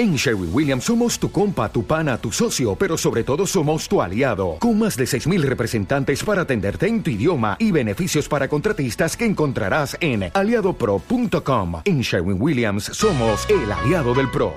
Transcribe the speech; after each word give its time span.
En 0.00 0.16
Sherwin 0.16 0.48
Williams 0.50 0.84
somos 0.84 1.18
tu 1.18 1.30
compa, 1.30 1.70
tu 1.70 1.84
pana, 1.84 2.16
tu 2.16 2.32
socio, 2.32 2.74
pero 2.74 2.96
sobre 2.96 3.22
todo 3.22 3.46
somos 3.46 3.86
tu 3.86 4.00
aliado, 4.00 4.56
con 4.58 4.78
más 4.78 4.96
de 4.96 5.04
6.000 5.04 5.42
representantes 5.42 6.24
para 6.24 6.40
atenderte 6.40 6.86
en 6.86 7.02
tu 7.02 7.10
idioma 7.10 7.58
y 7.58 7.70
beneficios 7.70 8.26
para 8.26 8.48
contratistas 8.48 9.14
que 9.14 9.26
encontrarás 9.26 9.98
en 10.00 10.30
aliadopro.com. 10.32 11.82
En 11.84 12.00
Sherwin 12.00 12.40
Williams 12.40 12.84
somos 12.84 13.46
el 13.50 13.70
aliado 13.70 14.14
del 14.14 14.30
PRO. 14.30 14.54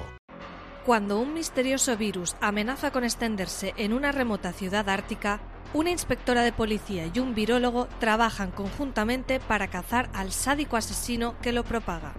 Cuando 0.86 1.20
un 1.20 1.34
misterioso 1.34 1.98
virus 1.98 2.38
amenaza 2.40 2.92
con 2.92 3.04
extenderse 3.04 3.74
en 3.76 3.92
una 3.92 4.14
remota 4.14 4.54
ciudad 4.54 4.88
ártica, 4.88 5.42
una 5.74 5.92
inspectora 5.92 6.44
de 6.44 6.54
policía 6.54 7.12
y 7.14 7.20
un 7.20 7.36
virólogo 7.36 7.90
trabajan 8.00 8.52
conjuntamente 8.52 9.42
para 9.42 9.68
cazar 9.68 10.10
al 10.14 10.32
sádico 10.32 10.78
asesino 10.78 11.36
que 11.42 11.52
lo 11.52 11.66
propaga. 11.66 12.14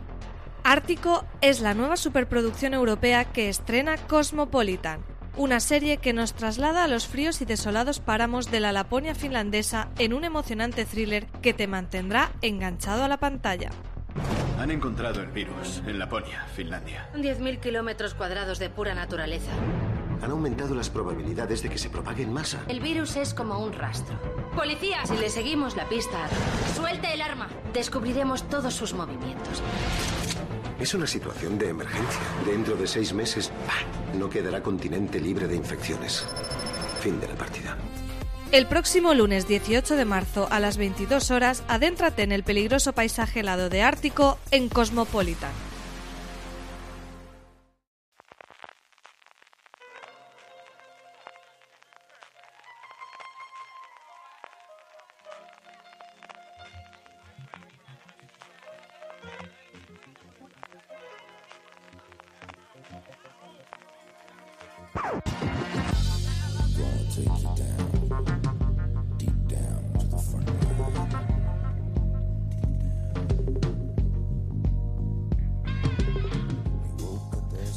Ártico 0.67 1.27
es 1.43 1.61
la 1.61 1.75
nueva 1.75 1.99
superproducción 1.99 2.73
europea 2.73 3.27
que 3.27 3.51
estrena 3.51 3.99
Cosmopolitan, 3.99 5.01
una 5.36 5.61
serie 5.61 5.99
que 5.99 6.14
nos 6.14 6.32
traslada 6.32 6.85
a 6.85 6.89
los 6.89 7.07
fríos 7.07 7.43
y 7.43 7.45
desolados 7.45 8.00
páramos 8.00 8.50
de 8.50 8.61
la 8.61 8.72
Laponia 8.72 9.14
finlandesa 9.14 9.91
en 9.99 10.14
un 10.14 10.25
emocionante 10.25 10.86
thriller 10.86 11.27
que 11.43 11.53
te 11.53 11.67
mantendrá 11.67 12.31
enganchado 12.41 13.05
a 13.05 13.08
la 13.08 13.19
pantalla. 13.19 13.69
Han 14.58 14.71
encontrado 14.71 15.21
el 15.21 15.32
virus 15.32 15.82
en 15.86 15.99
Laponia, 15.99 16.46
Finlandia. 16.57 17.11
10.000 17.14 17.61
kilómetros 17.61 18.14
cuadrados 18.14 18.58
de 18.58 18.71
pura 18.71 18.94
naturaleza. 18.94 19.53
Han 20.22 20.31
aumentado 20.31 20.75
las 20.75 20.89
probabilidades 20.89 21.63
de 21.63 21.69
que 21.69 21.77
se 21.77 21.91
propague 21.91 22.22
en 22.22 22.33
masa. 22.33 22.63
El 22.69 22.81
virus 22.81 23.17
es 23.17 23.35
como 23.35 23.58
un 23.58 23.75
rastro. 23.75 24.19
¡Policía! 24.57 25.05
Si 25.05 25.19
le 25.19 25.29
seguimos 25.29 25.77
la 25.77 25.86
pista, 25.91 26.27
¡suelte 26.75 27.13
el 27.13 27.21
arma! 27.21 27.49
Descubriremos 27.75 28.49
todos 28.49 28.72
sus 28.72 28.94
movimientos. 28.94 29.61
Es 30.79 30.93
una 30.95 31.07
situación 31.07 31.59
de 31.59 31.69
emergencia. 31.69 32.20
Dentro 32.45 32.77
de 32.77 32.87
seis 32.87 33.12
meses, 33.12 33.51
no 34.19 34.28
quedará 34.28 34.62
continente 34.62 35.20
libre 35.20 35.47
de 35.47 35.56
infecciones. 35.56 36.27
Fin 37.00 37.20
de 37.20 37.28
la 37.28 37.34
partida. 37.34 37.77
El 38.50 38.66
próximo 38.66 39.14
lunes 39.14 39.48
18 39.48 39.97
de 39.97 40.05
marzo 40.05 40.47
a 40.50 40.61
las 40.61 40.77
22 40.77 41.31
horas, 41.31 41.64
adéntrate 41.69 42.22
en 42.22 42.33
el 42.33 42.44
peligroso 42.44 42.92
paisaje 42.92 43.41
helado 43.41 43.69
de 43.69 43.83
Ártico 43.83 44.39
en 44.50 44.69
Cosmopolitan. 44.69 45.50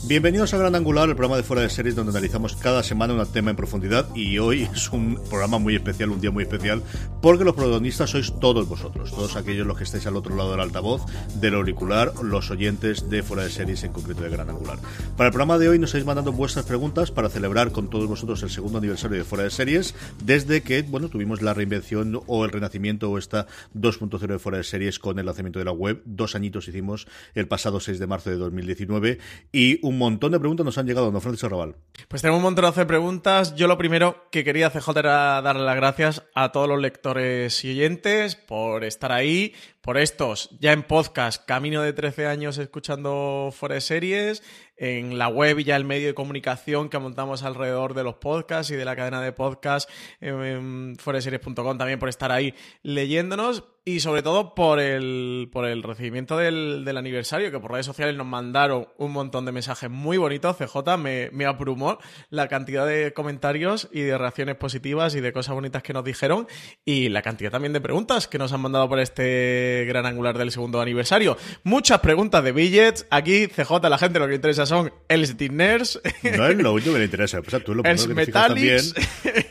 Bienvenidos 0.08 0.54
a 0.54 0.58
Gran 0.58 0.74
Angular, 0.74 1.10
el 1.10 1.16
programa 1.16 1.36
de 1.36 1.44
fuera 1.44 1.64
de 1.64 1.70
series 1.70 1.94
donde 1.94 2.12
analizamos 2.12 2.56
cada 2.56 2.82
semana 2.82 3.14
un 3.14 3.26
tema 3.28 3.50
en 3.50 3.58
profundidad 3.58 4.08
y 4.16 4.38
hoy 4.38 4.62
es 4.74 4.90
un 4.94 5.20
programa 5.30 5.60
muy 5.60 5.76
especial, 5.76 6.12
un 6.12 6.22
día 6.22 6.32
muy 6.32 6.44
especial, 6.44 6.82
porque 7.22 7.44
los 7.44 7.56
protagonistas 7.56 8.12
sois 8.12 8.32
todos 8.40 8.70
vosotros, 8.70 9.12
todos 9.12 9.36
aquellos 9.36 9.68
los 9.68 9.78
que 9.78 9.84
estáis 9.84 10.08
al 10.08 10.16
otro 10.16 10.34
lado 10.34 10.52
del 10.52 10.62
altavoz, 10.62 11.02
del 11.42 11.56
auricular, 11.56 12.14
los 12.24 12.50
oyentes 12.52 13.10
de 13.10 13.22
fuera 13.22 13.44
de 13.44 13.50
series, 13.50 13.84
en 13.84 13.92
concreto 13.92 14.22
de 14.24 14.30
Gran 14.30 14.50
Angular. 14.50 14.78
Para 15.18 15.28
el 15.28 15.34
programa 15.34 15.58
de 15.58 15.68
hoy 15.68 15.78
nos 15.78 15.90
estáis 15.90 16.06
mandando 16.06 16.32
vuestras 16.32 16.66
preguntas 16.66 17.12
para 17.12 17.28
celebrar 17.28 17.74
con 17.74 17.90
todos 17.90 18.08
vosotros 18.08 18.42
el 18.44 18.50
segundo 18.50 18.78
aniversario 18.78 19.18
de 19.18 19.26
fuera 19.26 19.44
de 19.44 19.50
series, 19.50 19.94
desde 20.24 20.62
que, 20.62 20.84
bueno, 20.84 21.10
tuvimos 21.10 21.42
la 21.42 21.54
reinvención 21.54 22.22
o 22.28 22.46
el 22.46 22.52
renacimiento 22.52 23.12
o 23.12 23.18
esta 23.18 23.46
2.0 23.76 24.20
de 24.26 24.40
fuera 24.40 24.60
de 24.60 24.64
series 24.64 25.00
con 25.00 25.20
el 25.20 25.26
lanzamiento 25.26 25.60
de 25.60 25.66
la 25.66 25.74
web. 25.74 26.02
Dos 26.06 26.34
añitos 26.34 26.70
hicimos 26.70 27.10
el 27.36 27.50
pasado 27.50 27.82
6 27.82 28.00
de 28.00 28.08
marzo 28.08 28.30
de 28.30 28.38
2019 28.38 29.20
y 29.52 29.86
un 29.86 29.97
montón 29.98 30.32
de 30.32 30.40
preguntas 30.40 30.66
nos 30.66 30.78
han 30.78 30.86
llegado, 30.86 31.12
don 31.12 31.22
Francisco 31.22 31.48
Arrabal. 31.48 31.76
Pues 32.08 32.22
tenemos 32.22 32.38
un 32.40 32.44
montón 32.44 32.74
de 32.74 32.86
preguntas. 32.86 33.56
Yo 33.56 33.68
lo 33.68 33.78
primero 33.78 34.28
que 34.32 34.44
quería 34.44 34.68
hacer 34.68 34.82
era 34.98 35.42
darle 35.42 35.64
las 35.64 35.76
gracias 35.76 36.24
a 36.36 36.52
todos 36.52 36.68
los 36.68 36.80
lectores 36.80 37.64
y 37.64 37.72
oyentes 37.72 38.36
por 38.36 38.84
estar 38.84 39.12
ahí, 39.12 39.54
por 39.88 39.98
estos 39.98 40.50
ya 40.60 40.74
en 40.74 40.84
podcast, 40.84 41.46
camino 41.46 41.82
de 41.82 41.94
13 41.94 42.28
años 42.28 42.58
escuchando 42.58 43.54
de 43.70 43.80
series, 43.80 44.44
en 44.76 45.18
la 45.18 45.30
web 45.30 45.60
y 45.60 45.64
ya 45.64 45.78
el 45.78 45.86
medio 45.86 46.08
de 46.08 46.14
comunicación 46.14 46.90
que 46.90 47.00
montamos 47.00 47.44
alrededor 47.44 47.94
de 47.94 48.04
los 48.04 48.16
podcasts 48.16 48.70
y 48.72 48.76
de 48.76 48.84
la 48.84 48.98
cadena 48.98 49.22
de 49.22 49.32
podcasts 49.32 49.92
en 50.20 50.98
foreseries.com 51.00 51.78
también 51.78 52.00
por 52.00 52.10
estar 52.10 52.34
ahí 52.34 52.54
leyéndonos 52.84 53.64
y 53.86 54.02
sobre 54.02 54.22
todo 54.22 54.54
por 54.54 54.82
el, 54.82 55.50
por 55.50 55.66
el 55.66 55.82
recibimiento 55.82 56.36
del, 56.36 56.84
del, 56.84 56.98
aniversario, 56.98 57.52
que 57.52 57.60
por 57.60 57.72
redes 57.72 57.86
sociales 57.86 58.18
nos 58.18 58.28
mandaron 58.28 58.90
un 58.98 59.14
montón 59.14 59.46
de 59.46 59.54
mensajes 59.54 59.90
muy 59.90 60.18
bonitos. 60.18 60.58
CJ 60.58 60.98
me, 60.98 61.30
me 61.32 61.46
abrumó 61.46 61.98
la 62.30 62.50
cantidad 62.50 62.86
de 62.86 63.14
comentarios 63.14 63.88
y 63.94 64.02
de 64.02 64.18
reacciones 64.18 64.58
positivas 64.58 65.16
y 65.16 65.22
de 65.22 65.32
cosas 65.32 65.56
bonitas 65.56 65.84
que 65.84 65.94
nos 65.94 66.04
dijeron 66.04 66.50
y 66.84 67.08
la 67.08 67.22
cantidad 67.22 67.50
también 67.50 67.72
de 67.72 67.80
preguntas 67.80 68.28
que 68.28 68.38
nos 68.38 68.52
han 68.52 68.60
mandado 68.60 68.90
por 68.90 69.00
este 69.00 69.77
gran 69.86 70.06
angular 70.06 70.38
del 70.38 70.52
segundo 70.52 70.82
aniversario. 70.82 71.38
Muchas 71.64 72.00
preguntas 72.00 72.44
de 72.44 72.52
billets. 72.52 73.06
Aquí, 73.10 73.48
CJ, 73.48 73.90
la 73.90 73.98
gente 73.98 74.20
lo 74.20 74.28
que 74.28 74.36
interesa 74.36 74.66
son 74.66 74.92
el 75.08 75.26
Stinners. 75.26 76.02
No 76.38 76.48
es 76.48 76.58
lo 76.58 76.74
único 76.74 76.94
que 76.94 77.00
le 77.00 77.06
interesa. 77.06 77.42
Pues, 77.42 77.64
tú 77.64 77.74
lo 77.74 77.84
que 77.84 78.28
también. 78.28 78.82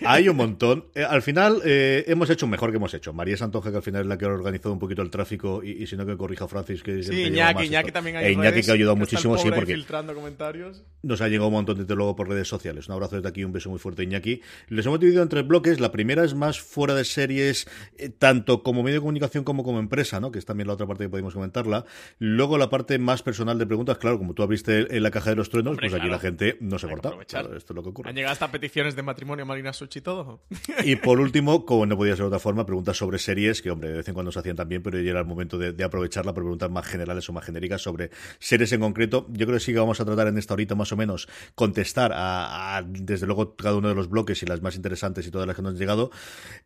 Hay 0.05 0.29
un 0.29 0.37
montón. 0.37 0.87
Eh, 0.95 1.03
al 1.03 1.23
final, 1.23 1.63
eh, 1.65 2.05
hemos 2.07 2.31
hecho 2.31 2.47
mejor 2.47 2.71
que 2.71 2.77
hemos 2.77 2.93
hecho. 2.95 3.13
María 3.13 3.37
Santoja, 3.37 3.71
que 3.71 3.77
al 3.77 3.83
final 3.83 4.03
es 4.03 4.07
la 4.09 4.19
que 4.19 4.25
ha 4.25 4.29
organizado 4.29 4.73
un 4.73 4.79
poquito 4.79 5.03
el 5.03 5.11
tráfico, 5.11 5.63
y, 5.63 5.83
y 5.83 5.87
si 5.87 5.97
no 5.97 6.07
que 6.07 6.17
corrija 6.17 6.47
Francis, 6.49 6.83
que 6.83 7.03
Sí, 7.03 7.25
Iñaki, 7.25 7.65
Iñaki 7.65 7.93
también 7.93 8.17
hay 8.17 8.27
e 8.27 8.33
Iñaki 8.33 8.63
que 8.63 8.71
ha 8.71 8.75
ayudado 8.75 8.97
muchísimo, 8.97 9.37
sí, 9.39 9.51
porque 9.51 9.75
filtrando 9.75 10.15
comentarios. 10.15 10.83
nos 11.03 11.21
ha 11.21 11.29
llegado 11.29 11.49
un 11.49 11.55
montón 11.55 11.87
de 11.87 11.95
luego 11.95 12.17
por 12.17 12.29
redes 12.29 12.49
sociales. 12.49 12.89
Un 12.89 12.95
abrazo 12.95 13.17
desde 13.17 13.29
aquí, 13.29 13.45
un 13.45 13.53
beso 13.53 13.71
muy 13.71 13.79
fuerte, 13.79 14.03
Iñaki. 14.03 14.43
Les 14.69 14.87
hemos 14.87 15.01
dividido 15.01 15.23
en 15.23 15.29
tres 15.29 15.47
bloques. 15.47 15.81
La 15.81 15.93
primera 15.93 16.25
es 16.25 16.35
más 16.35 16.61
fuera 16.61 16.95
de 16.95 17.05
series, 17.05 17.67
eh, 17.99 18.09
tanto 18.09 18.63
como 18.63 18.83
medio 18.83 18.97
de 18.97 19.01
comunicación 19.01 19.45
como 19.45 19.65
como 19.65 19.79
empresa, 19.79 20.16
¿no? 20.21 20.31
Que 20.31 20.39
es 20.39 20.45
también 20.45 20.67
la 20.67 20.75
otra 20.75 20.87
parte 20.87 21.05
que 21.05 21.11
podemos 21.11 21.35
comentarla. 21.35 21.85
Luego 22.19 22.59
la 22.59 22.71
parte 22.71 22.99
más 22.99 23.23
personal 23.23 23.59
de 23.59 23.67
preguntas, 23.67 23.99
claro, 23.99 24.19
como 24.19 24.35
tú 24.35 24.43
abriste 24.43 24.97
en 24.97 25.03
la 25.03 25.11
caja 25.11 25.31
de 25.31 25.37
los 25.37 25.51
truenos, 25.51 25.73
Hombre, 25.73 25.89
pues 25.89 25.95
aquí 25.95 26.09
claro. 26.09 26.17
la 26.17 26.19
gente 26.19 26.57
no 26.61 26.79
se 26.79 26.89
corta. 26.89 27.13
Claro, 27.27 27.57
esto 27.57 27.73
es 27.73 27.77
lo 27.77 27.83
que 27.83 27.89
ocurre. 27.89 28.11
Han 28.11 28.17
llegado 28.17 28.33
hasta 28.33 28.51
peticiones 28.51 28.97
de 28.97 29.03
matrimonio 29.03 29.47
Marina 29.47 29.73
Suchi 29.73 29.99
y 29.99 30.03
todo. 30.03 30.41
Y 30.85 30.97
por 30.97 31.21
último, 31.21 31.65
como 31.65 31.87
no 31.87 31.97
podía 31.97 32.15
ser 32.15 32.25
de 32.25 32.29
otra 32.29 32.39
forma, 32.39 32.67
preguntas 32.67 32.97
sobre 32.97 33.19
series, 33.19 33.63
que 33.63 33.71
hombre, 33.71 33.91
de 33.91 33.97
vez 33.99 34.09
en 34.09 34.15
cuando 34.15 34.33
se 34.33 34.39
hacían 34.39 34.57
también, 34.57 34.83
pero 34.83 35.01
ya 35.01 35.11
era 35.11 35.21
el 35.21 35.27
momento 35.27 35.59
de, 35.59 35.73
de 35.73 35.85
aprovecharla 35.85 36.33
para 36.33 36.45
preguntas 36.45 36.71
más 36.71 36.87
generales 36.87 37.29
o 37.29 37.33
más 37.33 37.45
genéricas 37.45 37.83
sobre 37.83 38.11
series 38.39 38.73
en 38.73 38.81
concreto. 38.81 39.27
Yo 39.31 39.47
creo 39.47 39.59
que 39.59 39.65
sí 39.65 39.73
que 39.73 39.79
vamos 39.79 40.01
a 40.01 40.05
tratar 40.05 40.29
en 40.29 40.39
esta 40.39 40.55
horita 40.55 40.75
más 40.75 40.93
o 40.93 40.97
menos 40.97 41.29
contestar 41.55 42.13
a, 42.13 42.77
a, 42.77 42.83
desde 42.83 43.27
luego 43.27 43.57
cada 43.57 43.77
uno 43.77 43.89
de 43.89 43.95
los 43.95 44.09
bloques 44.09 44.43
y 44.43 44.47
las 44.47 44.63
más 44.63 44.77
interesantes 44.77 45.27
y 45.27 45.31
todas 45.31 45.47
las 45.47 45.57
que 45.57 45.63
nos 45.63 45.73
han 45.73 45.79
llegado. 45.79 46.11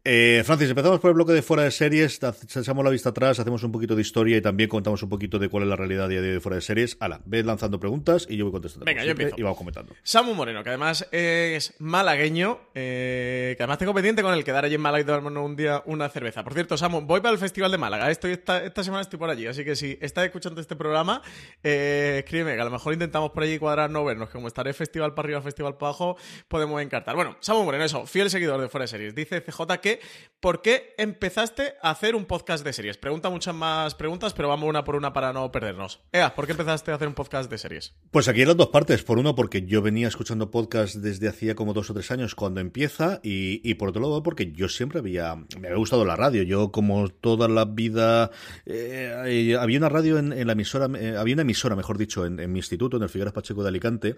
Eh, 0.04 0.42
Francis, 0.44 0.70
empezamos 0.70 1.00
por 1.00 1.10
el 1.10 1.14
bloque 1.14 1.32
de 1.32 1.42
fuera 1.42 1.64
de 1.64 1.70
series, 1.70 2.20
echamos 2.56 2.84
la 2.84 2.90
vista 2.90 3.10
atrás, 3.10 3.39
hacemos 3.40 3.62
un 3.62 3.72
poquito 3.72 3.96
de 3.96 4.02
historia 4.02 4.36
y 4.36 4.40
también 4.40 4.68
contamos 4.68 5.02
un 5.02 5.08
poquito 5.08 5.38
de 5.38 5.48
cuál 5.48 5.64
es 5.64 5.68
la 5.68 5.76
realidad 5.76 6.08
día 6.08 6.20
de 6.20 6.40
fuera 6.40 6.56
de 6.56 6.62
series. 6.62 6.96
Ala, 7.00 7.20
ve 7.24 7.42
lanzando 7.42 7.80
preguntas 7.80 8.26
y 8.28 8.36
yo 8.36 8.44
voy 8.44 8.52
contestando. 8.52 8.84
Venga, 8.84 9.04
yo 9.04 9.12
empiezo. 9.12 9.34
Y 9.38 9.42
vamos 9.42 9.58
comentando. 9.58 9.94
Samu 10.02 10.34
Moreno, 10.34 10.62
que 10.62 10.70
además 10.70 11.08
es 11.12 11.74
malagueño, 11.78 12.60
eh, 12.74 13.54
que 13.56 13.62
además 13.62 13.78
tengo 13.78 13.94
pendiente 13.94 14.22
con 14.22 14.34
el 14.34 14.44
quedar 14.44 14.64
allí 14.64 14.74
en 14.74 14.80
Málaga 14.80 15.02
y 15.02 15.04
tomarnos 15.04 15.44
un 15.44 15.56
día 15.56 15.82
una 15.86 16.08
cerveza. 16.08 16.44
Por 16.44 16.54
cierto, 16.54 16.76
Samu, 16.76 17.00
voy 17.00 17.20
para 17.20 17.32
el 17.32 17.38
Festival 17.38 17.70
de 17.70 17.78
Málaga. 17.78 18.10
Estoy 18.10 18.32
esta, 18.32 18.62
esta 18.64 18.84
semana 18.84 19.02
estoy 19.02 19.18
por 19.18 19.30
allí, 19.30 19.46
así 19.46 19.64
que 19.64 19.76
si 19.76 19.98
estás 20.00 20.24
escuchando 20.24 20.60
este 20.60 20.76
programa, 20.76 21.22
eh, 21.62 22.22
escríbeme, 22.24 22.54
que 22.54 22.60
a 22.60 22.64
lo 22.64 22.70
mejor 22.70 22.92
intentamos 22.92 23.30
por 23.30 23.42
allí 23.42 23.58
cuadrar 23.58 23.90
no 23.90 24.04
vernos, 24.04 24.28
que 24.28 24.34
como 24.34 24.48
estaré 24.48 24.72
festival 24.72 25.14
para 25.14 25.26
arriba, 25.26 25.42
festival 25.42 25.76
para 25.76 25.88
abajo, 25.88 26.16
podemos 26.48 26.80
encartar. 26.82 27.16
Bueno, 27.16 27.36
Samu 27.40 27.64
Moreno, 27.64 27.84
eso, 27.84 28.06
fiel 28.06 28.30
seguidor 28.30 28.60
de 28.60 28.68
Fuera 28.68 28.84
de 28.84 28.88
Series. 28.88 29.14
Dice 29.14 29.40
CJ 29.40 29.78
que, 29.80 30.00
¿por 30.40 30.62
qué 30.62 30.94
empezaste 30.98 31.74
a 31.82 31.90
hacer 31.90 32.14
un 32.14 32.24
podcast 32.24 32.64
de 32.64 32.72
series? 32.72 32.96
Pregunta 32.98 33.19
muchas 33.28 33.54
más 33.54 33.94
preguntas, 33.94 34.32
pero 34.32 34.48
vamos 34.48 34.68
una 34.68 34.84
por 34.84 34.96
una 34.96 35.12
para 35.12 35.32
no 35.32 35.52
perdernos. 35.52 36.00
Ea, 36.12 36.34
¿por 36.34 36.46
qué 36.46 36.52
empezaste 36.52 36.92
a 36.92 36.94
hacer 36.94 37.08
un 37.08 37.14
podcast 37.14 37.50
de 37.50 37.58
series? 37.58 37.94
Pues 38.10 38.28
aquí 38.28 38.40
hay 38.40 38.46
las 38.46 38.56
dos 38.56 38.68
partes. 38.68 39.02
Por 39.02 39.18
uno, 39.18 39.34
porque 39.34 39.66
yo 39.66 39.82
venía 39.82 40.08
escuchando 40.08 40.50
podcast 40.50 40.94
desde 40.96 41.28
hacía 41.28 41.54
como 41.54 41.74
dos 41.74 41.90
o 41.90 41.94
tres 41.94 42.10
años 42.10 42.34
cuando 42.34 42.60
empieza, 42.60 43.20
y, 43.22 43.60
y 43.68 43.74
por 43.74 43.88
otro 43.90 44.00
lado, 44.00 44.22
porque 44.22 44.52
yo 44.52 44.68
siempre 44.68 45.00
había. 45.00 45.34
Me 45.58 45.66
había 45.68 45.76
gustado 45.78 46.04
la 46.04 46.16
radio. 46.16 46.42
Yo, 46.44 46.70
como 46.70 47.08
toda 47.08 47.48
la 47.48 47.64
vida. 47.64 48.30
eh, 48.66 49.56
había 49.58 49.78
una 49.78 49.88
radio 49.88 50.18
en, 50.18 50.32
en 50.32 50.46
la 50.46 50.52
emisora. 50.52 50.88
eh, 50.98 51.16
había 51.18 51.34
una 51.34 51.42
emisora, 51.42 51.74
mejor 51.76 51.98
dicho, 51.98 52.24
en, 52.24 52.38
en 52.38 52.52
mi 52.52 52.60
instituto, 52.60 52.96
en 52.96 53.02
el 53.02 53.08
Figueras 53.08 53.34
Pacheco 53.34 53.62
de 53.62 53.68
Alicante, 53.68 54.16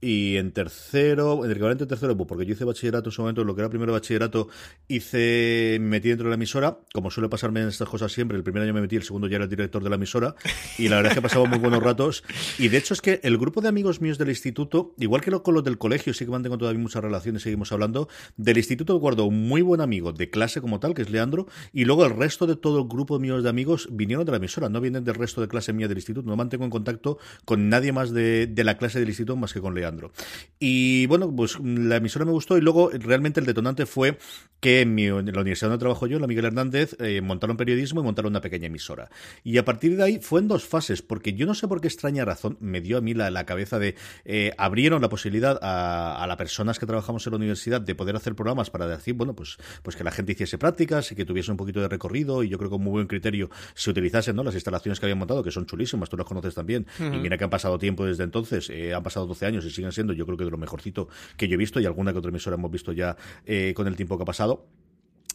y 0.00 0.36
en 0.36 0.52
tercero. 0.52 1.44
En 1.44 1.46
el 1.46 1.52
equivalente 1.52 1.84
en 1.84 1.88
tercero, 1.88 2.16
porque 2.16 2.44
yo 2.44 2.54
hice 2.54 2.64
bachillerato 2.64 3.08
en 3.08 3.12
su 3.12 3.22
momento, 3.22 3.44
lo 3.44 3.54
que 3.54 3.60
era 3.60 3.70
primero 3.70 3.92
bachillerato, 3.92 4.48
hice. 4.88 5.78
Me 5.80 5.88
metí 5.92 6.08
dentro 6.08 6.24
de 6.24 6.30
la 6.30 6.34
emisora. 6.36 6.78
Como 6.92 7.10
suele 7.10 7.28
pasarme 7.28 7.60
en 7.60 7.68
estas 7.68 7.88
cosas 7.88 8.10
siempre, 8.10 8.41
el 8.42 8.44
primer 8.44 8.62
año 8.64 8.74
me 8.74 8.80
metí, 8.80 8.96
el 8.96 9.04
segundo 9.04 9.28
ya 9.28 9.36
era 9.36 9.44
el 9.44 9.50
director 9.50 9.82
de 9.82 9.88
la 9.88 9.96
emisora, 9.96 10.34
y 10.78 10.88
la 10.88 10.96
verdad 10.96 11.12
es 11.12 11.16
que 11.16 11.22
pasaba 11.22 11.46
muy 11.46 11.58
buenos 11.58 11.82
ratos. 11.82 12.24
Y 12.58 12.68
de 12.68 12.78
hecho 12.78 12.92
es 12.94 13.00
que 13.00 13.20
el 13.22 13.38
grupo 13.38 13.60
de 13.60 13.68
amigos 13.68 14.00
míos 14.00 14.18
del 14.18 14.28
instituto, 14.28 14.94
igual 14.98 15.22
que 15.22 15.30
con 15.30 15.54
los 15.54 15.64
del 15.64 15.78
colegio, 15.78 16.12
sí 16.12 16.24
que 16.24 16.30
mantengo 16.30 16.58
todavía 16.58 16.80
muchas 16.80 17.02
relaciones, 17.02 17.42
seguimos 17.42 17.72
hablando, 17.72 18.08
del 18.36 18.58
instituto 18.58 18.96
guardo 18.96 19.24
un 19.24 19.48
muy 19.48 19.62
buen 19.62 19.80
amigo 19.80 20.12
de 20.12 20.28
clase 20.28 20.60
como 20.60 20.80
tal, 20.80 20.94
que 20.94 21.02
es 21.02 21.10
Leandro, 21.10 21.46
y 21.72 21.84
luego 21.84 22.04
el 22.04 22.14
resto 22.16 22.46
de 22.46 22.56
todo 22.56 22.80
el 22.80 22.88
grupo 22.88 23.18
mío 23.18 23.40
de 23.40 23.48
amigos 23.48 23.88
vinieron 23.90 24.24
de 24.24 24.32
la 24.32 24.38
emisora, 24.38 24.68
no 24.68 24.80
vienen 24.80 25.04
del 25.04 25.14
resto 25.14 25.40
de 25.40 25.48
clase 25.48 25.72
mía 25.72 25.88
del 25.88 25.98
instituto, 25.98 26.28
no 26.28 26.36
mantengo 26.36 26.64
en 26.64 26.70
contacto 26.70 27.18
con 27.44 27.68
nadie 27.68 27.92
más 27.92 28.12
de, 28.12 28.52
la 28.56 28.76
clase 28.76 29.00
del 29.00 29.08
instituto 29.08 29.36
más 29.36 29.52
que 29.52 29.60
con 29.60 29.74
Leandro. 29.74 30.12
Y 30.58 31.06
bueno, 31.06 31.34
pues 31.34 31.58
la 31.60 31.96
emisora 31.96 32.24
me 32.24 32.32
gustó 32.32 32.58
y 32.58 32.60
luego 32.60 32.90
realmente 32.90 33.40
el 33.40 33.46
detonante 33.46 33.86
fue 33.86 34.18
que 34.60 34.80
en, 34.82 34.96
la 34.96 35.40
universidad 35.40 35.70
donde 35.70 35.80
trabajo 35.80 36.06
yo, 36.06 36.18
la 36.18 36.26
Miguel 36.26 36.44
Hernández, 36.44 36.96
eh, 37.00 37.20
montaron 37.20 37.56
periodismo 37.56 38.00
y 38.00 38.04
montaron 38.04 38.31
una 38.32 38.40
pequeña 38.40 38.66
emisora. 38.66 39.10
Y 39.44 39.58
a 39.58 39.64
partir 39.64 39.96
de 39.96 40.02
ahí 40.02 40.18
fue 40.20 40.40
en 40.40 40.48
dos 40.48 40.64
fases, 40.64 41.02
porque 41.02 41.34
yo 41.34 41.46
no 41.46 41.54
sé 41.54 41.68
por 41.68 41.80
qué 41.80 41.88
extraña 41.88 42.24
razón 42.24 42.56
me 42.60 42.80
dio 42.80 42.98
a 42.98 43.00
mí 43.00 43.14
la, 43.14 43.30
la 43.30 43.46
cabeza 43.46 43.78
de 43.78 43.94
eh, 44.24 44.52
abrieron 44.58 45.02
la 45.02 45.08
posibilidad 45.08 45.58
a, 45.62 46.22
a 46.22 46.26
las 46.26 46.36
personas 46.36 46.78
que 46.78 46.86
trabajamos 46.86 47.26
en 47.26 47.32
la 47.32 47.36
universidad 47.36 47.80
de 47.80 47.94
poder 47.94 48.16
hacer 48.16 48.34
programas 48.34 48.70
para 48.70 48.86
decir, 48.86 49.14
bueno, 49.14 49.34
pues, 49.34 49.56
pues 49.82 49.96
que 49.96 50.04
la 50.04 50.10
gente 50.10 50.32
hiciese 50.32 50.58
prácticas 50.58 51.12
y 51.12 51.14
que 51.14 51.24
tuviese 51.24 51.50
un 51.50 51.56
poquito 51.56 51.80
de 51.80 51.88
recorrido 51.88 52.42
y 52.42 52.48
yo 52.48 52.58
creo 52.58 52.70
que 52.70 52.74
con 52.74 52.82
muy 52.82 52.92
buen 52.92 53.06
criterio 53.06 53.50
se 53.74 53.90
utilizasen 53.90 54.34
¿no? 54.36 54.42
las 54.42 54.54
instalaciones 54.54 54.98
que 54.98 55.06
habían 55.06 55.18
montado, 55.18 55.42
que 55.42 55.50
son 55.50 55.66
chulísimas, 55.66 56.08
tú 56.08 56.16
las 56.16 56.26
conoces 56.26 56.54
también. 56.54 56.86
Y 56.98 57.18
mira 57.18 57.36
que 57.36 57.44
han 57.44 57.50
pasado 57.50 57.78
tiempo 57.78 58.04
desde 58.04 58.24
entonces, 58.24 58.70
eh, 58.70 58.94
han 58.94 59.02
pasado 59.02 59.26
12 59.26 59.46
años 59.46 59.64
y 59.64 59.70
siguen 59.70 59.92
siendo 59.92 60.12
yo 60.12 60.26
creo 60.26 60.38
que 60.38 60.44
de 60.44 60.50
lo 60.50 60.58
mejorcito 60.58 61.08
que 61.36 61.48
yo 61.48 61.54
he 61.54 61.58
visto 61.58 61.80
y 61.80 61.86
alguna 61.86 62.12
que 62.12 62.18
otra 62.18 62.30
emisora 62.30 62.56
hemos 62.56 62.70
visto 62.70 62.92
ya 62.92 63.16
eh, 63.46 63.72
con 63.74 63.86
el 63.86 63.96
tiempo 63.96 64.16
que 64.16 64.22
ha 64.22 64.26
pasado. 64.26 64.66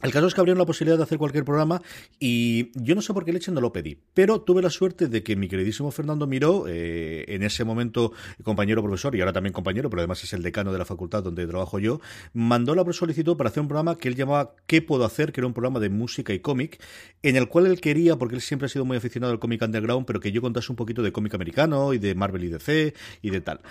El 0.04 0.12
caso 0.12 0.28
es 0.28 0.36
que 0.36 0.42
abrieron 0.42 0.60
la 0.60 0.66
posibilidad 0.66 0.96
de 0.96 1.04
hacer 1.04 1.18
cualquier 1.18 1.44
programa 1.44 1.82
y 2.20 2.72
yo 2.76 2.94
no 2.94 3.02
sé 3.02 3.16
por 3.16 3.26
qué 3.26 3.34
leche 3.34 3.52
no 3.52 3.62
lo 3.62 3.74
pedí, 3.74 3.98
pero 4.14 4.42
tuve 4.42 4.62
la 4.62 4.70
suerte 4.70 5.08
de 5.08 5.24
que 5.24 5.36
mi 5.36 5.48
queridísimo 5.48 5.90
Fernando 5.90 6.28
Miró, 6.28 6.66
eh, 6.68 7.26
en 7.28 7.42
ese 7.42 7.64
momento 7.64 8.14
compañero 8.44 8.84
profesor 8.84 9.16
y 9.16 9.22
ahora 9.22 9.34
también 9.34 9.54
compañero, 9.54 9.90
pero 9.90 10.02
además 10.02 10.24
es 10.24 10.34
el 10.34 10.44
decano 10.44 10.72
de 10.72 10.78
la 10.78 10.86
facultad 10.86 11.24
donde 11.24 11.48
trabajo 11.48 11.80
yo, 11.80 12.00
mandó 12.34 12.76
la 12.76 12.86
solicitud 12.94 13.36
para 13.38 13.50
hacer 13.50 13.62
un 13.62 13.70
programa 13.70 13.98
que 13.98 14.08
él 14.08 14.16
llamaba 14.16 14.54
¿Qué 14.68 14.84
puedo 14.84 15.04
hacer?, 15.04 15.32
que 15.32 15.42
era 15.42 15.48
un 15.48 15.54
programa 15.54 15.80
de 15.80 15.90
música 15.90 16.32
y 16.32 16.40
cómic, 16.40 16.80
en 17.24 17.36
el 17.36 17.48
cual 17.48 17.66
él 17.66 17.82
quería, 17.82 18.18
porque 18.18 18.36
él 18.36 18.42
siempre 18.42 18.68
ha 18.68 18.70
sido 18.70 18.86
muy 18.86 18.98
aficionado 18.98 19.34
al 19.34 19.40
cómic 19.40 19.64
underground, 19.64 20.06
pero 20.06 20.20
que 20.20 20.32
yo 20.32 20.42
contase 20.42 20.72
un 20.72 20.76
poquito 20.76 21.02
de 21.02 21.12
cómic 21.12 21.34
americano 21.34 21.94
y 21.94 21.98
de 21.98 22.14
Marvel 22.14 22.44
y 22.44 22.50
DC 22.50 22.94
y 23.24 23.30
de 23.32 23.42
tal. 23.42 23.62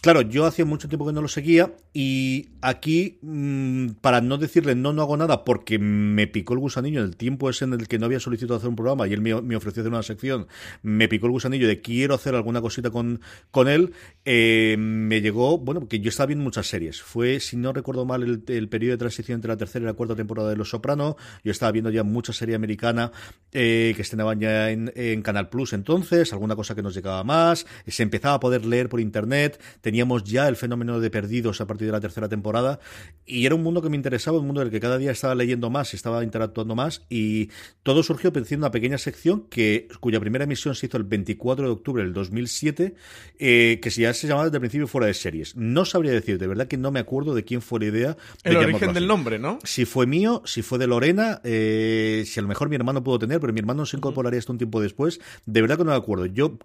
Claro, 0.00 0.22
yo 0.22 0.46
hacía 0.46 0.64
mucho 0.64 0.88
tiempo 0.88 1.06
que 1.06 1.12
no 1.12 1.20
lo 1.20 1.28
seguía 1.28 1.74
y 1.92 2.48
aquí, 2.62 3.18
mmm, 3.20 3.88
para 4.00 4.22
no 4.22 4.38
decirle 4.38 4.74
no, 4.74 4.94
no 4.94 5.02
hago 5.02 5.18
nada 5.18 5.44
porque 5.44 5.69
me 5.78 6.26
picó 6.26 6.54
el 6.54 6.60
gusanillo 6.60 7.02
el 7.02 7.16
tiempo 7.16 7.48
ese 7.48 7.64
en 7.64 7.72
el 7.72 7.88
que 7.88 7.98
no 7.98 8.06
había 8.06 8.20
solicitado 8.20 8.56
hacer 8.56 8.68
un 8.68 8.76
programa 8.76 9.08
y 9.08 9.12
él 9.12 9.20
me, 9.20 9.40
me 9.42 9.56
ofreció 9.56 9.82
hacer 9.82 9.92
una 9.92 10.02
sección, 10.02 10.46
me 10.82 11.08
picó 11.08 11.26
el 11.26 11.32
gusanillo 11.32 11.66
de 11.66 11.80
quiero 11.80 12.14
hacer 12.14 12.34
alguna 12.34 12.60
cosita 12.60 12.90
con, 12.90 13.20
con 13.50 13.68
él, 13.68 13.92
eh, 14.24 14.76
me 14.78 15.20
llegó, 15.20 15.58
bueno, 15.58 15.80
porque 15.80 16.00
yo 16.00 16.08
estaba 16.08 16.28
viendo 16.28 16.44
muchas 16.44 16.66
series. 16.66 17.02
Fue, 17.02 17.40
si 17.40 17.56
no 17.56 17.72
recuerdo 17.72 18.04
mal, 18.04 18.22
el, 18.22 18.42
el, 18.46 18.68
periodo 18.68 18.92
de 18.92 18.98
transición 18.98 19.36
entre 19.36 19.48
la 19.48 19.56
tercera 19.56 19.84
y 19.84 19.86
la 19.86 19.94
cuarta 19.94 20.14
temporada 20.14 20.50
de 20.50 20.56
Los 20.56 20.70
Soprano. 20.70 21.16
Yo 21.44 21.50
estaba 21.52 21.72
viendo 21.72 21.90
ya 21.90 22.04
mucha 22.04 22.32
serie 22.32 22.54
americana 22.54 23.12
eh, 23.52 23.92
que 23.96 24.02
estrenaban 24.02 24.40
ya 24.40 24.70
en, 24.70 24.92
en 24.94 25.22
Canal 25.22 25.48
Plus 25.48 25.70
entonces, 25.72 26.32
alguna 26.32 26.56
cosa 26.56 26.74
que 26.74 26.82
nos 26.82 26.94
llegaba 26.94 27.24
más, 27.24 27.66
se 27.86 28.02
empezaba 28.02 28.34
a 28.34 28.40
poder 28.40 28.64
leer 28.64 28.88
por 28.88 29.00
internet, 29.00 29.60
teníamos 29.80 30.24
ya 30.24 30.48
el 30.48 30.56
fenómeno 30.56 31.00
de 31.00 31.10
perdidos 31.10 31.60
a 31.60 31.66
partir 31.66 31.86
de 31.86 31.92
la 31.92 32.00
tercera 32.00 32.28
temporada 32.28 32.80
y 33.26 33.46
era 33.46 33.54
un 33.54 33.62
mundo 33.62 33.82
que 33.82 33.88
me 33.88 33.96
interesaba, 33.96 34.38
un 34.38 34.46
mundo 34.46 34.60
del 34.60 34.70
que 34.70 34.80
cada 34.80 34.98
día 34.98 35.10
estaba 35.10 35.34
leyendo 35.34 35.59
más, 35.68 35.92
estaba 35.92 36.24
interactuando 36.24 36.74
más 36.74 37.04
y 37.10 37.50
todo 37.82 38.02
surgió 38.02 38.32
pensando 38.32 38.66
una 38.66 38.70
pequeña 38.70 38.96
sección 38.96 39.46
que 39.50 39.88
cuya 40.00 40.20
primera 40.20 40.44
emisión 40.44 40.74
se 40.74 40.86
hizo 40.86 40.96
el 40.96 41.04
24 41.04 41.66
de 41.66 41.72
octubre 41.72 42.02
del 42.02 42.14
2007 42.14 42.94
eh, 43.38 43.78
que 43.82 43.90
ya 43.90 44.14
se 44.14 44.26
llamaba 44.26 44.44
desde 44.44 44.56
el 44.56 44.60
principio 44.60 44.86
fuera 44.86 45.06
de 45.06 45.14
series. 45.14 45.56
No 45.56 45.84
sabría 45.84 46.12
decir, 46.12 46.38
de 46.38 46.46
verdad 46.46 46.68
que 46.68 46.76
no 46.76 46.90
me 46.90 47.00
acuerdo 47.00 47.34
de 47.34 47.44
quién 47.44 47.62
fue 47.62 47.80
la 47.80 47.86
idea. 47.86 48.16
El 48.44 48.56
origen 48.56 48.92
del 48.92 49.06
nombre, 49.06 49.38
¿no? 49.38 49.58
Si 49.64 49.84
fue 49.84 50.06
mío, 50.06 50.42
si 50.44 50.62
fue 50.62 50.78
de 50.78 50.86
Lorena, 50.86 51.40
eh, 51.44 52.24
si 52.26 52.38
a 52.38 52.42
lo 52.42 52.48
mejor 52.48 52.68
mi 52.68 52.76
hermano 52.76 53.02
pudo 53.02 53.18
tener, 53.18 53.40
pero 53.40 53.52
mi 53.52 53.60
hermano 53.60 53.84
se 53.86 53.96
incorporaría 53.96 54.38
esto 54.38 54.52
un 54.52 54.58
tiempo 54.58 54.80
después. 54.80 55.20
De 55.46 55.60
verdad 55.60 55.76
que 55.76 55.84
no 55.84 55.90
me 55.90 55.96
acuerdo. 55.96 56.26
Yo 56.26 56.58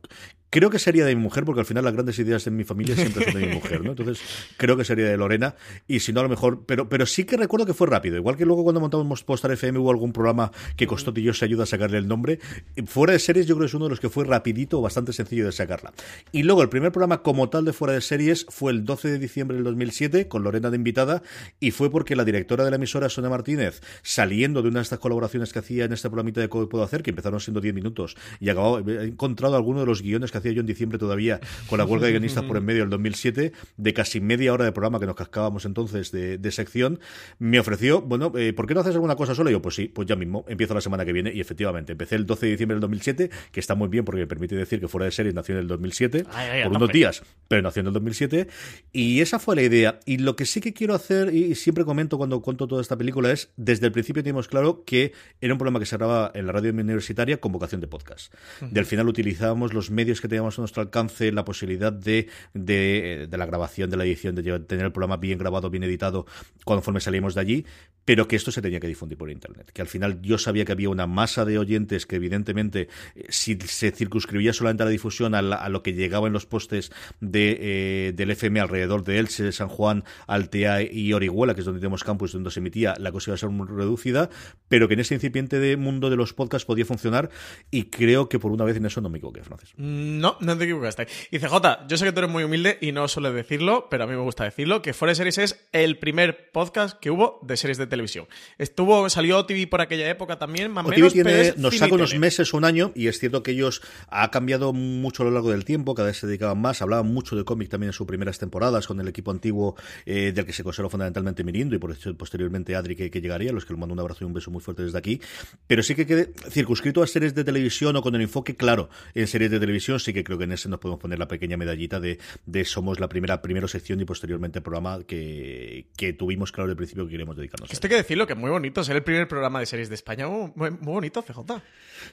creo 0.56 0.70
que 0.70 0.80
sería 0.80 1.04
de 1.04 1.14
mi 1.14 1.22
mujer 1.22 1.44
porque 1.44 1.60
al 1.60 1.66
final 1.66 1.84
las 1.84 1.92
grandes 1.92 2.18
ideas 2.18 2.48
en 2.48 2.56
mi 2.56 2.64
familia 2.64 2.96
siempre 2.96 3.26
son 3.26 3.42
de 3.42 3.46
mi 3.46 3.56
mujer, 3.56 3.84
¿no? 3.84 3.90
Entonces, 3.90 4.22
creo 4.56 4.78
que 4.78 4.86
sería 4.86 5.06
de 5.06 5.18
Lorena. 5.18 5.56
Y 5.86 6.00
si 6.00 6.14
no, 6.14 6.22
a 6.22 6.24
lo 6.24 6.30
mejor. 6.30 6.64
Pero, 6.66 6.88
pero 6.88 7.06
sí 7.06 7.26
que 7.26 7.36
recuerdo 7.36 7.66
que 7.66 7.74
fue 7.74 7.88
rápido. 7.88 8.16
Igual 8.16 8.38
que 8.38 8.46
luego 8.46 8.64
cuando 8.64 8.80
montamos 8.80 9.22
Postar 9.26 9.52
FM 9.52 9.80
hubo 9.80 9.92
algún 9.92 10.14
programa 10.14 10.54
que 10.78 10.88
costó 10.88 11.12
y 11.14 11.24
yo 11.24 11.34
se 11.34 11.44
ayuda 11.44 11.64
a 11.64 11.66
sacarle 11.66 11.98
el 11.98 12.08
nombre. 12.08 12.40
Fuera 12.86 13.12
de 13.12 13.20
series, 13.20 13.48
yo 13.48 13.56
creo 13.56 13.66
que 13.66 13.68
es 13.68 13.74
uno 13.74 13.86
de 13.86 13.90
los 13.90 14.00
que 14.00 14.08
fue 14.08 14.24
rapidito 14.24 14.80
o 14.80 14.82
bastante 14.82 15.12
sencillo 15.12 15.46
de 15.46 15.52
sacarla. 15.52 15.92
Y 16.32 16.44
luego, 16.44 16.62
el 16.62 16.70
primer 16.70 16.94
programa 16.94 17.22
como 17.22 17.50
tal 17.50 17.66
de 17.66 17.74
Fuera 17.74 17.94
de 17.94 18.00
Series 18.00 18.46
fue 18.48 18.72
el 18.72 18.86
12 18.86 19.10
de 19.10 19.20
diciembre 19.20 19.56
del 19.56 19.66
2007, 19.66 20.30
con 20.30 20.44
Lorena 20.44 20.70
de 20.70 20.78
invitada. 20.78 21.22
Y 21.60 21.72
fue 21.72 21.92
porque 21.92 22.16
la 22.16 22.24
directora 22.24 22.64
de 22.64 22.70
la 22.70 22.78
emisora, 22.78 23.10
Sonia 23.10 23.30
Martínez, 23.30 23.82
saliendo 24.04 24.62
de 24.62 24.70
una 24.70 24.80
de 24.80 24.84
estas 24.84 25.00
colaboraciones 25.00 25.52
que 25.52 25.60
hacía 25.60 25.84
en 25.84 25.92
este 25.92 26.08
programita 26.08 26.40
de 26.40 26.48
Cómo 26.48 26.70
Puedo 26.70 26.86
Hacer, 26.86 27.04
que 27.04 27.10
empezaron 27.10 27.42
siendo 27.42 27.60
10 27.60 27.76
minutos, 27.76 28.16
y 28.40 28.48
acabó, 28.48 28.80
he 28.80 29.04
encontrado 29.04 29.58
alguno 29.58 29.82
de 29.82 29.86
los 29.86 30.02
guiones 30.02 30.32
que 30.32 30.45
hacía 30.46 30.54
yo 30.54 30.62
en 30.62 30.68
diciembre 30.68 31.00
todavía 31.00 31.40
con 31.68 31.80
la 31.80 31.86
huelga 31.86 32.06
de 32.06 32.14
guionistas 32.14 32.44
por 32.44 32.58
en 32.58 32.66
medio 32.66 32.82
del 32.82 32.90
2007, 32.92 33.52
de 33.78 33.94
casi 33.94 34.22
media 34.22 34.54
hora 34.54 34.66
de 34.66 34.72
programa 34.72 35.00
que 35.00 35.06
nos 35.06 35.16
cascábamos 35.16 35.66
entonces 35.66 36.12
de, 36.12 36.38
de 36.38 36.52
sección, 36.52 37.00
me 37.40 37.60
ofreció, 37.60 38.02
bueno, 38.02 38.32
eh, 38.36 38.54
¿por 38.54 38.68
qué 38.68 38.74
no 38.74 38.82
haces 38.82 38.94
alguna 38.94 39.16
cosa 39.16 39.34
sola? 39.34 39.50
Y 39.50 39.54
yo, 39.54 39.62
pues 39.62 39.76
sí, 39.76 39.88
pues 39.88 40.08
ya 40.08 40.16
mismo, 40.16 40.46
empiezo 40.48 40.74
la 40.74 40.82
semana 40.82 41.06
que 41.06 41.14
viene 41.14 41.32
y 41.34 41.42
efectivamente, 41.42 41.94
empecé 41.94 42.16
el 42.16 42.26
12 42.26 42.46
de 42.46 42.52
diciembre 42.52 42.76
del 42.76 42.82
2007, 42.82 43.30
que 43.52 43.60
está 43.60 43.76
muy 43.76 43.88
bien 43.88 44.06
porque 44.06 44.22
me 44.22 44.28
permite 44.28 44.56
decir 44.56 44.80
que 44.80 44.88
fuera 44.88 45.06
de 45.06 45.12
serie 45.12 45.34
nació 45.34 45.56
en 45.56 45.62
el 45.62 45.68
2007, 45.68 46.26
ay, 46.32 46.50
ay, 46.50 46.64
por 46.64 46.78
unos 46.78 46.92
días, 46.92 47.24
pero 47.48 47.62
nació 47.62 47.82
en 47.82 47.88
el 47.88 47.94
2007, 47.94 48.48
y 48.94 49.22
esa 49.22 49.40
fue 49.40 49.56
la 49.56 49.64
idea. 49.64 50.00
Y 50.06 50.18
lo 50.18 50.36
que 50.36 50.46
sí 50.46 50.62
que 50.62 50.74
quiero 50.74 50.94
hacer, 50.94 51.34
y 51.34 51.56
siempre 51.56 51.86
comento 51.86 52.18
cuando 52.18 52.42
cuento 52.42 52.68
toda 52.68 52.82
esta 52.82 52.98
película, 52.98 53.32
es, 53.32 53.50
desde 53.58 53.88
el 53.88 53.92
principio 53.92 54.24
teníamos 54.24 54.48
claro 54.48 54.84
que 54.86 55.14
era 55.42 55.54
un 55.54 55.58
programa 55.58 55.80
que 55.80 55.86
se 55.86 55.98
grababa 55.98 56.32
en 56.36 56.46
la 56.46 56.52
radio 56.52 56.72
universitaria 56.72 57.38
con 57.38 57.52
vocación 57.52 57.82
de 57.82 57.88
podcast. 57.88 58.34
Uh 58.62 58.66
-huh. 58.66 58.70
Del 58.70 58.86
final 58.86 59.08
utilizábamos 59.08 59.74
los 59.74 59.90
medios 59.90 60.22
que 60.22 60.25
teníamos 60.28 60.58
a 60.58 60.62
nuestro 60.62 60.82
alcance, 60.82 61.32
la 61.32 61.46
posibilidad 61.46 61.94
de, 61.94 62.28
de, 62.54 63.28
de 63.30 63.38
la 63.38 63.46
grabación, 63.46 63.90
de 63.90 63.98
la 63.98 64.06
edición, 64.06 64.36
de 64.36 64.60
tener 64.60 64.86
el 64.86 64.92
programa 64.92 65.18
bien 65.18 65.38
grabado, 65.38 65.70
bien 65.70 65.84
editado, 65.84 66.26
conforme 66.64 67.00
salimos 67.00 67.36
de 67.36 67.42
allí, 67.42 67.66
pero 68.06 68.28
que 68.28 68.36
esto 68.36 68.52
se 68.52 68.62
tenía 68.62 68.80
que 68.80 68.88
difundir 68.88 69.18
por 69.18 69.32
internet. 69.32 69.72
Que 69.74 69.82
al 69.82 69.88
final 69.88 70.22
yo 70.22 70.38
sabía 70.38 70.64
que 70.64 70.72
había 70.72 70.90
una 70.90 71.08
masa 71.08 71.44
de 71.44 71.58
oyentes 71.58 72.06
que 72.06 72.16
evidentemente 72.16 72.88
si 73.30 73.58
se 73.60 73.92
circunscribía 73.92 74.54
solamente 74.54 74.84
a 74.84 74.86
la 74.86 74.92
difusión 74.92 75.34
a, 75.34 75.42
la, 75.42 75.56
a 75.56 75.70
lo 75.70 75.82
que 75.82 75.94
llegaba 75.94 76.28
en 76.28 76.34
los 76.34 76.46
postes 76.46 76.92
de, 77.20 77.58
eh, 77.60 78.14
del 78.16 78.32
FM 78.32 78.60
alrededor 78.60 79.04
de 79.04 79.18
Elche, 79.18 79.52
San 79.52 79.68
Juan, 79.68 80.04
Altea 80.28 80.84
y 80.84 81.14
Orihuela, 81.14 81.56
que 81.56 81.62
es 81.62 81.66
donde 81.66 81.80
tenemos 81.80 82.04
campus, 82.04 82.32
donde 82.32 82.52
se 82.52 82.60
emitía, 82.60 82.94
la 83.00 83.12
cosa 83.12 83.32
iba 83.32 83.36
a 83.36 83.40
ser 83.40 83.50
muy 83.50 83.68
reducida, 83.68 84.30
pero 84.70 84.88
que 84.88 84.94
en 84.94 85.00
ese 85.00 85.16
incipiente 85.16 85.60
de 85.60 85.76
mundo 85.76 86.10
de 86.10 86.16
los 86.16 86.34
podcasts 86.34 86.66
podía 86.66 86.86
funcionar 86.86 87.30
y 87.72 87.86
creo 87.86 88.30
que 88.30 88.38
por 88.38 88.52
una 88.52 88.64
vez 88.66 88.78
en 88.78 88.86
eso 88.86 89.02
no 89.02 89.10
me 89.10 89.18
equivoqué, 89.18 89.44
Francis. 89.44 89.74
No, 90.20 90.38
no 90.40 90.58
te 90.58 90.64
equivocaste. 90.64 91.08
Y 91.32 91.40
CJ, 91.40 91.88
yo 91.88 91.98
sé 91.98 92.06
que 92.06 92.12
tú 92.12 92.20
eres 92.20 92.32
muy 92.32 92.44
humilde 92.44 92.78
y 92.82 92.92
no 92.92 93.08
suele 93.08 93.32
decirlo, 93.32 93.88
pero 93.90 94.04
a 94.04 94.08
mí 94.08 94.14
me 94.14 94.22
gusta 94.22 94.44
decirlo, 94.44 94.82
que 94.82 94.94
Fuera 94.94 95.12
de 95.12 95.16
Series 95.16 95.38
es 95.38 95.68
el 95.72 95.98
primer 95.98 96.52
podcast 96.52 97.00
que 97.00 97.12
hubo 97.12 97.40
de 97.44 97.58
series 97.58 97.78
de 97.78 97.88
televisión. 97.88 98.28
Estuvo, 98.58 99.10
salió 99.10 99.40
OTV 99.40 99.70
por 99.70 99.82
aquella 99.82 100.10
época 100.10 100.38
también, 100.38 100.72
más 100.72 100.86
o 100.86 100.90
menos, 100.90 101.14
tiene, 101.14 101.54
nos 101.58 101.78
saca 101.78 101.94
unos 101.94 102.16
meses, 102.16 102.54
un 102.54 102.66
año, 102.66 102.92
y 102.96 103.08
es 103.08 103.20
cierto 103.20 103.44
que 103.44 103.52
ellos 103.52 103.82
ha 104.10 104.32
cambiado 104.32 104.74
mucho 104.74 105.24
a 105.24 105.26
lo 105.26 105.32
largo 105.32 105.52
del 105.52 105.66
tiempo, 105.66 105.96
cada 105.96 106.08
vez 106.08 106.18
se 106.18 106.28
dedicaban 106.28 106.60
más, 106.60 106.82
hablaban 106.82 107.08
mucho 107.08 107.36
de 107.36 107.44
cómic 107.44 107.70
también 107.70 107.90
en 107.90 107.94
sus 107.94 108.08
primeras 108.08 108.40
temporadas, 108.40 108.88
con 108.88 109.00
el 109.00 109.08
equipo 109.08 109.32
antiguo 109.32 109.76
eh, 110.06 110.32
del 110.34 110.46
que 110.46 110.54
se 110.54 110.64
conservó 110.64 110.90
fundamentalmente 110.90 111.44
Mirindo 111.44 111.76
y 111.76 111.80
por 111.80 111.92
eso 111.92 112.16
posteriormente 112.16 112.76
Adri 112.76 112.96
que, 112.96 113.12
que 113.12 113.22
llegaría, 113.22 113.52
a 113.52 113.54
los 113.54 113.66
que 113.66 113.74
le 113.74 113.80
mando 113.80 113.94
un 113.94 114.00
abrazo 114.00 114.24
y 114.24 114.26
un 114.26 114.34
beso 114.34 114.52
muy 114.52 114.62
fuerte 114.62 114.84
desde 114.84 114.98
aquí, 114.98 115.22
pero 115.68 115.84
sí 115.84 115.96
que 115.96 116.06
quede 116.06 116.32
circunscrito 116.50 117.04
a 117.04 117.08
series 117.08 117.36
de 117.36 117.44
televisión 117.44 117.96
o 117.96 118.02
con 118.02 118.16
el 118.16 118.22
enfoque 118.22 118.56
claro 118.56 118.90
en 119.14 119.28
series 119.28 119.52
de 119.52 119.60
televisión, 119.60 120.00
sí 120.06 120.14
que 120.14 120.24
creo 120.24 120.38
que 120.38 120.46
en 120.46 120.54
ese 120.54 120.70
nos 120.70 120.80
podemos 120.80 121.00
poner 121.00 121.20
la 121.20 121.28
pequeña 121.28 121.58
medallita 121.58 122.00
de, 122.00 122.20
de 122.46 122.66
somos 122.66 123.00
la 123.00 123.10
primera 123.10 123.42
primera 123.42 123.68
sección 123.68 124.00
y 124.00 124.06
posteriormente 124.06 124.62
programa 124.62 125.04
que, 125.04 125.88
que 125.98 126.14
tuvimos 126.14 126.52
claro 126.52 126.68
desde 126.68 126.74
el 126.74 126.78
principio 126.78 127.06
que 127.06 127.12
queremos 127.12 127.36
dedicarnos. 127.36 127.72
Esto 127.72 127.88
hay 127.88 127.90
que 127.90 127.98
decirlo, 127.98 128.28
que 128.28 128.34
es 128.34 128.40
muy 128.40 128.50
bonito 128.50 128.84
ser 128.84 128.96
el 128.96 129.04
primer 129.04 129.28
programa 129.28 129.60
de 129.60 129.66
series 129.66 129.90
de 129.90 129.96
España, 129.96 130.28
muy, 130.28 130.52
muy, 130.56 130.72
bonito, 130.80 131.22
CJ. 131.22 131.40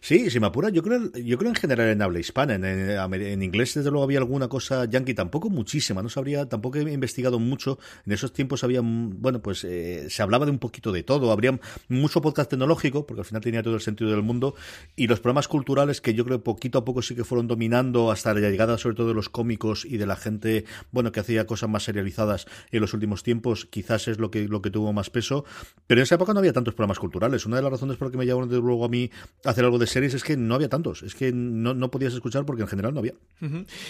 Sí, 0.00 0.30
si 0.30 0.40
me 0.40 0.46
apura, 0.46 0.70
yo 0.70 0.82
creo, 0.82 1.12
yo 1.12 1.38
creo 1.38 1.50
en 1.50 1.54
general 1.54 1.88
en 1.88 2.02
habla 2.02 2.18
hispana, 2.18 2.54
en, 2.54 2.64
en, 2.64 3.14
en, 3.14 3.42
inglés 3.42 3.75
desde 3.75 3.90
luego 3.90 4.04
había 4.04 4.18
alguna 4.18 4.49
cosa 4.49 4.84
yankee, 4.87 5.14
tampoco 5.14 5.50
muchísima, 5.50 6.02
no 6.02 6.08
sabría, 6.08 6.49
tampoco 6.49 6.78
he 6.78 6.92
investigado 6.92 7.38
mucho, 7.38 7.78
en 8.06 8.12
esos 8.12 8.32
tiempos 8.32 8.64
había, 8.64 8.80
bueno, 8.82 9.40
pues 9.40 9.64
eh, 9.64 10.06
se 10.08 10.22
hablaba 10.22 10.46
de 10.46 10.50
un 10.50 10.58
poquito 10.58 10.92
de 10.92 11.02
todo, 11.02 11.30
habría 11.30 11.58
mucho 11.88 12.20
podcast 12.22 12.50
tecnológico, 12.50 13.06
porque 13.06 13.20
al 13.20 13.26
final 13.26 13.42
tenía 13.42 13.62
todo 13.62 13.75
el 13.75 13.80
sentido 13.80 14.11
del 14.11 14.22
mundo, 14.22 14.54
y 14.96 15.06
los 15.06 15.20
programas 15.20 15.49
culturales 15.49 16.00
que 16.00 16.14
yo 16.14 16.25
creo 16.25 16.42
poquito 16.42 16.78
a 16.78 16.84
poco 16.84 17.02
sí 17.02 17.14
que 17.14 17.25
fueron 17.25 17.46
dominando 17.46 17.82
hasta 18.11 18.35
la 18.35 18.41
llegada 18.41 18.79
sobre 18.79 18.97
todo 18.97 19.09
de 19.09 19.15
los 19.15 19.29
cómicos 19.29 19.85
y 19.85 19.97
de 19.97 20.07
la 20.07 20.17
gente, 20.17 20.65
bueno, 20.91 21.12
que 21.12 21.21
hacía 21.21 21.47
cosas 21.47 21.69
más 21.69 21.85
serializadas 21.85 22.47
en 22.71 22.81
los 22.81 22.95
últimos 22.95 23.23
tiempos, 23.23 23.67
quizás 23.67 24.09
es 24.09 24.19
lo 24.19 24.31
que, 24.31 24.49
lo 24.49 24.62
que 24.62 24.71
tuvo 24.71 24.93
más 24.93 25.11
peso, 25.11 25.45
pero 25.87 26.01
en 26.01 26.05
esa 26.05 26.15
época 26.15 26.33
no 26.33 26.39
había 26.39 26.53
tantos 26.53 26.75
programas 26.75 26.99
culturales. 26.99 27.47
Una 27.47 27.57
de 27.57 27.62
las 27.62 27.73
razones 27.73 27.97
por 27.97 28.07
las 28.07 28.12
que 28.12 28.19
me 28.19 28.27
llamaron 28.27 28.49
de 28.49 28.59
luego 28.59 28.85
a 28.85 28.89
mí 28.89 29.11
hacer 29.45 29.65
algo 29.65 29.79
de 29.79 29.87
series 29.87 30.15
es 30.15 30.25
que 30.25 30.37
no 30.37 30.55
había 30.55 30.69
tantos, 30.69 31.03
es 31.03 31.15
que 31.15 31.33
no, 31.33 31.75
no 31.75 31.91
podías 31.91 32.15
escuchar 32.15 32.45
porque 32.45 32.62
en 32.62 32.69
general 32.69 32.95
no 32.95 33.01
había. 33.01 33.15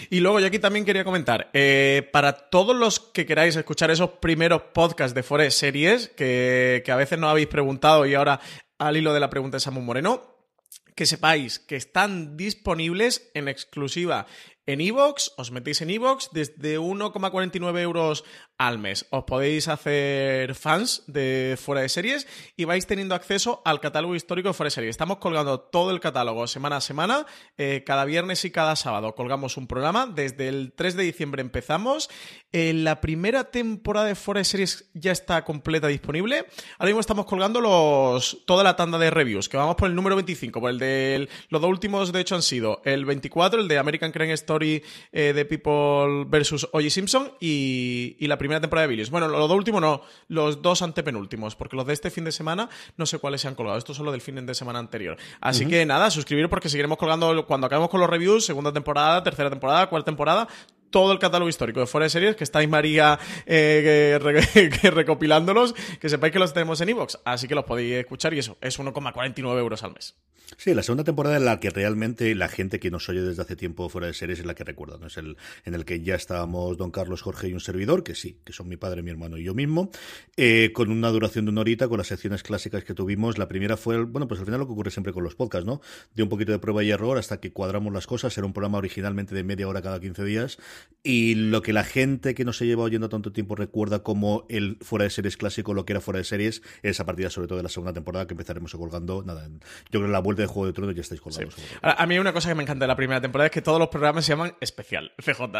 Y 0.09 0.19
luego 0.19 0.39
yo 0.39 0.47
aquí 0.47 0.59
también 0.59 0.85
quería 0.85 1.03
comentar, 1.03 1.49
eh, 1.53 2.09
para 2.11 2.33
todos 2.49 2.75
los 2.75 2.99
que 2.99 3.25
queráis 3.25 3.55
escuchar 3.55 3.91
esos 3.91 4.09
primeros 4.11 4.61
podcasts 4.73 5.13
de 5.13 5.23
Forest 5.23 5.59
Series, 5.59 6.07
que, 6.09 6.81
que 6.85 6.91
a 6.91 6.95
veces 6.95 7.19
no 7.19 7.29
habéis 7.29 7.47
preguntado 7.47 8.05
y 8.05 8.15
ahora 8.15 8.39
al 8.79 8.97
hilo 8.97 9.13
de 9.13 9.19
la 9.19 9.29
pregunta 9.29 9.57
de 9.57 9.61
Samu 9.61 9.81
Moreno, 9.81 10.32
que 10.95 11.05
sepáis 11.05 11.59
que 11.59 11.75
están 11.75 12.37
disponibles 12.37 13.29
en 13.33 13.47
exclusiva 13.47 14.25
en 14.65 14.79
iVoox, 14.79 15.35
os 15.35 15.51
metéis 15.51 15.83
en 15.83 15.91
iVoox 15.91 16.31
desde 16.31 16.79
1,49 16.79 17.59
euros 17.83 18.23
al 18.67 18.79
mes. 18.79 19.05
Os 19.09 19.25
podéis 19.25 19.67
hacer 19.67 20.55
fans 20.55 21.03
de 21.07 21.57
Fuera 21.61 21.81
de 21.81 21.89
Series 21.89 22.27
y 22.55 22.63
vais 22.63 22.87
teniendo 22.87 23.13
acceso 23.13 23.61
al 23.65 23.81
catálogo 23.81 24.15
histórico 24.15 24.47
de 24.47 24.53
Fuera 24.53 24.67
de 24.67 24.71
Series. 24.71 24.91
Estamos 24.91 25.17
colgando 25.17 25.59
todo 25.59 25.91
el 25.91 25.99
catálogo 25.99 26.47
semana 26.47 26.77
a 26.77 26.81
semana, 26.81 27.25
eh, 27.57 27.83
cada 27.85 28.05
viernes 28.05 28.45
y 28.45 28.51
cada 28.51 28.77
sábado. 28.77 29.15
Colgamos 29.15 29.57
un 29.57 29.67
programa. 29.67 30.07
Desde 30.07 30.47
el 30.47 30.71
3 30.73 30.95
de 30.95 31.03
diciembre 31.03 31.41
empezamos. 31.41 32.09
la 32.53 33.01
primera 33.01 33.45
temporada 33.45 34.07
de 34.07 34.15
Fuera 34.15 34.39
de 34.39 34.45
Series 34.45 34.89
ya 34.93 35.11
está 35.11 35.43
completa 35.43 35.87
disponible. 35.87 36.45
Ahora 36.77 36.87
mismo 36.87 37.01
estamos 37.01 37.25
colgando 37.25 37.59
los 37.59 38.43
toda 38.45 38.63
la 38.63 38.77
tanda 38.77 38.97
de 38.97 39.09
reviews, 39.09 39.49
que 39.49 39.57
vamos 39.57 39.75
por 39.75 39.89
el 39.89 39.95
número 39.95 40.15
25, 40.15 40.61
por 40.61 40.69
el 40.69 40.79
de 40.79 41.27
los 41.49 41.61
dos 41.61 41.69
últimos 41.69 42.13
de 42.13 42.21
hecho 42.21 42.35
han 42.35 42.43
sido 42.43 42.81
el 42.85 43.03
24, 43.03 43.59
el 43.59 43.67
de 43.67 43.77
American 43.77 44.11
Crime 44.11 44.33
Story 44.33 44.83
eh, 45.11 45.33
de 45.33 45.45
People 45.45 46.25
versus 46.27 46.65
O.J. 46.71 46.89
Simpson 46.89 47.33
y 47.39 48.15
la 48.19 48.37
primera 48.37 48.52
temporada 48.61 48.87
de 48.87 48.89
Billions. 48.89 49.09
Bueno, 49.09 49.27
los 49.27 49.47
dos 49.47 49.57
últimos 49.57 49.81
no, 49.81 50.01
los 50.27 50.61
dos 50.61 50.81
antepenúltimos, 50.81 51.55
porque 51.55 51.75
los 51.75 51.85
de 51.85 51.93
este 51.93 52.09
fin 52.09 52.23
de 52.23 52.31
semana 52.31 52.69
no 52.97 53.05
sé 53.05 53.19
cuáles 53.19 53.41
se 53.41 53.47
han 53.47 53.55
colgado. 53.55 53.77
Estos 53.77 53.97
son 53.97 54.05
los 54.05 54.13
del 54.13 54.21
fin 54.21 54.45
de 54.45 54.55
semana 54.55 54.79
anterior. 54.79 55.17
Así 55.41 55.67
que 55.67 55.85
nada, 55.85 56.09
suscribiros 56.11 56.49
porque 56.49 56.69
seguiremos 56.69 56.97
colgando 56.97 57.45
cuando 57.45 57.67
acabemos 57.67 57.89
con 57.89 57.99
los 57.99 58.09
reviews, 58.09 58.45
segunda 58.45 58.71
temporada, 58.71 59.23
tercera 59.23 59.49
temporada, 59.49 59.87
cuarta 59.87 60.05
temporada 60.05 60.47
todo 60.93 61.11
el 61.11 61.19
catálogo 61.19 61.49
histórico 61.49 61.79
de 61.81 61.87
Fuera 61.87 62.05
de 62.05 62.09
Series, 62.11 62.35
que 62.37 62.43
estáis 62.45 62.69
María 62.69 63.19
eh, 63.47 63.81
que 63.83 64.19
re- 64.19 64.69
que 64.81 64.91
recopilándolos, 64.91 65.73
que 65.99 66.07
sepáis 66.07 66.31
que 66.31 66.39
los 66.39 66.53
tenemos 66.53 66.79
en 66.81 66.89
iVoox, 66.89 67.15
así 67.25 67.47
que 67.47 67.55
los 67.55 67.65
podéis 67.65 67.95
escuchar 67.95 68.33
y 68.33 68.39
eso, 68.39 68.57
es 68.61 68.79
1,49 68.79 69.57
euros 69.59 69.83
al 69.83 69.93
mes. 69.93 70.15
Sí, 70.57 70.75
la 70.75 70.83
segunda 70.83 71.03
temporada 71.03 71.37
en 71.37 71.45
la 71.45 71.59
que 71.59 71.71
realmente 71.71 72.35
la 72.35 72.47
gente 72.47 72.79
que 72.79 72.91
nos 72.91 73.09
oye 73.09 73.21
desde 73.23 73.41
hace 73.41 73.55
tiempo 73.55 73.89
fuera 73.89 74.05
de 74.05 74.13
series 74.13 74.37
es 74.39 74.45
la 74.45 74.53
que 74.53 74.63
recuerda, 74.63 74.97
¿no? 74.99 75.07
Es 75.07 75.17
el 75.17 75.35
en 75.65 75.73
el 75.73 75.83
que 75.83 76.01
ya 76.01 76.13
estábamos 76.13 76.77
don 76.77 76.91
Carlos, 76.91 77.23
Jorge 77.23 77.47
y 77.47 77.53
un 77.53 77.59
servidor, 77.59 78.03
que 78.03 78.13
sí, 78.13 78.37
que 78.45 78.53
son 78.53 78.67
mi 78.67 78.77
padre, 78.77 79.01
mi 79.01 79.09
hermano 79.09 79.37
y 79.39 79.43
yo 79.45 79.55
mismo, 79.55 79.89
eh, 80.37 80.69
con 80.73 80.91
una 80.91 81.09
duración 81.09 81.45
de 81.45 81.51
una 81.51 81.61
horita, 81.61 81.87
con 81.87 81.97
las 81.97 82.05
secciones 82.07 82.43
clásicas 82.43 82.83
que 82.83 82.93
tuvimos. 82.93 83.39
La 83.39 83.47
primera 83.47 83.77
fue, 83.77 83.95
el- 83.95 84.05
bueno, 84.05 84.27
pues 84.27 84.41
al 84.41 84.45
final 84.45 84.59
lo 84.59 84.67
que 84.67 84.73
ocurre 84.73 84.91
siempre 84.91 85.11
con 85.11 85.23
los 85.23 85.33
podcasts, 85.33 85.65
¿no? 85.65 85.81
De 86.13 86.21
un 86.21 86.29
poquito 86.29 86.51
de 86.51 86.59
prueba 86.59 86.83
y 86.83 86.91
error 86.91 87.17
hasta 87.17 87.39
que 87.39 87.51
cuadramos 87.51 87.91
las 87.91 88.05
cosas. 88.05 88.37
Era 88.37 88.45
un 88.45 88.53
programa 88.53 88.77
originalmente 88.77 89.33
de 89.33 89.43
media 89.43 89.67
hora 89.67 89.81
cada 89.81 89.99
15 89.99 90.23
días. 90.23 90.59
Y 91.05 91.35
lo 91.35 91.61
que 91.61 91.73
la 91.73 91.83
gente 91.83 92.33
que 92.33 92.45
no 92.45 92.53
se 92.53 92.65
lleva 92.65 92.83
oyendo 92.83 93.09
tanto 93.09 93.33
tiempo 93.33 93.55
recuerda 93.55 94.03
como 94.03 94.45
el 94.47 94.77
fuera 94.79 95.03
de 95.03 95.09
series 95.09 95.35
clásico, 95.35 95.73
lo 95.73 95.85
que 95.85 95.91
era 95.91 95.99
fuera 95.99 96.19
de 96.19 96.23
series, 96.23 96.61
es 96.81 97.01
a 97.01 97.05
partir 97.05 97.29
sobre 97.29 97.49
todo 97.49 97.57
de 97.57 97.63
la 97.63 97.69
segunda 97.69 97.91
temporada 97.91 98.25
que 98.25 98.33
empezaremos 98.33 98.71
colgando. 98.73 99.21
Nada, 99.21 99.49
yo 99.49 99.59
creo 99.99 100.03
que 100.03 100.11
la 100.11 100.19
vuelta 100.19 100.43
de 100.43 100.47
Juego 100.47 100.67
de 100.67 100.73
Tronos 100.73 100.95
ya 100.95 101.01
estáis 101.01 101.19
colgando. 101.19 101.53
A, 101.81 102.01
a 102.01 102.05
mí 102.07 102.17
una 102.17 102.31
cosa 102.31 102.47
que 102.47 102.55
me 102.55 102.63
encanta 102.63 102.85
de 102.85 102.87
la 102.87 102.95
primera 102.95 103.19
temporada 103.19 103.47
es 103.47 103.51
que 103.51 103.61
todos 103.61 103.79
los 103.79 103.89
programas 103.89 104.23
se 104.23 104.31
llaman 104.31 104.55
especial, 104.61 105.11
FJ. 105.19 105.43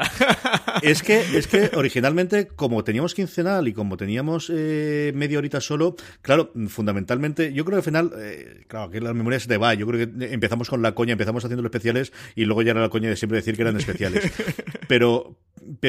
Es 0.82 1.04
que, 1.04 1.20
es 1.38 1.48
que 1.48 1.72
originalmente, 1.76 2.48
como 2.48 2.84
teníamos 2.84 3.14
quincenal 3.14 3.68
y 3.68 3.74
como 3.74 3.96
teníamos 3.96 4.52
eh, 4.54 5.12
media 5.16 5.38
horita 5.38 5.62
solo, 5.62 5.96
claro, 6.22 6.52
fundamentalmente, 6.68 7.54
yo 7.54 7.64
creo 7.64 7.78
que 7.78 7.80
al 7.80 7.84
final, 7.84 8.12
eh, 8.18 8.66
claro, 8.68 8.90
que 8.90 9.00
la 9.00 9.14
memoria 9.14 9.40
se 9.40 9.48
te 9.48 9.58
va. 9.58 9.74
Yo 9.76 9.86
creo 9.88 10.08
que 10.08 10.34
empezamos 10.34 10.70
con 10.70 10.82
la 10.82 10.96
coña, 10.96 11.14
empezamos 11.14 11.46
haciendo 11.46 11.62
los 11.62 11.70
especiales 11.70 12.12
y 12.36 12.46
luego 12.46 12.64
ya 12.64 12.72
era 12.72 12.82
la 12.82 12.90
coña 12.90 13.10
de 13.10 13.16
siempre 13.16 13.38
decir 13.38 13.56
que 13.56 13.62
eran 13.62 13.78
especiales. 13.78 14.32
Pero, 14.88 15.03
pero 15.04 15.36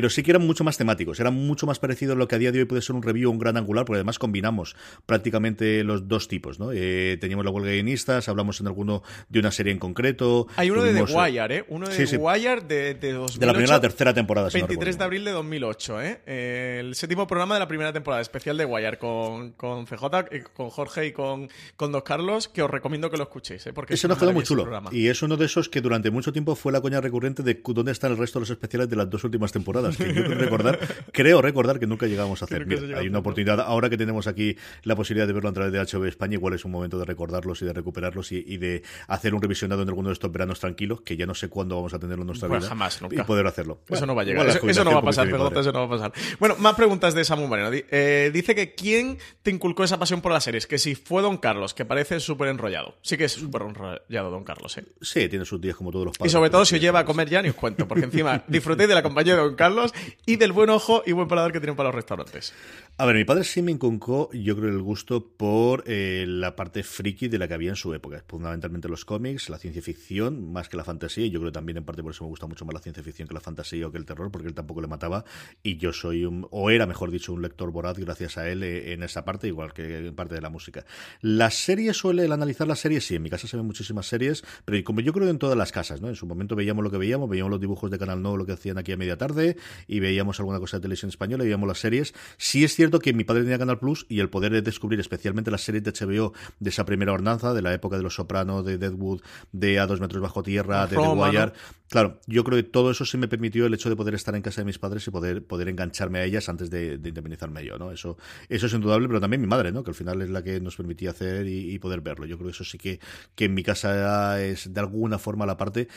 sí 0.08 0.22
que 0.22 0.30
eran 0.30 0.46
mucho 0.46 0.64
más 0.64 0.78
temáticos, 0.78 1.20
eran 1.20 1.34
mucho 1.34 1.66
más 1.66 1.78
parecidos 1.78 2.16
a 2.16 2.18
lo 2.18 2.28
que 2.28 2.34
a 2.34 2.38
día 2.38 2.52
de 2.52 2.60
hoy 2.60 2.64
puede 2.64 2.82
ser 2.82 2.94
un 2.96 3.02
review 3.02 3.30
o 3.30 3.32
un 3.32 3.38
gran 3.38 3.56
angular, 3.56 3.84
porque 3.84 3.96
además 3.98 4.18
combinamos 4.18 4.76
prácticamente 5.06 5.84
los 5.84 6.08
dos 6.08 6.28
tipos, 6.28 6.58
¿no? 6.58 6.70
Eh, 6.72 7.16
teníamos 7.20 7.44
la 7.44 7.50
huelga 7.50 7.70
de 7.70 7.76
guionistas, 7.76 8.28
hablamos 8.28 8.60
en 8.60 8.66
alguno 8.66 9.02
de 9.28 9.38
una 9.40 9.50
serie 9.50 9.72
en 9.72 9.78
concreto. 9.78 10.46
Hay 10.56 10.70
uno 10.70 10.82
de 10.82 10.92
The 10.92 11.00
eh, 11.00 11.14
Wire, 11.14 11.56
¿eh? 11.56 11.64
Uno 11.68 11.88
de 11.88 11.94
sí, 12.06 12.06
The. 12.10 12.16
Wire 12.16 12.60
de, 12.62 12.94
de 12.94 13.12
2008. 13.12 13.38
De 13.40 13.46
la 13.46 13.52
primera 13.52 13.74
a 13.74 13.76
la 13.78 13.80
tercera 13.82 14.14
temporada, 14.14 14.50
si 14.50 14.58
no 14.58 14.66
23 14.66 14.78
de 14.78 14.84
recuerdo 14.84 14.98
mal. 14.98 15.06
abril 15.06 15.24
de 15.24 15.30
2008, 15.32 16.02
¿eh? 16.02 16.20
Eh, 16.26 16.76
El 16.80 16.94
séptimo 16.94 17.26
programa 17.26 17.54
de 17.54 17.60
la 17.60 17.68
primera 17.68 17.92
temporada, 17.92 18.20
especial 18.22 18.56
de 18.56 18.64
Wire, 18.64 18.98
con, 18.98 19.52
con 19.52 19.86
CJ, 19.86 20.04
eh, 20.30 20.44
con 20.52 20.70
Jorge 20.70 21.06
y 21.06 21.12
con, 21.12 21.48
con 21.76 21.92
Dos 21.92 22.02
Carlos, 22.02 22.48
que 22.48 22.62
os 22.62 22.70
recomiendo 22.70 23.10
que 23.10 23.16
lo 23.16 23.24
escuchéis, 23.24 23.66
¿eh? 23.66 23.72
Porque 23.72 23.94
Ese 23.94 24.06
es 24.06 24.08
nos 24.08 24.18
quedó 24.18 24.32
muy 24.32 24.44
chulo. 24.44 24.62
programa. 24.62 24.90
Y 24.92 25.08
es 25.08 25.22
uno 25.22 25.36
de 25.36 25.46
esos 25.46 25.68
que 25.68 25.80
durante 25.80 26.10
mucho 26.10 26.32
tiempo 26.32 26.54
fue 26.54 26.72
la 26.72 26.80
coña 26.80 27.00
recurrente 27.00 27.42
de 27.42 27.60
dónde 27.64 27.92
están 27.92 28.12
el 28.12 28.18
resto 28.18 28.38
de 28.38 28.42
los 28.42 28.50
especiales 28.50 28.88
de 28.88 28.96
las 28.96 29.10
dos 29.10 29.24
últimas 29.24 29.50
temporadas. 29.52 29.63
Que 29.96 30.12
yo 30.14 30.24
creo 30.24 30.38
recordar, 30.38 30.78
creo 31.12 31.42
recordar 31.42 31.78
que 31.78 31.86
nunca 31.86 32.06
llegamos 32.06 32.42
a 32.42 32.44
hacer. 32.44 32.66
Mira, 32.66 32.98
hay 32.98 33.08
una 33.08 33.18
oportunidad, 33.18 33.60
ahora 33.60 33.90
que 33.90 33.96
tenemos 33.96 34.26
aquí 34.26 34.56
la 34.82 34.94
posibilidad 34.96 35.26
de 35.26 35.32
verlo 35.32 35.48
a 35.48 35.52
través 35.52 35.72
de 35.72 35.78
HBO 35.80 36.06
España, 36.06 36.34
igual 36.34 36.54
es 36.54 36.64
un 36.64 36.70
momento 36.70 36.98
de 36.98 37.04
recordarlos 37.04 37.60
y 37.62 37.64
de 37.64 37.72
recuperarlos 37.72 38.32
y, 38.32 38.44
y 38.46 38.56
de 38.58 38.82
hacer 39.08 39.34
un 39.34 39.42
revisionado 39.42 39.82
en 39.82 39.88
alguno 39.88 40.08
de 40.08 40.12
estos 40.14 40.30
veranos 40.32 40.60
tranquilos, 40.60 41.00
que 41.02 41.16
ya 41.16 41.26
no 41.26 41.34
sé 41.34 41.48
cuándo 41.48 41.76
vamos 41.76 41.94
a 41.94 41.98
tenerlo 41.98 42.22
en 42.22 42.26
nuestra 42.28 42.48
Pues 42.48 42.60
vida. 42.60 42.68
jamás, 42.68 43.00
nunca. 43.02 43.16
Y 43.20 43.24
poder 43.24 43.46
hacerlo. 43.46 43.80
Eso 43.84 43.88
Bueno, 44.00 44.06
no 44.06 44.14
va 44.14 44.22
a 44.22 44.24
llegar. 44.24 44.46
Eso, 44.48 44.68
eso 44.68 44.84
no 44.84 44.92
va 44.92 44.98
a 44.98 45.02
pasar, 45.02 45.30
padre. 45.30 45.60
eso 45.60 45.72
no 45.72 45.80
va 45.80 45.86
a 45.86 45.88
pasar. 45.98 46.12
Bueno, 46.38 46.56
más 46.58 46.74
preguntas 46.74 47.14
de 47.14 47.24
Samu 47.24 47.46
Moreno. 47.46 47.70
Eh, 47.72 48.30
dice 48.32 48.54
que 48.54 48.74
quién 48.74 49.18
te 49.42 49.50
inculcó 49.50 49.84
esa 49.84 49.98
pasión 49.98 50.20
por 50.20 50.32
las 50.32 50.44
series, 50.44 50.66
que 50.66 50.78
si 50.78 50.94
fue 50.94 51.22
Don 51.22 51.38
Carlos, 51.38 51.74
que 51.74 51.84
parece 51.84 52.20
súper 52.20 52.48
enrollado. 52.48 52.96
Sí 53.02 53.16
que 53.16 53.24
es 53.24 53.32
súper 53.32 53.62
enrollado 53.62 54.30
Don 54.30 54.44
Carlos, 54.44 54.76
¿eh? 54.78 54.84
Sí, 55.00 55.28
tiene 55.28 55.44
sus 55.44 55.60
días 55.60 55.76
como 55.76 55.90
todos 55.90 56.06
los 56.06 56.16
Y 56.16 56.18
padres. 56.18 56.32
sobre 56.32 56.50
todo 56.50 56.64
si 56.64 56.74
os 56.76 56.80
lleva 56.80 57.00
a 57.00 57.04
comer 57.04 57.28
ya, 57.28 57.42
ni 57.42 57.48
os 57.48 57.54
cuento, 57.54 57.86
porque 57.88 58.04
encima 58.04 58.42
disfrutéis 58.48 58.88
de 58.88 58.94
la 58.94 59.02
compañía 59.02 59.34
de 59.34 59.40
Don 59.40 59.53
Carlos 59.56 59.92
y 60.26 60.36
del 60.36 60.52
buen 60.52 60.70
ojo 60.70 61.02
y 61.06 61.12
buen 61.12 61.28
paladar 61.28 61.52
que 61.52 61.60
tienen 61.60 61.76
para 61.76 61.88
los 61.88 61.94
restaurantes. 61.94 62.52
A 62.96 63.06
ver, 63.06 63.16
mi 63.16 63.24
padre 63.24 63.42
sí 63.42 63.60
me 63.60 63.72
inculcó, 63.72 64.30
yo 64.32 64.56
creo, 64.56 64.70
el 64.70 64.80
gusto 64.80 65.26
por 65.36 65.82
eh, 65.86 66.26
la 66.28 66.54
parte 66.54 66.84
friki 66.84 67.26
de 67.26 67.38
la 67.38 67.48
que 67.48 67.54
había 67.54 67.70
en 67.70 67.76
su 67.76 67.92
época. 67.92 68.22
Fundamentalmente 68.28 68.88
los 68.88 69.04
cómics, 69.04 69.48
la 69.48 69.58
ciencia 69.58 69.82
ficción, 69.82 70.52
más 70.52 70.68
que 70.68 70.76
la 70.76 70.84
fantasía. 70.84 71.26
Yo 71.26 71.40
creo 71.40 71.50
también, 71.50 71.78
en 71.78 71.84
parte, 71.84 72.04
por 72.04 72.12
eso 72.12 72.22
me 72.22 72.30
gusta 72.30 72.46
mucho 72.46 72.64
más 72.64 72.72
la 72.72 72.80
ciencia 72.80 73.02
ficción 73.02 73.26
que 73.26 73.34
la 73.34 73.40
fantasía 73.40 73.84
o 73.88 73.90
que 73.90 73.98
el 73.98 74.04
terror, 74.04 74.30
porque 74.30 74.46
él 74.46 74.54
tampoco 74.54 74.80
le 74.80 74.86
mataba. 74.86 75.24
Y 75.64 75.76
yo 75.76 75.92
soy 75.92 76.24
un, 76.24 76.46
o 76.52 76.70
era, 76.70 76.86
mejor 76.86 77.10
dicho, 77.10 77.32
un 77.32 77.42
lector 77.42 77.72
voraz 77.72 77.98
gracias 77.98 78.38
a 78.38 78.48
él 78.48 78.62
eh, 78.62 78.92
en 78.92 79.02
esa 79.02 79.24
parte, 79.24 79.48
igual 79.48 79.72
que 79.72 80.06
en 80.06 80.14
parte 80.14 80.36
de 80.36 80.40
la 80.40 80.50
música. 80.50 80.84
Las 81.20 81.54
series 81.56 81.96
suele, 81.96 82.26
el 82.26 82.32
analizar 82.32 82.68
las 82.68 82.78
series, 82.78 83.04
sí, 83.04 83.16
en 83.16 83.22
mi 83.22 83.30
casa 83.30 83.48
se 83.48 83.56
ven 83.56 83.66
muchísimas 83.66 84.06
series, 84.06 84.44
pero 84.64 84.82
como 84.84 85.00
yo 85.00 85.12
creo 85.12 85.28
en 85.28 85.40
todas 85.40 85.58
las 85.58 85.72
casas, 85.72 86.00
¿no? 86.00 86.08
En 86.08 86.14
su 86.14 86.26
momento 86.26 86.54
veíamos 86.54 86.84
lo 86.84 86.92
que 86.92 86.98
veíamos, 86.98 87.28
veíamos 87.28 87.50
los 87.50 87.60
dibujos 87.60 87.90
de 87.90 87.98
Canal 87.98 88.22
No, 88.22 88.36
lo 88.36 88.46
que 88.46 88.52
hacían 88.52 88.78
aquí 88.78 88.92
a 88.92 88.96
media 88.96 89.18
tarde, 89.18 89.43
y 89.86 90.00
veíamos 90.00 90.38
alguna 90.40 90.58
cosa 90.58 90.78
de 90.78 90.82
televisión 90.82 91.08
española, 91.08 91.44
y 91.44 91.46
veíamos 91.46 91.68
las 91.68 91.78
series. 91.78 92.14
Sí 92.36 92.64
es 92.64 92.74
cierto 92.74 92.98
que 92.98 93.12
mi 93.12 93.24
padre 93.24 93.42
tenía 93.42 93.58
Canal 93.58 93.78
Plus 93.78 94.06
y 94.08 94.20
el 94.20 94.30
poder 94.30 94.52
de 94.52 94.62
descubrir 94.62 95.00
especialmente 95.00 95.50
las 95.50 95.62
series 95.62 95.84
de 95.84 95.92
HBO 95.92 96.32
de 96.60 96.70
esa 96.70 96.84
primera 96.84 97.12
hornanza, 97.12 97.54
de 97.54 97.62
la 97.62 97.72
época 97.72 97.96
de 97.96 98.02
Los 98.02 98.14
Sopranos, 98.14 98.64
de 98.64 98.78
Deadwood, 98.78 99.22
de 99.52 99.78
A 99.78 99.86
dos 99.86 100.00
metros 100.00 100.22
bajo 100.22 100.42
tierra, 100.42 100.86
de 100.86 100.96
Roma, 100.96 101.30
The 101.30 101.36
Wire. 101.36 101.46
¿no? 101.46 101.84
Claro, 101.94 102.18
yo 102.26 102.42
creo 102.44 102.56
que 102.56 102.62
todo 102.64 102.90
eso 102.90 103.04
sí 103.04 103.16
me 103.18 103.28
permitió 103.28 103.66
el 103.66 103.74
hecho 103.74 103.88
de 103.88 103.94
poder 103.94 104.14
estar 104.14 104.34
en 104.34 104.42
casa 104.42 104.62
de 104.62 104.64
mis 104.64 104.78
padres 104.78 105.06
y 105.06 105.10
poder, 105.10 105.46
poder 105.46 105.68
engancharme 105.68 106.18
a 106.18 106.24
ellas 106.24 106.48
antes 106.48 106.70
de, 106.70 106.98
de 106.98 107.08
indemnizarme 107.08 107.64
yo, 107.64 107.78
¿no? 107.78 107.92
Eso, 107.92 108.16
eso 108.48 108.66
es 108.66 108.72
indudable, 108.72 109.06
pero 109.06 109.20
también 109.20 109.40
mi 109.40 109.46
madre, 109.46 109.70
¿no? 109.70 109.84
Que 109.84 109.90
al 109.90 109.94
final 109.94 110.20
es 110.22 110.30
la 110.30 110.42
que 110.42 110.60
nos 110.60 110.76
permitía 110.76 111.10
hacer 111.10 111.46
y, 111.46 111.72
y 111.72 111.78
poder 111.78 112.00
verlo. 112.00 112.26
Yo 112.26 112.36
creo 112.36 112.48
que 112.48 112.54
eso 112.54 112.64
sí 112.64 112.78
que, 112.78 113.00
que 113.34 113.44
en 113.44 113.54
mi 113.54 113.62
casa 113.62 114.42
es 114.42 114.72
de 114.72 114.80
alguna 114.80 115.18
forma 115.18 115.46
la 115.46 115.56
parte. 115.56 115.88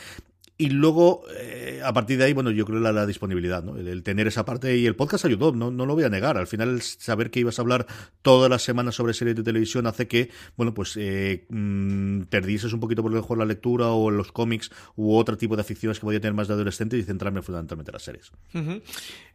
Y 0.60 0.70
luego, 0.70 1.22
eh, 1.36 1.80
a 1.84 1.92
partir 1.92 2.18
de 2.18 2.24
ahí, 2.24 2.32
bueno, 2.32 2.50
yo 2.50 2.66
creo 2.66 2.80
la, 2.80 3.06
disponibilidad, 3.06 3.62
¿no? 3.62 3.76
El, 3.76 4.02
tener 4.02 4.26
esa 4.26 4.44
parte 4.44 4.76
y 4.76 4.86
el 4.86 4.96
podcast 4.96 5.24
ayudó, 5.24 5.52
no, 5.52 5.70
no 5.70 5.86
lo 5.86 5.94
voy 5.94 6.02
a 6.02 6.08
negar. 6.08 6.36
Al 6.36 6.48
final, 6.48 6.70
el 6.70 6.82
saber 6.82 7.30
que 7.30 7.38
ibas 7.38 7.60
a 7.60 7.62
hablar 7.62 7.86
todas 8.22 8.50
las 8.50 8.62
semanas 8.62 8.96
sobre 8.96 9.14
series 9.14 9.36
de 9.36 9.44
televisión 9.44 9.86
hace 9.86 10.08
que, 10.08 10.30
bueno, 10.56 10.74
pues 10.74 10.96
eh, 10.96 11.46
mm, 11.48 12.22
perdieses 12.22 12.72
un 12.72 12.80
poquito 12.80 13.02
por 13.02 13.12
lo 13.12 13.20
mejor 13.20 13.38
la 13.38 13.44
lectura 13.44 13.92
o 13.92 14.10
los 14.10 14.32
cómics 14.32 14.72
u 14.96 15.14
otro 15.14 15.38
tipo 15.38 15.54
de 15.54 15.62
aficiones 15.62 16.00
que 16.00 16.06
podía 16.06 16.20
tener 16.20 16.34
más 16.34 16.48
de 16.48 16.54
adolescente 16.54 16.98
y 16.98 17.04
centrarme 17.04 17.40
fundamentalmente 17.40 17.92
en 17.92 17.94
las 17.94 18.02
series. 18.02 18.32
Ujú. 18.52 18.82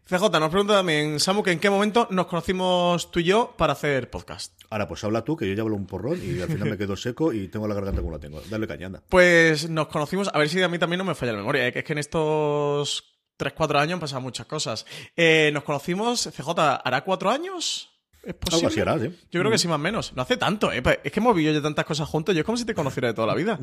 CJ, 0.06 0.30
nos 0.38 0.50
pregunta 0.50 0.74
también, 0.74 1.22
Samu, 1.22 1.42
que 1.42 1.54
en 1.54 1.60
qué 1.60 1.70
momento 1.70 2.10
nos 2.12 2.26
conocimos 2.26 3.10
tú 3.12 3.22
y 3.22 3.24
yo 3.24 3.54
para 3.58 3.72
hacer 3.72 4.10
podcast. 4.10 4.52
Ahora, 4.74 4.88
pues 4.88 5.04
habla 5.04 5.24
tú, 5.24 5.38
que 5.38 5.48
yo 5.48 5.54
ya 5.54 5.62
hablo 5.62 5.76
un 5.76 5.86
porrón 5.86 6.20
y 6.24 6.42
al 6.42 6.48
final 6.48 6.68
me 6.68 6.78
quedo 6.80 6.96
seco 6.96 7.32
y 7.32 7.48
tengo 7.48 7.68
la 7.68 7.76
garganta 7.76 8.02
como 8.02 8.12
la 8.12 8.18
tengo. 8.18 8.42
Dale 8.50 8.66
caña, 8.66 8.88
anda. 8.88 9.04
Pues 9.08 9.70
nos 9.70 9.88
conocimos, 9.88 10.32
a 10.34 10.40
ver 10.40 10.50
si 10.50 10.64
a 10.64 10.68
mí 10.68 10.80
también 10.80 10.98
no 10.98 11.04
me 11.04 11.14
falla 11.14 11.34
la 11.34 11.38
memoria, 11.38 11.68
¿eh? 11.68 11.72
que 11.72 11.80
es 11.80 11.86
que 11.86 11.94
en 11.94 12.00
estos 12.00 13.20
3-4 13.38 13.80
años 13.80 13.94
han 13.94 14.00
pasado 14.00 14.22
muchas 14.22 14.48
cosas. 14.48 14.88
Eh, 15.16 15.52
nos 15.54 15.64
conocimos, 15.64 16.28
CJ, 16.36 16.50
¿hará 16.84 17.04
cuatro 17.04 17.30
años? 17.30 17.92
¿Es 18.24 18.34
posible? 18.34 18.68
así 18.68 18.80
hará, 18.80 18.98
sí. 18.98 19.10
Yo 19.32 19.42
creo 19.42 19.52
que 19.52 19.58
sí, 19.58 19.68
más 19.68 19.76
o 19.76 19.80
menos. 19.80 20.14
No 20.16 20.22
hace 20.22 20.38
tanto, 20.38 20.72
¿eh? 20.72 20.82
Pues 20.82 21.00
Es 21.04 21.12
que 21.12 21.20
hemos 21.20 21.36
vivido 21.36 21.54
ya 21.54 21.62
tantas 21.62 21.86
cosas 21.86 22.08
juntos. 22.08 22.34
Yo 22.34 22.40
es 22.40 22.46
como 22.46 22.58
si 22.58 22.66
te 22.66 22.74
conociera 22.74 23.10
de 23.10 23.14
toda 23.14 23.28
la 23.28 23.36
vida. 23.36 23.60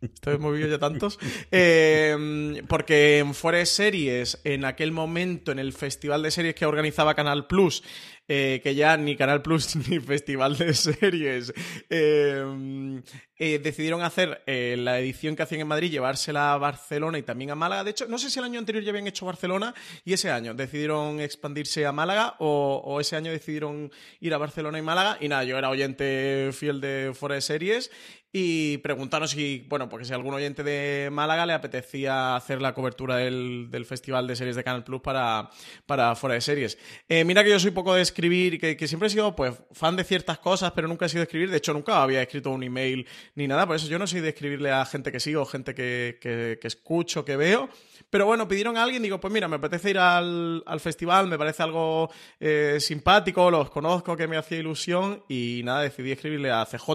Esto 0.00 0.32
hemos 0.32 0.50
vivido 0.52 0.70
ya 0.70 0.78
tantos. 0.78 1.18
Eh, 1.52 2.62
porque 2.66 3.18
en 3.18 3.34
Fuera 3.34 3.58
de 3.58 3.66
Series, 3.66 4.40
en 4.44 4.64
aquel 4.64 4.92
momento, 4.92 5.52
en 5.52 5.58
el 5.58 5.74
festival 5.74 6.22
de 6.22 6.30
series 6.30 6.54
que 6.54 6.64
organizaba 6.64 7.14
Canal 7.14 7.46
Plus, 7.46 7.82
eh, 8.28 8.60
que 8.62 8.74
ya 8.74 8.96
ni 8.96 9.16
Canal 9.16 9.42
Plus 9.42 9.74
ni 9.88 9.98
Festival 10.00 10.58
de 10.58 10.74
Series 10.74 11.52
eh, 11.88 13.02
eh, 13.38 13.58
decidieron 13.58 14.02
hacer 14.02 14.42
la 14.46 14.98
edición 14.98 15.34
que 15.34 15.42
hacían 15.42 15.62
en 15.62 15.68
Madrid, 15.68 15.90
llevársela 15.90 16.52
a 16.52 16.58
Barcelona 16.58 17.18
y 17.18 17.22
también 17.22 17.50
a 17.50 17.54
Málaga. 17.54 17.84
De 17.84 17.90
hecho, 17.90 18.06
no 18.06 18.18
sé 18.18 18.30
si 18.30 18.38
el 18.38 18.44
año 18.44 18.58
anterior 18.58 18.84
ya 18.84 18.90
habían 18.90 19.06
hecho 19.06 19.26
Barcelona 19.26 19.74
y 20.04 20.12
ese 20.12 20.30
año 20.30 20.54
decidieron 20.54 21.20
expandirse 21.20 21.86
a 21.86 21.92
Málaga 21.92 22.36
o, 22.38 22.82
o 22.84 23.00
ese 23.00 23.16
año 23.16 23.30
decidieron 23.30 23.90
ir 24.20 24.34
a 24.34 24.38
Barcelona 24.38 24.78
y 24.78 24.82
Málaga. 24.82 25.18
Y 25.20 25.28
nada, 25.28 25.44
yo 25.44 25.56
era 25.56 25.70
oyente 25.70 26.50
fiel 26.52 26.80
de 26.80 27.12
Fuera 27.14 27.36
de 27.36 27.40
Series 27.40 27.90
y 28.30 28.78
preguntaron 28.78 29.26
si, 29.26 29.64
bueno, 29.68 29.88
porque 29.88 30.04
si 30.04 30.12
algún 30.12 30.34
oyente 30.34 30.62
de 30.62 31.08
Málaga 31.10 31.46
le 31.46 31.54
apetecía 31.54 32.36
hacer 32.36 32.60
la 32.60 32.74
cobertura 32.74 33.16
del, 33.16 33.68
del 33.70 33.86
Festival 33.86 34.26
de 34.26 34.36
Series 34.36 34.54
de 34.54 34.64
Canal 34.64 34.84
Plus 34.84 35.00
para, 35.00 35.48
para 35.86 36.14
Fuera 36.14 36.34
de 36.34 36.42
Series. 36.42 36.76
Eh, 37.08 37.24
mira 37.24 37.42
que 37.42 37.50
yo 37.50 37.58
soy 37.58 37.70
poco 37.70 37.94
de 37.94 38.02
escribir 38.02 38.60
que, 38.60 38.76
que 38.76 38.86
siempre 38.86 39.06
he 39.06 39.10
sido 39.10 39.34
pues 39.34 39.54
fan 39.72 39.96
de 39.96 40.04
ciertas 40.04 40.38
cosas, 40.38 40.72
pero 40.72 40.88
nunca 40.88 41.06
he 41.06 41.08
sido 41.08 41.20
de 41.20 41.24
escribir. 41.24 41.50
De 41.50 41.56
hecho, 41.56 41.72
nunca 41.72 42.02
había 42.02 42.20
escrito 42.20 42.50
un 42.50 42.62
email 42.62 43.06
ni 43.34 43.48
nada. 43.48 43.66
Por 43.66 43.76
eso 43.76 43.88
yo 43.88 43.98
no 43.98 44.06
soy 44.06 44.20
de 44.20 44.28
escribirle 44.28 44.72
a 44.72 44.84
gente 44.84 45.10
que 45.10 45.20
sigo, 45.20 45.46
gente 45.46 45.74
que, 45.74 46.18
que 46.20 46.66
escucho, 46.68 47.24
que 47.24 47.36
veo. 47.36 47.70
Pero 48.10 48.24
bueno, 48.24 48.48
pidieron 48.48 48.78
a 48.78 48.82
alguien, 48.82 49.02
digo, 49.02 49.20
pues 49.20 49.32
mira, 49.32 49.48
me 49.48 49.56
apetece 49.56 49.90
ir 49.90 49.98
al, 49.98 50.62
al 50.64 50.80
festival, 50.80 51.28
me 51.28 51.36
parece 51.36 51.62
algo 51.62 52.10
eh, 52.40 52.78
simpático, 52.80 53.50
los 53.50 53.68
conozco, 53.68 54.16
que 54.16 54.26
me 54.26 54.38
hacía 54.38 54.58
ilusión 54.58 55.22
y 55.28 55.60
nada, 55.62 55.82
decidí 55.82 56.12
escribirle 56.12 56.50
a 56.50 56.64
CJ. 56.64 56.88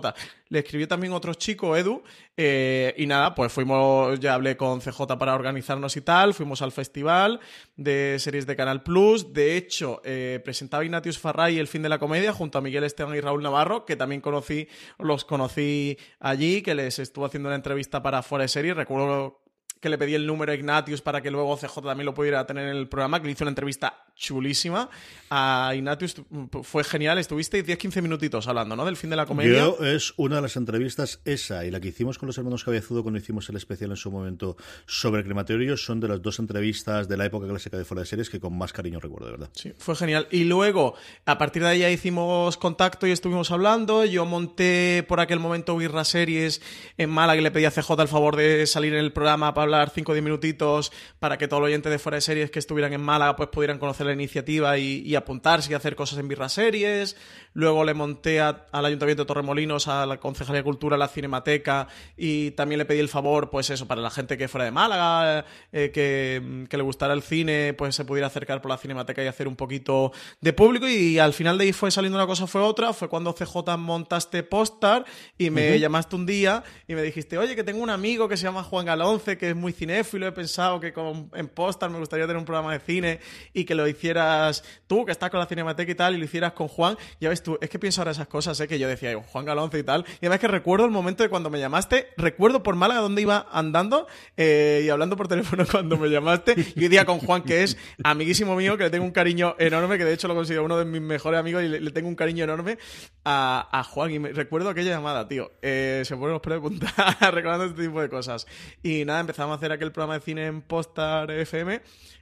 Le 0.50 0.60
escribió 0.60 0.88
también 0.88 1.14
otro 1.14 1.36
chico, 1.36 1.78
Edu, 1.78 2.02
eh, 2.36 2.96
y 2.98 3.06
nada, 3.06 3.36
pues 3.36 3.52
fuimos, 3.52 4.20
ya 4.20 4.34
hablé 4.34 4.58
con 4.58 4.82
CJ 4.82 5.18
para 5.20 5.36
organizarnos 5.36 5.96
y 5.98 6.02
tal, 6.02 6.34
fuimos 6.34 6.64
al 6.64 6.72
festival 6.72 7.40
de 7.76 8.18
series 8.18 8.48
de 8.48 8.56
Canal 8.56 8.82
Plus, 8.82 9.34
de 9.34 9.56
hecho, 9.56 10.02
eh, 10.04 10.42
presentaba 10.44 10.84
Ignatius 10.84 11.20
Farray 11.20 11.60
El 11.60 11.68
fin 11.68 11.84
de 11.84 11.90
la 11.90 12.00
comedia 12.00 12.34
junto 12.34 12.58
a 12.58 12.62
Miguel 12.62 12.86
Esteban 12.86 13.16
y 13.16 13.22
Raúl 13.22 13.44
Navarro, 13.44 13.86
que 13.86 13.96
también 13.96 14.20
conocí, 14.20 14.68
los 14.98 15.26
conocí 15.26 15.98
allí, 16.20 16.64
que 16.64 16.74
les 16.74 16.98
estuvo 16.98 17.26
haciendo 17.26 17.50
una 17.50 17.56
entrevista 17.56 18.02
para 18.02 18.24
Fuera 18.24 18.44
de 18.44 18.50
Series, 18.50 18.76
recuerdo 18.76 19.43
que 19.84 19.90
le 19.90 19.98
pedí 19.98 20.16
el 20.16 20.26
número 20.26 20.54
a 20.54 20.56
Ignatius 20.56 21.02
para 21.02 21.22
que 21.22 21.30
luego 21.30 21.58
CJ 21.58 21.82
también 21.82 22.06
lo 22.06 22.14
pudiera 22.14 22.48
tener 22.48 22.70
en 22.70 22.78
el 22.78 22.88
programa, 22.88 23.20
que 23.20 23.26
le 23.26 23.34
hizo 23.34 23.44
una 23.44 23.50
entrevista 23.50 24.06
chulísima 24.16 24.90
a 25.30 25.74
Ignatius. 25.76 26.22
Fue 26.62 26.86
genial, 26.86 27.18
estuviste 27.18 27.66
10-15 27.66 28.02
minutitos 28.02 28.48
hablando, 28.48 28.78
¿no? 28.78 28.86
Del 28.86 28.96
fin 28.96 29.10
de 29.10 29.18
la 29.18 29.26
comedia. 29.26 29.60
Yo 29.60 29.78
es 29.86 30.14
una 30.16 30.38
de 30.38 30.44
las 30.44 30.56
entrevistas, 30.56 31.20
esa 31.26 31.66
y 31.66 31.72
la 31.72 31.82
que 31.82 31.90
hicimos 31.90 32.18
con 32.18 32.28
los 32.28 32.38
hermanos 32.38 32.64
Cabezudo 32.64 33.04
cuando 33.04 33.20
hicimos 33.20 33.50
el 33.50 33.58
especial 33.58 33.90
en 33.90 33.98
su 33.98 34.10
momento 34.10 34.56
sobre 34.86 35.20
el 35.20 35.26
crematorio, 35.26 35.76
son 35.76 36.00
de 36.00 36.08
las 36.08 36.22
dos 36.22 36.40
entrevistas 36.40 37.10
de 37.10 37.18
la 37.18 37.26
época 37.26 37.46
clásica 37.46 37.78
de 37.78 37.84
Fuera 37.84 38.04
de 38.04 38.06
Series 38.06 38.30
que 38.30 38.40
con 38.40 38.58
más 38.58 38.72
cariño 38.72 39.02
recuerdo, 39.02 39.26
de 39.26 39.32
verdad. 39.34 39.50
Sí, 39.52 39.74
fue 39.78 39.98
genial. 39.98 40.30
Y 40.32 40.46
luego, 40.46 40.96
a 41.26 41.38
partir 41.38 41.62
de 41.64 41.70
ahí 41.70 41.80
ya 41.80 41.90
hicimos 41.90 42.56
contacto 42.56 43.06
y 43.06 43.12
estuvimos 43.12 43.52
hablando. 43.52 44.06
Yo 44.06 44.26
monté 44.26 45.04
por 45.10 45.20
aquel 45.20 45.40
momento 45.40 45.76
Birra 45.76 46.06
Series 46.06 46.62
en 46.98 47.10
Málaga 47.10 47.42
y 47.42 47.44
le 47.44 47.52
pedí 47.52 47.66
a 47.66 47.72
CJ 47.72 48.00
el 48.00 48.08
favor 48.08 48.38
de 48.38 48.66
salir 48.66 48.94
en 48.94 49.00
el 49.00 49.12
programa 49.12 49.54
para 49.54 49.64
hablar 49.64 49.73
5 49.92 50.12
o 50.12 50.16
10 50.16 50.24
minutitos 50.24 50.92
para 51.20 51.38
que 51.38 51.48
todo 51.48 51.60
el 51.60 51.66
oyente 51.66 51.90
de 51.90 52.00
Fuera 52.00 52.16
de 52.18 52.22
Series 52.22 52.52
que 52.52 52.60
estuvieran 52.60 52.94
en 52.94 53.02
Málaga 53.02 53.36
pues 53.36 53.50
pudieran 53.50 53.80
conocer 53.80 54.06
la 54.06 54.14
iniciativa 54.14 54.78
y, 54.78 55.00
y 55.06 55.16
apuntarse 55.16 55.72
y 55.72 55.76
hacer 55.76 55.96
cosas 55.96 56.20
en 56.20 56.28
Birra 56.28 56.50
Series. 56.50 57.16
Luego 57.54 57.84
le 57.84 57.94
monté 57.94 58.40
a- 58.42 58.66
al 58.72 58.86
Ayuntamiento 58.86 59.24
de 59.24 59.28
Torremolinos, 59.28 59.88
a 59.88 60.06
la 60.06 60.18
Concejalía 60.20 60.60
de 60.62 60.64
Cultura, 60.64 60.96
a 60.96 61.00
la 61.00 61.08
Cinemateca 61.08 61.88
y 62.18 62.52
también 62.52 62.80
le 62.80 62.86
pedí 62.86 63.00
el 63.00 63.10
favor, 63.10 63.50
pues 63.50 63.70
eso, 63.70 63.88
para 63.88 64.02
la 64.02 64.10
gente 64.10 64.38
que 64.38 64.48
fuera 64.48 64.66
de 64.66 64.72
Málaga, 64.72 65.46
eh, 65.72 65.92
que, 65.94 66.66
que 66.70 66.78
le 66.78 66.84
gustara 66.84 67.14
el 67.14 67.22
cine, 67.22 67.74
pues 67.78 67.96
se 67.96 68.06
pudiera 68.06 68.28
acercar 68.28 68.62
por 68.62 68.70
la 68.72 68.78
Cinemateca 68.78 69.24
y 69.24 69.28
hacer 69.28 69.48
un 69.48 69.56
poquito 69.56 70.12
de 70.42 70.54
público 70.54 70.88
y 70.88 71.20
al 71.20 71.34
final 71.34 71.58
de 71.58 71.66
ahí 71.66 71.74
fue 71.74 71.92
saliendo 71.92 72.18
una 72.18 72.28
cosa, 72.28 72.48
fue 72.48 72.62
otra, 72.62 72.94
fue 72.94 73.08
cuando 73.10 73.34
CJ 73.34 73.78
montaste 73.78 74.44
Postar 74.44 75.06
y 75.38 75.50
me 75.50 75.80
llamaste 75.80 76.16
un 76.16 76.26
día 76.26 76.64
y 76.88 76.96
me 76.96 77.02
dijiste, 77.04 77.38
oye, 77.38 77.56
que 77.56 77.64
tengo 77.64 77.82
un 77.84 77.90
amigo 77.90 78.28
que 78.28 78.38
se 78.38 78.44
llama 78.44 78.64
Juan 78.64 78.86
Galonce, 78.86 79.38
que 79.38 79.50
es 79.52 79.56
muy 79.64 79.74
cinéfilo, 79.74 80.28
he 80.28 80.32
pensado 80.32 80.80
que 80.80 80.94
con, 80.94 81.32
en 81.34 81.48
Postar 81.48 81.90
me 81.90 81.98
gustaría 81.98 82.26
tener 82.26 82.38
un 82.38 82.46
programa 82.46 82.74
de 82.74 82.80
cine 82.80 83.20
y 83.54 83.64
que 83.64 83.74
lo 83.74 83.88
hicieras 83.88 84.64
tú, 84.86 85.06
que 85.06 85.12
estás 85.12 85.30
con 85.32 85.40
la 85.40 85.48
Cinemateca 85.48 85.92
y 85.92 85.96
tal, 85.96 86.14
y 86.14 86.18
lo 86.18 86.26
hicieras 86.26 86.54
con 86.54 86.68
Juan. 86.68 86.98
Ya 87.20 87.30
ves 87.30 87.42
tú, 87.42 87.58
es 87.62 87.70
que 87.70 87.80
pienso 87.80 88.02
ahora 88.02 88.12
esas 88.12 88.28
cosas, 88.28 88.60
¿eh? 88.60 88.68
que 88.68 88.78
yo 88.78 88.88
decía, 88.88 89.16
Juan 89.24 89.46
Galonce 89.46 89.80
y 89.80 89.84
tal. 89.84 90.06
Y 90.22 90.26
además 90.26 90.40
que 90.40 90.48
recuerdo 90.48 90.86
el 90.86 90.92
momento 90.92 91.24
de 91.24 91.30
cuando 91.30 91.50
me 91.50 91.60
llamaste, 91.60 92.10
recuerdo 92.18 92.62
por 92.62 92.76
Málaga 92.76 93.00
donde 93.02 93.22
iba 93.22 93.48
andando 93.52 94.08
eh, 94.38 94.84
y 94.86 94.90
hablando 94.90 95.16
por 95.16 95.28
teléfono 95.28 95.66
cuando 95.72 95.98
me 95.98 96.10
llamaste. 96.10 96.56
Y 96.76 96.84
hoy 96.84 96.90
día 96.90 97.06
con 97.06 97.20
Juan, 97.20 97.42
que 97.42 97.64
es 97.64 97.78
amiguísimo 98.04 98.56
mío, 98.56 98.78
que 98.78 98.84
le 98.84 98.90
tengo 98.90 99.06
un 99.06 99.12
cariño 99.12 99.56
enorme, 99.58 99.98
que 99.98 100.06
de 100.06 100.14
hecho 100.14 100.28
lo 100.28 100.36
considero 100.36 100.66
uno 100.66 100.78
de 100.78 100.86
mis 100.86 101.02
mejores 101.02 101.40
amigos 101.40 101.64
y 101.64 101.70
le, 101.70 101.80
le 101.80 101.92
tengo 101.92 102.10
un 102.10 102.16
cariño 102.16 102.44
enorme 102.44 102.78
a, 103.24 103.70
a 103.72 103.84
Juan. 103.84 104.12
Y 104.12 104.20
me, 104.20 104.34
recuerdo 104.34 104.70
aquella 104.70 104.92
llamada, 104.92 105.28
tío. 105.28 105.52
Eh, 105.62 106.04
se 106.06 106.16
ponen 106.16 106.34
los 106.34 106.42
pelos 106.42 106.62
de 106.62 106.70
punta 106.70 106.94
recordando 107.32 107.66
este 107.66 107.84
tipo 107.84 108.02
de 108.02 108.10
cosas. 108.10 108.46
Y 108.82 109.06
nada, 109.06 109.22
empezamos 109.22 109.53
hacer 109.54 109.72
aquel 109.72 109.92
programa 109.92 110.16
de 110.16 110.22
cine 110.22 110.46
en 110.46 110.62
Postar 110.62 111.32
FM. 111.32 111.82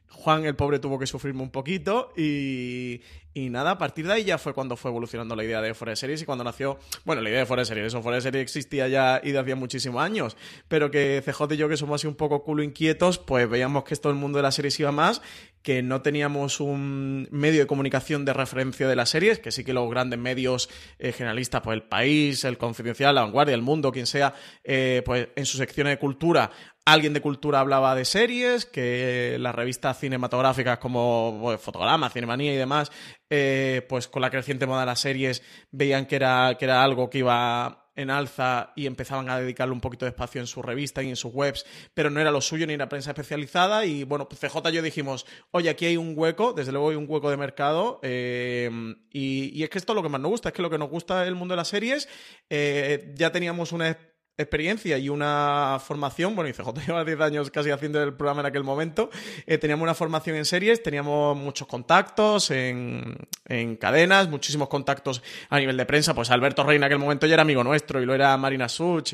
Juan, 0.09 0.45
el 0.45 0.55
pobre, 0.55 0.79
tuvo 0.79 0.99
que 0.99 1.07
sufrirme 1.07 1.41
un 1.41 1.51
poquito 1.51 2.13
y, 2.17 3.01
y 3.33 3.49
nada, 3.49 3.71
a 3.71 3.77
partir 3.77 4.07
de 4.07 4.13
ahí 4.13 4.23
ya 4.23 4.37
fue 4.37 4.53
cuando 4.53 4.75
fue 4.75 4.91
evolucionando 4.91 5.35
la 5.35 5.43
idea 5.43 5.61
de 5.61 5.71
de 5.73 5.95
Series 5.95 6.21
y 6.21 6.25
cuando 6.25 6.43
nació, 6.43 6.77
bueno, 7.05 7.21
la 7.21 7.29
idea 7.29 7.45
de 7.45 7.55
de 7.55 7.65
Series, 7.65 7.93
eso 7.93 8.11
de 8.11 8.21
Series 8.21 8.43
existía 8.43 8.87
ya 8.87 9.21
y 9.23 9.31
de 9.31 9.39
hacía 9.39 9.55
muchísimos 9.55 10.03
años, 10.03 10.35
pero 10.67 10.91
que 10.91 11.23
CJ 11.25 11.53
y 11.53 11.57
yo 11.57 11.69
que 11.69 11.77
somos 11.77 12.01
así 12.01 12.07
un 12.07 12.15
poco 12.15 12.43
culo 12.43 12.61
inquietos, 12.61 13.19
pues 13.19 13.49
veíamos 13.49 13.83
que 13.83 13.93
esto 13.93 14.09
el 14.09 14.15
mundo 14.15 14.37
de 14.37 14.43
las 14.43 14.55
series 14.55 14.79
iba 14.79 14.91
más, 14.91 15.21
que 15.61 15.83
no 15.83 16.01
teníamos 16.01 16.59
un 16.59 17.27
medio 17.31 17.61
de 17.61 17.67
comunicación 17.67 18.25
de 18.25 18.33
referencia 18.33 18.87
de 18.87 18.95
las 18.95 19.09
series, 19.09 19.39
que 19.39 19.51
sí 19.51 19.63
que 19.63 19.73
los 19.73 19.89
grandes 19.89 20.19
medios 20.19 20.69
eh, 20.99 21.11
generalistas, 21.11 21.61
pues 21.61 21.75
El 21.75 21.83
País, 21.83 22.43
El 22.43 22.57
Confidencial, 22.57 23.15
La 23.15 23.21
Vanguardia, 23.21 23.55
El 23.55 23.61
Mundo, 23.61 23.91
quien 23.91 24.07
sea, 24.07 24.33
eh, 24.63 25.03
pues 25.05 25.29
en 25.35 25.45
sus 25.45 25.59
secciones 25.59 25.93
de 25.93 25.99
cultura 25.99 26.51
alguien 26.85 27.13
de 27.13 27.21
cultura 27.21 27.59
hablaba 27.59 27.95
de 27.95 28.05
series, 28.05 28.65
que 28.65 29.37
las 29.39 29.53
revistas 29.53 29.99
cinematográficas 29.99 30.79
como 30.79 31.37
pues, 31.41 31.61
Fotograma, 31.61 32.09
Cinemanía 32.09 32.53
y 32.53 32.57
demás, 32.57 32.91
eh, 33.33 33.85
pues 33.87 34.09
con 34.09 34.21
la 34.21 34.29
creciente 34.29 34.67
moda 34.67 34.81
de 34.81 34.87
las 34.87 34.99
series 34.99 35.41
veían 35.71 36.05
que 36.05 36.17
era, 36.17 36.57
que 36.59 36.65
era 36.65 36.83
algo 36.83 37.09
que 37.09 37.19
iba 37.19 37.87
en 37.95 38.09
alza 38.09 38.73
y 38.75 38.87
empezaban 38.87 39.29
a 39.29 39.39
dedicarle 39.39 39.73
un 39.73 39.79
poquito 39.79 40.05
de 40.05 40.09
espacio 40.09 40.41
en 40.41 40.47
su 40.47 40.61
revista 40.61 41.01
y 41.01 41.09
en 41.09 41.15
sus 41.15 41.33
webs, 41.33 41.65
pero 41.93 42.09
no 42.09 42.19
era 42.19 42.29
lo 42.29 42.41
suyo 42.41 42.67
ni 42.67 42.75
la 42.75 42.89
prensa 42.89 43.11
especializada 43.11 43.85
y 43.85 44.03
bueno, 44.03 44.27
pues 44.27 44.41
CJ 44.41 44.69
y 44.69 44.73
yo 44.73 44.81
dijimos, 44.81 45.25
oye, 45.51 45.69
aquí 45.69 45.85
hay 45.85 45.95
un 45.95 46.13
hueco, 46.15 46.51
desde 46.51 46.73
luego 46.73 46.89
hay 46.89 46.97
un 46.97 47.05
hueco 47.07 47.29
de 47.29 47.37
mercado 47.37 47.99
eh, 48.03 48.69
y, 49.11 49.63
es 49.63 49.69
que 49.69 49.77
esto 49.77 49.93
es 49.93 49.95
lo 49.95 50.03
que 50.03 50.09
más 50.09 50.19
nos 50.19 50.31
gusta, 50.31 50.49
es 50.49 50.53
que 50.53 50.61
lo 50.61 50.69
que 50.69 50.77
nos 50.77 50.89
gusta 50.89 51.21
del 51.23 51.35
mundo 51.35 51.53
de 51.53 51.57
las 51.57 51.69
series, 51.69 52.09
eh, 52.49 53.13
ya 53.15 53.31
teníamos 53.31 53.71
una 53.71 53.97
experiencia 54.37 54.97
y 54.97 55.09
una 55.09 55.77
formación, 55.83 56.35
bueno, 56.35 56.49
y 56.49 56.53
CJ 56.53 56.73
lleva 56.87 57.05
10 57.05 57.21
años 57.21 57.51
casi 57.51 57.69
haciendo 57.69 58.01
el 58.01 58.13
programa 58.13 58.41
en 58.41 58.47
aquel 58.47 58.63
momento, 58.63 59.09
eh, 59.45 59.57
teníamos 59.57 59.83
una 59.83 59.93
formación 59.93 60.35
en 60.35 60.45
series, 60.45 60.81
teníamos 60.83 61.37
muchos 61.37 61.67
contactos 61.67 62.51
en, 62.51 63.15
en, 63.45 63.75
cadenas, 63.75 64.29
muchísimos 64.29 64.67
contactos 64.69 65.21
a 65.49 65.59
nivel 65.59 65.77
de 65.77 65.85
prensa, 65.85 66.13
pues 66.13 66.31
Alberto 66.31 66.63
Rey 66.63 66.77
en 66.77 66.83
aquel 66.83 66.99
momento 66.99 67.27
ya 67.27 67.33
era 67.33 67.43
amigo 67.43 67.63
nuestro 67.63 68.01
y 68.01 68.05
lo 68.05 68.13
era 68.13 68.35
Marina 68.37 68.69
Such, 68.69 69.13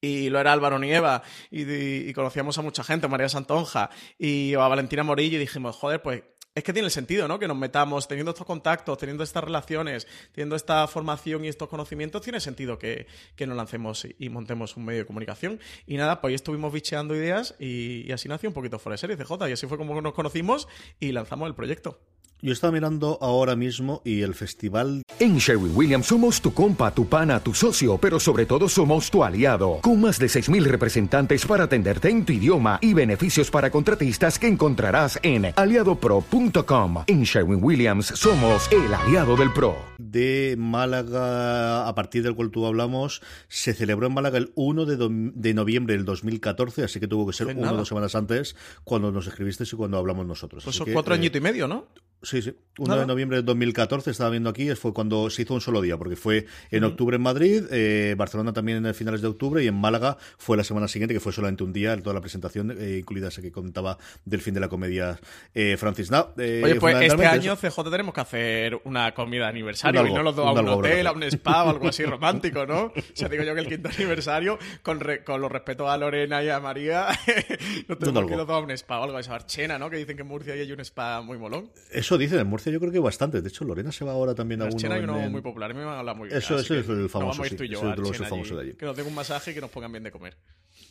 y 0.00 0.28
lo 0.28 0.38
era 0.38 0.52
Álvaro 0.52 0.78
Nieva 0.78 1.22
y, 1.50 1.62
y, 2.08 2.12
conocíamos 2.12 2.58
a 2.58 2.62
mucha 2.62 2.84
gente, 2.84 3.08
María 3.08 3.28
Santonja 3.28 3.90
y 4.18 4.54
a 4.54 4.68
Valentina 4.68 5.02
Morillo 5.02 5.36
y 5.36 5.40
dijimos, 5.40 5.76
joder, 5.76 6.02
pues 6.02 6.22
es 6.56 6.64
que 6.64 6.72
tiene 6.72 6.88
sentido, 6.88 7.28
¿no? 7.28 7.38
Que 7.38 7.46
nos 7.46 7.56
metamos 7.56 8.08
teniendo 8.08 8.30
estos 8.30 8.46
contactos, 8.46 8.96
teniendo 8.96 9.22
estas 9.22 9.44
relaciones, 9.44 10.08
teniendo 10.32 10.56
esta 10.56 10.88
formación 10.88 11.44
y 11.44 11.48
estos 11.48 11.68
conocimientos, 11.68 12.22
tiene 12.22 12.40
sentido 12.40 12.78
que, 12.78 13.06
que 13.36 13.46
nos 13.46 13.58
lancemos 13.58 14.06
y, 14.18 14.30
montemos 14.30 14.74
un 14.74 14.86
medio 14.86 15.00
de 15.00 15.06
comunicación. 15.06 15.60
Y 15.86 15.98
nada, 15.98 16.22
pues 16.22 16.30
ahí 16.30 16.34
estuvimos 16.34 16.72
bicheando 16.72 17.14
ideas 17.14 17.54
y, 17.58 18.10
así 18.10 18.26
nació 18.26 18.48
un 18.48 18.54
poquito 18.54 18.80
de 18.82 18.96
Series 18.96 19.18
CJ 19.18 19.50
y 19.50 19.52
así 19.52 19.66
fue 19.66 19.76
como 19.76 20.00
nos 20.00 20.14
conocimos 20.14 20.66
y 20.98 21.12
lanzamos 21.12 21.46
el 21.46 21.54
proyecto. 21.54 22.00
Yo 22.42 22.52
estaba 22.52 22.70
mirando 22.70 23.18
ahora 23.22 23.56
mismo 23.56 24.02
y 24.04 24.20
el 24.20 24.34
festival. 24.34 25.02
En 25.18 25.38
Sherwin 25.38 25.72
Williams 25.74 26.06
somos 26.06 26.42
tu 26.42 26.52
compa, 26.52 26.92
tu 26.92 27.08
pana, 27.08 27.40
tu 27.40 27.54
socio, 27.54 27.96
pero 27.96 28.20
sobre 28.20 28.44
todo 28.44 28.68
somos 28.68 29.10
tu 29.10 29.24
aliado. 29.24 29.78
Con 29.80 30.02
más 30.02 30.18
de 30.18 30.26
6.000 30.26 30.64
representantes 30.64 31.46
para 31.46 31.64
atenderte 31.64 32.10
en 32.10 32.26
tu 32.26 32.34
idioma 32.34 32.78
y 32.82 32.92
beneficios 32.92 33.50
para 33.50 33.70
contratistas 33.70 34.38
que 34.38 34.48
encontrarás 34.48 35.18
en 35.22 35.46
aliadopro.com. 35.56 37.04
En 37.06 37.22
Sherwin 37.22 37.64
Williams 37.64 38.08
somos 38.08 38.70
el 38.70 38.92
aliado 38.92 39.34
del 39.36 39.50
PRO. 39.54 39.74
De 39.96 40.56
Málaga, 40.58 41.88
a 41.88 41.94
partir 41.94 42.22
del 42.22 42.34
cual 42.34 42.50
tú 42.50 42.66
hablamos, 42.66 43.22
se 43.48 43.72
celebró 43.72 44.08
en 44.08 44.14
Málaga 44.14 44.36
el 44.36 44.52
1 44.56 44.84
de, 44.84 45.32
de 45.34 45.54
noviembre 45.54 45.96
del 45.96 46.04
2014, 46.04 46.84
así 46.84 47.00
que 47.00 47.08
tuvo 47.08 47.26
que 47.26 47.32
ser 47.32 47.46
una 47.46 47.72
o 47.72 47.76
dos 47.78 47.88
semanas 47.88 48.14
antes 48.14 48.56
cuando 48.84 49.10
nos 49.10 49.26
escribiste 49.26 49.64
y 49.64 49.76
cuando 49.76 49.96
hablamos 49.96 50.26
nosotros. 50.26 50.64
Pues 50.64 50.76
son 50.76 50.92
cuatro 50.92 51.14
eh, 51.14 51.18
añitos 51.18 51.38
y 51.38 51.42
medio, 51.42 51.66
¿no? 51.66 51.86
Sí, 52.22 52.42
sí. 52.42 52.54
1 52.78 52.96
de 52.96 53.06
noviembre 53.06 53.38
de 53.38 53.42
2014, 53.42 54.10
estaba 54.10 54.30
viendo 54.30 54.50
aquí, 54.50 54.74
fue 54.74 54.92
cuando 54.92 55.30
se 55.30 55.42
hizo 55.42 55.54
un 55.54 55.60
solo 55.60 55.80
día, 55.80 55.96
porque 55.96 56.16
fue 56.16 56.46
en 56.70 56.84
octubre 56.84 57.16
en 57.16 57.22
Madrid, 57.22 57.64
eh, 57.70 58.14
Barcelona 58.18 58.52
también 58.52 58.84
en 58.84 58.94
finales 58.94 59.22
de 59.22 59.28
octubre 59.28 59.64
y 59.64 59.66
en 59.66 59.74
Málaga 59.74 60.18
fue 60.36 60.56
la 60.56 60.64
semana 60.64 60.86
siguiente, 60.86 61.14
que 61.14 61.20
fue 61.20 61.32
solamente 61.32 61.64
un 61.64 61.72
día, 61.72 61.96
toda 62.02 62.14
la 62.14 62.20
presentación, 62.20 62.76
eh, 62.78 62.98
incluida 62.98 63.28
esa 63.28 63.40
que 63.40 63.50
contaba 63.50 63.96
del 64.24 64.42
fin 64.42 64.52
de 64.52 64.60
la 64.60 64.68
comedia 64.68 65.18
eh, 65.54 65.76
Francis 65.78 66.10
Now. 66.10 66.34
Eh, 66.36 66.60
Oye, 66.64 66.74
pues 66.74 67.00
este 67.00 67.26
año 67.26 67.56
CJ 67.56 67.90
tenemos 67.90 68.14
que 68.14 68.20
hacer 68.20 68.78
una 68.84 69.14
comida 69.14 69.44
de 69.44 69.50
aniversario 69.50 70.06
y 70.06 70.12
no 70.12 70.22
los 70.22 70.36
dos 70.36 70.46
a 70.46 70.52
un, 70.52 70.68
hotel, 70.68 71.06
a 71.06 71.12
un 71.12 71.22
spa 71.22 71.64
o 71.64 71.70
algo 71.70 71.88
así 71.88 72.04
romántico, 72.04 72.66
¿no? 72.66 72.86
O 72.86 72.92
sea, 73.14 73.28
digo 73.28 73.42
yo 73.42 73.54
que 73.54 73.60
el 73.60 73.68
quinto 73.68 73.88
aniversario, 73.88 74.58
con, 74.82 75.00
con 75.24 75.40
los 75.40 75.50
respetos 75.50 75.88
a 75.88 75.96
Lorena 75.96 76.42
y 76.42 76.50
a 76.50 76.60
María, 76.60 77.08
no 77.88 77.96
tenemos 77.96 78.26
que 78.26 78.36
los 78.36 78.46
dos 78.46 78.56
a 78.56 78.60
un 78.60 78.70
spa 78.72 79.00
o 79.00 79.04
algo, 79.04 79.18
esa 79.18 79.32
Barchena, 79.32 79.78
¿no? 79.78 79.88
Que 79.88 79.96
dicen 79.96 80.16
que 80.16 80.22
en 80.22 80.28
Murcia 80.28 80.52
hay 80.52 80.70
un 80.70 80.80
spa 80.80 81.22
muy 81.22 81.38
molón. 81.38 81.70
Eso 82.06 82.16
dicen, 82.16 82.38
en 82.38 82.46
Murcia 82.46 82.70
yo 82.70 82.78
creo 82.78 82.92
que 82.92 83.00
bastante. 83.00 83.42
De 83.42 83.48
hecho, 83.48 83.64
Lorena 83.64 83.90
se 83.90 84.04
va 84.04 84.12
ahora 84.12 84.32
también 84.32 84.62
a 84.62 84.66
uno. 84.66 84.76
China 84.76 84.94
hay 84.94 85.02
uno 85.02 85.28
muy 85.28 85.40
popular, 85.40 85.74
me 85.74 85.84
van 85.84 85.96
a 85.96 85.98
hablar 85.98 86.14
muy 86.14 86.28
bien. 86.28 86.38
Eso, 86.38 86.56
eso 86.56 86.76
es 86.76 86.88
el 86.88 87.08
famoso. 87.08 87.42
sí, 87.42 87.56
yo 87.68 87.80
es 87.80 88.20
el 88.20 88.26
famoso 88.26 88.54
de 88.54 88.62
allí. 88.62 88.72
Que 88.74 88.86
nos 88.86 88.96
den 88.96 89.08
un 89.08 89.14
masaje 89.16 89.50
y 89.50 89.54
que 89.54 89.60
nos 89.60 89.70
pongan 89.70 89.90
bien 89.90 90.04
de 90.04 90.12
comer. 90.12 90.36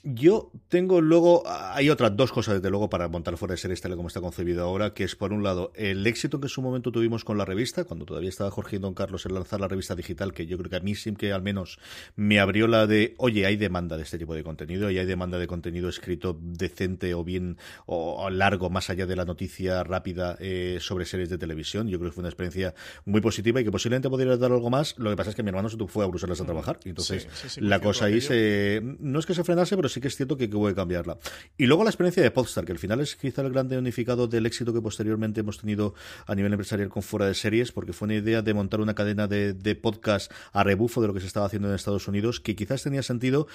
Yo 0.08 0.52
tengo 0.68 1.02
luego, 1.02 1.42
hay 1.48 1.90
otras 1.90 2.16
dos 2.16 2.32
cosas 2.32 2.54
desde 2.56 2.70
luego 2.70 2.92
para 2.92 3.08
montar 3.08 3.38
fuera 3.38 3.54
de 3.54 3.58
series 3.58 3.82
tal 3.82 3.96
como 3.96 4.08
está 4.08 4.22
concebido 4.22 4.64
ahora, 4.64 4.94
que 4.94 5.04
es 5.04 5.16
por 5.16 5.34
un 5.34 5.42
lado 5.42 5.72
el 5.74 6.06
éxito 6.06 6.40
que 6.40 6.46
en 6.46 6.50
su 6.50 6.62
momento 6.62 6.92
tuvimos 6.92 7.26
con 7.26 7.40
la 7.40 7.46
revista, 7.46 7.86
cuando 7.86 8.06
todavía 8.06 8.30
estaba 8.30 8.52
Jorge 8.52 8.76
y 8.76 8.80
Don 8.80 8.94
Carlos 8.94 9.26
en 9.26 9.34
lanzar 9.34 9.62
la 9.62 9.68
revista 9.68 9.96
digital, 9.96 10.32
que 10.32 10.46
yo 10.46 10.60
creo 10.60 10.70
que 10.70 10.76
a 10.76 10.80
mí 10.80 10.94
sí 10.94 11.16
que 11.16 11.34
al 11.34 11.42
menos 11.42 11.80
me 12.16 12.40
abrió 12.40 12.68
la 12.68 12.86
de, 12.86 13.16
oye, 13.18 13.48
hay 13.48 13.56
demanda 13.56 13.98
de 13.98 14.04
este 14.04 14.20
tipo 14.20 14.36
de 14.36 14.44
contenido 14.44 14.92
y 14.92 15.00
hay 15.00 15.08
demanda 15.08 15.40
de 15.40 15.48
contenido 15.48 15.90
escrito 15.90 16.38
decente 16.40 17.16
o 17.16 17.24
bien 17.24 17.58
o 17.88 18.30
largo, 18.30 18.70
más 18.70 18.92
allá 18.92 19.08
de 19.08 19.16
la 19.16 19.26
noticia 19.26 19.84
rápida 19.84 20.38
eh, 20.40 20.78
sobre 20.82 21.06
series 21.06 21.30
de 21.30 21.40
televisión. 21.40 21.88
Yo 21.88 21.98
creo 21.98 22.12
que 22.12 22.14
fue 22.14 22.22
una 22.22 22.30
experiencia 22.30 22.76
muy 23.06 23.22
positiva 23.22 23.60
y 23.60 23.64
que 23.64 23.72
posiblemente 23.72 24.08
podría 24.10 24.38
dar 24.38 24.52
algo 24.52 24.70
más. 24.70 24.94
Lo 25.00 25.10
que 25.10 25.16
pasa 25.16 25.32
es 25.32 25.36
que 25.36 25.42
mi 25.42 25.50
hermano 25.50 25.68
se 25.68 25.78
fue 25.88 26.04
a 26.04 26.08
Bruselas 26.08 26.40
a 26.40 26.44
mm. 26.44 26.46
trabajar 26.46 26.80
y 26.86 26.90
entonces 26.90 27.28
la 27.58 27.80
cosa 27.80 28.06
ahí 28.06 28.22
se, 28.22 28.82
no 29.00 29.18
es 29.18 29.26
que 29.26 29.34
se 29.34 29.44
frenase, 29.44 29.76
pero 29.76 29.90
sí 29.96 30.02
que 30.02 30.10
es 30.10 30.16
cierto 30.16 30.38
que, 30.38 30.50
que 30.50 30.76
cambiarla. 30.76 31.18
Y 31.58 31.66
luego 31.66 31.84
la 31.84 31.90
experiencia 31.90 32.22
de 32.22 32.30
Podstar, 32.32 32.66
que 32.66 32.74
al 32.74 32.80
final 32.80 33.00
es 33.00 33.16
quizá 33.16 33.42
el 33.42 33.52
grande 33.52 33.78
unificado 33.78 34.28
del 34.28 34.46
éxito 34.46 34.74
que 34.74 34.82
posteriormente 34.82 35.40
hemos 35.40 35.58
tenido 35.58 35.96
a 36.28 36.36
nivel 36.36 36.52
empresarial 36.52 36.90
con 36.90 37.02
fuera 37.02 37.28
de 37.28 37.34
series, 37.34 37.72
porque 37.72 37.94
fue 37.94 38.08
una 38.08 38.16
idea 38.16 38.42
de 38.42 38.54
montar 38.54 38.82
una 38.82 38.94
cadena 38.94 39.28
de, 39.28 39.54
de 39.54 39.76
podcast 39.76 40.32
a 40.52 40.64
rebufo 40.64 41.02
de 41.02 41.08
lo 41.08 41.14
que 41.14 41.22
se 41.22 41.28
estaba 41.28 41.46
haciendo 41.46 41.70
en 41.70 41.76
Estados 41.76 42.08
Unidos, 42.08 42.42
que 42.42 42.56
quizás 42.56 42.84
tenía 42.84 43.04
sentido, 43.04 43.48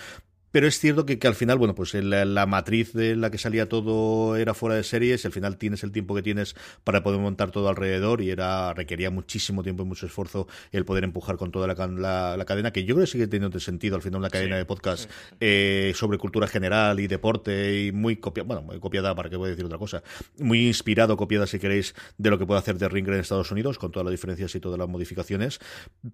pero 0.52 0.66
es 0.66 0.78
cierto 0.78 1.06
que, 1.06 1.18
que 1.18 1.26
al 1.26 1.34
final, 1.34 1.58
bueno, 1.58 1.74
pues 1.74 1.94
la, 1.94 2.24
la, 2.24 2.46
matriz 2.46 2.92
de 2.92 3.16
la 3.16 3.30
que 3.30 3.38
salía 3.38 3.68
todo 3.68 4.36
era 4.36 4.54
fuera 4.54 4.74
de 4.74 4.82
series, 4.82 5.24
al 5.24 5.32
final 5.32 5.56
tienes 5.56 5.84
el 5.84 5.92
tiempo 5.92 6.14
que 6.14 6.22
tienes 6.22 6.56
para 6.84 7.02
poder 7.02 7.20
montar 7.20 7.50
todo 7.50 7.68
alrededor 7.68 8.20
y 8.20 8.30
era 8.30 8.72
requería 8.74 9.10
muchísimo 9.10 9.62
tiempo 9.62 9.82
y 9.82 9.86
mucho 9.86 10.06
esfuerzo 10.06 10.48
el 10.72 10.84
poder 10.84 11.04
empujar 11.04 11.36
con 11.36 11.50
toda 11.50 11.66
la, 11.66 12.36
la, 12.36 12.44
cadena, 12.44 12.72
que 12.72 12.84
yo 12.84 12.94
creo 12.94 13.06
que 13.06 13.12
sigue 13.12 13.26
teniendo 13.26 13.58
sentido 13.60 13.96
al 13.96 14.02
final 14.02 14.20
una 14.20 14.30
cadena 14.30 14.56
de 14.56 14.64
podcast 14.64 15.10
eh, 15.40 15.92
sobre 15.94 16.18
cultura 16.18 16.46
general 16.46 17.00
y 17.00 17.06
deporte 17.06 17.86
y 17.86 17.92
muy 17.92 18.16
copiada, 18.16 18.46
bueno, 18.46 18.62
muy 18.62 18.80
copiada, 18.80 19.14
para 19.14 19.30
que 19.30 19.36
voy 19.36 19.48
a 19.48 19.50
decir 19.50 19.64
otra 19.64 19.78
cosa, 19.78 20.02
muy 20.38 20.66
inspirado, 20.66 21.16
copiada 21.16 21.46
si 21.46 21.58
queréis, 21.58 21.94
de 22.18 22.30
lo 22.30 22.38
que 22.38 22.46
puede 22.46 22.58
hacer 22.58 22.78
The 22.78 22.88
Ringer 22.88 23.14
en 23.14 23.20
Estados 23.20 23.50
Unidos, 23.50 23.78
con 23.78 23.92
todas 23.92 24.04
las 24.04 24.12
diferencias 24.12 24.54
y 24.54 24.60
todas 24.60 24.78
las 24.78 24.88
modificaciones, 24.88 25.60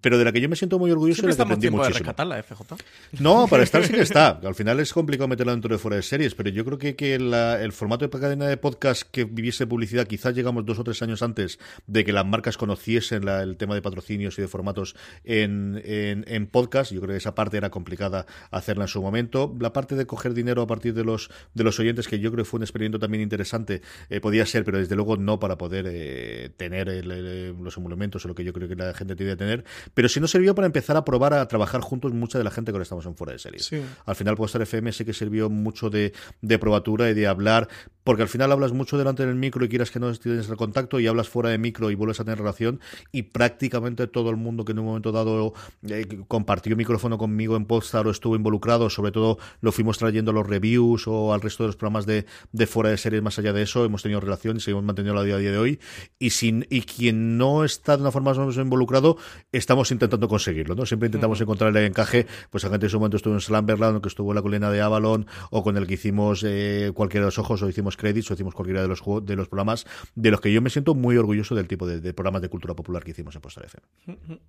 pero 0.01 0.17
de 0.17 0.25
la 0.25 0.31
que 0.31 0.41
yo 0.41 0.49
me 0.49 0.55
siento 0.55 0.79
muy 0.79 0.91
orgulloso 0.91 1.23
y 1.23 1.29
la 1.29 1.35
que 1.35 1.41
aprendí 1.41 1.69
muchísimo. 1.69 2.13
De 2.13 2.43
FJ? 2.43 2.75
No, 3.19 3.47
para 3.47 3.63
estar 3.63 3.83
sí 3.83 3.93
que 3.93 4.01
está. 4.01 4.26
Al 4.27 4.55
final 4.55 4.79
es 4.79 4.93
complicado 4.93 5.27
meterlo 5.27 5.51
dentro 5.51 5.73
de 5.73 5.79
fuera 5.79 5.97
de 5.97 6.03
series, 6.03 6.35
pero 6.35 6.49
yo 6.49 6.65
creo 6.65 6.77
que, 6.77 6.95
que 6.95 7.15
el 7.15 7.71
formato 7.71 8.07
de 8.07 8.19
cadena 8.19 8.47
de 8.47 8.57
podcast 8.57 9.03
que 9.03 9.23
viviese 9.23 9.67
publicidad, 9.67 10.05
quizás 10.05 10.35
llegamos 10.35 10.65
dos 10.65 10.79
o 10.79 10.83
tres 10.83 11.01
años 11.01 11.21
antes 11.21 11.59
de 11.85 12.03
que 12.03 12.11
las 12.11 12.25
marcas 12.25 12.57
conociesen 12.57 13.27
el 13.27 13.57
tema 13.57 13.75
de 13.75 13.81
patrocinios 13.81 14.37
y 14.37 14.41
de 14.41 14.47
formatos 14.47 14.95
en, 15.23 15.81
en, 15.85 16.47
podcast. 16.47 16.91
Yo 16.91 17.01
creo 17.01 17.13
que 17.13 17.17
esa 17.17 17.35
parte 17.35 17.57
era 17.57 17.69
complicada 17.69 18.25
hacerla 18.51 18.85
en 18.85 18.87
su 18.89 19.01
momento. 19.01 19.55
La 19.59 19.73
parte 19.73 19.95
de 19.95 20.05
coger 20.05 20.33
dinero 20.33 20.61
a 20.61 20.67
partir 20.67 20.93
de 20.93 21.03
los, 21.03 21.29
de 21.53 21.63
los 21.63 21.79
oyentes, 21.79 22.07
que 22.07 22.19
yo 22.19 22.31
creo 22.31 22.43
que 22.43 22.49
fue 22.49 22.57
un 22.57 22.63
experimento 22.63 22.99
también 22.99 23.21
interesante, 23.21 23.81
eh, 24.09 24.19
podía 24.19 24.45
ser, 24.45 24.65
pero 24.65 24.77
desde 24.77 24.95
luego 24.95 25.17
no 25.17 25.39
para 25.39 25.57
poder 25.57 25.85
eh, 25.87 26.49
tener 26.57 27.05
los 27.05 27.77
emolumentos 27.77 28.25
o 28.25 28.27
lo 28.27 28.35
que 28.35 28.43
yo 28.43 28.53
creo 28.53 28.67
que 28.67 28.75
la 28.75 28.93
gente 28.93 29.15
tiene 29.15 29.33
que 29.33 29.37
tener. 29.37 29.63
Pero 29.93 30.09
sí 30.09 30.19
nos 30.19 30.31
sirvió 30.31 30.55
para 30.55 30.65
empezar 30.65 30.97
a 30.97 31.05
probar 31.05 31.33
a 31.33 31.47
trabajar 31.47 31.81
juntos 31.81 32.13
mucha 32.13 32.37
de 32.37 32.43
la 32.43 32.51
gente 32.51 32.71
que 32.71 32.75
ahora 32.75 32.83
estamos 32.83 33.05
en 33.05 33.15
fuera 33.15 33.33
de 33.33 33.39
series. 33.39 33.71
Al 34.05 34.15
final, 34.17 34.35
pues 34.35 34.53
FM 34.53 34.91
sí 34.91 35.05
que 35.05 35.13
sirvió 35.13 35.49
mucho 35.49 35.89
de, 35.89 36.13
de 36.41 36.59
probatura 36.59 37.09
y 37.09 37.13
de 37.13 37.27
hablar 37.27 37.69
porque 38.07 38.21
al 38.21 38.29
final 38.29 38.53
hablas 38.53 38.71
mucho 38.71 38.97
delante 38.97 39.25
del 39.25 39.35
micro 39.35 39.65
y 39.65 39.67
quieras 39.67 39.91
que 39.91 39.99
no 39.99 40.13
tienes 40.13 40.47
el 40.47 40.55
contacto 40.55 40.97
y 41.01 41.07
hablas 41.07 41.27
fuera 41.27 41.49
de 41.49 41.57
micro 41.57 41.91
y 41.91 41.95
vuelves 41.95 42.21
a 42.21 42.23
tener 42.23 42.39
relación 42.39 42.79
y 43.11 43.23
prácticamente 43.23 44.07
todo 44.07 44.29
el 44.29 44.37
mundo 44.37 44.63
que 44.63 44.71
en 44.71 44.79
un 44.79 44.85
momento 44.85 45.11
dado 45.11 45.53
eh, 45.89 46.07
compartió 46.29 46.77
micrófono 46.77 47.17
conmigo 47.17 47.57
en 47.57 47.65
Podstar 47.65 48.07
o 48.07 48.11
estuvo 48.11 48.37
involucrado, 48.37 48.89
sobre 48.89 49.11
todo 49.11 49.39
lo 49.59 49.73
fuimos 49.73 49.97
trayendo 49.97 50.31
a 50.31 50.33
los 50.33 50.47
reviews 50.47 51.05
o 51.05 51.33
al 51.33 51.41
resto 51.41 51.63
de 51.63 51.67
los 51.67 51.75
programas 51.75 52.05
de, 52.05 52.25
de 52.53 52.65
fuera 52.65 52.91
de 52.91 52.97
series 52.97 53.21
más 53.21 53.39
allá 53.39 53.51
de 53.51 53.63
eso, 53.63 53.83
hemos 53.83 54.03
tenido 54.03 54.21
relación 54.21 54.55
y 54.55 54.61
seguimos 54.61 54.85
manteniendo 54.85 55.19
la 55.19 55.25
día 55.25 55.35
a 55.35 55.39
día 55.39 55.51
de 55.51 55.57
hoy 55.57 55.79
y 56.17 56.29
sin 56.29 56.65
y 56.69 56.83
quien 56.83 57.37
no 57.37 57.65
está 57.65 57.97
de 57.97 58.03
una 58.03 58.11
forma 58.11 58.31
más 58.31 58.37
o 58.37 58.41
menos 58.41 58.55
involucrado, 58.55 59.17
estamos 59.51 59.91
intentando 59.91 60.29
conseguirlo, 60.29 60.75
¿no? 60.75 60.85
Siempre 60.85 61.07
intentamos 61.07 61.41
encontrar 61.41 61.75
el 61.75 61.83
encaje, 61.83 62.25
pues 62.51 62.63
la 62.63 62.69
gente 62.69 62.85
en 62.85 62.89
su 62.89 62.99
momento 62.99 63.17
estuvo 63.17 63.33
en 63.33 63.41
Slamberland, 63.41 63.99
estuvo 64.07 64.31
en 64.31 64.35
la 64.35 64.41
colina 64.41 64.71
de 64.71 64.81
Avalon 64.81 65.27
o 65.51 65.63
con 65.63 65.77
el 65.77 65.87
que 65.87 65.95
hicimos 65.95 66.43
eh, 66.45 66.91
cualquiera 66.93 67.25
de 67.25 67.27
los 67.27 67.39
ojos 67.39 67.61
o 67.61 67.69
hicimos 67.69 67.97
créditos 67.97 68.31
o 68.31 68.33
hicimos 68.33 68.53
cualquiera 68.53 68.81
de 68.81 68.87
los 68.87 69.01
de 69.23 69.35
los 69.35 69.47
programas 69.47 69.85
de 70.15 70.31
los 70.31 70.41
que 70.41 70.51
yo 70.51 70.61
me 70.61 70.69
siento 70.69 70.95
muy 70.95 71.17
orgulloso 71.17 71.55
del 71.55 71.67
tipo 71.67 71.87
de, 71.87 72.13
programas 72.13 72.41
de 72.41 72.49
cultura 72.49 72.75
popular 72.75 73.03
que 73.03 73.11
hicimos 73.11 73.35
en 73.35 73.41
Postal 73.41 73.65
FM. 73.65 74.39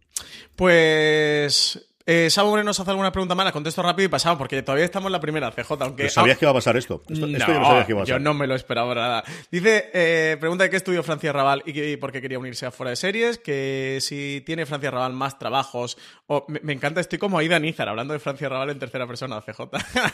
Pues 0.56 1.88
eh, 2.10 2.30
nos 2.64 2.80
hace 2.80 2.90
alguna 2.90 3.12
pregunta 3.12 3.34
mala, 3.34 3.52
contesto 3.52 3.82
rápido 3.82 4.06
y 4.06 4.08
pasamos, 4.08 4.38
porque 4.38 4.62
todavía 4.62 4.86
estamos 4.86 5.08
en 5.08 5.12
la 5.12 5.20
primera 5.20 5.50
CJ, 5.50 5.72
aunque... 5.80 6.08
¿Sabías 6.08 6.38
que 6.38 6.46
iba 6.46 6.52
a 6.52 6.54
pasar 6.54 6.74
esto? 6.78 7.02
esto, 7.06 7.26
no, 7.26 7.36
yo 7.36 7.36
no 7.36 7.66
sabía 7.66 7.84
que 7.84 7.92
iba 7.92 8.00
a 8.00 8.04
pasar. 8.04 8.06
Yo 8.06 8.18
no 8.18 8.32
me 8.32 8.46
lo 8.46 8.54
esperaba 8.54 8.94
nada. 8.94 9.24
Dice, 9.50 9.90
eh, 9.92 10.38
pregunta 10.40 10.64
de 10.64 10.70
qué 10.70 10.76
estudió 10.76 11.02
Francia 11.02 11.34
Raval 11.34 11.62
y, 11.66 11.98
por 11.98 12.10
qué 12.10 12.22
quería 12.22 12.38
unirse 12.38 12.64
a 12.64 12.70
Fuera 12.70 12.90
de 12.90 12.96
Series, 12.96 13.36
que 13.36 13.98
si 14.00 14.42
tiene 14.46 14.64
Francia 14.64 14.90
Raval 14.90 15.12
más 15.12 15.38
trabajos, 15.38 15.98
o 16.28 16.46
me, 16.48 16.72
encanta, 16.72 17.02
estoy 17.02 17.18
como 17.18 17.38
Aida 17.38 17.58
Nízar, 17.58 17.90
hablando 17.90 18.14
de 18.14 18.20
Francia 18.20 18.48
Raval 18.48 18.70
en 18.70 18.78
tercera 18.78 19.06
persona, 19.06 19.42
CJ. 19.42 19.60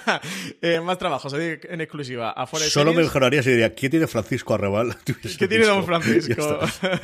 eh, 0.63 0.81
más 0.81 0.99
trabajos, 0.99 1.33
en 1.35 1.81
exclusiva, 1.81 2.33
a 2.33 2.49
Fuera 2.49 2.65
de 2.65 2.71
Solo 2.73 2.87
Series. 2.87 2.97
me 2.97 3.03
mejoraría 3.05 3.41
si 3.45 3.51
diría, 3.51 3.73
¿qué 3.73 3.89
tiene 3.89 4.09
Francisco 4.09 4.53
Arrabal? 4.55 4.97
¿Qué 5.39 5.47
tiene 5.47 5.67
Don 5.67 5.85
Francisco? 5.85 6.59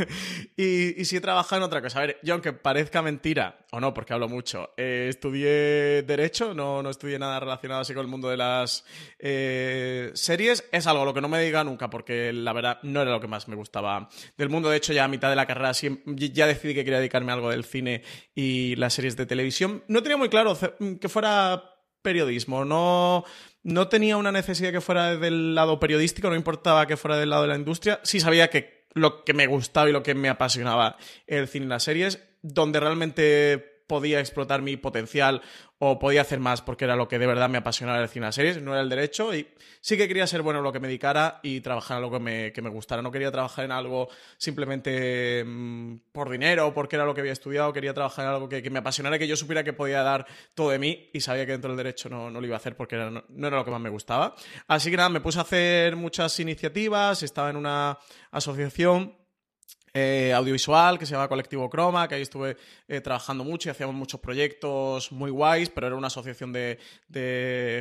y, 0.56 1.00
y 1.00 1.04
si 1.04 1.16
he 1.16 1.20
trabajado 1.20 1.58
en 1.58 1.62
otra 1.62 1.80
cosa. 1.80 2.00
A 2.00 2.06
ver, 2.06 2.18
yo 2.24 2.34
aunque 2.34 2.52
parezca 2.52 3.02
mentira, 3.02 3.60
o 3.70 3.78
no, 3.78 3.94
porque 3.94 4.14
hablo 4.14 4.28
mucho, 4.28 4.72
eh, 4.82 5.08
estudié 5.10 6.02
Derecho, 6.04 6.54
no, 6.54 6.82
no 6.82 6.88
estudié 6.88 7.18
nada 7.18 7.38
relacionado 7.38 7.82
así 7.82 7.92
con 7.92 8.00
el 8.00 8.10
mundo 8.10 8.30
de 8.30 8.38
las 8.38 8.82
eh, 9.18 10.10
series. 10.14 10.64
Es 10.72 10.86
algo 10.86 11.04
lo 11.04 11.12
que 11.12 11.20
no 11.20 11.28
me 11.28 11.42
diga 11.42 11.62
nunca, 11.64 11.90
porque 11.90 12.32
la 12.32 12.54
verdad 12.54 12.78
no 12.82 13.02
era 13.02 13.10
lo 13.10 13.20
que 13.20 13.26
más 13.26 13.46
me 13.46 13.56
gustaba 13.56 14.08
del 14.38 14.48
mundo. 14.48 14.70
De 14.70 14.78
hecho, 14.78 14.94
ya 14.94 15.04
a 15.04 15.08
mitad 15.08 15.28
de 15.28 15.36
la 15.36 15.46
carrera 15.46 15.72
ya 15.72 16.46
decidí 16.46 16.72
que 16.72 16.82
quería 16.82 16.98
dedicarme 16.98 17.30
a 17.30 17.34
algo 17.34 17.50
del 17.50 17.64
cine 17.64 18.02
y 18.34 18.74
las 18.76 18.94
series 18.94 19.18
de 19.18 19.26
televisión. 19.26 19.84
No 19.86 20.02
tenía 20.02 20.16
muy 20.16 20.30
claro 20.30 20.56
que 20.98 21.08
fuera 21.10 21.62
periodismo, 22.00 22.64
no, 22.64 23.24
no 23.62 23.88
tenía 23.88 24.16
una 24.16 24.32
necesidad 24.32 24.72
que 24.72 24.80
fuera 24.80 25.14
del 25.14 25.54
lado 25.54 25.78
periodístico, 25.78 26.30
no 26.30 26.36
importaba 26.36 26.86
que 26.86 26.96
fuera 26.96 27.18
del 27.18 27.28
lado 27.28 27.42
de 27.42 27.48
la 27.48 27.56
industria. 27.56 28.00
Sí 28.02 28.18
sabía 28.18 28.48
que 28.48 28.86
lo 28.94 29.24
que 29.24 29.34
me 29.34 29.46
gustaba 29.46 29.90
y 29.90 29.92
lo 29.92 30.02
que 30.02 30.14
me 30.14 30.30
apasionaba 30.30 30.96
el 31.26 31.48
cine 31.48 31.66
y 31.66 31.68
las 31.68 31.82
series, 31.82 32.18
donde 32.40 32.80
realmente 32.80 33.79
podía 33.90 34.20
explotar 34.20 34.62
mi 34.62 34.76
potencial 34.76 35.42
o 35.80 35.98
podía 35.98 36.20
hacer 36.20 36.38
más 36.38 36.62
porque 36.62 36.84
era 36.84 36.94
lo 36.94 37.08
que 37.08 37.18
de 37.18 37.26
verdad 37.26 37.48
me 37.48 37.58
apasionaba 37.58 38.00
el 38.00 38.08
cine 38.08 38.26
a 38.26 38.32
series, 38.32 38.62
no 38.62 38.72
era 38.72 38.82
el 38.82 38.88
derecho 38.88 39.34
y 39.34 39.48
sí 39.80 39.96
que 39.96 40.06
quería 40.06 40.28
ser 40.28 40.42
bueno 40.42 40.60
en 40.60 40.64
lo 40.64 40.72
que 40.72 40.78
me 40.78 40.86
dedicara 40.86 41.40
y 41.42 41.60
trabajar 41.60 41.96
en 41.96 42.04
algo 42.04 42.16
que 42.16 42.22
me, 42.22 42.52
que 42.52 42.62
me 42.62 42.70
gustara. 42.70 43.02
No 43.02 43.10
quería 43.10 43.32
trabajar 43.32 43.64
en 43.64 43.72
algo 43.72 44.08
simplemente 44.38 45.42
mm, 45.44 45.94
por 46.12 46.30
dinero 46.30 46.68
o 46.68 46.72
porque 46.72 46.94
era 46.94 47.04
lo 47.04 47.14
que 47.14 47.20
había 47.20 47.32
estudiado, 47.32 47.72
quería 47.72 47.92
trabajar 47.92 48.26
en 48.26 48.30
algo 48.30 48.48
que, 48.48 48.70
me 48.70 48.78
apasionara 48.78 49.18
que 49.18 49.26
yo 49.26 49.34
supiera 49.34 49.64
que 49.64 49.72
podía 49.72 50.04
dar 50.04 50.24
todo 50.54 50.70
de 50.70 50.78
mí 50.78 51.10
y 51.12 51.20
sabía 51.20 51.44
que 51.46 51.52
dentro 51.52 51.70
del 51.70 51.78
derecho 51.78 52.08
no, 52.08 52.30
no 52.30 52.40
lo 52.40 52.46
iba 52.46 52.54
a 52.54 52.58
hacer 52.58 52.76
porque 52.76 52.94
no, 52.94 53.24
no 53.28 53.46
era 53.48 53.56
lo 53.56 53.64
que 53.64 53.72
más 53.72 53.80
me 53.80 53.90
gustaba. 53.90 54.36
Así 54.68 54.88
que 54.88 54.96
nada, 54.96 55.08
me 55.08 55.20
puse 55.20 55.40
a 55.40 55.42
hacer 55.42 55.96
muchas 55.96 56.38
iniciativas, 56.38 57.24
estaba 57.24 57.50
en 57.50 57.56
una 57.56 57.98
asociación 58.30 59.19
eh, 59.92 60.32
audiovisual 60.34 60.98
que 60.98 61.06
se 61.06 61.12
llama 61.12 61.28
Colectivo 61.28 61.68
Croma, 61.68 62.06
que 62.06 62.14
ahí 62.14 62.22
estuve 62.22 62.56
eh, 62.88 63.00
trabajando 63.00 63.44
mucho 63.44 63.68
y 63.68 63.70
hacíamos 63.70 63.94
muchos 63.96 64.20
proyectos 64.20 65.10
muy 65.12 65.30
guays, 65.30 65.68
pero 65.70 65.88
era 65.88 65.96
una 65.96 66.06
asociación 66.06 66.52
de, 66.52 66.78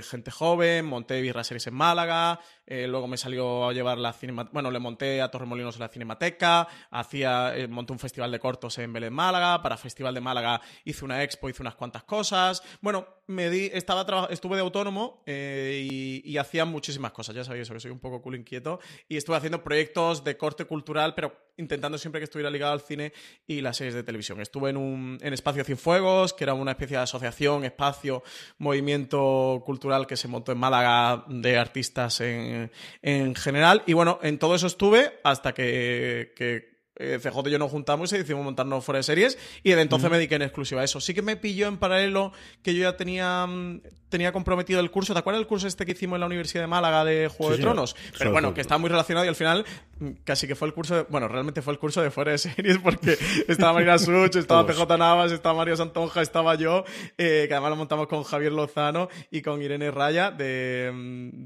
gente 0.09 0.31
joven, 0.31 0.85
monté 0.85 1.21
Birra 1.21 1.43
Series 1.43 1.67
en 1.67 1.75
Málaga, 1.75 2.39
eh, 2.65 2.87
luego 2.87 3.07
me 3.07 3.17
salió 3.17 3.67
a 3.67 3.73
llevar 3.73 3.97
la 3.97 4.13
cinemateca, 4.13 4.53
bueno, 4.53 4.71
le 4.71 4.79
monté 4.79 5.21
a 5.21 5.29
Torremolinos 5.29 5.77
la 5.79 5.89
Cinemateca, 5.89 6.67
hacía, 6.89 7.53
monté 7.69 7.93
un 7.93 7.99
festival 7.99 8.31
de 8.31 8.39
cortos 8.39 8.77
en 8.79 8.91
Belén, 8.93 9.13
Málaga, 9.13 9.61
para 9.61 9.77
Festival 9.77 10.13
de 10.13 10.21
Málaga 10.21 10.61
hice 10.85 11.05
una 11.05 11.23
expo, 11.23 11.49
hice 11.49 11.61
unas 11.61 11.75
cuantas 11.75 12.03
cosas, 12.03 12.63
bueno, 12.81 13.18
me 13.29 13.51
di, 13.51 13.69
estaba 13.73 14.27
estuve 14.31 14.55
de 14.55 14.61
autónomo 14.63 15.21
eh, 15.27 15.87
y, 16.25 16.37
hacía 16.37 16.65
muchísimas 16.65 17.11
cosas, 17.11 17.35
ya 17.35 17.43
sabéis 17.43 17.69
que 17.69 17.79
soy 17.79 17.91
un 17.91 17.99
poco 17.99 18.23
culo 18.23 18.35
inquieto, 18.35 18.79
y 19.07 19.17
estuve 19.17 19.35
haciendo 19.35 19.63
proyectos 19.63 20.23
de 20.23 20.35
corte 20.35 20.65
cultural, 20.65 21.13
pero 21.13 21.37
intentando 21.57 21.99
siempre 21.99 22.19
que 22.19 22.23
estuviera 22.23 22.49
ligado 22.49 22.73
al 22.73 22.81
cine 22.81 23.13
y 23.45 23.61
las 23.61 23.77
series 23.77 23.93
de 23.93 24.01
televisión. 24.01 24.41
Estuve 24.41 24.71
en, 24.71 24.77
un, 24.77 25.19
en 25.21 25.33
Espacio 25.33 25.63
Cienfuegos, 25.63 26.33
que 26.33 26.43
era 26.43 26.55
una 26.55 26.71
especie 26.71 26.97
de 26.97 27.03
asociación, 27.03 27.65
espacio, 27.65 28.23
movimiento 28.57 29.61
cultural 29.63 30.07
que 30.07 30.17
se 30.17 30.27
montó 30.27 30.51
en 30.51 30.57
Málaga 30.57 31.25
de 31.27 31.57
artistas 31.57 32.21
en, 32.21 32.71
en 33.03 33.35
general. 33.35 33.83
Y 33.85 33.93
bueno, 33.93 34.19
en 34.23 34.39
todo 34.39 34.55
eso 34.55 34.65
estuve 34.65 35.19
hasta 35.23 35.53
que, 35.53 36.33
que 36.35 36.68
eh, 36.99 37.17
CJ 37.21 37.47
y 37.47 37.51
yo 37.51 37.59
nos 37.59 37.71
juntamos 37.71 38.11
y 38.11 38.17
decidimos 38.17 38.43
montarnos 38.43 38.83
fuera 38.83 38.97
de 38.97 39.03
series 39.03 39.37
y 39.63 39.69
desde 39.69 39.83
entonces 39.83 40.11
me 40.11 40.17
dediqué 40.17 40.35
en 40.35 40.43
exclusiva 40.43 40.81
a 40.81 40.83
eso. 40.83 40.99
Sí 40.99 41.13
que 41.13 41.21
me 41.21 41.37
pilló 41.37 41.67
en 41.67 41.77
paralelo 41.77 42.33
que 42.61 42.75
yo 42.75 42.81
ya 42.83 42.97
tenía, 42.97 43.47
mm, 43.47 43.81
tenía 44.09 44.33
comprometido 44.33 44.81
el 44.81 44.91
curso. 44.91 45.13
¿Te 45.13 45.19
acuerdas 45.19 45.39
del 45.39 45.47
curso 45.47 45.65
este 45.65 45.85
que 45.85 45.93
hicimos 45.93 46.17
en 46.17 46.21
la 46.21 46.25
Universidad 46.25 46.63
de 46.63 46.67
Málaga 46.67 47.05
de 47.05 47.29
Juego 47.29 47.53
de 47.53 47.59
Tronos? 47.59 47.95
Pero 48.17 48.33
bueno, 48.33 48.53
que 48.53 48.59
está 48.59 48.77
muy 48.77 48.89
relacionado 48.89 49.25
y 49.25 49.29
al 49.29 49.35
final 49.35 49.65
mm, 49.99 50.09
casi 50.25 50.45
que 50.45 50.55
fue 50.55 50.67
el 50.67 50.73
curso, 50.73 50.95
de, 50.95 51.01
bueno, 51.03 51.29
realmente 51.29 51.61
fue 51.61 51.71
el 51.71 51.79
curso 51.79 52.01
de 52.01 52.11
fuera 52.11 52.31
de 52.31 52.37
series 52.37 52.77
porque 52.79 53.17
estaba 53.47 53.73
Marina 53.73 53.97
Such, 53.97 54.35
estaba 54.35 54.65
PJ 54.65 54.97
Navas, 54.97 55.31
estaba 55.31 55.55
Mario 55.55 55.77
Santonja, 55.77 56.21
estaba 56.21 56.55
yo, 56.55 56.83
eh, 57.17 57.45
que 57.47 57.53
además 57.53 57.69
lo 57.69 57.75
montamos 57.77 58.07
con 58.07 58.23
Javier 58.23 58.51
Lozano 58.51 59.07
y 59.31 59.41
con 59.41 59.61
Irene 59.61 59.89
Raya 59.89 60.31
de, 60.31 60.91
mm, 60.93 61.43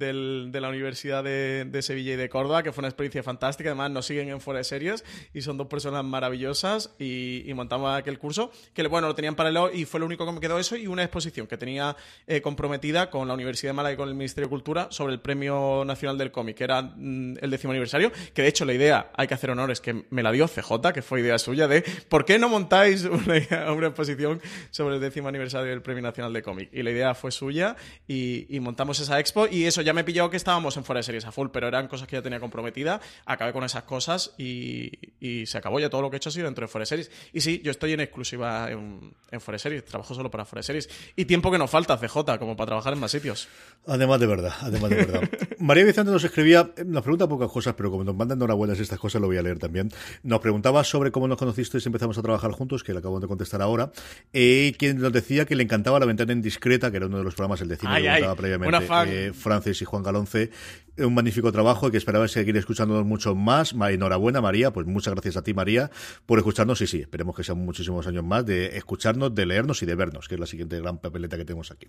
de 0.51 0.61
la 0.61 0.69
Universidad 0.69 1.23
de, 1.23 1.65
de, 1.65 1.81
Sevilla 1.83 2.13
y 2.13 2.15
de 2.15 2.27
Córdoba, 2.27 2.63
que 2.63 2.71
fue 2.71 2.81
una 2.81 2.87
experiencia 2.87 3.21
fantástica. 3.21 3.69
Además, 3.69 3.91
nos 3.91 4.07
siguen 4.07 4.29
en 4.29 4.41
fuera 4.41 4.57
de 4.57 4.63
series 4.63 5.05
y 5.31 5.42
son 5.43 5.57
dos 5.57 5.67
personas 5.67 6.03
maravillosas 6.03 6.93
y, 6.99 7.51
montamos 7.53 7.95
aquel 7.95 8.17
curso, 8.17 8.51
que 8.73 8.87
bueno, 8.87 9.07
lo 9.07 9.15
tenían 9.15 9.35
paralelo 9.35 9.71
y 9.71 9.85
fue 9.85 9.99
lo 9.99 10.05
único 10.07 10.25
que 10.25 10.31
me 10.31 10.39
quedó 10.39 10.57
eso 10.57 10.75
y 10.75 10.87
una 10.87 11.03
exposición 11.03 11.45
que 11.45 11.57
tenía 11.57 11.95
eh, 12.25 12.41
comprometida 12.41 13.09
con 13.09 13.27
la 13.27 13.33
Universidad 13.33 13.69
de 13.69 13.73
Málaga 13.73 13.93
y 13.93 13.97
con 13.97 14.09
el 14.09 14.15
Ministerio 14.15 14.47
de 14.47 14.49
Cultura 14.49 14.87
sobre 14.89 15.13
el 15.13 15.19
Premio 15.19 15.83
Nacional 15.85 16.17
del 16.17 16.31
Cómic, 16.31 16.57
que 16.57 16.63
era 16.63 16.81
mm, 16.81 17.35
el 17.41 17.51
décimo 17.51 17.71
aniversario, 17.71 18.11
que 18.33 18.41
de 18.41 18.47
hecho 18.47 18.65
la 18.65 18.73
idea, 18.73 19.11
hay 19.15 19.27
que 19.27 19.33
hacer 19.33 19.51
honores, 19.51 19.81
que 19.81 20.05
me 20.09 20.23
la 20.23 20.31
dio 20.31 20.47
CJ, 20.47 20.93
que 20.93 21.01
fue 21.01 21.21
idea 21.21 21.37
suya, 21.37 21.67
de 21.67 21.83
¿por 22.09 22.25
qué 22.25 22.39
no 22.39 22.49
montáis 22.49 23.03
una, 23.05 23.71
una 23.71 23.87
exposición 23.87 24.41
sobre 24.71 24.95
el 24.95 25.01
décimo 25.01 25.27
aniversario 25.27 25.69
del 25.69 25.81
Premio 25.81 26.01
Nacional 26.01 26.33
de 26.33 26.41
Cómic? 26.41 26.69
Y 26.71 26.83
la 26.83 26.91
idea 26.91 27.13
fue 27.13 27.31
suya 27.31 27.75
y, 28.07 28.59
montamos 28.63 28.99
esa 29.01 29.19
expo 29.19 29.45
y 29.47 29.65
eso 29.65 29.81
ya 29.81 29.91
me 29.91 30.05
pilló 30.05 30.29
que 30.29 30.37
estábamos 30.37 30.77
en 30.77 30.85
fuera 30.85 30.99
de 30.99 31.03
series 31.03 31.25
a 31.25 31.33
full, 31.33 31.49
pero 31.51 31.67
eran 31.67 31.89
cosas 31.89 32.07
que 32.07 32.15
ya 32.15 32.21
tenía 32.21 32.39
comprometida, 32.39 33.01
acabé 33.25 33.51
con 33.51 33.65
esas 33.65 33.83
cosas 33.83 34.33
y, 34.37 34.91
y 35.19 35.32
se 35.45 35.57
acabó 35.57 35.79
ya 35.79 35.89
todo 35.89 36.01
lo 36.01 36.09
que 36.09 36.15
he 36.15 36.17
hecho 36.17 36.29
ha 36.29 36.31
sido 36.31 36.45
dentro 36.45 36.63
de 36.63 36.67
Foreseries. 36.67 37.11
Y 37.33 37.41
sí, 37.41 37.61
yo 37.63 37.71
estoy 37.71 37.93
en 37.93 37.99
exclusiva 37.99 38.71
en, 38.71 39.13
en 39.31 39.41
Foreseries, 39.41 39.85
trabajo 39.85 40.13
solo 40.13 40.29
para 40.31 40.45
Foreseries. 40.45 40.89
Y 41.15 41.25
tiempo 41.25 41.51
que 41.51 41.57
nos 41.57 41.69
falta, 41.69 41.97
CJ, 41.97 42.37
como 42.39 42.55
para 42.55 42.67
trabajar 42.67 42.93
en 42.93 42.99
más 42.99 43.11
sitios. 43.11 43.47
Además 43.85 44.19
de 44.19 44.27
verdad, 44.27 44.53
además 44.61 44.89
de 44.89 44.95
verdad. 44.95 45.29
María 45.59 45.83
Vicente 45.83 46.11
nos 46.11 46.23
escribía, 46.23 46.71
nos 46.85 47.03
pregunta 47.03 47.27
pocas 47.27 47.49
cosas, 47.51 47.73
pero 47.75 47.91
como 47.91 48.03
nos 48.03 48.15
mandan 48.15 48.37
enhorabuenas 48.37 48.79
estas 48.79 48.99
cosas, 48.99 49.21
lo 49.21 49.27
voy 49.27 49.37
a 49.37 49.41
leer 49.41 49.59
también. 49.59 49.89
Nos 50.23 50.39
preguntaba 50.39 50.83
sobre 50.83 51.11
cómo 51.11 51.27
nos 51.27 51.37
conocisteis 51.37 51.85
y 51.85 51.89
empezamos 51.89 52.17
a 52.17 52.21
trabajar 52.21 52.51
juntos, 52.51 52.83
que 52.83 52.93
le 52.93 52.99
acabo 52.99 53.19
de 53.19 53.27
contestar 53.27 53.61
ahora. 53.61 53.91
Y 54.31 54.69
eh, 54.69 54.75
quien 54.77 54.99
nos 54.99 55.11
decía 55.11 55.45
que 55.45 55.55
le 55.55 55.63
encantaba 55.63 55.99
La 55.99 56.05
Ventana 56.05 56.33
Indiscreta, 56.33 56.91
que 56.91 56.97
era 56.97 57.07
uno 57.07 57.17
de 57.17 57.23
los 57.23 57.35
programas, 57.35 57.61
el 57.61 57.67
de 57.67 57.77
cine 57.77 58.01
que 58.01 58.07
contaba 58.07 58.35
previamente 58.35 58.73
eh, 59.07 59.33
Francis 59.33 59.81
y 59.81 59.85
Juan 59.85 60.03
Galonce. 60.03 60.51
Un 60.97 61.15
magnífico 61.15 61.51
trabajo 61.51 61.87
y 61.87 61.91
que 61.91 61.97
esperaba 61.97 62.27
seguir 62.27 62.55
escuchándonos 62.55 63.05
mucho 63.05 63.33
más. 63.33 63.73
Enhorabuena, 63.73 64.41
María. 64.41 64.71
Pues 64.71 64.85
muchas 64.85 65.12
gracias 65.13 65.37
a 65.37 65.43
ti, 65.43 65.53
María, 65.53 65.89
por 66.25 66.39
escucharnos. 66.39 66.81
Y 66.81 66.87
sí, 66.87 67.01
esperemos 67.01 67.35
que 67.35 67.43
sean 67.43 67.57
muchísimos 67.57 68.07
años 68.07 68.23
más 68.23 68.45
de 68.45 68.77
escucharnos, 68.77 69.33
de 69.33 69.45
leernos 69.45 69.81
y 69.83 69.85
de 69.85 69.95
vernos, 69.95 70.27
que 70.27 70.35
es 70.35 70.39
la 70.39 70.47
siguiente 70.47 70.79
gran 70.79 70.99
papeleta 70.99 71.37
que 71.37 71.45
tenemos 71.45 71.71
aquí. 71.71 71.87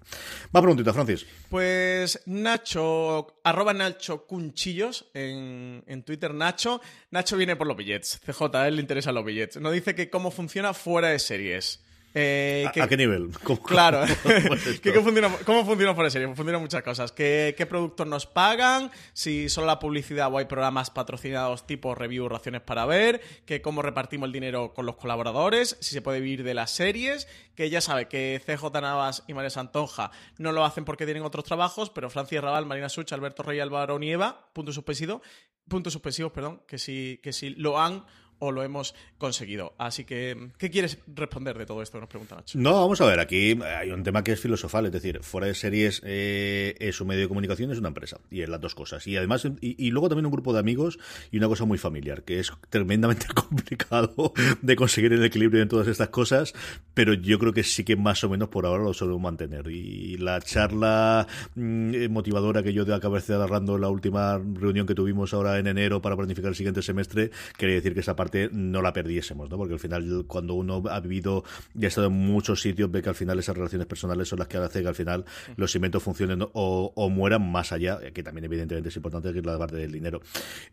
Más 0.53 0.63
preguntita, 0.63 0.93
Francis. 0.93 1.27
Pues 1.49 2.21
Nacho, 2.27 3.39
arroba 3.45 3.75
Nacho 3.75 4.27
Cunchillos 4.27 5.07
en, 5.15 5.85
en 5.87 6.03
Twitter. 6.03 6.35
Nacho, 6.35 6.81
Nacho 7.11 7.37
viene 7.37 7.57
por 7.57 7.67
los 7.67 7.77
billets. 7.77 8.21
CJ, 8.25 8.55
a 8.55 8.69
él 8.69 8.77
le 8.77 8.83
interesan 8.83 9.15
los 9.15 9.25
billets. 9.25 9.61
Nos 9.61 9.73
dice 9.73 9.95
que 9.95 10.11
cómo 10.11 10.31
funciona 10.31 10.75
fuera 10.75 11.09
de 11.09 11.19
series. 11.19 11.84
Eh, 12.17 12.65
¿A, 12.81 12.87
qué 12.89 12.97
nivel? 12.97 13.31
claro. 13.67 14.05
¿Cómo, 14.23 15.03
funciona, 15.03 15.37
¿Cómo 15.45 15.65
funciona 15.65 15.97
por 15.97 16.09
serie? 16.13 16.29
Funcionan 16.29 16.61
muchas 16.61 16.83
cosas. 16.85 17.11
¿Qué, 17.11 17.55
¿Qué, 17.59 17.67
productos 17.67 18.07
nos 18.07 18.27
pagan? 18.27 18.93
Si 19.13 19.49
solo 19.49 19.67
la 19.67 19.81
publicidad 19.81 20.33
o 20.33 20.39
hay 20.39 20.45
programas 20.45 20.91
patrocinados 20.91 21.67
tipo 21.67 21.95
review, 21.97 22.29
raciones 22.29 22.61
para 22.61 22.87
ver. 22.87 23.21
Que 23.47 23.61
cómo 23.61 23.83
repartimos 23.83 24.29
el 24.29 24.33
dinero 24.33 24.73
con 24.75 24.87
los 24.87 24.95
colaboradores. 24.95 25.77
Si 25.81 25.93
se 25.93 26.03
puede 26.03 26.21
vivir 26.21 26.45
de 26.45 26.55
las 26.55 26.71
series. 26.71 27.27
Que 27.57 27.69
ya 27.69 27.81
sabe 27.81 28.07
que 28.07 28.41
CJ 28.47 28.81
Navas 28.81 29.25
y 29.27 29.35
María 29.35 29.51
Santonja 29.51 30.13
no 30.39 30.53
lo 30.53 30.65
hacen 30.65 30.85
porque 30.85 31.07
tienen 31.07 31.25
otros 31.25 31.45
trabajos. 31.45 31.91
Pero 31.91 32.11
Francia 32.11 32.41
Raval, 32.41 32.65
Marina 32.65 32.89
Such, 32.89 33.13
Alberto 33.13 33.43
Rey, 33.43 33.59
Álvaro 33.59 33.99
Nieva, 33.99 34.51
punto 34.53 34.73
suspensivo, 34.73 35.21
puntos 35.67 35.93
suspensivos, 35.93 36.31
perdón, 36.31 36.63
que 36.69 36.79
sí, 36.79 37.19
que 37.23 37.33
sí 37.33 37.51
lo 37.51 37.81
han 37.81 38.05
o 38.39 38.53
lo 38.53 38.63
hemos 38.63 38.95
conseguido. 39.19 39.75
Así 39.79 40.05
que, 40.05 40.51
¿qué 40.59 40.71
quieres 40.71 40.99
responder 41.07 41.57
de 41.59 41.67
todo 41.67 41.83
esto? 41.83 42.01
Nos 42.01 42.09
pregunta 42.09 42.37
Nacho. 42.37 42.59
No, 42.59 42.73
vamos 42.73 43.01
a 43.01 43.07
ver, 43.07 43.21
aquí 43.21 43.59
hay 43.63 43.91
un 43.91 44.03
tema 44.03 44.23
que 44.23 44.33
es 44.33 44.41
filosofal, 44.41 44.87
es 44.87 44.93
decir, 44.93 45.21
fuera 45.23 45.47
de 45.47 45.55
series 45.55 46.03
eh, 46.05 46.75
es 46.79 47.01
un 47.01 47.09
medio 47.09 47.23
de 47.23 47.29
comunicación, 47.29 47.71
es 47.71 47.79
una 47.79 47.89
empresa, 47.89 48.21
y 48.31 48.43
es 48.43 48.49
las 48.49 48.61
dos 48.61 48.75
cosas. 48.75 49.07
Y 49.07 49.17
además, 49.17 49.47
y, 49.61 49.91
luego 49.91 50.09
también 50.09 50.27
un 50.27 50.33
grupo 50.33 50.53
de 50.53 50.61
amigos 50.61 50.99
y 51.31 51.39
una 51.39 51.49
cosa 51.49 51.65
muy 51.65 51.79
familiar, 51.79 52.23
que 52.23 52.41
es 52.41 52.53
tremendamente 52.71 53.27
complicado 53.35 54.33
de 54.63 54.77
conseguir 54.77 55.13
el 55.13 55.25
equilibrio 55.25 55.63
en 55.63 55.69
todas 55.69 55.89
estas 55.89 56.09
cosas, 56.09 56.53
pero 56.95 57.15
yo 57.15 57.39
creo 57.39 57.53
que 57.53 57.63
sí 57.63 57.85
que 57.85 57.97
más 57.97 58.25
o 58.25 58.29
menos 58.29 58.49
por 58.49 58.67
ahora 58.67 58.85
lo 58.85 58.95
solemos 58.95 59.23
mantener. 59.23 59.69
Y 59.69 60.17
la 60.19 60.41
charla 60.41 61.27
mm, 61.55 62.11
motivadora 62.11 62.63
que 62.63 62.73
yo 62.73 62.85
acabé 62.95 63.15
de 63.21 63.35
agarrando 63.35 63.77
en 63.77 63.83
la 63.83 63.89
última 63.89 64.39
reunión 64.39 64.87
que 64.87 64.95
tuvimos 64.95 65.33
ahora 65.35 65.59
en 65.59 65.67
enero 65.67 66.03
para 66.03 66.17
planificar 66.17 66.51
el 66.51 66.57
siguiente 66.57 66.83
semestre, 66.83 67.31
quería 67.57 67.77
decir 67.77 67.95
que 67.95 68.01
esa 68.01 68.17
parte 68.17 68.24
no 68.53 68.83
la 68.83 68.93
perdiésemos, 68.93 69.51
¿no? 69.51 69.57
Porque 69.57 69.75
al 69.75 69.81
final, 69.81 70.25
cuando 70.27 70.55
uno 70.55 70.83
ha 70.91 71.01
vivido 71.01 71.45
y 71.79 71.85
ha 71.85 71.89
estado 71.89 72.09
en 72.09 72.15
muchos 72.15 72.61
sitios, 72.61 72.91
ve 72.91 73.03
que 73.03 73.09
al 73.09 73.15
final 73.15 73.39
esas 73.39 73.57
relaciones 73.57 73.87
personales 73.87 74.29
son 74.29 74.39
las 74.39 74.49
que 74.49 74.59
hacen 74.59 74.83
que 74.83 74.89
al 74.89 74.95
final 74.95 75.25
los 75.57 75.71
cimientos 75.71 76.03
funcionen 76.03 76.47
o, 76.53 77.11
mueran 77.11 77.51
más 77.51 77.73
allá, 77.73 77.99
que 78.13 78.23
también 78.23 78.45
evidentemente 78.45 78.89
es 78.89 78.97
importante 78.97 79.33
que 79.33 79.39
es 79.39 79.47
la 79.47 79.59
parte 79.59 79.77
del 79.77 79.93
dinero. 79.93 80.21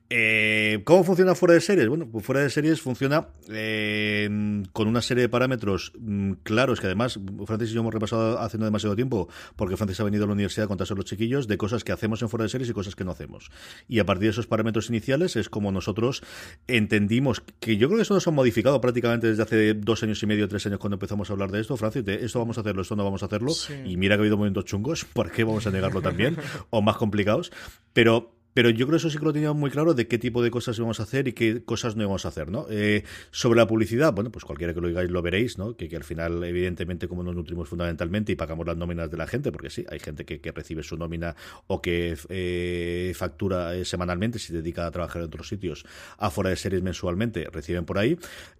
Eh, 0.09 0.81
¿Cómo 0.85 1.03
funciona 1.03 1.35
fuera 1.35 1.53
de 1.53 1.61
series? 1.61 1.87
Bueno, 1.87 2.07
pues 2.11 2.25
fuera 2.25 2.41
de 2.41 2.49
series 2.49 2.81
funciona 2.81 3.27
eh, 3.49 4.29
con 4.73 4.87
una 4.87 5.01
serie 5.01 5.23
de 5.23 5.29
parámetros 5.29 5.93
mm, 5.99 6.33
claros 6.43 6.79
que 6.79 6.87
además 6.87 7.19
Francis 7.45 7.71
y 7.71 7.73
yo 7.73 7.81
hemos 7.81 7.93
repasado 7.93 8.39
hace 8.39 8.57
no 8.57 8.65
demasiado 8.65 8.95
tiempo, 8.95 9.27
porque 9.55 9.77
Francis 9.77 9.99
ha 9.99 10.03
venido 10.03 10.23
a 10.23 10.27
la 10.27 10.33
universidad 10.33 10.65
a 10.65 10.67
contarse 10.67 10.93
a 10.93 10.95
los 10.95 11.05
chiquillos 11.05 11.47
de 11.47 11.57
cosas 11.57 11.83
que 11.83 11.91
hacemos 11.91 12.21
en 12.21 12.29
fuera 12.29 12.43
de 12.43 12.49
series 12.49 12.69
y 12.69 12.73
cosas 12.73 12.95
que 12.95 13.03
no 13.03 13.11
hacemos. 13.11 13.51
Y 13.87 13.99
a 13.99 14.05
partir 14.05 14.25
de 14.25 14.31
esos 14.31 14.47
parámetros 14.47 14.89
iniciales 14.89 15.35
es 15.35 15.49
como 15.49 15.71
nosotros 15.71 16.23
entendimos 16.67 17.40
que 17.60 17.77
yo 17.77 17.88
creo 17.88 17.97
que 17.97 18.04
eso 18.04 18.13
nos 18.13 18.27
ha 18.27 18.32
modificado 18.32 18.80
prácticamente 18.82 19.27
desde 19.27 19.43
hace 19.43 19.73
dos 19.73 20.01
años 20.04 20.21
y 20.23 20.25
medio, 20.25 20.47
tres 20.47 20.65
años 20.65 20.80
cuando 20.80 20.95
empezamos 20.95 21.30
a 21.30 21.34
hablar 21.34 21.51
de 21.51 21.62
esto, 21.62 21.77
Francis, 21.77 22.04
de 22.04 22.25
esto 22.25 22.39
vamos 22.39 22.58
a 22.58 22.62
hacerlo, 22.62 22.82
esto 22.82 22.95
no 22.95 23.04
vamos 23.04 23.23
a 23.23 23.27
hacerlo, 23.27 23.51
y 23.86 23.97
mira 23.97 24.15
que 24.15 24.19
ha 24.19 24.23
habido 24.23 24.38
momentos 24.38 24.65
chungos, 24.65 25.06
¿por 25.06 25.32
qué 25.32 25.43
vamos 25.43 25.65
a 25.67 25.71
negarlo 25.71 26.01
también? 26.01 26.38
o 26.69 26.82
más 26.82 26.97
complicados, 26.97 27.51
pero 27.93 28.34
pero 28.53 28.69
yo 28.69 28.85
creo 28.85 28.91
que 28.91 28.97
eso 28.97 29.09
sí 29.09 29.17
que 29.17 29.25
lo 29.25 29.33
teníamos 29.33 29.57
muy 29.57 29.71
claro 29.71 29.93
de 29.93 30.07
qué 30.07 30.17
tipo 30.17 30.43
de 30.43 30.51
cosas 30.51 30.77
íbamos 30.77 30.99
a 30.99 31.03
hacer 31.03 31.27
y 31.27 31.33
qué 31.33 31.63
cosas 31.63 31.95
no 31.95 32.03
íbamos 32.03 32.25
a 32.25 32.29
hacer, 32.29 32.49
¿no? 32.49 32.65
Eh, 32.69 33.03
sobre 33.31 33.57
la 33.57 33.67
publicidad, 33.67 34.13
bueno, 34.13 34.31
pues 34.31 34.45
cualquiera 34.45 34.73
que 34.73 34.81
lo 34.81 34.87
digáis 34.87 35.09
lo 35.09 35.21
veréis, 35.21 35.57
¿no? 35.57 35.75
Que, 35.75 35.89
al 35.95 36.03
final, 36.03 36.43
evidentemente, 36.43 37.07
como 37.07 37.23
nos 37.23 37.35
nutrimos 37.35 37.69
fundamentalmente 37.69 38.31
y 38.31 38.35
pagamos 38.35 38.65
las 38.65 38.77
nóminas 38.77 39.09
de 39.09 39.17
la 39.17 39.27
gente, 39.27 39.51
porque 39.51 39.69
sí, 39.69 39.85
hay 39.89 39.99
gente 39.99 40.25
que, 40.25 40.51
recibe 40.51 40.83
su 40.83 40.97
nómina 40.97 41.35
o 41.67 41.81
que 41.81 42.17
eh, 42.27 43.13
factura 43.15 43.73
eh, 43.73 43.85
semanalmente, 43.85 44.37
se 44.37 44.53
dedica 44.53 44.85
a 44.85 44.91
trabajar 44.91 45.21
en 45.21 45.27
otros 45.27 45.47
sitios, 45.47 45.85
afuera 46.17 46.49
de 46.49 46.57
series 46.57 46.81
mensualmente, 46.83 47.47
reciben 47.51 47.85
por 47.85 47.97
ahí. 47.97 48.17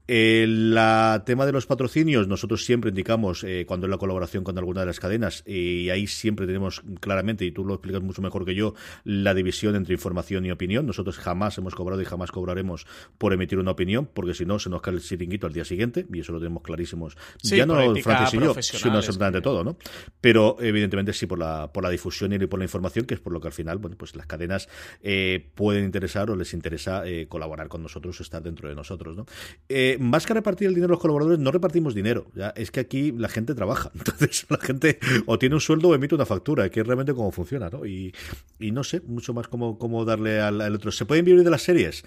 El 0.08 0.78
tema 1.26 1.46
de 1.46 1.52
los 1.52 1.66
patrocinios, 1.66 2.28
nosotros 2.28 2.66
siempre 2.66 2.90
indicamos 2.90 3.46
cuando 3.66 3.88
es 3.88 3.92
la 3.92 3.98
colaboración 3.98 4.44
con 4.44 4.58
alguna 4.58 4.82
de 4.82 4.88
las 4.88 5.00
cadenas, 5.00 5.44
y 5.46 5.90
ahí 5.90 6.08
siempre 6.08 6.48
tenemos 6.48 6.82
claramente, 7.00 7.46
y 7.46 7.52
tú 7.52 7.64
lo 7.64 7.76
explicas 7.76 8.02
mucho 8.02 8.22
mejor 8.22 8.46
que 8.46 8.56
yo, 8.56 8.74
la 9.04 9.34
división 9.34 9.76
entre 9.82 9.94
información 9.94 10.46
y 10.46 10.52
opinión. 10.52 10.86
Nosotros 10.86 11.18
jamás 11.18 11.58
hemos 11.58 11.76
cobrado 11.76 12.02
y 12.02 12.06
jamás 12.06 12.32
cobraremos 12.32 12.88
por 13.18 13.34
emitir 13.34 13.60
una 13.60 13.72
opinión, 13.72 14.08
porque 14.12 14.34
si 14.34 14.46
no, 14.46 14.60
se 14.60 14.70
nos 14.70 14.82
cae 14.82 14.94
el 14.94 15.02
siringuito 15.02 15.48
al 15.48 15.54
día 15.54 15.66
siguiente, 15.66 16.06
y 16.12 16.20
eso 16.20 16.32
lo 16.32 16.40
tenemos 16.40 16.64
clarísimos. 16.64 17.18
ya 17.42 17.66
no 17.66 17.76
Francis 18.02 18.34
y 18.34 18.44
yo, 18.44 18.54
sino 18.62 18.98
absolutamente 18.98 19.42
todo, 19.42 19.64
¿no? 19.64 19.78
Pero 20.20 20.58
evidentemente 20.60 21.14
sí 21.14 21.26
por 21.26 21.40
la, 21.40 21.72
por 21.72 21.84
la 21.84 21.90
difusión 21.90 22.34
y 22.34 22.40
por 22.46 22.60
la 22.60 22.66
información, 22.66 23.06
que 23.06 23.16
es 23.16 23.20
por 23.20 23.34
lo 23.34 23.42
que 23.42 23.48
al 23.48 23.54
final, 23.54 23.78
bueno, 23.78 23.98
pues 23.98 24.16
las 24.16 24.26
cadenas 24.26 24.70
eh, 25.02 25.50
pueden 25.56 25.86
interesar 25.86 26.30
o 26.30 26.36
les 26.36 26.54
interesa 26.54 27.06
eh, 27.06 27.28
colaborar 27.28 27.68
con 27.68 27.82
nosotros 27.82 28.20
o 28.20 28.24
estar 28.24 28.42
dentro 28.42 28.70
de 28.70 28.76
nosotros, 28.76 29.18
¿no? 29.18 29.26
Eh, 29.70 29.98
más 30.00 30.26
que 30.26 30.34
repartir 30.34 30.68
el 30.68 30.76
dinero 30.76 30.92
a 30.92 30.96
los 30.96 31.00
colaboradores, 31.00 31.40
no 31.40 31.52
repartimos 31.52 31.94
dinero. 31.96 32.28
¿ya? 32.36 32.50
Es 32.50 32.72
que 32.72 32.80
aquí 32.80 33.12
la 33.12 33.30
gente 33.30 33.56
trabaja. 33.56 33.92
Entonces 33.96 34.46
la 34.50 34.58
gente 34.58 35.00
o 35.26 35.40
tiene 35.40 35.56
un 35.56 35.62
sueldo 35.62 35.90
o 35.90 35.96
emite 35.96 36.16
una 36.16 36.26
factura, 36.26 36.70
que 36.70 36.82
es 36.82 36.88
realmente 36.88 37.14
cómo 37.14 37.32
funciona, 37.32 37.70
¿no? 37.70 37.86
Y, 37.86 38.14
y 38.60 38.72
no 38.72 38.84
sé 38.84 39.02
mucho 39.02 39.34
más 39.34 39.48
cómo, 39.48 39.71
cómo 39.78 40.06
darle 40.06 40.42
al, 40.42 40.62
otro. 40.76 40.92
¿Se 40.92 41.06
pueden 41.06 41.26
vivir 41.26 41.44
de 41.44 41.50
las 41.50 41.62
series? 41.62 42.04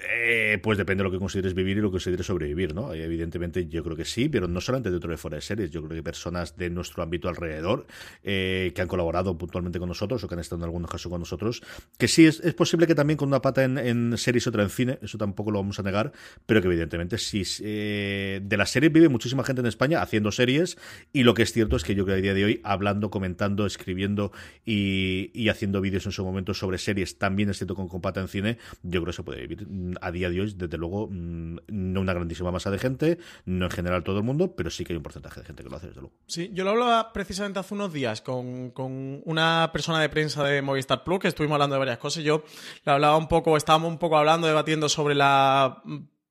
Eh, 0.00 0.58
pues 0.62 0.78
depende 0.78 1.02
de 1.02 1.04
lo 1.04 1.10
que 1.10 1.18
consideres 1.18 1.52
vivir 1.52 1.76
y 1.76 1.80
lo 1.80 1.88
que 1.88 1.92
consideres 1.92 2.24
sobrevivir, 2.24 2.74
¿no? 2.74 2.94
Evidentemente 2.94 3.66
yo 3.68 3.84
creo 3.84 3.94
que 3.94 4.06
sí, 4.06 4.28
pero 4.30 4.48
no 4.48 4.60
solamente 4.60 4.90
dentro 4.90 5.10
de 5.10 5.18
fuera 5.18 5.36
de 5.36 5.42
series, 5.42 5.70
yo 5.70 5.82
creo 5.82 5.96
que 5.96 6.02
personas 6.02 6.56
de 6.56 6.70
nuestro 6.70 7.02
ámbito 7.02 7.28
alrededor 7.28 7.86
eh, 8.22 8.72
que 8.74 8.80
han 8.80 8.88
colaborado 8.88 9.36
puntualmente 9.36 9.78
con 9.78 9.88
nosotros 9.88 10.24
o 10.24 10.28
que 10.28 10.34
han 10.34 10.40
estado 10.40 10.62
en 10.62 10.64
algún 10.64 10.84
caso 10.84 11.10
con 11.10 11.20
nosotros, 11.20 11.62
que 11.98 12.08
sí 12.08 12.26
es, 12.26 12.40
posible 12.54 12.86
que 12.86 12.94
también 12.94 13.18
con 13.18 13.28
una 13.28 13.42
pata 13.42 13.64
en, 13.64 14.16
series 14.16 14.46
y 14.46 14.48
otra 14.48 14.62
en 14.62 14.70
cine, 14.70 14.98
eso 15.02 15.18
tampoco 15.18 15.50
lo 15.50 15.58
vamos 15.58 15.78
a 15.78 15.82
negar, 15.82 16.12
pero 16.46 16.62
que 16.62 16.68
evidentemente 16.68 17.18
sí, 17.18 17.42
eh, 17.62 18.40
de 18.42 18.56
las 18.56 18.70
series 18.70 18.92
vive 18.92 19.10
muchísima 19.10 19.44
gente 19.44 19.60
en 19.60 19.66
España 19.66 20.00
haciendo 20.00 20.32
series 20.32 20.78
y 21.12 21.22
lo 21.24 21.34
que 21.34 21.42
es 21.42 21.52
cierto 21.52 21.76
es 21.76 21.84
que 21.84 21.94
yo 21.94 22.04
creo 22.04 22.16
que 22.16 22.20
a 22.20 22.22
día 22.22 22.34
de 22.34 22.44
hoy 22.44 22.60
hablando, 22.64 23.10
comentando, 23.10 23.66
escribiendo 23.66 24.32
y, 24.64 25.48
haciendo 25.48 25.82
vídeos 25.82 26.06
en 26.06 26.12
su 26.12 26.24
momento 26.24 26.54
sobre 26.54 26.78
series, 26.78 27.18
también 27.18 27.50
es 27.50 27.58
cierto 27.58 27.74
con, 27.74 27.88
con 27.88 28.00
pata 28.00 28.20
en 28.20 28.28
cine, 28.28 28.58
yo 28.82 29.02
creo 29.02 29.06
que 29.06 29.12
se 29.12 29.22
puede 29.22 29.42
vivir 29.42 29.66
a 30.00 30.10
día 30.10 30.30
de 30.30 30.40
hoy, 30.40 30.54
desde 30.56 30.78
luego, 30.78 31.08
mm, 31.10 31.58
no 31.68 32.00
una 32.00 32.12
grandísima 32.12 32.50
masa 32.50 32.70
de 32.70 32.78
gente, 32.78 33.18
no 33.44 33.66
en 33.66 33.70
general 33.70 34.02
todo 34.02 34.18
el 34.18 34.24
mundo, 34.24 34.54
pero 34.56 34.70
sí 34.70 34.84
que 34.84 34.92
hay 34.92 34.96
un 34.96 35.02
porcentaje 35.02 35.40
de 35.40 35.46
gente 35.46 35.62
que 35.62 35.70
lo 35.70 35.76
hace, 35.76 35.88
desde 35.88 36.00
luego. 36.00 36.16
Sí, 36.26 36.50
yo 36.52 36.64
lo 36.64 36.70
hablaba 36.70 37.12
precisamente 37.12 37.58
hace 37.58 37.74
unos 37.74 37.92
días 37.92 38.20
con, 38.20 38.70
con 38.70 39.22
una 39.24 39.70
persona 39.72 40.00
de 40.00 40.08
prensa 40.08 40.44
de 40.44 40.62
Movistar 40.62 41.04
Plus, 41.04 41.20
que 41.20 41.28
estuvimos 41.28 41.54
hablando 41.56 41.74
de 41.74 41.80
varias 41.80 41.98
cosas. 41.98 42.24
Yo 42.24 42.44
le 42.84 42.92
hablaba 42.92 43.16
un 43.16 43.28
poco, 43.28 43.56
estábamos 43.56 43.90
un 43.90 43.98
poco 43.98 44.16
hablando, 44.16 44.46
debatiendo 44.46 44.88
sobre 44.88 45.14
la 45.14 45.82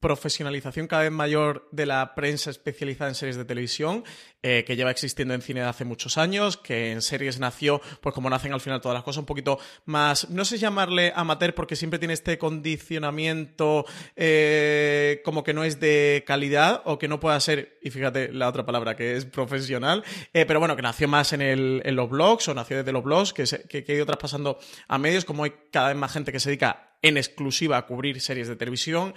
profesionalización 0.01 0.87
cada 0.87 1.03
vez 1.03 1.11
mayor 1.11 1.69
de 1.71 1.85
la 1.85 2.15
prensa 2.15 2.49
especializada 2.49 3.09
en 3.09 3.15
series 3.15 3.37
de 3.37 3.45
televisión, 3.45 4.03
eh, 4.41 4.65
que 4.65 4.75
lleva 4.75 4.91
existiendo 4.91 5.33
en 5.33 5.41
cine 5.41 5.61
de 5.61 5.67
hace 5.67 5.85
muchos 5.85 6.17
años, 6.17 6.57
que 6.57 6.91
en 6.91 7.01
series 7.01 7.39
nació, 7.39 7.79
pues 8.01 8.13
como 8.13 8.29
nacen 8.29 8.51
al 8.51 8.59
final 8.59 8.81
todas 8.81 8.95
las 8.95 9.03
cosas, 9.03 9.19
un 9.19 9.25
poquito 9.27 9.59
más, 9.85 10.29
no 10.29 10.43
sé 10.43 10.57
llamarle 10.57 11.13
amateur 11.15 11.53
porque 11.53 11.75
siempre 11.75 11.99
tiene 11.99 12.15
este 12.15 12.37
condicionamiento 12.37 13.85
eh, 14.15 15.21
como 15.23 15.43
que 15.43 15.53
no 15.53 15.63
es 15.63 15.79
de 15.79 16.23
calidad 16.25 16.81
o 16.85 16.97
que 16.97 17.07
no 17.07 17.19
pueda 17.19 17.39
ser, 17.39 17.77
y 17.83 17.91
fíjate 17.91 18.33
la 18.33 18.49
otra 18.49 18.65
palabra 18.65 18.95
que 18.95 19.15
es 19.15 19.25
profesional, 19.25 20.03
eh, 20.33 20.45
pero 20.47 20.59
bueno, 20.59 20.75
que 20.75 20.81
nació 20.81 21.07
más 21.07 21.31
en, 21.33 21.41
el, 21.41 21.81
en, 21.85 21.95
los 21.95 22.09
blogs 22.09 22.47
o 22.47 22.55
nació 22.55 22.77
desde 22.77 22.91
los 22.91 23.03
blogs, 23.03 23.33
que, 23.33 23.45
se, 23.45 23.61
que, 23.67 23.83
que 23.83 23.91
ha 23.91 23.95
ido 23.95 24.05
traspasando 24.07 24.57
a 24.87 24.97
medios, 24.97 25.25
como 25.25 25.43
hay 25.43 25.53
cada 25.71 25.89
vez 25.89 25.97
más 25.97 26.11
gente 26.11 26.31
que 26.31 26.39
se 26.39 26.49
dedica 26.49 26.91
en 27.01 27.17
exclusiva 27.17 27.77
a 27.77 27.85
cubrir 27.85 28.21
series 28.21 28.47
de 28.47 28.55
televisión. 28.55 29.13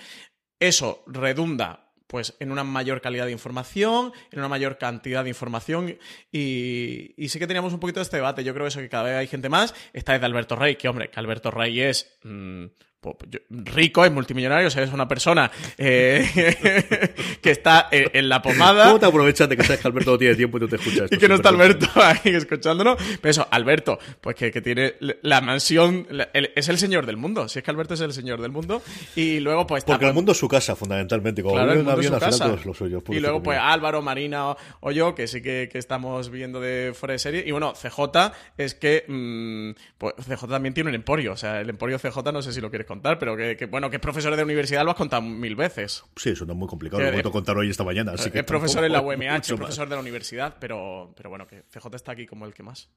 Eso 0.58 1.02
redunda 1.06 1.84
pues 2.06 2.36
en 2.38 2.52
una 2.52 2.62
mayor 2.62 3.00
calidad 3.00 3.26
de 3.26 3.32
información, 3.32 4.12
en 4.30 4.38
una 4.38 4.48
mayor 4.48 4.78
cantidad 4.78 5.24
de 5.24 5.30
información 5.30 5.98
y, 6.30 7.14
sí 7.28 7.38
que 7.38 7.46
teníamos 7.46 7.72
un 7.72 7.80
poquito 7.80 7.98
de 7.98 8.04
este 8.04 8.18
debate. 8.18 8.44
Yo 8.44 8.54
creo 8.54 8.66
eso 8.66 8.78
que 8.78 8.88
cada 8.88 9.04
vez 9.04 9.16
hay 9.16 9.26
gente 9.26 9.48
más. 9.48 9.74
Está 9.92 10.12
desde 10.12 10.26
Alberto 10.26 10.54
Rey, 10.54 10.76
que 10.76 10.88
hombre, 10.88 11.10
que 11.10 11.18
Alberto 11.18 11.50
Rey 11.50 11.80
es 11.80 12.16
mm, 12.22 12.66
rico, 13.50 14.04
es 14.04 14.12
multimillonario, 14.12 14.68
o 14.68 14.70
sea, 14.70 14.82
es 14.82 14.92
una 14.92 15.08
persona 15.08 15.50
eh, 15.78 17.14
que 17.42 17.50
está 17.50 17.88
en, 17.90 18.28
la 18.28 18.42
pomada. 18.42 18.86
¿Cómo 18.86 19.00
te 19.00 19.06
aprovechas 19.06 19.48
de 19.48 19.56
que 19.56 19.64
sabes 19.64 19.80
que 19.80 19.88
Alberto 19.88 20.12
no 20.12 20.18
tiene 20.18 20.34
tiempo 20.34 20.56
y 20.58 20.60
tú 20.60 20.68
te 20.68 20.76
escuchas? 20.76 21.10
y 21.10 21.18
que 21.18 21.28
no 21.28 21.34
está 21.34 21.50
Alberto 21.50 21.86
ahí 21.96 22.18
escuchándonos. 22.24 22.96
Pero 23.20 23.30
eso, 23.30 23.48
Alberto, 23.50 23.98
pues 24.20 24.36
que, 24.36 24.50
tiene 24.60 24.94
la 25.22 25.40
mansión, 25.40 26.06
es 26.32 26.68
el 26.68 26.78
señor 26.78 27.06
del 27.06 27.16
mundo. 27.16 27.48
Si 27.48 27.58
es 27.58 27.64
que 27.64 27.70
Alberto 27.70 27.94
es 27.94 28.00
el 28.00 28.12
señor 28.12 28.40
del 28.40 28.50
mundo. 28.50 28.82
Y 29.16 29.40
luego, 29.40 29.66
pues. 29.66 29.84
Porque 29.84 30.06
el 30.06 30.14
mundo 30.14 30.32
es 30.32 30.38
su 30.38 30.48
casa, 30.48 30.76
fundamentalmente. 30.76 31.42
Como 31.42 31.54
claro, 31.54 31.72
el 31.72 31.84
mundo 31.84 32.00
es 32.00 32.06
su 32.06 32.18
casa. 32.18 32.56
y 33.08 33.20
luego, 33.20 33.42
pues 33.42 33.58
Álvaro, 33.60 34.02
Marina 34.02 34.56
o, 34.80 34.90
yo, 34.90 35.14
que 35.14 35.26
sí 35.26 35.42
que, 35.42 35.68
estamos 35.74 36.30
viendo 36.30 36.60
de 36.60 36.92
fuera 36.94 37.12
de 37.12 37.18
serie. 37.18 37.44
Y 37.46 37.50
bueno, 37.50 37.72
CJ 37.74 38.32
es 38.56 38.74
que. 38.74 39.04
Mm, 39.08 39.70
pues 39.98 40.14
CJ 40.26 40.48
también 40.48 40.74
tiene 40.74 40.90
un 40.90 40.94
emporio. 40.94 41.32
O 41.32 41.36
sea, 41.36 41.60
el 41.60 41.70
emporio 41.70 41.98
CJ 41.98 42.32
no 42.32 42.42
sé 42.42 42.52
si 42.52 42.60
lo 42.60 42.70
quieres 42.70 42.86
contar, 42.86 42.93
pero 43.02 43.36
que, 43.36 43.66
bueno, 43.66 43.90
que 43.90 43.98
profesor 43.98 44.36
de 44.36 44.42
universidad 44.42 44.84
lo 44.84 44.90
has 44.90 44.96
contado 44.96 45.22
mil 45.22 45.56
veces. 45.56 46.04
Sí, 46.16 46.30
eso 46.30 46.44
no 46.44 46.52
es 46.52 46.58
muy 46.58 46.68
complicado, 46.68 47.02
lo 47.02 47.08
he 47.08 47.12
vuelto 47.12 47.28
a 47.28 47.32
contar 47.32 47.56
hoy 47.56 47.70
esta 47.70 47.84
mañana. 47.84 48.12
Así 48.12 48.30
que 48.30 48.40
es 48.40 48.44
profesor 48.44 48.84
en 48.84 48.92
la 48.92 49.00
UMH, 49.00 49.56
profesor 49.56 49.88
de 49.88 49.94
la 49.94 50.00
universidad, 50.00 50.56
pero, 50.60 51.12
pero 51.16 51.30
bueno, 51.30 51.46
que 51.46 51.62
CJ 51.62 51.94
está 51.94 52.12
aquí 52.12 52.26
como 52.26 52.46
el 52.46 52.54
que 52.54 52.62
más 52.62 52.88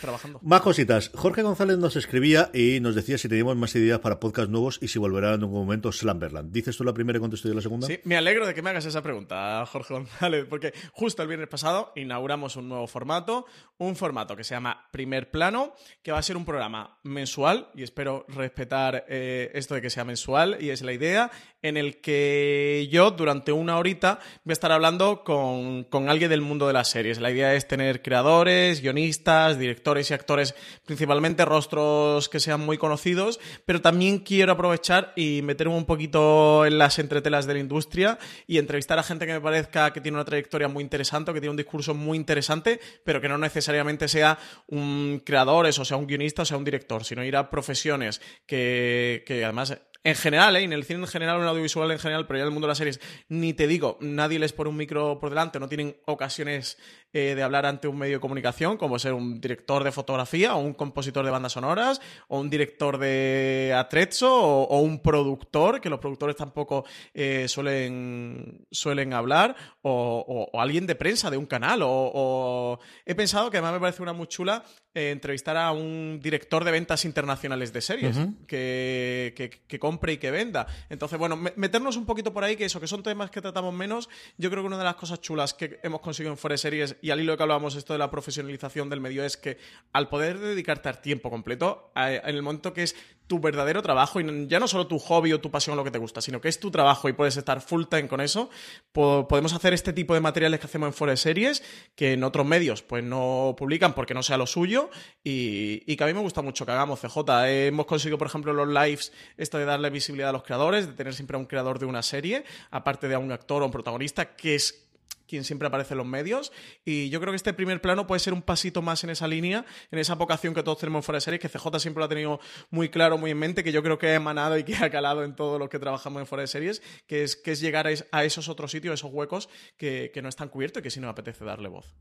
trabajando. 0.00 0.40
Más 0.42 0.60
cositas. 0.60 1.10
Jorge 1.14 1.42
González 1.42 1.78
nos 1.78 1.96
escribía 1.96 2.50
y 2.54 2.80
nos 2.80 2.94
decía 2.94 3.18
si 3.18 3.28
teníamos 3.28 3.56
más 3.56 3.74
ideas 3.74 4.00
para 4.00 4.20
podcast 4.20 4.50
nuevos 4.50 4.78
y 4.80 4.88
si 4.88 4.98
volverá 4.98 5.34
en 5.34 5.40
algún 5.40 5.60
momento 5.60 5.92
Slamberland. 5.92 6.52
¿Dices 6.52 6.76
tú 6.76 6.84
la 6.84 6.94
primera 6.94 7.18
y 7.18 7.20
contesto 7.20 7.48
yo 7.48 7.54
la 7.54 7.60
segunda? 7.60 7.86
Sí, 7.86 8.00
me 8.04 8.16
alegro 8.16 8.46
de 8.46 8.54
que 8.54 8.62
me 8.62 8.70
hagas 8.70 8.86
esa 8.86 9.02
pregunta, 9.02 9.64
Jorge 9.66 9.94
González, 9.94 10.46
porque 10.48 10.72
justo 10.92 11.22
el 11.22 11.28
viernes 11.28 11.48
pasado 11.48 11.92
inauguramos 11.96 12.56
un 12.56 12.68
nuevo 12.68 12.86
formato, 12.86 13.46
un 13.78 13.96
formato 13.96 14.36
que 14.36 14.44
se 14.44 14.54
llama 14.54 14.88
Primer 14.90 15.30
Plano, 15.30 15.74
que 16.02 16.12
va 16.12 16.18
a 16.18 16.22
ser 16.22 16.36
un 16.36 16.44
programa 16.44 16.98
mensual 17.02 17.68
y 17.74 17.82
espero 17.82 18.24
respetar 18.28 19.04
eh, 19.08 19.17
esto 19.54 19.74
de 19.74 19.82
que 19.82 19.90
sea 19.90 20.04
mensual 20.04 20.58
y 20.60 20.70
es 20.70 20.82
la 20.82 20.92
idea, 20.92 21.30
en 21.62 21.76
el 21.76 22.00
que 22.00 22.88
yo 22.90 23.10
durante 23.10 23.52
una 23.52 23.78
horita 23.78 24.20
voy 24.44 24.52
a 24.52 24.54
estar 24.54 24.72
hablando 24.72 25.24
con, 25.24 25.84
con 25.84 26.08
alguien 26.08 26.30
del 26.30 26.40
mundo 26.40 26.66
de 26.66 26.72
las 26.72 26.88
series. 26.88 27.20
La 27.20 27.30
idea 27.30 27.54
es 27.54 27.66
tener 27.66 28.02
creadores, 28.02 28.80
guionistas, 28.80 29.58
directores 29.58 30.10
y 30.10 30.14
actores, 30.14 30.54
principalmente 30.86 31.44
rostros 31.44 32.28
que 32.28 32.40
sean 32.40 32.60
muy 32.60 32.78
conocidos, 32.78 33.40
pero 33.64 33.80
también 33.80 34.18
quiero 34.18 34.52
aprovechar 34.52 35.12
y 35.16 35.42
meterme 35.42 35.74
un 35.74 35.84
poquito 35.84 36.64
en 36.64 36.78
las 36.78 36.98
entretelas 36.98 37.46
de 37.46 37.54
la 37.54 37.60
industria 37.60 38.18
y 38.46 38.58
entrevistar 38.58 38.98
a 38.98 39.02
gente 39.02 39.26
que 39.26 39.32
me 39.32 39.40
parezca 39.40 39.92
que 39.92 40.00
tiene 40.00 40.16
una 40.16 40.24
trayectoria 40.24 40.68
muy 40.68 40.84
interesante, 40.84 41.32
que 41.32 41.40
tiene 41.40 41.50
un 41.50 41.56
discurso 41.56 41.94
muy 41.94 42.16
interesante, 42.16 42.80
pero 43.04 43.20
que 43.20 43.28
no 43.28 43.38
necesariamente 43.38 44.08
sea 44.08 44.38
un 44.68 45.22
creador, 45.24 45.66
o 45.66 45.72
sea 45.72 45.96
un 45.96 46.06
guionista, 46.06 46.42
o 46.42 46.44
sea 46.44 46.56
un 46.56 46.64
director, 46.64 47.04
sino 47.04 47.24
ir 47.24 47.36
a 47.36 47.50
profesiones 47.50 48.20
que, 48.46 49.24
que 49.26 49.44
además 49.44 49.76
en 50.04 50.14
general, 50.14 50.56
¿eh? 50.56 50.62
en 50.62 50.72
el 50.72 50.84
cine 50.84 51.00
en 51.00 51.06
general, 51.06 51.40
en 51.40 51.46
audiovisual 51.46 51.90
en 51.90 51.98
general, 51.98 52.26
pero 52.26 52.38
ya 52.38 52.42
en 52.42 52.48
el 52.48 52.52
mundo 52.52 52.66
de 52.66 52.70
las 52.70 52.78
series, 52.78 53.00
ni 53.28 53.52
te 53.52 53.66
digo, 53.66 53.98
nadie 54.00 54.38
les 54.38 54.52
pone 54.52 54.70
un 54.70 54.76
micro 54.76 55.18
por 55.18 55.30
delante, 55.30 55.58
no 55.58 55.68
tienen 55.68 55.96
ocasiones 56.06 56.78
eh, 57.12 57.34
de 57.34 57.42
hablar 57.42 57.64
ante 57.64 57.88
un 57.88 57.96
medio 57.96 58.16
de 58.16 58.20
comunicación, 58.20 58.76
como 58.76 58.98
ser 58.98 59.14
un 59.14 59.40
director 59.40 59.82
de 59.82 59.92
fotografía, 59.92 60.54
o 60.54 60.58
un 60.58 60.74
compositor 60.74 61.24
de 61.24 61.30
bandas 61.30 61.52
sonoras, 61.52 62.00
o 62.28 62.38
un 62.38 62.50
director 62.50 62.98
de 62.98 63.74
atrezzo, 63.74 64.30
o, 64.30 64.80
un 64.80 65.00
productor, 65.00 65.80
que 65.80 65.88
los 65.88 66.00
productores 66.00 66.36
tampoco 66.36 66.84
eh, 67.14 67.46
suelen, 67.48 68.66
suelen 68.70 69.14
hablar, 69.14 69.56
o, 69.82 70.50
alguien 70.54 70.86
de 70.86 70.96
prensa 70.96 71.30
de 71.30 71.38
un 71.38 71.46
canal, 71.46 71.80
o, 71.82 72.78
he 73.06 73.14
pensado 73.14 73.50
que 73.50 73.56
además 73.56 73.72
me 73.72 73.80
parece 73.80 74.02
una 74.02 74.12
muy 74.12 74.26
chula 74.26 74.62
entrevistar 74.94 75.56
a 75.56 75.70
un 75.70 76.18
director 76.20 76.64
de 76.64 76.72
ventas 76.72 77.04
internacionales 77.04 77.72
de 77.72 77.80
series, 77.80 78.18
que, 78.46 79.32
que, 79.36 79.50
que 79.50 79.78
compre 79.78 80.14
y 80.14 80.18
que 80.18 80.30
venda. 80.30 80.66
Entonces, 80.88 81.18
bueno, 81.18 81.36
meternos 81.36 81.96
un 81.96 82.04
poquito 82.04 82.32
por 82.32 82.44
ahí, 82.44 82.56
que 82.56 82.64
eso, 82.64 82.80
que 82.80 82.88
son 82.88 83.02
temas 83.02 83.30
que 83.30 83.40
tratamos 83.40 83.72
menos. 83.72 84.08
Yo 84.36 84.50
creo 84.50 84.62
que 84.62 84.66
una 84.66 84.78
de 84.78 84.84
las 84.84 84.96
cosas 84.96 85.20
chulas 85.20 85.54
que 85.54 85.78
hemos 85.82 86.00
conseguido 86.00 86.32
en 86.32 86.38
Fuera 86.38 86.56
Series, 86.56 86.96
y 87.02 87.10
al 87.10 87.20
hilo 87.20 87.32
de 87.32 87.36
que 87.36 87.42
hablábamos 87.42 87.74
esto 87.76 87.92
de 87.92 87.98
la 87.98 88.10
profesionalización 88.10 88.88
del 88.90 89.00
medio, 89.00 89.24
es 89.24 89.36
que 89.36 89.58
al 89.92 90.08
poder 90.08 90.38
dedicarte 90.38 90.88
al 90.88 91.00
tiempo 91.00 91.30
completo, 91.30 91.92
en 91.94 92.34
el 92.34 92.42
momento 92.42 92.72
que 92.72 92.82
es 92.82 92.96
tu 93.28 93.38
verdadero 93.38 93.82
trabajo 93.82 94.20
y 94.20 94.48
ya 94.48 94.58
no 94.58 94.66
solo 94.66 94.86
tu 94.86 94.98
hobby 94.98 95.32
o 95.32 95.40
tu 95.40 95.50
pasión 95.50 95.74
o 95.74 95.76
lo 95.76 95.84
que 95.84 95.90
te 95.90 95.98
gusta, 95.98 96.20
sino 96.20 96.40
que 96.40 96.48
es 96.48 96.58
tu 96.58 96.70
trabajo 96.70 97.08
y 97.08 97.12
puedes 97.12 97.36
estar 97.36 97.60
full 97.60 97.84
time 97.84 98.08
con 98.08 98.20
eso, 98.20 98.48
podemos 98.90 99.52
hacer 99.52 99.74
este 99.74 99.92
tipo 99.92 100.14
de 100.14 100.20
materiales 100.20 100.58
que 100.58 100.66
hacemos 100.66 100.88
en 100.88 100.92
Fuera 100.94 101.14
Series 101.14 101.62
que 101.94 102.14
en 102.14 102.24
otros 102.24 102.46
medios 102.46 102.82
pues 102.82 103.04
no 103.04 103.54
publican 103.56 103.94
porque 103.94 104.14
no 104.14 104.22
sea 104.22 104.38
lo 104.38 104.46
suyo 104.46 104.90
y, 105.22 105.82
y 105.86 105.96
que 105.96 106.04
a 106.04 106.06
mí 106.06 106.14
me 106.14 106.20
gusta 106.20 106.40
mucho 106.40 106.64
que 106.64 106.72
hagamos 106.72 107.00
CJ. 107.00 107.18
hemos 107.46 107.86
conseguido, 107.86 108.16
por 108.16 108.26
ejemplo, 108.26 108.52
los 108.54 108.68
lives, 108.68 109.12
esto 109.36 109.58
de 109.58 109.66
darle 109.66 109.90
visibilidad 109.90 110.30
a 110.30 110.32
los 110.32 110.42
creadores, 110.42 110.86
de 110.86 110.94
tener 110.94 111.14
siempre 111.14 111.36
a 111.36 111.38
un 111.38 111.46
creador 111.46 111.78
de 111.78 111.86
una 111.86 112.02
serie, 112.02 112.44
aparte 112.70 113.08
de 113.08 113.14
a 113.14 113.18
un 113.18 113.30
actor 113.30 113.62
o 113.62 113.66
un 113.66 113.72
protagonista, 113.72 114.36
que 114.36 114.54
es 114.54 114.87
quien 115.28 115.44
siempre 115.44 115.68
aparece 115.68 115.94
en 115.94 115.98
los 115.98 116.06
medios. 116.06 116.52
Y 116.84 117.10
yo 117.10 117.20
creo 117.20 117.32
que 117.32 117.36
este 117.36 117.52
primer 117.52 117.80
plano 117.80 118.06
puede 118.06 118.18
ser 118.18 118.32
un 118.32 118.42
pasito 118.42 118.82
más 118.82 119.04
en 119.04 119.10
esa 119.10 119.28
línea, 119.28 119.64
en 119.90 119.98
esa 119.98 120.14
vocación 120.14 120.54
que 120.54 120.62
todos 120.62 120.78
tenemos 120.78 121.04
fuera 121.04 121.18
de 121.18 121.20
series, 121.20 121.40
que 121.40 121.48
CJ 121.48 121.78
siempre 121.78 122.00
lo 122.00 122.06
ha 122.06 122.08
tenido 122.08 122.40
muy 122.70 122.88
claro, 122.88 123.18
muy 123.18 123.30
en 123.30 123.38
mente, 123.38 123.62
que 123.62 123.72
yo 123.72 123.82
creo 123.82 123.98
que 123.98 124.08
ha 124.08 124.14
emanado 124.14 124.58
y 124.58 124.64
que 124.64 124.74
ha 124.76 124.90
calado 124.90 125.22
en 125.22 125.36
todo 125.36 125.58
lo 125.58 125.68
que 125.68 125.78
trabajamos 125.78 126.20
en 126.20 126.26
fuera 126.26 126.42
de 126.42 126.48
series, 126.48 126.82
que 127.06 127.22
es, 127.22 127.36
que 127.36 127.52
es 127.52 127.60
llegar 127.60 127.86
a, 127.86 128.24
esos 128.24 128.48
otros 128.48 128.70
sitios, 128.70 128.94
esos 128.94 129.12
huecos 129.12 129.48
que, 129.76 130.10
que 130.12 130.22
no 130.22 130.28
están 130.28 130.48
cubiertos 130.48 130.80
y 130.80 130.82
que 130.82 130.90
sí 130.90 131.00
nos 131.00 131.10
apetece 131.10 131.44
darle 131.44 131.68
voz. 131.68 131.94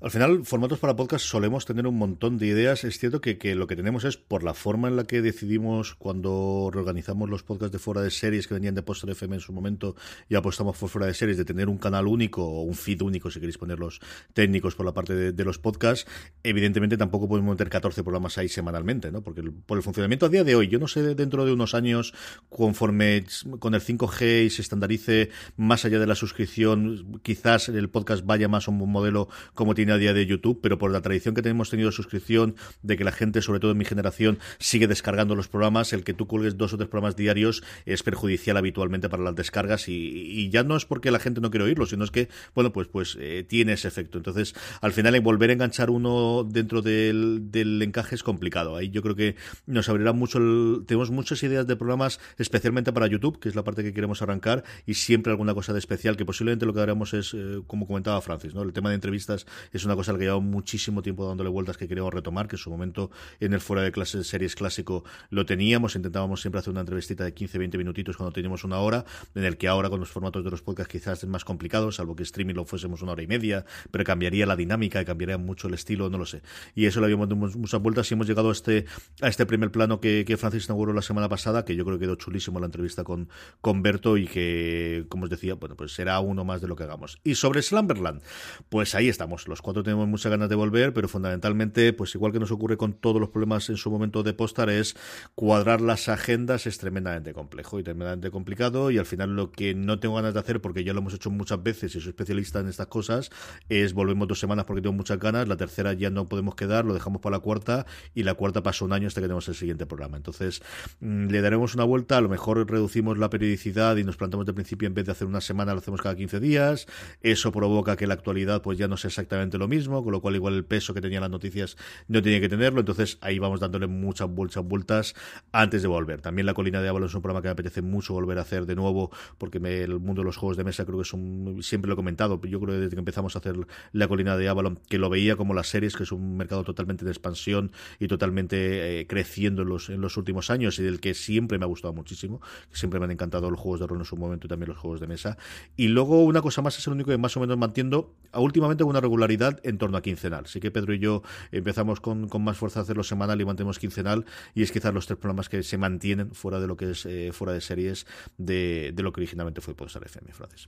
Al 0.00 0.10
final, 0.10 0.44
formatos 0.44 0.80
para 0.80 0.96
podcast 0.96 1.24
solemos 1.24 1.64
tener 1.64 1.86
un 1.86 1.96
montón 1.96 2.36
de 2.36 2.46
ideas. 2.46 2.84
Es 2.84 2.98
cierto 2.98 3.20
que, 3.20 3.54
lo 3.54 3.66
que 3.66 3.76
tenemos 3.76 4.04
es, 4.04 4.16
por 4.16 4.42
la 4.42 4.52
forma 4.52 4.88
en 4.88 4.96
la 4.96 5.04
que 5.04 5.22
decidimos 5.22 5.94
cuando 5.94 6.70
reorganizamos 6.72 7.30
los 7.30 7.42
podcasts 7.42 7.72
de 7.72 7.78
fuera 7.78 8.02
de 8.02 8.10
series 8.10 8.46
que 8.46 8.54
venían 8.54 8.74
de 8.74 8.82
Poster 8.82 9.08
FM 9.10 9.36
en 9.36 9.40
su 9.40 9.52
momento 9.52 9.94
y 10.28 10.34
apostamos 10.34 10.76
por 10.76 10.88
fuera 10.88 11.06
de 11.06 11.14
series, 11.14 11.38
de 11.38 11.44
tener 11.44 11.68
un 11.68 11.78
canal 11.78 12.06
único 12.06 12.44
o 12.44 12.62
un 12.62 12.74
feed 12.74 13.02
único, 13.02 13.30
si 13.30 13.38
queréis 13.38 13.56
ponerlos 13.56 14.00
técnicos 14.32 14.74
por 14.74 14.84
la 14.84 14.92
parte 14.92 15.32
de, 15.32 15.44
los 15.44 15.58
podcasts, 15.58 16.10
evidentemente 16.42 16.96
tampoco 16.96 17.28
podemos 17.28 17.50
meter 17.50 17.68
14 17.68 18.02
programas 18.02 18.38
ahí 18.38 18.48
semanalmente, 18.48 19.12
¿no? 19.12 19.22
Porque 19.22 19.42
por 19.42 19.76
el 19.76 19.82
funcionamiento 19.84 20.26
a 20.26 20.28
día 20.30 20.42
de 20.42 20.54
hoy, 20.54 20.68
yo 20.68 20.78
no 20.78 20.88
sé 20.88 21.14
dentro 21.14 21.44
de 21.44 21.52
unos 21.52 21.74
años, 21.74 22.14
conforme 22.48 23.24
con 23.58 23.74
el 23.74 23.82
5G 23.82 24.46
y 24.46 24.50
se 24.50 24.62
estandarice 24.62 25.30
más 25.56 25.84
allá 25.84 25.98
de 25.98 26.06
la 26.06 26.14
suscripción, 26.14 27.20
quizás 27.22 27.68
el 27.68 27.90
podcast 27.90 28.24
vaya 28.24 28.48
más 28.48 28.68
a 28.68 28.70
un 28.70 28.90
modelo 28.90 29.28
como 29.52 29.74
tiene 29.74 29.83
a 29.92 29.98
día 29.98 30.12
de 30.12 30.26
YouTube, 30.26 30.60
pero 30.62 30.78
por 30.78 30.90
la 30.90 31.00
tradición 31.00 31.34
que 31.34 31.42
tenemos 31.42 31.70
tenido 31.70 31.90
de 31.90 31.96
suscripción, 31.96 32.56
de 32.82 32.96
que 32.96 33.04
la 33.04 33.12
gente, 33.12 33.42
sobre 33.42 33.60
todo 33.60 33.72
en 33.72 33.78
mi 33.78 33.84
generación, 33.84 34.38
sigue 34.58 34.86
descargando 34.86 35.34
los 35.34 35.48
programas, 35.48 35.92
el 35.92 36.04
que 36.04 36.14
tú 36.14 36.26
cuelgues 36.26 36.56
dos 36.56 36.72
o 36.72 36.76
tres 36.76 36.88
programas 36.88 37.16
diarios 37.16 37.62
es 37.86 38.02
perjudicial 38.02 38.56
habitualmente 38.56 39.08
para 39.08 39.22
las 39.22 39.34
descargas 39.34 39.88
y, 39.88 40.50
ya 40.50 40.62
no 40.62 40.76
es 40.76 40.84
porque 40.84 41.10
la 41.10 41.18
gente 41.18 41.40
no 41.40 41.50
quiere 41.50 41.64
oírlo, 41.64 41.86
sino 41.86 42.04
es 42.04 42.10
que, 42.10 42.28
bueno, 42.54 42.72
pues, 42.72 42.86
pues 42.88 43.16
eh, 43.18 43.44
tiene 43.48 43.72
ese 43.72 43.88
efecto. 43.88 44.18
Entonces, 44.18 44.54
al 44.80 44.92
final, 44.92 45.14
volver 45.20 45.50
a 45.50 45.52
enganchar 45.54 45.90
uno 45.90 46.46
dentro 46.48 46.82
del, 46.82 47.50
del 47.50 47.80
encaje 47.82 48.14
es 48.14 48.22
complicado. 48.22 48.76
Ahí 48.76 48.90
yo 48.90 49.02
creo 49.02 49.14
que 49.14 49.36
nos 49.66 49.88
abrirá 49.88 50.12
mucho, 50.12 50.38
tenemos 50.86 51.10
muchas 51.10 51.42
ideas 51.42 51.66
de 51.66 51.76
programas, 51.76 52.20
especialmente 52.38 52.92
para 52.92 53.06
YouTube, 53.06 53.38
que 53.40 53.48
es 53.48 53.54
la 53.54 53.64
parte 53.64 53.82
que 53.82 53.92
queremos 53.92 54.22
arrancar, 54.22 54.64
y 54.86 54.94
siempre 54.94 55.32
alguna 55.32 55.54
cosa 55.54 55.72
de 55.72 55.78
especial, 55.78 56.16
que 56.16 56.24
posiblemente 56.24 56.66
lo 56.66 56.74
que 56.74 56.80
haremos 56.80 57.14
es, 57.14 57.34
eh, 57.34 57.62
como 57.66 57.86
comentaba 57.86 58.20
Francis, 58.20 58.54
¿no? 58.54 58.62
El 58.62 58.72
tema 58.72 58.90
de 58.90 58.96
entrevistas 58.96 59.46
es 59.74 59.84
una 59.84 59.96
cosa 59.96 60.12
al 60.12 60.18
que 60.18 60.24
llevamos 60.24 60.44
muchísimo 60.44 61.02
tiempo 61.02 61.26
dándole 61.26 61.50
vueltas 61.50 61.76
que 61.76 61.88
queremos 61.88 62.12
retomar, 62.12 62.48
que 62.48 62.56
en 62.56 62.60
su 62.60 62.70
momento 62.70 63.10
en 63.40 63.52
el 63.52 63.60
fuera 63.60 63.82
de 63.82 63.92
clases 63.92 64.20
de 64.20 64.24
series 64.24 64.54
clásico 64.54 65.04
lo 65.30 65.44
teníamos, 65.44 65.96
intentábamos 65.96 66.40
siempre 66.40 66.60
hacer 66.60 66.70
una 66.70 66.80
entrevistita 66.80 67.24
de 67.24 67.34
15-20 67.34 67.76
minutitos 67.78 68.16
cuando 68.16 68.32
teníamos 68.32 68.64
una 68.64 68.78
hora, 68.78 69.04
en 69.34 69.44
el 69.44 69.56
que 69.56 69.68
ahora 69.68 69.90
con 69.90 70.00
los 70.00 70.10
formatos 70.10 70.44
de 70.44 70.50
los 70.50 70.62
podcasts 70.62 70.90
quizás 70.90 71.22
es 71.22 71.28
más 71.28 71.44
complicado, 71.44 71.90
salvo 71.92 72.16
que 72.16 72.22
streaming 72.22 72.54
lo 72.54 72.64
fuésemos 72.64 73.02
una 73.02 73.12
hora 73.12 73.22
y 73.22 73.26
media, 73.26 73.64
pero 73.90 74.04
cambiaría 74.04 74.46
la 74.46 74.56
dinámica 74.56 75.00
y 75.00 75.04
cambiaría 75.04 75.38
mucho 75.38 75.68
el 75.68 75.74
estilo, 75.74 76.08
no 76.08 76.18
lo 76.18 76.26
sé. 76.26 76.42
Y 76.74 76.86
eso 76.86 77.00
le 77.00 77.06
habíamos 77.06 77.28
dado 77.28 77.36
muchas 77.36 77.80
vueltas 77.80 78.10
y 78.10 78.14
hemos 78.14 78.26
llegado 78.26 78.50
a 78.50 78.52
este, 78.52 78.86
a 79.20 79.28
este 79.28 79.46
primer 79.46 79.70
plano 79.70 80.00
que, 80.00 80.24
que 80.26 80.36
Francis 80.36 80.66
inauguró 80.66 80.92
la 80.92 81.02
semana 81.02 81.28
pasada, 81.28 81.64
que 81.64 81.74
yo 81.74 81.84
creo 81.84 81.98
que 81.98 82.04
quedó 82.04 82.16
chulísimo 82.16 82.60
la 82.60 82.66
entrevista 82.66 83.02
con, 83.02 83.28
con 83.60 83.82
Berto 83.82 84.16
y 84.16 84.26
que, 84.26 85.06
como 85.08 85.24
os 85.24 85.30
decía, 85.30 85.54
bueno, 85.54 85.76
pues 85.76 85.92
será 85.94 86.20
uno 86.20 86.44
más 86.44 86.60
de 86.60 86.68
lo 86.68 86.76
que 86.76 86.84
hagamos. 86.84 87.18
Y 87.24 87.34
sobre 87.34 87.62
Slumberland, 87.62 88.22
pues 88.68 88.94
ahí 88.94 89.08
estamos. 89.08 89.48
Los 89.48 89.62
cuatro 89.64 89.82
tenemos 89.82 90.06
muchas 90.06 90.30
ganas 90.30 90.48
de 90.48 90.54
volver, 90.54 90.92
pero 90.92 91.08
fundamentalmente, 91.08 91.92
pues 91.92 92.14
igual 92.14 92.30
que 92.30 92.38
nos 92.38 92.52
ocurre 92.52 92.76
con 92.76 92.92
todos 92.92 93.20
los 93.20 93.30
problemas 93.30 93.68
en 93.70 93.76
su 93.76 93.90
momento 93.90 94.22
de 94.22 94.34
postar, 94.34 94.70
es 94.70 94.94
cuadrar 95.34 95.80
las 95.80 96.08
agendas 96.08 96.66
es 96.66 96.78
tremendamente 96.78 97.32
complejo 97.32 97.80
y 97.80 97.82
tremendamente 97.82 98.30
complicado. 98.30 98.90
Y 98.90 98.98
al 98.98 99.06
final 99.06 99.34
lo 99.34 99.50
que 99.50 99.74
no 99.74 99.98
tengo 99.98 100.16
ganas 100.16 100.34
de 100.34 100.40
hacer, 100.40 100.60
porque 100.60 100.84
ya 100.84 100.92
lo 100.92 101.00
hemos 101.00 101.14
hecho 101.14 101.30
muchas 101.30 101.62
veces 101.62 101.94
y 101.96 102.00
soy 102.00 102.10
especialista 102.10 102.60
en 102.60 102.68
estas 102.68 102.86
cosas, 102.86 103.30
es 103.68 103.94
volvemos 103.94 104.28
dos 104.28 104.38
semanas 104.38 104.66
porque 104.66 104.82
tengo 104.82 104.94
muchas 104.94 105.18
ganas, 105.18 105.48
la 105.48 105.56
tercera 105.56 105.92
ya 105.94 106.10
no 106.10 106.28
podemos 106.28 106.54
quedar, 106.54 106.84
lo 106.84 106.94
dejamos 106.94 107.20
para 107.20 107.36
la 107.36 107.40
cuarta 107.40 107.86
y 108.14 108.22
la 108.22 108.34
cuarta 108.34 108.62
pasa 108.62 108.84
un 108.84 108.92
año 108.92 109.08
hasta 109.08 109.20
que 109.20 109.26
tenemos 109.26 109.48
el 109.48 109.54
siguiente 109.54 109.86
programa. 109.86 110.16
Entonces, 110.16 110.62
mm, 111.00 111.28
le 111.28 111.40
daremos 111.40 111.74
una 111.74 111.84
vuelta, 111.84 112.18
a 112.18 112.20
lo 112.20 112.28
mejor 112.28 112.70
reducimos 112.70 113.18
la 113.18 113.30
periodicidad 113.30 113.96
y 113.96 114.04
nos 114.04 114.16
plantamos 114.16 114.46
de 114.46 114.52
principio 114.52 114.86
en 114.86 114.94
vez 114.94 115.06
de 115.06 115.12
hacer 115.12 115.26
una 115.26 115.40
semana 115.40 115.72
lo 115.72 115.78
hacemos 115.78 116.02
cada 116.02 116.14
15 116.14 116.40
días. 116.40 116.86
Eso 117.22 117.52
provoca 117.52 117.96
que 117.96 118.06
la 118.06 118.14
actualidad 118.14 118.62
pues 118.62 118.78
ya 118.78 118.88
no 118.88 118.96
sea 118.96 119.08
exactamente 119.08 119.53
lo 119.58 119.68
mismo, 119.68 120.02
con 120.02 120.12
lo 120.12 120.20
cual 120.20 120.34
igual 120.34 120.54
el 120.54 120.64
peso 120.64 120.94
que 120.94 121.00
tenían 121.00 121.22
las 121.22 121.30
noticias 121.30 121.76
no 122.08 122.22
tiene 122.22 122.40
que 122.40 122.48
tenerlo. 122.48 122.80
Entonces, 122.80 123.18
ahí 123.20 123.38
vamos 123.38 123.60
dándole 123.60 123.86
muchas 123.86 124.28
muchas 124.28 124.64
vueltas 124.64 125.14
antes 125.52 125.82
de 125.82 125.88
volver. 125.88 126.20
También 126.20 126.46
La 126.46 126.54
Colina 126.54 126.80
de 126.80 126.88
Avalon 126.88 127.08
es 127.08 127.14
un 127.14 127.22
programa 127.22 127.42
que 127.42 127.48
me 127.48 127.52
apetece 127.52 127.82
mucho 127.82 128.14
volver 128.14 128.38
a 128.38 128.42
hacer 128.42 128.66
de 128.66 128.74
nuevo, 128.74 129.10
porque 129.38 129.58
el 129.58 129.98
mundo 130.00 130.22
de 130.22 130.26
los 130.26 130.36
juegos 130.36 130.56
de 130.56 130.64
mesa 130.64 130.84
creo 130.84 130.98
que 130.98 131.02
es 131.02 131.12
un, 131.12 131.58
siempre 131.62 131.88
lo 131.88 131.94
he 131.94 131.96
comentado, 131.96 132.40
yo 132.42 132.60
creo 132.60 132.74
que 132.74 132.80
desde 132.80 132.94
que 132.94 133.00
empezamos 133.00 133.36
a 133.36 133.38
hacer 133.38 133.56
La 133.92 134.08
Colina 134.08 134.36
de 134.36 134.48
Avalon, 134.48 134.78
que 134.88 134.98
lo 134.98 135.10
veía 135.10 135.36
como 135.36 135.54
las 135.54 135.68
series, 135.68 135.96
que 135.96 136.02
es 136.02 136.12
un 136.12 136.36
mercado 136.36 136.64
totalmente 136.64 137.04
de 137.04 137.10
expansión 137.10 137.72
y 137.98 138.08
totalmente 138.08 139.00
eh, 139.00 139.06
creciendo 139.06 139.62
en 139.62 139.68
los, 139.68 139.90
en 139.90 140.00
los 140.00 140.16
últimos 140.16 140.50
años 140.50 140.78
y 140.78 140.82
del 140.82 141.00
que 141.00 141.14
siempre 141.14 141.58
me 141.58 141.64
ha 141.64 141.68
gustado 141.68 141.92
muchísimo, 141.92 142.40
siempre 142.72 142.98
me 142.98 143.04
han 143.04 143.12
encantado 143.12 143.50
los 143.50 143.60
juegos 143.60 143.80
de 143.80 143.86
rol 143.86 143.98
en 143.98 144.04
su 144.04 144.16
momento 144.16 144.46
y 144.46 144.48
también 144.48 144.68
los 144.70 144.78
juegos 144.78 145.00
de 145.00 145.06
mesa. 145.06 145.36
Y 145.76 145.88
luego 145.88 146.24
una 146.24 146.42
cosa 146.42 146.62
más 146.62 146.78
es 146.78 146.86
el 146.86 146.94
único 146.94 147.10
que 147.10 147.18
más 147.18 147.36
o 147.36 147.40
menos 147.40 147.56
mantiendo 147.58 148.14
últimamente 148.32 148.84
una 148.84 149.00
regularidad 149.00 149.43
en 149.62 149.78
torno 149.78 149.96
a 149.96 150.02
quincenal. 150.02 150.44
Así 150.44 150.60
que 150.60 150.70
Pedro 150.70 150.94
y 150.94 150.98
yo 150.98 151.22
empezamos 151.52 152.00
con, 152.00 152.28
con 152.28 152.42
más 152.42 152.56
fuerza 152.56 152.80
a 152.80 152.82
hacerlo 152.82 153.02
semanal 153.02 153.40
y 153.40 153.44
mantenemos 153.44 153.78
quincenal 153.78 154.24
y 154.54 154.62
es 154.62 154.72
quizás 154.72 154.92
los 154.94 155.06
tres 155.06 155.18
programas 155.18 155.48
que 155.48 155.62
se 155.62 155.78
mantienen 155.78 156.32
fuera 156.32 156.60
de 156.60 156.66
lo 156.66 156.76
que 156.76 156.90
es 156.90 157.06
eh, 157.06 157.30
fuera 157.32 157.52
de 157.52 157.60
series 157.60 158.06
de, 158.38 158.92
de, 158.94 159.02
lo 159.02 159.12
que 159.12 159.20
originalmente 159.20 159.60
fue 159.60 159.74
Podstar 159.74 160.04
FM, 160.04 160.32
Francis. 160.32 160.66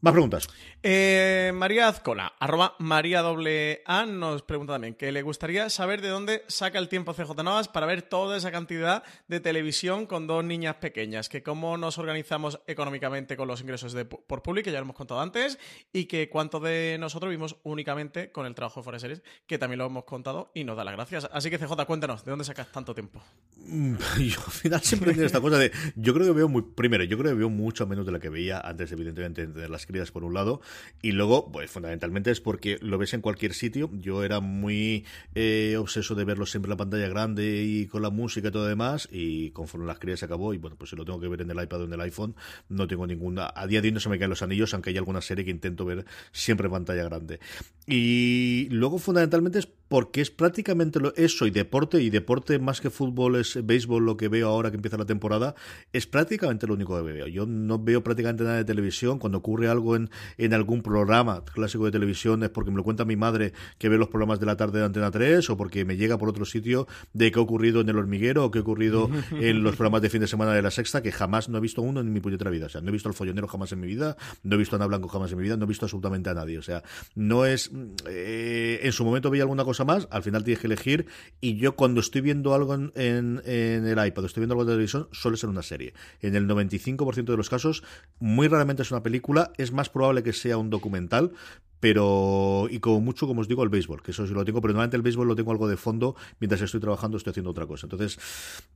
Más 0.00 0.12
preguntas. 0.12 0.48
Eh, 0.84 1.50
María 1.54 1.88
Azcola, 1.88 2.34
arroba 2.38 2.76
María 2.78 3.20
doble 3.20 3.82
A, 3.84 4.06
nos 4.06 4.42
pregunta 4.42 4.74
también 4.74 4.94
que 4.94 5.10
le 5.10 5.22
gustaría 5.22 5.68
saber 5.70 6.00
de 6.02 6.08
dónde 6.08 6.44
saca 6.46 6.78
el 6.78 6.88
tiempo 6.88 7.14
CJ 7.14 7.42
Novas 7.42 7.66
para 7.66 7.86
ver 7.86 8.02
toda 8.02 8.36
esa 8.36 8.52
cantidad 8.52 9.02
de 9.26 9.40
televisión 9.40 10.06
con 10.06 10.28
dos 10.28 10.44
niñas 10.44 10.76
pequeñas, 10.76 11.28
que 11.28 11.42
cómo 11.42 11.76
nos 11.78 11.98
organizamos 11.98 12.60
económicamente 12.68 13.36
con 13.36 13.48
los 13.48 13.60
ingresos 13.60 13.92
de, 13.92 14.04
por 14.04 14.42
público, 14.42 14.66
que 14.66 14.72
ya 14.72 14.78
lo 14.78 14.84
hemos 14.84 14.94
contado 14.94 15.20
antes, 15.20 15.58
y 15.92 16.04
que 16.04 16.28
cuánto 16.28 16.60
de 16.60 16.96
nosotros 17.00 17.30
vivimos 17.30 17.56
únicamente 17.64 18.30
con 18.30 18.46
el 18.46 18.54
trabajo 18.54 18.80
de 18.92 19.00
Series, 19.00 19.22
que 19.48 19.58
también 19.58 19.78
lo 19.78 19.86
hemos 19.86 20.04
contado 20.04 20.52
y 20.54 20.62
nos 20.62 20.76
da 20.76 20.84
las 20.84 20.94
gracias. 20.94 21.28
Así 21.32 21.50
que 21.50 21.58
CJ, 21.58 21.72
cuéntanos, 21.86 22.24
¿de 22.24 22.30
dónde 22.30 22.44
sacas 22.44 22.70
tanto 22.70 22.94
tiempo? 22.94 23.20
Mm, 23.56 23.96
yo 24.18 24.40
al 24.44 24.52
final 24.52 24.80
siempre 24.80 25.12
tiene 25.12 25.26
esta 25.26 25.40
cosa 25.40 25.58
de, 25.58 25.72
yo 25.96 26.14
creo 26.14 26.26
que 26.26 26.32
veo 26.32 26.48
muy, 26.48 26.62
primero, 26.62 27.02
yo 27.02 27.18
creo 27.18 27.32
que 27.32 27.38
veo 27.38 27.50
mucho 27.50 27.84
menos 27.88 28.06
de 28.06 28.12
lo 28.12 28.20
que 28.20 28.28
veía 28.28 28.60
antes, 28.60 28.92
evidentemente, 28.92 29.48
de 29.48 29.68
las 29.68 29.87
crías 29.88 30.12
por 30.12 30.22
un 30.22 30.34
lado, 30.34 30.60
y 31.02 31.10
luego, 31.10 31.50
pues 31.50 31.68
fundamentalmente 31.70 32.30
es 32.30 32.40
porque 32.40 32.78
lo 32.80 32.98
ves 32.98 33.14
en 33.14 33.20
cualquier 33.20 33.54
sitio. 33.54 33.90
Yo 33.94 34.22
era 34.22 34.38
muy 34.38 35.04
eh, 35.34 35.76
obseso 35.78 36.14
de 36.14 36.24
verlo 36.24 36.46
siempre 36.46 36.68
en 36.68 36.70
la 36.70 36.76
pantalla 36.76 37.08
grande 37.08 37.64
y 37.64 37.86
con 37.86 38.02
la 38.02 38.10
música 38.10 38.48
y 38.48 38.50
todo 38.52 38.66
demás, 38.66 39.08
y 39.10 39.50
conforme 39.50 39.86
las 39.86 39.98
crías 39.98 40.20
se 40.20 40.26
acabó, 40.26 40.54
y 40.54 40.58
bueno, 40.58 40.76
pues 40.76 40.90
si 40.90 40.96
lo 40.96 41.04
tengo 41.04 41.20
que 41.20 41.28
ver 41.28 41.40
en 41.40 41.50
el 41.50 41.60
iPad 41.60 41.80
o 41.80 41.84
en 41.84 41.92
el 41.94 42.00
iPhone, 42.02 42.36
no 42.68 42.86
tengo 42.86 43.06
ninguna. 43.06 43.50
A 43.54 43.66
día 43.66 43.80
de 43.80 43.88
hoy 43.88 43.92
no 43.92 44.00
se 44.00 44.08
me 44.08 44.18
caen 44.18 44.30
los 44.30 44.42
anillos, 44.42 44.74
aunque 44.74 44.90
hay 44.90 44.98
alguna 44.98 45.20
serie 45.20 45.44
que 45.44 45.50
intento 45.50 45.84
ver 45.84 46.04
siempre 46.30 46.66
en 46.66 46.72
pantalla 46.72 47.04
grande. 47.04 47.40
Y 47.86 48.68
luego, 48.70 48.98
fundamentalmente, 48.98 49.58
es 49.58 49.68
porque 49.88 50.20
es 50.20 50.30
prácticamente 50.30 51.00
lo, 51.00 51.14
eso 51.16 51.46
y 51.46 51.50
deporte, 51.50 52.02
y 52.02 52.10
deporte 52.10 52.58
más 52.58 52.82
que 52.82 52.90
fútbol 52.90 53.36
es 53.36 53.64
béisbol, 53.64 54.04
lo 54.04 54.18
que 54.18 54.28
veo 54.28 54.48
ahora 54.48 54.70
que 54.70 54.76
empieza 54.76 54.98
la 54.98 55.06
temporada, 55.06 55.54
es 55.92 56.06
prácticamente 56.06 56.66
lo 56.66 56.74
único 56.74 56.96
que 56.96 57.12
veo. 57.12 57.26
Yo 57.26 57.46
no 57.46 57.78
veo 57.78 58.02
prácticamente 58.04 58.44
nada 58.44 58.56
de 58.56 58.64
televisión. 58.64 59.18
Cuando 59.18 59.38
ocurre 59.38 59.68
algo 59.68 59.77
en, 59.96 60.10
en 60.36 60.54
algún 60.54 60.82
programa 60.82 61.44
clásico 61.44 61.84
de 61.84 61.90
televisión 61.90 62.42
es 62.42 62.50
porque 62.50 62.70
me 62.70 62.76
lo 62.76 62.84
cuenta 62.84 63.04
mi 63.04 63.16
madre 63.16 63.52
que 63.78 63.88
ve 63.88 63.98
los 63.98 64.08
programas 64.08 64.40
de 64.40 64.46
la 64.46 64.56
tarde 64.56 64.80
de 64.80 64.84
Antena 64.84 65.10
3 65.10 65.48
o 65.50 65.56
porque 65.56 65.84
me 65.84 65.96
llega 65.96 66.18
por 66.18 66.28
otro 66.28 66.44
sitio 66.44 66.86
de 67.12 67.30
qué 67.32 67.38
ha 67.38 67.42
ocurrido 67.42 67.80
en 67.80 67.88
El 67.88 67.98
Hormiguero 67.98 68.44
o 68.44 68.50
qué 68.50 68.58
ha 68.58 68.62
ocurrido 68.62 69.10
en 69.30 69.62
los 69.62 69.76
programas 69.76 70.02
de 70.02 70.10
fin 70.10 70.20
de 70.20 70.26
semana 70.26 70.52
de 70.52 70.62
La 70.62 70.70
Sexta, 70.70 71.02
que 71.02 71.12
jamás 71.12 71.48
no 71.48 71.58
he 71.58 71.60
visto 71.60 71.82
uno 71.82 72.00
en 72.00 72.12
mi 72.12 72.20
puñetera 72.20 72.50
vida. 72.50 72.66
O 72.66 72.68
sea, 72.68 72.80
no 72.80 72.88
he 72.88 72.92
visto 72.92 73.08
al 73.08 73.14
follonero 73.14 73.48
jamás 73.48 73.72
en 73.72 73.80
mi 73.80 73.86
vida, 73.86 74.16
no 74.42 74.56
he 74.56 74.58
visto 74.58 74.76
a 74.76 74.78
Ana 74.78 74.86
Blanco 74.86 75.08
jamás 75.08 75.30
en 75.32 75.38
mi 75.38 75.44
vida, 75.44 75.56
no 75.56 75.64
he 75.64 75.68
visto 75.68 75.86
absolutamente 75.86 76.30
a 76.30 76.34
nadie. 76.34 76.58
O 76.58 76.62
sea, 76.62 76.82
no 77.14 77.46
es... 77.46 77.70
Eh, 78.08 78.80
en 78.82 78.92
su 78.92 79.04
momento 79.04 79.30
veía 79.30 79.42
alguna 79.42 79.64
cosa 79.64 79.84
más, 79.84 80.08
al 80.10 80.22
final 80.22 80.44
tienes 80.44 80.60
que 80.60 80.66
elegir 80.66 81.06
y 81.40 81.56
yo 81.56 81.76
cuando 81.76 82.00
estoy 82.00 82.20
viendo 82.20 82.54
algo 82.54 82.74
en, 82.74 82.92
en, 82.94 83.42
en 83.44 83.86
el 83.86 84.06
iPad, 84.06 84.24
estoy 84.24 84.42
viendo 84.42 84.54
algo 84.54 84.64
de 84.64 84.72
televisión, 84.72 85.08
suele 85.12 85.36
ser 85.36 85.50
una 85.50 85.62
serie. 85.62 85.94
En 86.20 86.34
el 86.34 86.46
95% 86.46 87.24
de 87.24 87.36
los 87.36 87.50
casos, 87.50 87.82
muy 88.18 88.48
raramente 88.48 88.82
es 88.82 88.90
una 88.90 89.02
película, 89.02 89.52
es 89.68 89.72
más 89.72 89.88
probable 89.88 90.22
que 90.22 90.32
sea 90.32 90.56
un 90.56 90.70
documental, 90.70 91.32
pero 91.80 92.66
y 92.70 92.80
como 92.80 93.00
mucho 93.00 93.26
como 93.26 93.40
os 93.40 93.48
digo 93.48 93.62
el 93.62 93.68
béisbol 93.68 94.02
que 94.02 94.10
eso 94.10 94.26
sí 94.26 94.34
lo 94.34 94.44
tengo 94.44 94.60
pero 94.60 94.72
normalmente 94.72 94.96
el 94.96 95.02
béisbol 95.02 95.28
lo 95.28 95.36
tengo 95.36 95.52
algo 95.52 95.68
de 95.68 95.76
fondo 95.76 96.16
mientras 96.40 96.60
estoy 96.60 96.80
trabajando 96.80 97.16
estoy 97.16 97.30
haciendo 97.30 97.50
otra 97.50 97.66
cosa 97.66 97.86
entonces 97.86 98.18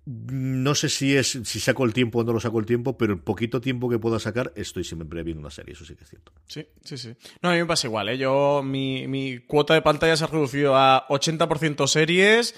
no 0.07 0.75
sé 0.75 0.89
si 0.89 1.17
es 1.17 1.41
si 1.43 1.61
saco 1.61 1.85
el 1.85 1.93
tiempo 1.93 2.21
o 2.21 2.25
no 2.25 2.33
lo 2.33 2.39
saco 2.39 2.61
el 2.61 2.67
tiempo 2.67 2.97
pero 2.97 3.15
el 3.15 3.19
poquito 3.19 3.61
tiempo 3.61 3.89
que 3.89 3.99
pueda 3.99 4.21
sacar 4.21 4.53
estoy 4.55 4.85
siempre 4.85 5.23
viendo 5.25 5.41
una 5.41 5.51
serie 5.51 5.73
eso 5.73 5.85
sí 5.85 5.97
que 5.97 6.05
es 6.05 6.11
cierto 6.11 6.33
sí 6.47 6.65
sí 6.85 6.97
sí 6.97 7.15
no 7.43 7.51
a 7.51 7.53
mí 7.55 7.59
me 7.59 7.67
pasa 7.67 7.89
igual 7.89 8.09
¿eh? 8.09 8.19
yo 8.19 8.63
mi, 8.65 9.09
mi 9.09 9.39
cuota 9.41 9.75
de 9.75 9.83
pantalla 9.83 10.17
se 10.17 10.23
ha 10.23 10.29
reducido 10.29 10.77
a 10.77 11.07
80% 11.09 11.89
series 11.89 12.55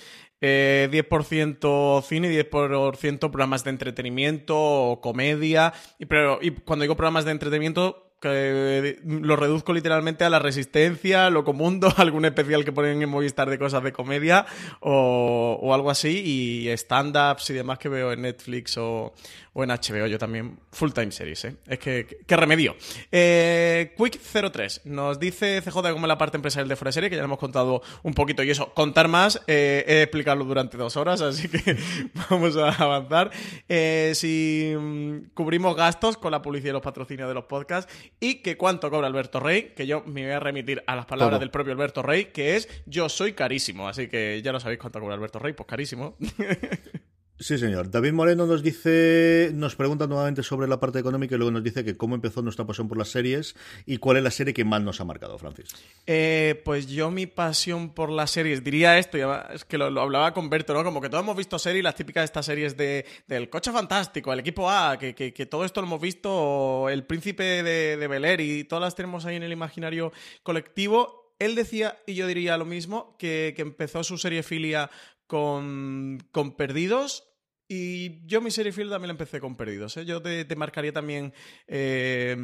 eh, 0.47 0.91
10% 0.93 2.03
cine 2.03 2.31
y 2.31 2.37
10% 2.37 3.19
programas 3.19 3.65
de 3.65 3.71
entretenimiento 3.71 4.59
o 4.59 5.01
comedia. 5.01 5.73
Y, 5.99 6.05
pero, 6.05 6.39
y 6.43 6.51
cuando 6.51 6.83
digo 6.83 6.97
programas 6.97 7.25
de 7.25 7.31
entretenimiento, 7.31 8.14
que 8.31 8.99
lo 9.05 9.37
reduzco 9.37 9.73
literalmente 9.73 10.25
a 10.25 10.31
la 10.31 10.39
resistencia, 10.39 11.29
lo 11.31 11.45
comundo, 11.45 11.93
algún 11.97 12.25
especial 12.25 12.65
que 12.65 12.73
ponen 12.73 13.03
en 13.03 13.09
Movistar 13.09 13.51
de 13.51 13.59
cosas 13.59 13.83
de 13.83 13.93
comedia 13.93 14.47
o, 14.81 15.59
o 15.61 15.75
algo 15.75 15.91
así, 15.91 16.23
y 16.25 16.69
stand-ups 16.71 17.51
y 17.51 17.55
demás 17.55 17.79
que 17.79 17.89
veo 17.89 18.13
en 18.13 18.23
Netflix 18.23 18.79
o, 18.79 19.13
o 19.55 19.63
en 19.63 19.71
HBO, 19.71 20.07
yo 20.07 20.19
también 20.19 20.59
full 20.73 20.91
time 20.91 21.13
series, 21.13 21.45
¿eh? 21.45 21.57
Es 21.67 21.79
que, 21.79 22.19
qué 22.27 22.37
remedio. 22.37 22.77
Eh, 23.11 23.95
Quick03 23.97 24.83
nos 24.85 25.21
dice 25.21 25.63
CJ 25.63 25.93
como 25.93 26.09
la 26.09 26.19
parte 26.19 26.37
empresarial 26.37 26.69
de 26.69 26.75
Fuera 26.75 26.91
Serie, 26.91 27.09
que 27.09 27.17
ya 27.17 27.23
lo 27.23 27.27
hemos 27.27 27.39
contado 27.39 27.81
un 28.03 28.15
poquito, 28.15 28.43
y 28.43 28.51
eso, 28.51 28.75
contar 28.75 29.07
más, 29.07 29.41
eh, 29.47 29.85
he 29.87 30.03
explicarlo 30.03 30.45
durante 30.45 30.77
dos 30.77 30.97
horas, 30.97 31.21
así 31.21 31.49
que 31.49 31.77
vamos 32.31 32.57
a 32.57 32.71
avanzar. 32.71 33.31
Eh, 33.69 34.13
si 34.17 34.75
mm, 34.77 35.31
cubrimos 35.35 35.77
gastos 35.77 36.17
con 36.17 36.33
la 36.33 36.43
publicidad 36.43 36.71
y 36.71 36.75
los 36.75 36.83
patrocinios 36.83 37.29
de 37.29 37.35
los 37.35 37.45
podcasts, 37.45 37.93
y 38.19 38.43
que 38.43 38.57
cuánto 38.57 38.91
cobra 38.91 39.07
Alberto 39.07 39.39
Rey, 39.39 39.73
que 39.77 39.87
yo 39.87 40.03
me 40.05 40.25
voy 40.25 40.33
a 40.33 40.41
remitir 40.41 40.83
a 40.89 40.97
las 40.97 41.07
palabras 41.07 41.39
del 41.39 41.51
propio 41.51 41.73
Alberto 41.73 42.03
Rey, 42.03 42.27
que 42.27 42.57
es 42.57 42.69
yo 42.87 43.09
soy 43.09 43.35
carísimo, 43.35 43.89
así 43.89 44.09
que 44.09 44.43
ya 44.43 44.51
lo 44.51 44.59
sabéis 44.59 44.81
cuánto 44.81 44.99
cobra 44.99 45.15
Alberto 45.15 45.39
Rey, 45.39 45.53
pues 45.53 45.69
carísimo. 45.69 46.17
Sí, 47.41 47.59
señor. 47.59 47.91
David 47.91 48.13
Moreno 48.13 48.47
nos 48.47 48.63
dice, 48.63 49.51
nos 49.55 49.75
pregunta 49.75 50.07
nuevamente 50.07 50.45
sobre 50.45 50.69
la 50.69 50.79
parte 50.79 51.01
económica 51.01 51.35
y 51.35 51.39
luego 51.39 51.51
nos 51.51 51.65
dice 51.65 51.85
que 51.85 51.97
cómo 51.97 52.15
empezó 52.15 52.43
nuestra 52.43 52.65
pasión 52.65 52.87
por 52.87 52.97
las 52.97 53.09
series 53.09 53.57
y 53.87 53.97
cuál 53.97 54.19
es 54.19 54.23
la 54.23 54.31
serie 54.31 54.55
que 54.55 54.65
más 54.65 54.81
nos 54.83 55.01
ha 55.01 55.05
marcado, 55.05 55.37
Francis. 55.37 55.71
Eh, 56.07 56.63
pues 56.65 56.87
yo 56.87 57.11
mi 57.11 57.27
pasión 57.27 57.93
por 57.93 58.11
las 58.11 58.31
series, 58.31 58.63
diría 58.63 58.99
esto, 58.99 59.19
es 59.53 59.65
que 59.65 59.79
lo, 59.79 60.01
hablaba 60.01 60.33
con 60.33 60.49
Berto, 60.49 60.75
¿no? 60.75 60.85
Como 60.85 61.01
que 61.01 61.09
todos 61.09 61.25
hemos 61.25 61.37
visto 61.37 61.59
series, 61.59 61.83
las 61.83 61.97
típicas 61.97 62.23
de 62.23 62.27
estas 62.27 62.47
series 62.47 62.77
de, 62.77 63.05
del 63.27 63.51
Coche 63.51 63.73
Fantástico, 63.73 64.33
el 64.33 64.39
equipo 64.39 64.71
A, 64.71 64.97
que, 64.97 65.49
todo 65.51 65.65
esto 65.65 65.81
lo 65.81 65.89
hemos 65.89 66.01
visto, 66.01 66.89
el 66.89 67.03
Príncipe 67.03 67.65
de, 67.65 67.97
de 67.97 68.43
y 68.45 68.65
todas 68.65 68.83
las 68.83 68.95
tenemos 68.95 69.25
ahí 69.25 69.35
en 69.35 69.43
el 69.43 69.53
imaginario 69.53 70.13
colectivo. 70.45 71.35
Él 71.41 71.57
decía, 71.57 71.99
y 72.07 72.15
yo 72.15 72.29
diría 72.29 72.57
lo 72.57 72.65
mismo, 72.65 73.17
que, 73.19 73.55
que 73.57 73.63
empezó 73.63 74.05
su 74.05 74.19
serie 74.19 74.45
filia 74.45 74.89
con, 75.27 76.19
con 76.33 76.57
Perdidos. 76.57 77.29
Y 77.69 78.27
yo 78.27 78.41
mi 78.41 78.51
serie 78.51 78.73
también 78.91 79.09
la 79.09 79.13
empecé 79.13 79.41
con 79.41 79.57
Perdidos. 79.57 79.97
¿eh? 79.97 80.05
Yo 80.05 80.21
te, 80.21 80.47
marcaría 80.57 80.93
también 80.93 81.33
eh, 81.67 82.37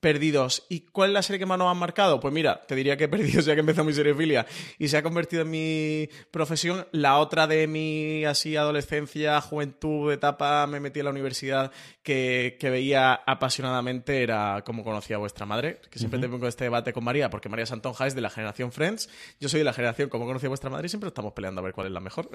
Perdidos. 0.00 0.66
¿Y 0.68 0.80
cuál 0.80 1.10
es 1.10 1.14
la 1.14 1.22
serie 1.22 1.38
que 1.38 1.46
más 1.46 1.58
nos 1.58 1.70
ha 1.70 1.74
marcado? 1.74 2.20
Pues 2.20 2.32
mira, 2.32 2.62
te 2.66 2.74
diría 2.74 2.96
que 2.96 3.08
Perdidos 3.10 3.44
ya 3.44 3.54
que 3.54 3.60
empezó 3.60 3.84
mi 3.84 3.92
serie 3.92 4.14
filia 4.14 4.46
y 4.78 4.88
se 4.88 4.96
ha 4.96 5.02
convertido 5.02 5.42
en 5.42 5.50
mi 5.50 6.08
profesión. 6.30 6.86
La 6.92 7.18
otra 7.18 7.46
de 7.46 7.66
mi 7.66 8.24
así 8.24 8.56
adolescencia, 8.56 9.40
juventud, 9.40 10.12
etapa, 10.12 10.66
me 10.66 10.80
metí 10.80 11.00
en 11.00 11.04
la 11.04 11.10
universidad 11.10 11.70
que, 12.02 12.56
veía 12.62 13.14
apasionadamente 13.14 14.22
era 14.22 14.62
cómo 14.64 14.84
conocía 14.84 15.16
a 15.16 15.18
vuestra 15.18 15.46
madre. 15.46 15.80
Que 15.90 15.98
siempre 15.98 16.18
tengo 16.18 16.46
este 16.46 16.64
debate 16.64 16.92
con 16.92 17.04
María, 17.04 17.30
porque 17.30 17.48
María 17.48 17.66
Santonja 17.66 18.06
es 18.06 18.14
de 18.14 18.20
la 18.20 18.30
generación 18.30 18.72
Friends. 18.72 19.10
Yo 19.38 19.48
soy 19.48 19.58
de 19.58 19.64
la 19.64 19.72
generación 19.72 20.08
cómo 20.08 20.26
conocía 20.26 20.46
a 20.46 20.50
vuestra 20.50 20.70
madre 20.70 20.86
y 20.86 20.88
siempre 20.88 21.08
estamos 21.08 21.32
peleando 21.32 21.60
a 21.60 21.64
ver 21.64 21.72
cuál 21.72 21.88
es 21.88 21.92
la 21.92 22.00
mejor. 22.00 22.30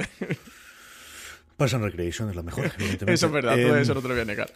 Pass 1.57 1.71
Recreation 1.71 2.29
es 2.29 2.35
la 2.35 2.43
mejor, 2.43 2.65
evidentemente. 2.65 3.13
Eso 3.13 3.27
es 3.27 3.31
verdad, 3.31 3.55
todo 3.55 3.77
eso 3.77 3.93
no 3.93 4.01
te 4.01 4.07
lo 4.07 4.13
voy 4.13 4.21
a 4.21 4.25
negar. 4.25 4.51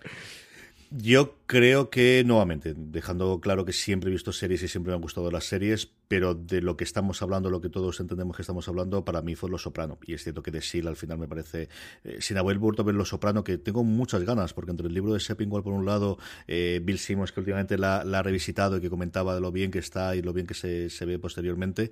Yo 0.91 1.37
creo 1.45 1.91
que, 1.91 2.23
nuevamente, 2.25 2.73
dejando 2.75 3.39
claro 3.39 3.63
que 3.63 3.73
siempre 3.73 4.09
he 4.09 4.11
visto 4.11 4.31
series 4.31 4.63
y 4.63 4.67
siempre 4.67 4.89
me 4.89 4.95
han 4.95 5.01
gustado 5.01 5.29
las 5.29 5.43
series, 5.43 5.91
pero 6.07 6.33
de 6.33 6.63
lo 6.63 6.77
que 6.77 6.83
estamos 6.83 7.21
hablando, 7.21 7.51
lo 7.51 7.61
que 7.61 7.69
todos 7.69 7.99
entendemos 7.99 8.35
que 8.35 8.41
estamos 8.41 8.67
hablando, 8.67 9.05
para 9.05 9.21
mí 9.21 9.35
fue 9.35 9.51
Los 9.51 9.61
Soprano. 9.61 9.99
Y 10.03 10.15
es 10.15 10.23
cierto 10.23 10.41
que 10.41 10.49
de 10.49 10.61
Seal 10.63 10.87
al 10.87 10.95
final 10.95 11.19
me 11.19 11.27
parece, 11.27 11.69
eh, 12.03 12.17
sin 12.21 12.39
haber 12.39 12.57
vuelto 12.57 12.81
a 12.81 12.85
ver 12.85 12.95
Los 12.95 13.09
Soprano, 13.09 13.43
que 13.43 13.59
tengo 13.59 13.83
muchas 13.83 14.23
ganas, 14.23 14.53
porque 14.55 14.71
entre 14.71 14.87
el 14.87 14.95
libro 14.95 15.13
de 15.13 15.19
Seppingwall 15.19 15.61
por 15.61 15.73
un 15.73 15.85
lado, 15.85 16.17
eh, 16.47 16.81
Bill 16.83 16.97
Simmons, 16.97 17.31
que 17.31 17.39
últimamente 17.39 17.77
la, 17.77 17.99
ha 17.99 18.23
revisitado 18.23 18.77
y 18.77 18.81
que 18.81 18.89
comentaba 18.89 19.35
de 19.35 19.41
lo 19.41 19.51
bien 19.51 19.69
que 19.69 19.79
está 19.79 20.15
y 20.15 20.23
lo 20.23 20.33
bien 20.33 20.47
que 20.47 20.55
se, 20.55 20.89
se 20.89 21.05
ve 21.05 21.19
posteriormente, 21.19 21.91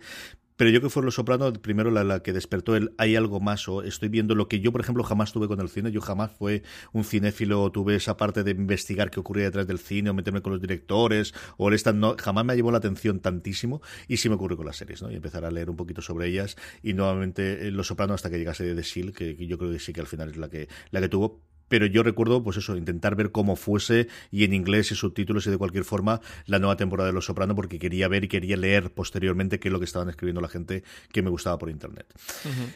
pero 0.57 0.71
yo 0.71 0.81
que 0.81 0.89
fue 0.89 1.03
Los 1.03 1.15
Soprano, 1.15 1.53
primero 1.53 1.91
la, 1.91 2.21
que 2.21 2.33
despertó 2.33 2.75
el 2.75 2.93
hay 2.97 3.15
algo 3.15 3.39
más, 3.39 3.67
o 3.67 3.83
estoy 3.83 4.09
viendo 4.09 4.35
lo 4.35 4.47
que 4.47 4.59
yo, 4.59 4.71
por 4.71 4.81
ejemplo, 4.81 5.03
jamás 5.03 5.31
tuve 5.31 5.47
con 5.47 5.61
el 5.61 5.69
cine. 5.69 5.91
Yo 5.91 6.01
jamás 6.01 6.31
fue 6.31 6.63
un 6.93 7.03
cinéfilo, 7.03 7.71
tuve 7.71 7.95
esa 7.95 8.17
parte 8.17 8.43
de 8.43 8.51
investigar 8.51 9.11
qué 9.11 9.19
ocurría 9.19 9.45
detrás 9.45 9.67
del 9.67 9.79
cine, 9.79 10.09
o 10.09 10.13
meterme 10.13 10.41
con 10.41 10.51
los 10.51 10.61
directores, 10.61 11.33
o 11.57 11.69
el 11.69 11.75
stand, 11.75 11.99
no, 11.99 12.15
jamás 12.19 12.43
me 12.43 12.55
llevó 12.55 12.71
la 12.71 12.79
atención 12.79 13.19
tantísimo, 13.19 13.81
y 14.07 14.17
sí 14.17 14.29
me 14.29 14.35
ocurrió 14.35 14.57
con 14.57 14.65
las 14.65 14.77
series, 14.77 15.01
¿no? 15.01 15.11
Y 15.11 15.15
empezar 15.15 15.45
a 15.45 15.51
leer 15.51 15.69
un 15.69 15.75
poquito 15.75 16.01
sobre 16.01 16.27
ellas, 16.27 16.57
y 16.81 16.93
nuevamente 16.93 17.67
eh, 17.67 17.71
Los 17.71 17.87
Soprano 17.87 18.15
hasta 18.15 18.29
que 18.29 18.39
llegase 18.39 18.63
de 18.73 18.83
Seal, 18.83 19.13
que, 19.13 19.35
que 19.35 19.47
yo 19.47 19.57
creo 19.59 19.71
que 19.71 19.79
sí 19.79 19.93
que 19.93 20.01
al 20.01 20.07
final 20.07 20.31
es 20.31 20.37
la 20.37 20.49
que, 20.49 20.67
la 20.89 20.99
que 20.99 21.09
tuvo, 21.09 21.43
pero 21.67 21.85
yo 21.85 22.03
recuerdo, 22.03 22.43
pues 22.43 22.57
eso, 22.57 22.75
intentar 22.75 23.15
ver 23.15 23.31
cómo 23.31 23.55
fuese 23.55 24.07
y 24.31 24.43
en 24.43 24.53
inglés 24.53 24.91
y 24.91 24.95
subtítulos 24.95 25.47
y 25.47 25.51
de 25.51 25.57
cualquier 25.57 25.83
forma 25.83 26.21
la 26.45 26.59
nueva 26.59 26.77
temporada 26.77 27.07
de 27.07 27.13
Los 27.13 27.25
Soprano 27.25 27.55
porque 27.55 27.79
quería 27.79 28.07
ver 28.07 28.23
y 28.23 28.27
quería 28.27 28.57
leer 28.57 28.93
posteriormente 28.93 29.59
qué 29.59 29.69
es 29.69 29.71
lo 29.71 29.79
que 29.79 29.85
estaban 29.85 30.09
escribiendo 30.09 30.41
la 30.41 30.49
gente 30.49 30.83
que 31.11 31.21
me 31.21 31.29
gustaba 31.29 31.57
por 31.57 31.69
internet. 31.69 32.07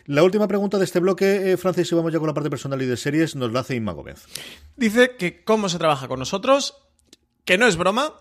La 0.06 0.24
última 0.24 0.48
pregunta 0.48 0.78
de 0.78 0.86
este 0.86 1.00
bloque, 1.00 1.52
eh, 1.52 1.58
Francis, 1.58 1.92
y 1.92 1.96
vamos 1.96 2.12
ya 2.12 2.20
con 2.20 2.28
la 2.28 2.34
parte 2.34 2.50
personal 2.50 2.82
y 2.82 2.86
de 2.86 2.98
series, 2.98 3.36
nos 3.36 3.52
la 3.52 3.62
hace 3.62 3.76
Inma 3.76 3.94
Gómez. 3.94 4.26
Dice 4.76 5.16
que 5.18 5.44
cómo 5.44 5.70
se 5.70 5.78
trabaja 5.78 6.08
con 6.08 6.20
nosotros, 6.20 6.78
que 7.46 7.58
no 7.58 7.68
es 7.68 7.78
broma 7.78 8.14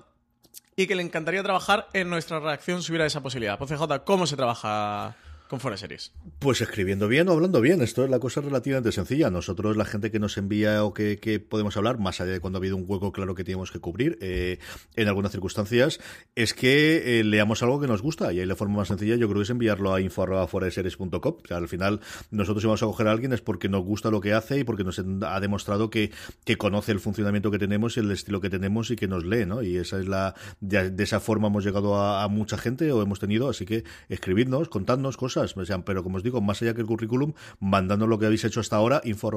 y 0.76 0.86
que 0.86 0.94
le 0.94 1.02
encantaría 1.02 1.42
trabajar 1.42 1.88
en 1.92 2.08
nuestra 2.08 2.40
reacción 2.40 2.82
si 2.82 2.92
hubiera 2.92 3.06
esa 3.06 3.22
posibilidad. 3.22 3.58
Pues 3.58 3.70
CJ, 3.70 4.04
¿cómo 4.04 4.26
se 4.26 4.36
trabaja 4.36 5.16
con 5.50 5.58
Fuera 5.58 5.76
Series? 5.76 6.12
Pues 6.38 6.60
escribiendo 6.60 7.08
bien 7.08 7.28
o 7.28 7.32
hablando 7.32 7.60
bien. 7.60 7.82
Esto 7.82 8.04
es 8.04 8.10
la 8.10 8.20
cosa 8.20 8.40
relativamente 8.40 8.92
sencilla. 8.92 9.30
Nosotros, 9.30 9.76
la 9.76 9.84
gente 9.84 10.12
que 10.12 10.20
nos 10.20 10.38
envía 10.38 10.84
o 10.84 10.94
que, 10.94 11.44
podemos 11.46 11.76
hablar, 11.76 11.98
más 11.98 12.20
allá 12.20 12.30
de 12.30 12.40
cuando 12.40 12.58
ha 12.58 12.60
habido 12.60 12.76
un 12.76 12.84
hueco 12.86 13.10
claro 13.10 13.34
que 13.34 13.42
tenemos 13.42 13.72
que 13.72 13.80
cubrir, 13.80 14.16
eh, 14.20 14.60
en 14.94 15.08
algunas 15.08 15.32
circunstancias, 15.32 15.98
es 16.36 16.54
que 16.54 17.18
eh, 17.18 17.24
leamos 17.24 17.64
algo 17.64 17.80
que 17.80 17.88
nos 17.88 18.00
gusta. 18.00 18.32
Y 18.32 18.38
ahí 18.38 18.46
la 18.46 18.54
forma 18.54 18.76
más 18.76 18.88
sencilla 18.88 19.16
yo 19.16 19.26
creo 19.26 19.40
que 19.40 19.42
es 19.42 19.50
enviarlo 19.50 19.92
a 19.92 20.00
info.foreseries.com. 20.00 21.20
O 21.50 21.54
al 21.54 21.68
final, 21.68 22.00
nosotros 22.30 22.62
si 22.62 22.68
vamos 22.68 22.84
a 22.84 22.86
coger 22.86 23.08
a 23.08 23.10
alguien 23.10 23.32
es 23.32 23.40
porque 23.40 23.68
nos 23.68 23.84
gusta 23.84 24.12
lo 24.12 24.20
que 24.20 24.34
hace 24.34 24.60
y 24.60 24.64
porque 24.64 24.84
nos 24.84 25.00
ha 25.00 25.40
demostrado 25.40 25.90
que, 25.90 26.12
que 26.44 26.56
conoce 26.58 26.92
el 26.92 27.00
funcionamiento 27.00 27.50
que 27.50 27.58
tenemos 27.58 27.96
y 27.96 28.00
el 28.00 28.12
estilo 28.12 28.40
que 28.40 28.50
tenemos 28.50 28.92
y 28.92 28.96
que 28.96 29.08
nos 29.08 29.24
lee, 29.24 29.46
¿no? 29.46 29.64
Y 29.64 29.78
esa 29.78 29.98
es 29.98 30.06
la, 30.06 30.36
de, 30.60 30.94
esa 31.02 31.18
forma 31.18 31.48
hemos 31.48 31.64
llegado 31.64 31.96
a, 31.96 32.22
a 32.22 32.28
mucha 32.28 32.56
gente 32.56 32.92
o 32.92 33.02
hemos 33.02 33.18
tenido, 33.18 33.48
así 33.48 33.66
que 33.66 33.82
escribidnos, 34.08 34.68
contadnos 34.68 35.16
cosas 35.16 35.39
pero 35.84 36.02
como 36.02 36.16
os 36.16 36.22
digo, 36.22 36.40
más 36.40 36.60
allá 36.62 36.74
que 36.74 36.80
el 36.80 36.86
currículum, 36.86 37.32
mandando 37.58 38.06
lo 38.06 38.18
que 38.18 38.26
habéis 38.26 38.44
hecho 38.44 38.60
hasta 38.60 38.76
ahora, 38.76 39.00
info 39.04 39.30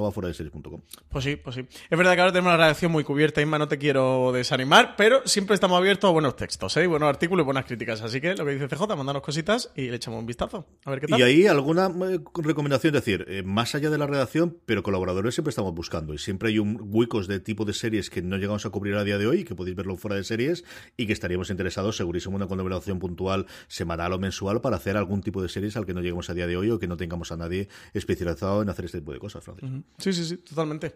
Pues 1.09 1.23
sí, 1.23 1.35
pues 1.35 1.55
sí. 1.55 1.67
Es 1.89 1.97
verdad 1.97 2.15
que 2.15 2.21
ahora 2.21 2.31
tenemos 2.31 2.49
una 2.49 2.57
redacción 2.57 2.91
muy 2.91 3.03
cubierta, 3.03 3.41
Inma, 3.41 3.57
no 3.57 3.67
te 3.67 3.77
quiero 3.77 4.31
desanimar, 4.31 4.95
pero 4.95 5.21
siempre 5.25 5.53
estamos 5.53 5.77
abiertos 5.77 6.09
a 6.09 6.11
buenos 6.11 6.35
textos, 6.35 6.75
¿eh? 6.77 6.87
buenos 6.87 7.09
artículos 7.09 7.43
y 7.43 7.45
buenas 7.45 7.65
críticas. 7.65 8.01
Así 8.01 8.21
que 8.21 8.35
lo 8.35 8.45
que 8.45 8.53
dice 8.53 8.67
CJ, 8.67 8.95
mandanos 8.95 9.21
cositas 9.21 9.71
y 9.75 9.89
le 9.89 9.95
echamos 9.95 10.19
un 10.19 10.25
vistazo. 10.25 10.65
A 10.85 10.91
ver 10.91 11.01
qué 11.01 11.07
tal. 11.07 11.19
Y 11.19 11.23
ahí 11.23 11.47
alguna 11.47 11.87
eh, 11.87 12.19
recomendación, 12.35 12.95
es 12.95 13.01
decir, 13.03 13.25
eh, 13.27 13.43
más 13.43 13.75
allá 13.75 13.89
de 13.89 13.97
la 13.97 14.07
redacción, 14.07 14.57
pero 14.65 14.83
colaboradores 14.83 15.35
siempre 15.35 15.49
estamos 15.49 15.73
buscando 15.73 16.13
y 16.13 16.17
siempre 16.17 16.49
hay 16.49 16.59
un 16.59 16.79
huecos 16.81 17.27
de 17.27 17.39
tipo 17.39 17.65
de 17.65 17.73
series 17.73 18.09
que 18.09 18.21
no 18.21 18.37
llegamos 18.37 18.65
a 18.65 18.69
cubrir 18.69 18.95
a 18.95 19.03
día 19.03 19.17
de 19.17 19.27
hoy, 19.27 19.43
que 19.43 19.55
podéis 19.55 19.75
verlo 19.75 19.95
fuera 19.95 20.15
de 20.15 20.23
series 20.23 20.63
y 20.97 21.07
que 21.07 21.13
estaríamos 21.13 21.49
interesados, 21.49 21.97
segurísimo, 21.97 22.35
en 22.35 22.43
una 22.43 22.47
colaboración 22.47 22.99
puntual 22.99 23.45
semanal 23.67 24.13
o 24.13 24.19
mensual 24.19 24.61
para 24.61 24.77
hacer 24.77 24.97
algún 24.97 25.21
tipo 25.21 25.41
de 25.41 25.49
series 25.49 25.77
al 25.77 25.85
que 25.85 25.92
no 25.93 26.01
lleguemos 26.01 26.29
a 26.29 26.33
día 26.33 26.47
de 26.47 26.57
hoy 26.57 26.69
o 26.69 26.79
que 26.79 26.87
no 26.87 26.97
tengamos 26.97 27.31
a 27.31 27.37
nadie 27.37 27.67
especializado 27.93 28.61
en 28.61 28.69
hacer 28.69 28.85
este 28.85 28.99
tipo 28.99 29.13
de 29.13 29.19
cosas, 29.19 29.43
Francis. 29.43 29.69
Sí, 29.97 30.13
sí, 30.13 30.25
sí, 30.25 30.37
totalmente. 30.37 30.95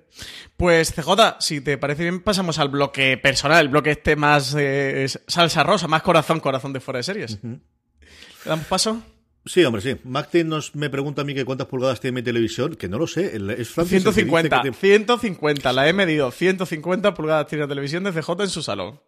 Pues 0.55 0.93
CJ, 0.93 1.37
si 1.39 1.61
te 1.61 1.77
parece 1.77 2.03
bien, 2.03 2.21
pasamos 2.21 2.59
al 2.59 2.69
bloque 2.69 3.17
personal, 3.17 3.61
el 3.61 3.69
bloque 3.69 3.91
este 3.91 4.15
más 4.15 4.55
eh, 4.57 5.07
salsa 5.27 5.63
rosa, 5.63 5.87
más 5.87 6.01
corazón, 6.01 6.39
corazón 6.39 6.73
de 6.73 6.79
fuera 6.79 6.97
de 6.97 7.03
series. 7.03 7.39
¿Le 7.43 7.59
damos 8.45 8.65
paso? 8.67 9.01
Sí, 9.45 9.63
hombre, 9.63 9.81
sí. 9.81 9.95
Nos 10.43 10.75
me 10.75 10.89
pregunta 10.89 11.21
a 11.21 11.25
mí 11.25 11.33
que 11.33 11.45
cuántas 11.45 11.67
pulgadas 11.67 12.01
tiene 12.01 12.15
mi 12.15 12.21
televisión, 12.21 12.75
que 12.75 12.89
no 12.89 12.97
lo 12.97 13.07
sé. 13.07 13.37
Es 13.57 13.73
150, 13.73 14.73
150, 14.73 15.73
la 15.73 15.87
he 15.87 15.93
medido. 15.93 16.31
150 16.31 17.13
pulgadas 17.13 17.47
tiene 17.47 17.63
la 17.63 17.69
televisión 17.69 18.03
de 18.03 18.11
CJ 18.11 18.43
en 18.43 18.49
su 18.49 18.61
salón 18.61 18.99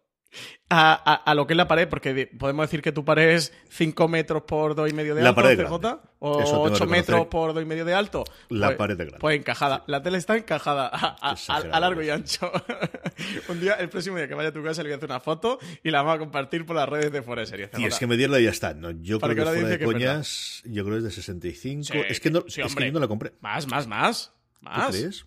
a, 0.68 1.34
lo 1.34 1.46
que 1.46 1.54
es 1.54 1.56
la 1.56 1.66
pared, 1.66 1.88
porque 1.88 2.30
podemos 2.38 2.64
decir 2.64 2.82
que 2.82 2.92
tu 2.92 3.04
pared 3.04 3.30
es 3.30 3.52
5 3.70 4.08
metros 4.08 4.42
por 4.42 4.76
2,5 4.76 4.90
y 4.90 4.92
medio 4.94 5.14
de 5.14 5.26
alto, 5.26 5.42
CJ, 5.42 6.00
o 6.20 6.62
8 6.62 6.86
metros 6.86 7.26
por 7.26 7.52
2,5 7.52 7.62
y 7.62 7.64
medio 7.64 7.84
de 7.84 7.94
alto. 7.94 8.24
La 8.48 8.68
pues, 8.68 8.78
pared 8.78 8.96
de 8.96 9.04
grande. 9.04 9.18
Pues 9.20 9.36
encajada. 9.36 9.84
La 9.86 10.02
tele 10.02 10.18
está 10.18 10.36
encajada 10.36 10.88
a, 10.88 11.80
largo 11.80 12.02
y 12.02 12.10
ancho. 12.10 12.52
Un 13.48 13.60
día, 13.60 13.74
el 13.74 13.88
próximo 13.88 14.16
día 14.16 14.28
que 14.28 14.34
vaya 14.34 14.50
a 14.50 14.52
tu 14.52 14.62
casa, 14.62 14.82
le 14.82 14.90
voy 14.90 14.94
a 14.94 14.96
hacer 14.96 15.10
una 15.10 15.20
foto 15.20 15.58
y 15.82 15.90
la 15.90 16.02
vamos 16.02 16.16
a 16.16 16.18
compartir 16.18 16.64
por 16.64 16.76
las 16.76 16.88
redes 16.88 17.10
de 17.10 17.22
Fuera 17.22 17.40
de 17.40 17.46
Series. 17.46 17.70
Y 17.76 17.84
es 17.84 17.98
que 17.98 18.06
medirla 18.06 18.38
y 18.38 18.44
ya 18.44 18.50
está. 18.50 18.74
No, 18.74 18.90
yo 18.92 19.18
creo 19.18 19.34
que, 19.34 19.42
fuera 19.42 19.68
de 19.68 19.84
coñas, 19.84 20.62
yo 20.64 20.84
creo 20.84 20.96
que 20.96 20.98
es 20.98 21.04
de 21.04 21.10
65. 21.10 21.94
es 22.08 22.20
que 22.20 22.30
no, 22.30 22.44
es 22.46 22.54
que 22.54 22.86
yo 22.86 22.92
no 22.92 23.00
la 23.00 23.08
compré. 23.08 23.32
Más, 23.40 23.66
más, 23.66 23.86
más. 23.88 24.32
¿Más? 24.60 24.86
¿Tú 24.86 24.92
crees? 24.92 25.26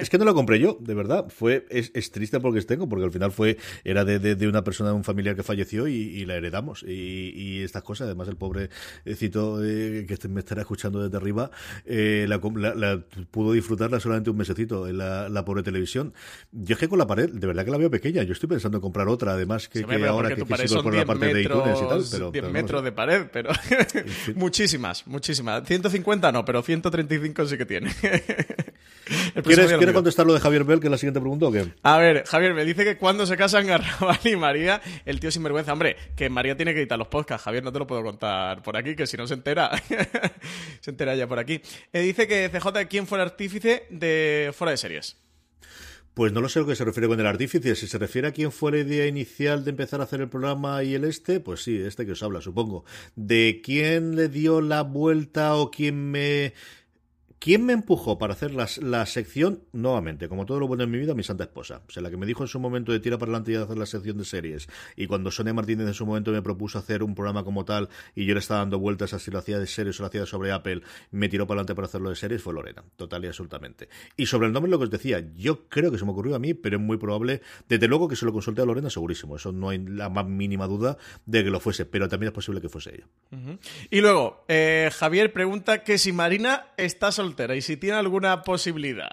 Es 0.00 0.08
que 0.08 0.18
no 0.18 0.24
lo 0.24 0.34
compré 0.34 0.58
yo, 0.58 0.78
de 0.80 0.94
verdad. 0.94 1.26
Fue, 1.28 1.66
es, 1.68 2.10
triste 2.10 2.40
porque 2.40 2.58
es 2.58 2.66
tengo, 2.66 2.88
porque 2.88 3.04
al 3.04 3.12
final 3.12 3.32
fue, 3.32 3.58
era 3.84 4.04
de, 4.04 4.18
de, 4.18 4.48
una 4.48 4.64
persona, 4.64 4.90
de 4.90 4.96
un 4.96 5.04
familiar 5.04 5.36
que 5.36 5.42
falleció 5.42 5.86
y, 5.88 6.24
la 6.24 6.36
heredamos. 6.36 6.82
Y, 6.82 7.62
estas 7.62 7.82
cosas, 7.82 8.06
además 8.06 8.28
el 8.28 8.36
pobrecito 8.36 9.62
eh, 9.62 10.06
que 10.06 10.28
me 10.28 10.40
estará 10.40 10.62
escuchando 10.62 11.02
desde 11.02 11.16
arriba, 11.16 11.50
eh, 11.84 12.26
la, 12.28 12.40
pudo 13.30 13.52
disfrutarla 13.52 14.00
solamente 14.00 14.30
un 14.30 14.36
mesecito 14.36 14.88
en 14.88 14.98
la, 14.98 15.44
pobre 15.44 15.62
televisión. 15.62 16.14
Yo 16.52 16.74
es 16.74 16.78
que 16.78 16.88
con 16.88 16.98
la 16.98 17.06
pared, 17.06 17.30
de 17.30 17.46
verdad 17.46 17.64
que 17.64 17.70
la 17.70 17.78
veo 17.78 17.90
pequeña. 17.90 18.22
Yo 18.22 18.32
estoy 18.32 18.48
pensando 18.48 18.78
en 18.78 18.82
comprar 18.82 19.08
otra, 19.08 19.32
además 19.32 19.68
que, 19.68 19.82
ahora 20.06 20.30
que, 20.30 20.36
que 20.36 20.44
por 20.44 20.94
la 20.94 21.04
parte 21.04 21.34
de 21.34 21.42
iTunes 21.42 21.78
y 21.78 21.88
tal. 21.88 22.04
Pero, 22.10 22.30
10 22.30 22.44
metros 22.50 22.82
de 22.82 22.92
pared, 22.92 23.26
pero 23.32 23.50
muchísimas, 24.34 25.06
muchísimas. 25.06 25.66
150 25.66 26.32
no, 26.32 26.44
pero 26.44 26.62
135 26.62 27.46
sí 27.46 27.58
que 27.58 27.66
tiene. 27.66 27.90
¿Quieres, 29.66 29.92
contestar 29.94 30.26
lo 30.26 30.34
de 30.34 30.40
Javier 30.40 30.64
Bell, 30.64 30.80
que 30.80 30.86
es 30.86 30.90
la 30.90 30.98
siguiente 30.98 31.20
pregunta 31.20 31.46
o 31.46 31.52
qué? 31.52 31.72
A 31.82 31.98
ver, 31.98 32.24
Javier, 32.26 32.54
me 32.54 32.64
dice 32.64 32.84
que 32.84 32.96
cuando 32.96 33.26
se 33.26 33.36
casan 33.36 33.66
Garrabal 33.66 34.18
y 34.24 34.36
María, 34.36 34.80
el 35.04 35.20
tío 35.20 35.30
sinvergüenza. 35.30 35.72
Hombre, 35.72 35.96
que 36.16 36.30
María 36.30 36.56
tiene 36.56 36.72
que 36.74 36.80
editar 36.80 36.98
los 36.98 37.08
podcasts. 37.08 37.44
Javier, 37.44 37.64
no 37.64 37.72
te 37.72 37.78
lo 37.78 37.86
puedo 37.86 38.02
contar 38.02 38.62
por 38.62 38.76
aquí, 38.76 38.94
que 38.94 39.06
si 39.06 39.16
no 39.16 39.26
se 39.26 39.34
entera, 39.34 39.70
se 40.80 40.90
entera 40.90 41.14
ya 41.14 41.26
por 41.26 41.38
aquí. 41.38 41.60
Eh, 41.92 42.00
dice 42.00 42.26
que 42.26 42.48
CJ, 42.48 42.86
¿quién 42.88 43.06
fue 43.06 43.18
el 43.18 43.22
artífice 43.22 43.86
de 43.90 44.52
Fuera 44.54 44.70
de 44.72 44.76
Series? 44.76 45.16
Pues 46.18 46.32
no 46.32 46.40
lo 46.40 46.48
sé 46.48 46.58
a 46.58 46.62
lo 46.62 46.68
que 46.68 46.74
se 46.74 46.84
refiere 46.84 47.06
con 47.06 47.20
el 47.20 47.26
artífice. 47.26 47.76
Si 47.76 47.86
se 47.86 47.96
refiere 47.96 48.26
a 48.26 48.32
quién 48.32 48.50
fue 48.50 48.72
la 48.72 48.78
idea 48.78 49.06
inicial 49.06 49.62
de 49.62 49.70
empezar 49.70 50.00
a 50.00 50.02
hacer 50.02 50.20
el 50.20 50.28
programa 50.28 50.82
y 50.82 50.94
el 50.94 51.04
este, 51.04 51.38
pues 51.38 51.62
sí, 51.62 51.78
este 51.78 52.04
que 52.06 52.10
os 52.10 52.22
habla, 52.24 52.40
supongo. 52.40 52.84
De 53.14 53.60
quién 53.62 54.16
le 54.16 54.28
dio 54.28 54.60
la 54.60 54.82
vuelta 54.82 55.54
o 55.54 55.70
quién 55.70 56.10
me 56.10 56.54
¿Quién 57.38 57.64
me 57.64 57.72
empujó 57.72 58.18
para 58.18 58.32
hacer 58.32 58.52
la 58.52 59.06
sección? 59.06 59.62
Nuevamente, 59.72 60.28
como 60.28 60.44
todo 60.44 60.58
lo 60.58 60.66
bueno 60.66 60.82
en 60.82 60.90
mi 60.90 60.98
vida, 60.98 61.14
mi 61.14 61.22
santa 61.22 61.44
esposa. 61.44 61.82
O 61.88 61.90
sea, 61.90 62.02
la 62.02 62.10
que 62.10 62.16
me 62.16 62.26
dijo 62.26 62.42
en 62.42 62.48
su 62.48 62.58
momento 62.58 62.90
de 62.90 62.98
tira 62.98 63.16
para 63.16 63.30
adelante 63.30 63.52
y 63.52 63.54
de 63.54 63.62
hacer 63.62 63.78
la 63.78 63.86
sección 63.86 64.18
de 64.18 64.24
series. 64.24 64.68
Y 64.96 65.06
cuando 65.06 65.30
Sonia 65.30 65.54
Martínez 65.54 65.86
en 65.86 65.94
su 65.94 66.04
momento 66.04 66.32
me 66.32 66.42
propuso 66.42 66.78
hacer 66.78 67.02
un 67.02 67.14
programa 67.14 67.44
como 67.44 67.64
tal 67.64 67.88
y 68.16 68.24
yo 68.26 68.34
le 68.34 68.40
estaba 68.40 68.60
dando 68.60 68.80
vueltas 68.80 69.14
a 69.14 69.20
si 69.20 69.30
lo 69.30 69.38
hacía 69.38 69.58
de 69.60 69.66
series 69.66 70.00
o 70.00 70.02
lo 70.02 70.08
hacía 70.08 70.26
sobre 70.26 70.50
Apple, 70.50 70.82
me 71.12 71.28
tiró 71.28 71.46
para 71.46 71.60
adelante 71.60 71.74
para 71.76 71.86
hacerlo 71.86 72.10
de 72.10 72.16
series, 72.16 72.42
fue 72.42 72.54
Lorena. 72.54 72.82
Total 72.96 73.24
y 73.24 73.28
absolutamente. 73.28 73.88
Y 74.16 74.26
sobre 74.26 74.48
el 74.48 74.52
nombre, 74.52 74.70
lo 74.70 74.78
que 74.78 74.84
os 74.84 74.90
decía, 74.90 75.24
yo 75.36 75.68
creo 75.68 75.92
que 75.92 75.98
se 75.98 76.04
me 76.04 76.10
ocurrió 76.10 76.34
a 76.34 76.40
mí, 76.40 76.54
pero 76.54 76.76
es 76.76 76.82
muy 76.82 76.96
probable. 76.96 77.40
Desde 77.68 77.86
luego 77.86 78.08
que 78.08 78.16
se 78.16 78.26
lo 78.26 78.32
consulté 78.32 78.62
a 78.62 78.64
Lorena, 78.64 78.90
segurísimo. 78.90 79.36
Eso 79.36 79.52
no 79.52 79.68
hay 79.68 79.78
la 79.78 80.08
más 80.08 80.26
mínima 80.26 80.66
duda 80.66 80.96
de 81.24 81.44
que 81.44 81.50
lo 81.50 81.60
fuese, 81.60 81.86
pero 81.86 82.08
también 82.08 82.28
es 82.28 82.34
posible 82.34 82.60
que 82.60 82.68
fuese 82.68 82.96
ella. 82.96 83.06
Y 83.90 84.00
luego, 84.00 84.44
eh, 84.48 84.90
Javier 84.92 85.32
pregunta 85.32 85.84
que 85.84 85.98
si 85.98 86.12
Marina 86.12 86.66
está 86.76 87.12
soltera 87.28 87.54
y 87.54 87.60
si 87.60 87.76
tiene 87.76 87.96
alguna 87.96 88.42
posibilidad. 88.42 89.10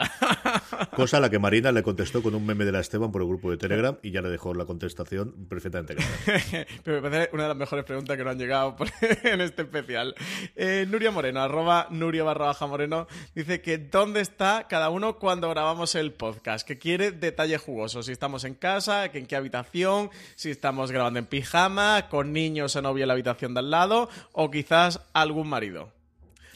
Cosa 0.96 1.18
a 1.18 1.20
la 1.20 1.30
que 1.30 1.40
Marina 1.40 1.72
le 1.72 1.84
contestó 1.84 2.24
con 2.24 2.34
un 2.34 2.46
meme 2.46 2.64
de 2.64 2.72
la 2.72 2.80
Esteban 2.80 3.12
por 3.12 3.22
el 3.22 3.28
grupo 3.28 3.52
de 3.52 3.58
Telegram 3.58 3.98
y 4.02 4.12
ya 4.12 4.22
le 4.22 4.30
dejó 4.30 4.54
la 4.54 4.66
contestación 4.66 5.48
perfectamente 5.50 5.96
clara. 5.96 6.66
Pero 6.84 7.02
me 7.02 7.10
parece 7.10 7.30
una 7.34 7.44
de 7.44 7.50
las 7.50 7.58
mejores 7.58 7.84
preguntas 7.84 8.16
que 8.16 8.24
no 8.24 8.30
han 8.30 8.40
llegado 8.40 8.76
en 9.24 9.42
este 9.42 9.64
especial. 9.64 10.16
Eh, 10.56 10.86
Nuria 10.90 11.12
Moreno, 11.12 11.42
arroba 11.42 11.88
Nuria 11.90 12.24
barra 12.24 12.46
baja 12.46 12.68
Moreno, 12.68 13.08
dice 13.34 13.62
que 13.62 13.78
dónde 13.78 14.22
está 14.22 14.68
cada 14.70 14.90
uno 14.90 15.20
cuando 15.20 15.50
grabamos 15.50 15.96
el 15.96 16.14
podcast, 16.14 16.66
que 16.66 16.78
quiere 16.78 17.12
detalles 17.12 17.62
jugosos, 17.62 18.06
si 18.06 18.14
estamos 18.14 18.46
en 18.46 18.56
casa, 18.56 19.06
en 19.06 19.26
qué 19.26 19.36
habitación, 19.36 20.10
si 20.36 20.52
estamos 20.52 20.92
grabando 20.92 21.20
en 21.20 21.26
pijama, 21.26 22.08
con 22.10 22.32
niños 22.32 22.76
o 22.78 22.82
novia 22.82 23.04
en 23.04 23.10
la 23.10 23.14
habitación 23.14 23.54
de 23.54 23.60
al 23.60 23.72
lado, 23.72 24.10
o 24.32 24.50
quizás 24.50 25.02
algún 25.14 25.50
marido. 25.50 25.92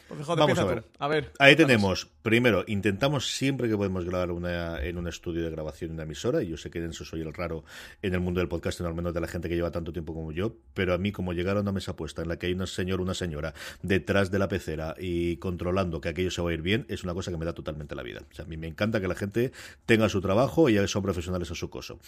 Pues 0.10 0.26
Vamos 0.28 0.57
a 0.60 0.66
ver. 0.66 0.84
a 0.97 1.07
ver. 1.07 1.32
Ahí 1.39 1.55
tenemos 1.55 2.07
Primero, 2.22 2.65
intentamos 2.67 3.32
siempre 3.32 3.70
que 3.70 3.78
podemos 3.78 4.03
grabar 4.03 4.32
una, 4.32 4.84
en 4.84 4.97
un 4.97 5.07
estudio 5.07 5.41
de 5.43 5.49
grabación 5.49 5.91
en 5.91 5.95
una 5.95 6.03
emisora, 6.03 6.43
y 6.43 6.49
yo 6.49 6.57
sé 6.57 6.70
que 6.70 6.80
en 6.80 6.89
eso 6.89 7.05
soy 7.05 7.22
el 7.22 7.34
raro 7.34 7.63
en 8.01 8.13
el 8.13 8.20
mundo 8.20 8.41
del 8.41 8.49
podcast, 8.49 8.82
al 8.82 8.93
menos 8.93 9.13
de 9.13 9.22
la 9.22 9.28
gente 9.28 9.47
que 9.47 9.55
lleva 9.55 9.72
tanto 9.72 9.93
tiempo 9.93 10.13
como 10.13 10.34
yo, 10.34 10.57
pero 10.74 10.93
a 10.93 10.97
mí 10.97 11.13
como 11.13 11.32
llegar 11.32 11.55
a 11.55 11.61
una 11.61 11.72
mesa 11.72 11.95
puesta 11.95 12.22
en 12.22 12.28
la 12.28 12.38
que 12.38 12.47
hay 12.47 12.53
un 12.53 12.67
señor 12.67 12.99
una 12.99 13.13
señora 13.13 13.53
detrás 13.84 14.32
de 14.32 14.39
la 14.39 14.49
pecera 14.49 14.95
y 14.99 15.38
controlando 15.38 16.01
que 16.01 16.09
aquello 16.09 16.30
se 16.30 16.41
va 16.41 16.49
a 16.49 16.53
ir 16.53 16.61
bien, 16.61 16.86
es 16.89 17.05
una 17.05 17.13
cosa 17.13 17.32
que 17.32 17.38
me 17.38 17.45
da 17.45 17.53
totalmente 17.53 17.95
la 17.95 18.03
vida. 18.03 18.22
O 18.30 18.36
sea, 18.36 18.43
a 18.43 18.47
mí 18.47 18.57
me 18.57 18.67
encanta 18.67 18.99
que 18.99 19.07
la 19.07 19.15
gente 19.15 19.53
tenga 19.86 20.09
su 20.09 20.20
trabajo 20.20 20.70
y 20.70 20.88
son 20.89 21.01
profesionales 21.01 21.49
a 21.51 21.55
su 21.55 21.70
coso. 21.70 21.99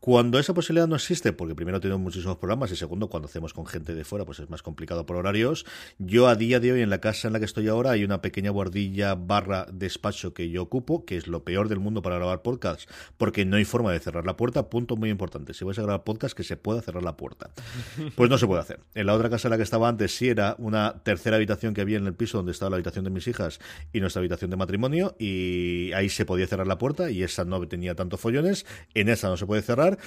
Cuando 0.00 0.38
esa 0.38 0.54
posibilidad 0.54 0.88
no 0.88 0.96
existe, 0.96 1.34
porque 1.34 1.54
primero 1.54 1.78
tenemos 1.78 2.00
muchísimos 2.00 2.38
programas 2.38 2.72
y 2.72 2.76
segundo, 2.76 3.08
cuando 3.08 3.28
hacemos 3.28 3.52
con 3.52 3.66
gente 3.66 3.94
de 3.94 4.04
fuera, 4.04 4.24
pues 4.24 4.40
es 4.40 4.48
más 4.48 4.62
complicado 4.62 5.04
por 5.04 5.16
horarios, 5.16 5.66
yo 5.98 6.26
a 6.26 6.36
día 6.36 6.58
de 6.58 6.72
hoy 6.72 6.80
en 6.80 6.90
la 6.90 7.00
casa 7.00 7.28
en 7.28 7.34
la 7.34 7.38
que 7.38 7.44
estoy 7.44 7.68
ahora 7.68 7.90
hay 7.90 8.04
una 8.04 8.22
pequeña 8.22 8.50
guardilla 8.50 9.14
barra 9.14 9.57
despacho 9.72 10.34
que 10.34 10.50
yo 10.50 10.62
ocupo, 10.62 11.04
que 11.04 11.16
es 11.16 11.26
lo 11.26 11.44
peor 11.44 11.68
del 11.68 11.80
mundo 11.80 12.02
para 12.02 12.16
grabar 12.16 12.42
podcasts, 12.42 12.86
porque 13.16 13.44
no 13.44 13.56
hay 13.56 13.64
forma 13.64 13.92
de 13.92 13.98
cerrar 13.98 14.26
la 14.26 14.36
puerta. 14.36 14.68
Punto 14.70 14.96
muy 14.96 15.10
importante. 15.10 15.54
Si 15.54 15.64
vais 15.64 15.78
a 15.78 15.82
grabar 15.82 16.04
podcast, 16.04 16.36
que 16.36 16.44
se 16.44 16.56
pueda 16.56 16.82
cerrar 16.82 17.02
la 17.02 17.16
puerta. 17.16 17.50
Pues 18.14 18.30
no 18.30 18.38
se 18.38 18.46
puede 18.46 18.60
hacer. 18.60 18.80
En 18.94 19.06
la 19.06 19.14
otra 19.14 19.30
casa 19.30 19.48
en 19.48 19.50
la 19.50 19.56
que 19.56 19.62
estaba 19.62 19.88
antes 19.88 20.14
sí 20.14 20.28
era 20.28 20.56
una 20.58 21.02
tercera 21.04 21.36
habitación 21.36 21.74
que 21.74 21.80
había 21.80 21.98
en 21.98 22.06
el 22.06 22.14
piso 22.14 22.38
donde 22.38 22.52
estaba 22.52 22.70
la 22.70 22.76
habitación 22.76 23.04
de 23.04 23.10
mis 23.10 23.28
hijas 23.28 23.60
y 23.92 24.00
nuestra 24.00 24.20
habitación 24.20 24.50
de 24.50 24.56
matrimonio, 24.56 25.14
y 25.18 25.92
ahí 25.92 26.08
se 26.08 26.24
podía 26.24 26.46
cerrar 26.46 26.66
la 26.66 26.78
puerta, 26.78 27.10
y 27.10 27.22
esa 27.22 27.44
no 27.44 27.66
tenía 27.68 27.94
tantos 27.94 28.20
follones. 28.20 28.66
En 28.94 29.08
esa 29.08 29.28
no 29.28 29.36
se 29.36 29.46
puede 29.46 29.62
cerrar, 29.62 29.98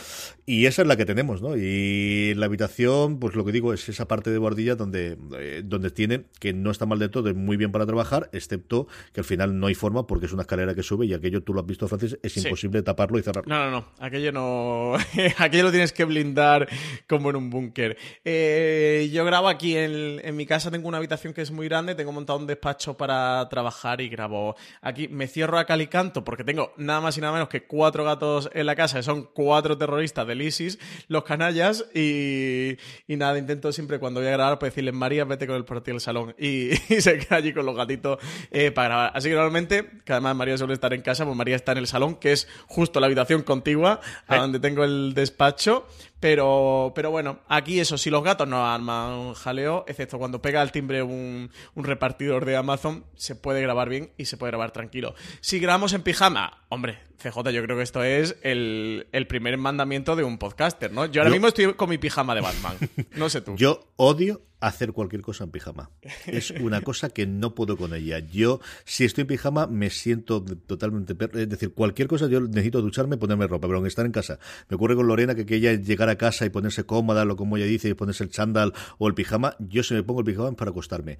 y 0.45 0.65
esa 0.65 0.81
es 0.81 0.87
la 0.87 0.97
que 0.97 1.05
tenemos, 1.05 1.41
¿no? 1.41 1.55
Y 1.55 2.33
la 2.35 2.47
habitación, 2.47 3.19
pues 3.19 3.35
lo 3.35 3.45
que 3.45 3.51
digo 3.51 3.73
es 3.73 3.87
esa 3.89 4.07
parte 4.07 4.29
de 4.29 4.37
guardilla 4.37 4.75
donde, 4.75 5.17
eh, 5.37 5.61
donde 5.63 5.91
tiene, 5.91 6.25
que 6.39 6.53
no 6.53 6.71
está 6.71 6.85
mal 6.85 6.99
de 6.99 7.09
todo, 7.09 7.29
es 7.29 7.35
muy 7.35 7.57
bien 7.57 7.71
para 7.71 7.85
trabajar, 7.85 8.29
excepto 8.33 8.87
que 9.13 9.21
al 9.21 9.25
final 9.25 9.40
no 9.47 9.67
hay 9.67 9.75
forma 9.75 10.07
porque 10.07 10.25
es 10.25 10.33
una 10.33 10.43
escalera 10.43 10.75
que 10.75 10.83
sube 10.83 11.05
y 11.05 11.13
aquello 11.13 11.43
tú 11.43 11.53
lo 11.53 11.61
has 11.61 11.65
visto, 11.65 11.87
Francis, 11.87 12.17
es 12.21 12.37
imposible 12.37 12.81
taparlo 12.81 13.19
y 13.19 13.23
cerrarlo. 13.23 13.53
No, 13.53 13.65
no, 13.65 13.71
no. 13.71 13.85
Aquello 13.99 14.31
no. 14.31 14.93
aquello 15.37 15.63
lo 15.63 15.71
tienes 15.71 15.93
que 15.93 16.05
blindar 16.05 16.67
como 17.07 17.29
en 17.29 17.35
un 17.35 17.49
búnker. 17.49 17.97
Eh, 18.23 19.09
yo 19.13 19.25
grabo 19.25 19.47
aquí 19.47 19.75
en, 19.75 20.21
en, 20.23 20.35
mi 20.35 20.45
casa, 20.45 20.71
tengo 20.71 20.87
una 20.87 20.97
habitación 20.97 21.33
que 21.33 21.41
es 21.41 21.51
muy 21.51 21.67
grande, 21.67 21.95
tengo 21.95 22.11
montado 22.11 22.39
un 22.39 22.47
despacho 22.47 22.95
para 22.97 23.47
trabajar 23.49 24.01
y 24.01 24.09
grabo 24.09 24.55
aquí. 24.81 25.07
Me 25.07 25.27
cierro 25.27 25.57
a 25.57 25.65
calicanto 25.65 26.23
porque 26.23 26.43
tengo 26.43 26.73
nada 26.77 27.01
más 27.01 27.17
y 27.17 27.21
nada 27.21 27.33
menos 27.33 27.49
que 27.49 27.63
cuatro 27.65 28.03
gatos 28.03 28.49
en 28.53 28.65
la 28.65 28.75
casa, 28.75 28.97
que 28.97 29.03
son 29.03 29.29
cuatro 29.33 29.77
terroristas 29.77 30.27
del 30.27 30.41
ISIS, 30.41 30.79
los 31.07 31.23
canallas, 31.23 31.85
y, 31.93 32.77
y 33.07 33.15
nada, 33.15 33.37
intento 33.37 33.71
siempre 33.71 33.99
cuando 33.99 34.19
voy 34.19 34.29
a 34.29 34.33
grabar 34.33 34.59
pues 34.59 34.71
decirles, 34.71 34.93
María, 34.93 35.25
vete 35.25 35.47
con 35.47 35.55
el 35.55 35.65
portil 35.65 35.95
al 35.95 36.01
salón. 36.01 36.35
Y, 36.41 36.71
se 37.01 37.17
queda 37.17 37.37
allí 37.37 37.53
con 37.53 37.65
los 37.65 37.75
gatitos 37.75 38.19
eh, 38.51 38.71
para 38.71 38.87
grabar. 38.87 39.11
Así 39.15 39.29
normalmente 39.33 39.89
que 40.05 40.13
además 40.13 40.35
María 40.35 40.57
suele 40.57 40.73
estar 40.73 40.93
en 40.93 41.01
casa, 41.01 41.25
pues 41.25 41.35
María 41.35 41.55
está 41.55 41.71
en 41.71 41.79
el 41.79 41.87
salón, 41.87 42.15
que 42.15 42.31
es 42.31 42.47
justo 42.67 42.99
la 42.99 43.07
habitación 43.07 43.43
contigua 43.43 44.01
a 44.27 44.37
donde 44.37 44.59
tengo 44.59 44.83
el 44.83 45.13
despacho. 45.13 45.87
Pero, 46.21 46.93
pero 46.93 47.09
bueno, 47.09 47.39
aquí 47.47 47.79
eso, 47.79 47.97
si 47.97 48.11
los 48.11 48.23
gatos 48.23 48.47
no 48.47 48.63
arman 48.65 49.11
un 49.13 49.33
jaleo, 49.33 49.85
excepto 49.87 50.19
cuando 50.19 50.39
pega 50.39 50.61
al 50.61 50.71
timbre 50.71 51.01
un, 51.01 51.49
un, 51.73 51.83
repartidor 51.83 52.45
de 52.45 52.55
Amazon, 52.55 53.05
se 53.15 53.35
puede 53.35 53.59
grabar 53.59 53.89
bien 53.89 54.11
y 54.17 54.25
se 54.25 54.37
puede 54.37 54.51
grabar 54.51 54.69
tranquilo. 54.71 55.15
Si 55.41 55.59
grabamos 55.59 55.93
en 55.93 56.03
pijama, 56.03 56.63
hombre, 56.69 56.99
CJ, 57.17 57.51
yo 57.51 57.63
creo 57.63 57.75
que 57.75 57.83
esto 57.83 58.03
es 58.03 58.37
el, 58.43 59.07
el 59.11 59.25
primer 59.25 59.57
mandamiento 59.57 60.15
de 60.15 60.23
un 60.23 60.37
podcaster, 60.37 60.91
¿no? 60.91 61.07
Yo 61.07 61.21
ahora 61.21 61.31
mismo 61.31 61.47
estoy 61.47 61.73
con 61.73 61.89
mi 61.89 61.97
pijama 61.97 62.35
de 62.35 62.41
Batman. 62.41 62.77
No 63.15 63.27
sé 63.27 63.41
tú. 63.41 63.55
Yo 63.57 63.91
odio 63.95 64.41
hacer 64.61 64.93
cualquier 64.93 65.21
cosa 65.21 65.43
en 65.43 65.51
pijama. 65.51 65.89
Es 66.27 66.51
una 66.51 66.81
cosa 66.81 67.09
que 67.09 67.25
no 67.25 67.55
puedo 67.55 67.77
con 67.77 67.93
ella. 67.95 68.19
Yo, 68.19 68.61
si 68.85 69.03
estoy 69.03 69.23
en 69.23 69.27
pijama, 69.27 69.65
me 69.67 69.89
siento 69.89 70.45
totalmente... 70.45 71.13
Es 71.33 71.49
decir, 71.49 71.73
cualquier 71.73 72.07
cosa, 72.07 72.27
yo 72.27 72.39
necesito 72.41 72.81
ducharme, 72.81 73.17
ponerme 73.17 73.47
ropa, 73.47 73.67
pero 73.67 73.77
aunque 73.77 73.89
estar 73.89 74.05
en 74.05 74.11
casa. 74.11 74.39
Me 74.69 74.75
ocurre 74.75 74.95
con 74.95 75.07
Lorena 75.07 75.33
que, 75.33 75.47
que 75.47 75.55
ella 75.55 75.73
llegara 75.73 76.10
a 76.11 76.17
casa 76.17 76.45
y 76.45 76.49
ponerse 76.49 76.85
cómoda, 76.85 77.25
lo 77.25 77.35
como 77.35 77.57
ella 77.57 77.65
dice, 77.65 77.89
y 77.89 77.93
ponerse 77.93 78.23
el 78.23 78.29
chándal 78.29 78.73
o 78.97 79.07
el 79.07 79.13
pijama, 79.13 79.55
yo 79.59 79.83
se 79.83 79.93
me 79.93 80.03
pongo 80.03 80.21
el 80.21 80.25
pijama 80.25 80.51
para 80.53 80.71
acostarme 80.71 81.17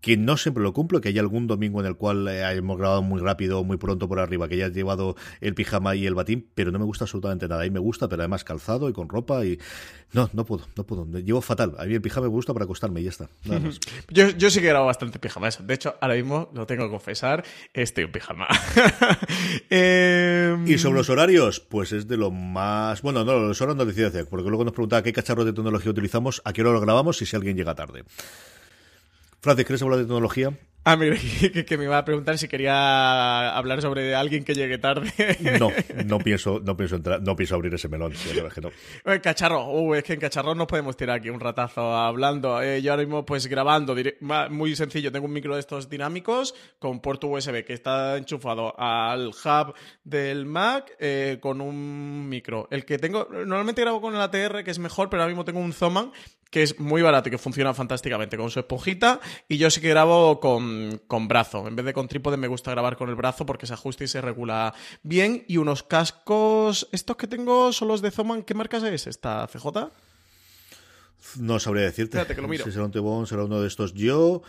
que 0.00 0.16
no 0.16 0.36
siempre 0.36 0.62
lo 0.62 0.72
cumplo, 0.72 1.00
que 1.00 1.08
hay 1.08 1.18
algún 1.18 1.46
domingo 1.46 1.80
en 1.80 1.86
el 1.86 1.96
cual 1.96 2.28
eh, 2.28 2.42
hemos 2.52 2.78
grabado 2.78 3.02
muy 3.02 3.20
rápido, 3.20 3.64
muy 3.64 3.76
pronto 3.76 4.08
por 4.08 4.20
arriba, 4.20 4.48
que 4.48 4.56
ya 4.56 4.66
he 4.66 4.70
llevado 4.70 5.16
el 5.40 5.54
pijama 5.54 5.96
y 5.96 6.06
el 6.06 6.14
batín, 6.14 6.48
pero 6.54 6.70
no 6.70 6.78
me 6.78 6.84
gusta 6.84 7.04
absolutamente 7.04 7.48
nada. 7.48 7.66
Y 7.66 7.70
me 7.70 7.80
gusta, 7.80 8.08
pero 8.08 8.22
además 8.22 8.44
calzado 8.44 8.88
y 8.88 8.92
con 8.92 9.08
ropa 9.08 9.44
y... 9.44 9.58
No, 10.12 10.30
no 10.32 10.46
puedo, 10.46 10.66
no 10.74 10.84
puedo. 10.84 11.04
Llevo 11.20 11.42
fatal. 11.42 11.74
A 11.78 11.84
mí 11.84 11.92
el 11.92 12.00
pijama 12.00 12.28
me 12.28 12.32
gusta 12.32 12.54
para 12.54 12.64
acostarme 12.64 13.00
y 13.00 13.04
ya 13.04 13.10
está. 13.10 13.28
yo, 14.08 14.30
yo 14.30 14.50
sí 14.50 14.60
que 14.60 14.68
grabo 14.68 14.86
bastante 14.86 15.18
pijama. 15.18 15.48
Eso. 15.48 15.62
De 15.62 15.74
hecho, 15.74 15.96
ahora 16.00 16.14
mismo, 16.14 16.50
lo 16.54 16.66
tengo 16.66 16.84
que 16.84 16.90
confesar, 16.90 17.44
estoy 17.74 18.04
en 18.04 18.12
pijama. 18.12 18.48
Em, 19.70 20.66
y 20.66 20.78
sobre 20.78 20.98
los 20.98 21.10
horarios, 21.10 21.60
pues 21.60 21.92
es 21.92 22.08
de 22.08 22.16
lo 22.16 22.30
más... 22.30 23.02
Bueno, 23.02 23.24
no, 23.24 23.38
los 23.38 23.60
horarios 23.60 23.84
no 23.84 24.06
hacer, 24.06 24.26
porque 24.28 24.48
luego 24.48 24.64
nos 24.64 24.72
preguntaba 24.72 25.02
qué 25.02 25.12
cacharros 25.12 25.44
de 25.44 25.52
tecnología 25.52 25.90
utilizamos, 25.90 26.40
a 26.44 26.52
qué 26.52 26.62
hora 26.62 26.72
lo 26.72 26.80
grabamos 26.80 27.20
y 27.20 27.26
si 27.26 27.36
alguien 27.36 27.56
llega 27.56 27.74
tarde. 27.74 28.04
Francis, 29.40 29.66
¿quieres 29.66 29.82
hablar 29.82 29.98
de 29.98 30.04
tecnología? 30.04 30.52
Ah, 30.84 30.96
mira, 30.96 31.16
que, 31.66 31.76
me 31.76 31.84
iba 31.84 31.98
a 31.98 32.04
preguntar 32.04 32.38
si 32.38 32.48
quería 32.48 33.54
hablar 33.54 33.82
sobre 33.82 34.14
alguien 34.14 34.42
que 34.42 34.54
llegue 34.54 34.78
tarde. 34.78 35.12
No, 35.60 35.70
no 36.06 36.18
pienso, 36.18 36.60
no 36.64 36.78
pienso 36.78 36.96
entrar, 36.96 37.20
no 37.20 37.36
pienso 37.36 37.56
abrir 37.56 37.74
ese 37.74 37.88
melón. 37.88 38.14
que 38.54 38.60
no. 38.62 38.70
El 39.04 39.20
cacharro, 39.20 39.70
uh, 39.70 39.94
es 39.96 40.04
que 40.04 40.14
en 40.14 40.20
cacharro 40.20 40.54
no 40.54 40.66
podemos 40.66 40.96
tirar 40.96 41.18
aquí 41.18 41.28
un 41.28 41.40
ratazo 41.40 41.94
hablando. 41.94 42.62
Eh, 42.62 42.80
yo 42.80 42.92
ahora 42.92 43.02
mismo, 43.02 43.26
pues 43.26 43.48
grabando, 43.48 43.94
muy 44.48 44.74
sencillo. 44.76 45.12
Tengo 45.12 45.26
un 45.26 45.32
micro 45.34 45.54
de 45.54 45.60
estos 45.60 45.90
dinámicos 45.90 46.54
con 46.78 47.00
puerto 47.00 47.26
USB 47.26 47.64
que 47.64 47.74
está 47.74 48.16
enchufado 48.16 48.74
al 48.80 49.28
hub 49.28 49.74
del 50.04 50.46
Mac 50.46 50.96
eh, 50.98 51.36
con 51.38 51.60
un 51.60 52.30
micro. 52.30 52.66
El 52.70 52.86
que 52.86 52.96
tengo, 52.98 53.28
normalmente 53.30 53.82
grabo 53.82 54.00
con 54.00 54.14
el 54.14 54.22
ATR, 54.22 54.64
que 54.64 54.70
es 54.70 54.78
mejor, 54.78 55.10
pero 55.10 55.22
ahora 55.22 55.32
mismo 55.32 55.44
tengo 55.44 55.60
un 55.60 55.74
Zoman 55.74 56.12
que 56.50 56.62
es 56.62 56.78
muy 56.80 57.02
barato 57.02 57.28
y 57.28 57.32
que 57.32 57.38
funciona 57.38 57.74
fantásticamente 57.74 58.36
con 58.36 58.50
su 58.50 58.60
esponjita. 58.60 59.20
Y 59.48 59.58
yo 59.58 59.70
sí 59.70 59.80
que 59.80 59.88
grabo 59.88 60.40
con, 60.40 61.00
con, 61.06 61.28
brazo. 61.28 61.68
En 61.68 61.76
vez 61.76 61.84
de 61.84 61.92
con 61.92 62.08
trípode, 62.08 62.36
me 62.36 62.48
gusta 62.48 62.70
grabar 62.70 62.96
con 62.96 63.08
el 63.08 63.14
brazo 63.14 63.44
porque 63.44 63.66
se 63.66 63.74
ajusta 63.74 64.04
y 64.04 64.08
se 64.08 64.20
regula 64.20 64.74
bien. 65.02 65.44
Y 65.48 65.58
unos 65.58 65.82
cascos, 65.82 66.88
estos 66.92 67.16
que 67.16 67.26
tengo 67.26 67.72
son 67.72 67.88
los 67.88 68.00
de 68.00 68.10
Zoman. 68.10 68.42
¿Qué 68.42 68.54
marca 68.54 68.78
es 68.78 69.06
esta, 69.06 69.46
CJ? 69.46 69.90
No 71.36 71.58
sabría 71.58 71.84
decirte. 71.84 72.16
Espérate 72.16 72.34
que 72.34 72.42
lo 72.42 72.48
miro. 72.48 72.64
Si 72.68 72.72
será 72.72 72.84
un 72.84 72.92
Tebón, 72.92 73.26
será 73.26 73.44
uno 73.44 73.60
de 73.60 73.68
estos. 73.68 73.92
Yo 73.94 74.42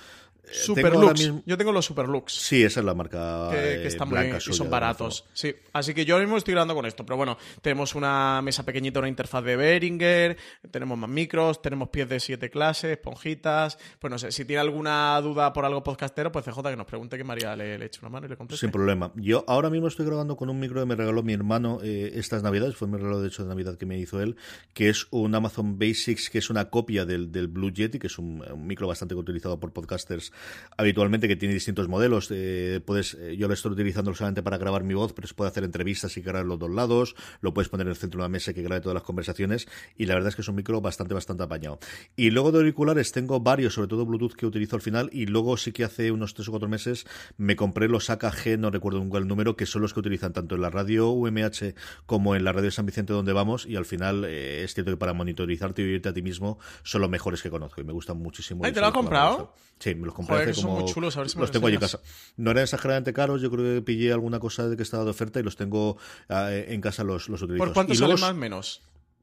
Superlux. 0.51 1.31
Yo 1.45 1.57
tengo 1.57 1.71
los 1.71 1.85
Superlux. 1.85 2.33
Sí, 2.33 2.63
esa 2.63 2.79
es 2.79 2.85
la 2.85 2.93
marca 2.93 3.49
que, 3.51 3.87
están 3.87 4.09
blanca 4.09 4.37
y 4.37 4.53
son 4.53 4.69
baratos. 4.69 5.25
Sí, 5.33 5.55
así 5.73 5.93
que 5.93 6.05
yo 6.05 6.15
ahora 6.15 6.25
mismo 6.25 6.37
estoy 6.37 6.53
grabando 6.53 6.75
con 6.75 6.85
esto. 6.85 7.05
Pero 7.05 7.17
bueno, 7.17 7.37
tenemos 7.61 7.95
una 7.95 8.41
mesa 8.41 8.63
pequeñita, 8.63 8.99
una 8.99 9.09
interfaz 9.09 9.43
de 9.43 9.55
Behringer, 9.55 10.37
tenemos 10.71 10.97
más 10.97 11.09
micros, 11.09 11.61
tenemos 11.61 11.89
pies 11.89 12.09
de 12.09 12.19
siete 12.19 12.49
clases, 12.49 12.91
esponjitas. 12.91 13.77
Pues 13.99 14.11
no 14.11 14.19
sé, 14.19 14.31
si 14.31 14.45
tiene 14.45 14.61
alguna 14.61 15.19
duda 15.21 15.53
por 15.53 15.65
algo 15.65 15.83
podcastero, 15.83 16.31
pues 16.31 16.45
CJ 16.45 16.61
que 16.61 16.75
nos 16.75 16.87
pregunte 16.87 17.17
que 17.17 17.23
María 17.23 17.55
le, 17.55 17.83
eche 17.85 17.99
una 18.01 18.09
mano 18.09 18.25
y 18.25 18.29
le 18.29 18.37
conteste. 18.37 18.61
Sin 18.61 18.71
problema. 18.71 19.11
Yo 19.15 19.43
ahora 19.47 19.69
mismo 19.69 19.87
estoy 19.87 20.05
grabando 20.05 20.35
con 20.35 20.49
un 20.49 20.59
micro 20.59 20.79
que 20.81 20.85
me 20.85 20.95
regaló 20.95 21.23
mi 21.23 21.33
hermano 21.33 21.79
eh, 21.83 22.11
estas 22.15 22.43
navidades, 22.43 22.75
fue 22.75 22.87
mi 22.87 22.97
regalo 22.97 23.21
de 23.21 23.27
hecho 23.27 23.43
de 23.43 23.49
Navidad 23.49 23.77
que 23.77 23.85
me 23.85 23.97
hizo 23.97 24.21
él, 24.21 24.35
que 24.73 24.89
es 24.89 25.07
un 25.11 25.33
Amazon 25.35 25.77
Basics, 25.77 26.29
que 26.29 26.37
es 26.37 26.49
una 26.49 26.69
copia 26.69 27.05
del, 27.05 27.31
del 27.31 27.47
Blue 27.47 27.71
Yeti, 27.71 27.99
que 27.99 28.07
es 28.07 28.17
un, 28.17 28.43
un 28.51 28.67
micro 28.67 28.87
bastante 28.87 29.15
utilizado 29.15 29.59
por 29.59 29.71
podcasters 29.73 30.31
habitualmente, 30.79 31.27
que 31.27 31.35
tiene 31.35 31.53
distintos 31.53 31.89
modelos. 31.89 32.29
Eh, 32.31 32.79
puedes, 32.85 33.15
eh, 33.15 33.35
yo 33.37 33.49
lo 33.49 33.53
estoy 33.53 33.73
utilizando 33.73 34.13
solamente 34.13 34.41
para 34.41 34.57
grabar 34.57 34.83
mi 34.85 34.93
voz, 34.93 35.11
pero 35.11 35.27
se 35.27 35.33
puede 35.33 35.49
hacer 35.49 35.65
entrevistas 35.65 36.15
y 36.15 36.21
grabar 36.21 36.45
los 36.45 36.57
dos 36.57 36.71
lados. 36.71 37.15
Lo 37.41 37.53
puedes 37.53 37.67
poner 37.67 37.85
en 37.87 37.91
el 37.91 37.97
centro 37.97 38.19
de 38.19 38.25
una 38.25 38.29
mesa 38.29 38.53
que 38.53 38.61
grabe 38.61 38.79
todas 38.79 38.93
las 38.93 39.03
conversaciones. 39.03 39.67
Y 39.97 40.05
la 40.05 40.13
verdad 40.13 40.29
es 40.29 40.35
que 40.35 40.41
es 40.41 40.47
un 40.47 40.55
micro 40.55 40.79
bastante, 40.79 41.13
bastante 41.13 41.43
apañado. 41.43 41.79
Y 42.15 42.29
luego 42.29 42.53
de 42.53 42.59
auriculares 42.59 43.11
tengo 43.11 43.41
varios, 43.41 43.73
sobre 43.73 43.89
todo 43.89 44.05
Bluetooth, 44.05 44.35
que 44.35 44.45
utilizo 44.45 44.77
al 44.77 44.81
final. 44.81 45.09
Y 45.11 45.25
luego 45.25 45.57
sí 45.57 45.73
que 45.73 45.83
hace 45.83 46.11
unos 46.11 46.33
tres 46.33 46.47
o 46.47 46.51
cuatro 46.51 46.69
meses 46.69 47.05
me 47.37 47.57
compré 47.57 47.89
los 47.89 48.09
AKG, 48.09 48.57
no 48.57 48.71
recuerdo 48.71 48.99
nunca 48.99 49.17
el 49.17 49.27
número, 49.27 49.57
que 49.57 49.65
son 49.65 49.81
los 49.81 49.93
que 49.93 49.99
utilizan 49.99 50.31
tanto 50.31 50.55
en 50.55 50.61
la 50.61 50.69
radio 50.69 51.09
UMH 51.09 51.73
como 52.05 52.37
en 52.37 52.45
la 52.45 52.53
radio 52.53 52.67
de 52.67 52.71
San 52.71 52.85
Vicente 52.85 53.11
donde 53.11 53.33
vamos. 53.33 53.65
Y 53.65 53.75
al 53.75 53.85
final 53.85 54.23
eh, 54.23 54.63
es 54.63 54.73
cierto 54.73 54.91
que 54.91 54.97
para 54.97 55.11
monitorizarte 55.11 55.81
y 55.81 55.85
oírte 55.85 56.07
a 56.07 56.13
ti 56.13 56.21
mismo 56.21 56.57
son 56.83 57.01
los 57.01 57.09
mejores 57.09 57.41
que 57.41 57.49
conozco 57.49 57.81
y 57.81 57.83
me 57.83 57.91
gustan 57.91 58.17
muchísimo. 58.17 58.63
¿Te 58.63 58.79
lo 58.79 58.87
has 58.87 58.93
comprado? 58.93 59.53
Sí, 59.79 59.95
me 59.95 60.05
los 60.05 60.13
compré 60.25 60.51
hace 60.51 60.61
como... 60.61 60.79
Muy 60.79 60.91
chulos, 60.91 61.17
a 61.17 61.21
ver 61.21 61.29
si 61.29 61.39
los 61.39 61.51
tengo 61.51 61.67
allí 61.67 61.75
en 61.75 61.81
casa. 61.81 61.99
No 62.37 62.51
eran 62.51 62.63
exageradamente 62.63 63.13
caros, 63.13 63.41
yo 63.41 63.49
creo 63.49 63.75
que 63.75 63.81
pillé 63.81 64.11
alguna 64.11 64.39
cosa 64.39 64.67
de 64.67 64.77
que 64.77 64.83
estaba 64.83 65.03
de 65.03 65.09
oferta 65.11 65.39
y 65.39 65.43
los 65.43 65.55
tengo 65.55 65.91
uh, 66.29 66.33
en 66.49 66.81
casa, 66.81 67.03
los, 67.03 67.29
los 67.29 67.41
utilizo. 67.41 67.63
¿Por 67.63 67.73
cuánto 67.73 67.95
sale 67.95 68.17
más 68.17 68.35
menos? 68.35 68.81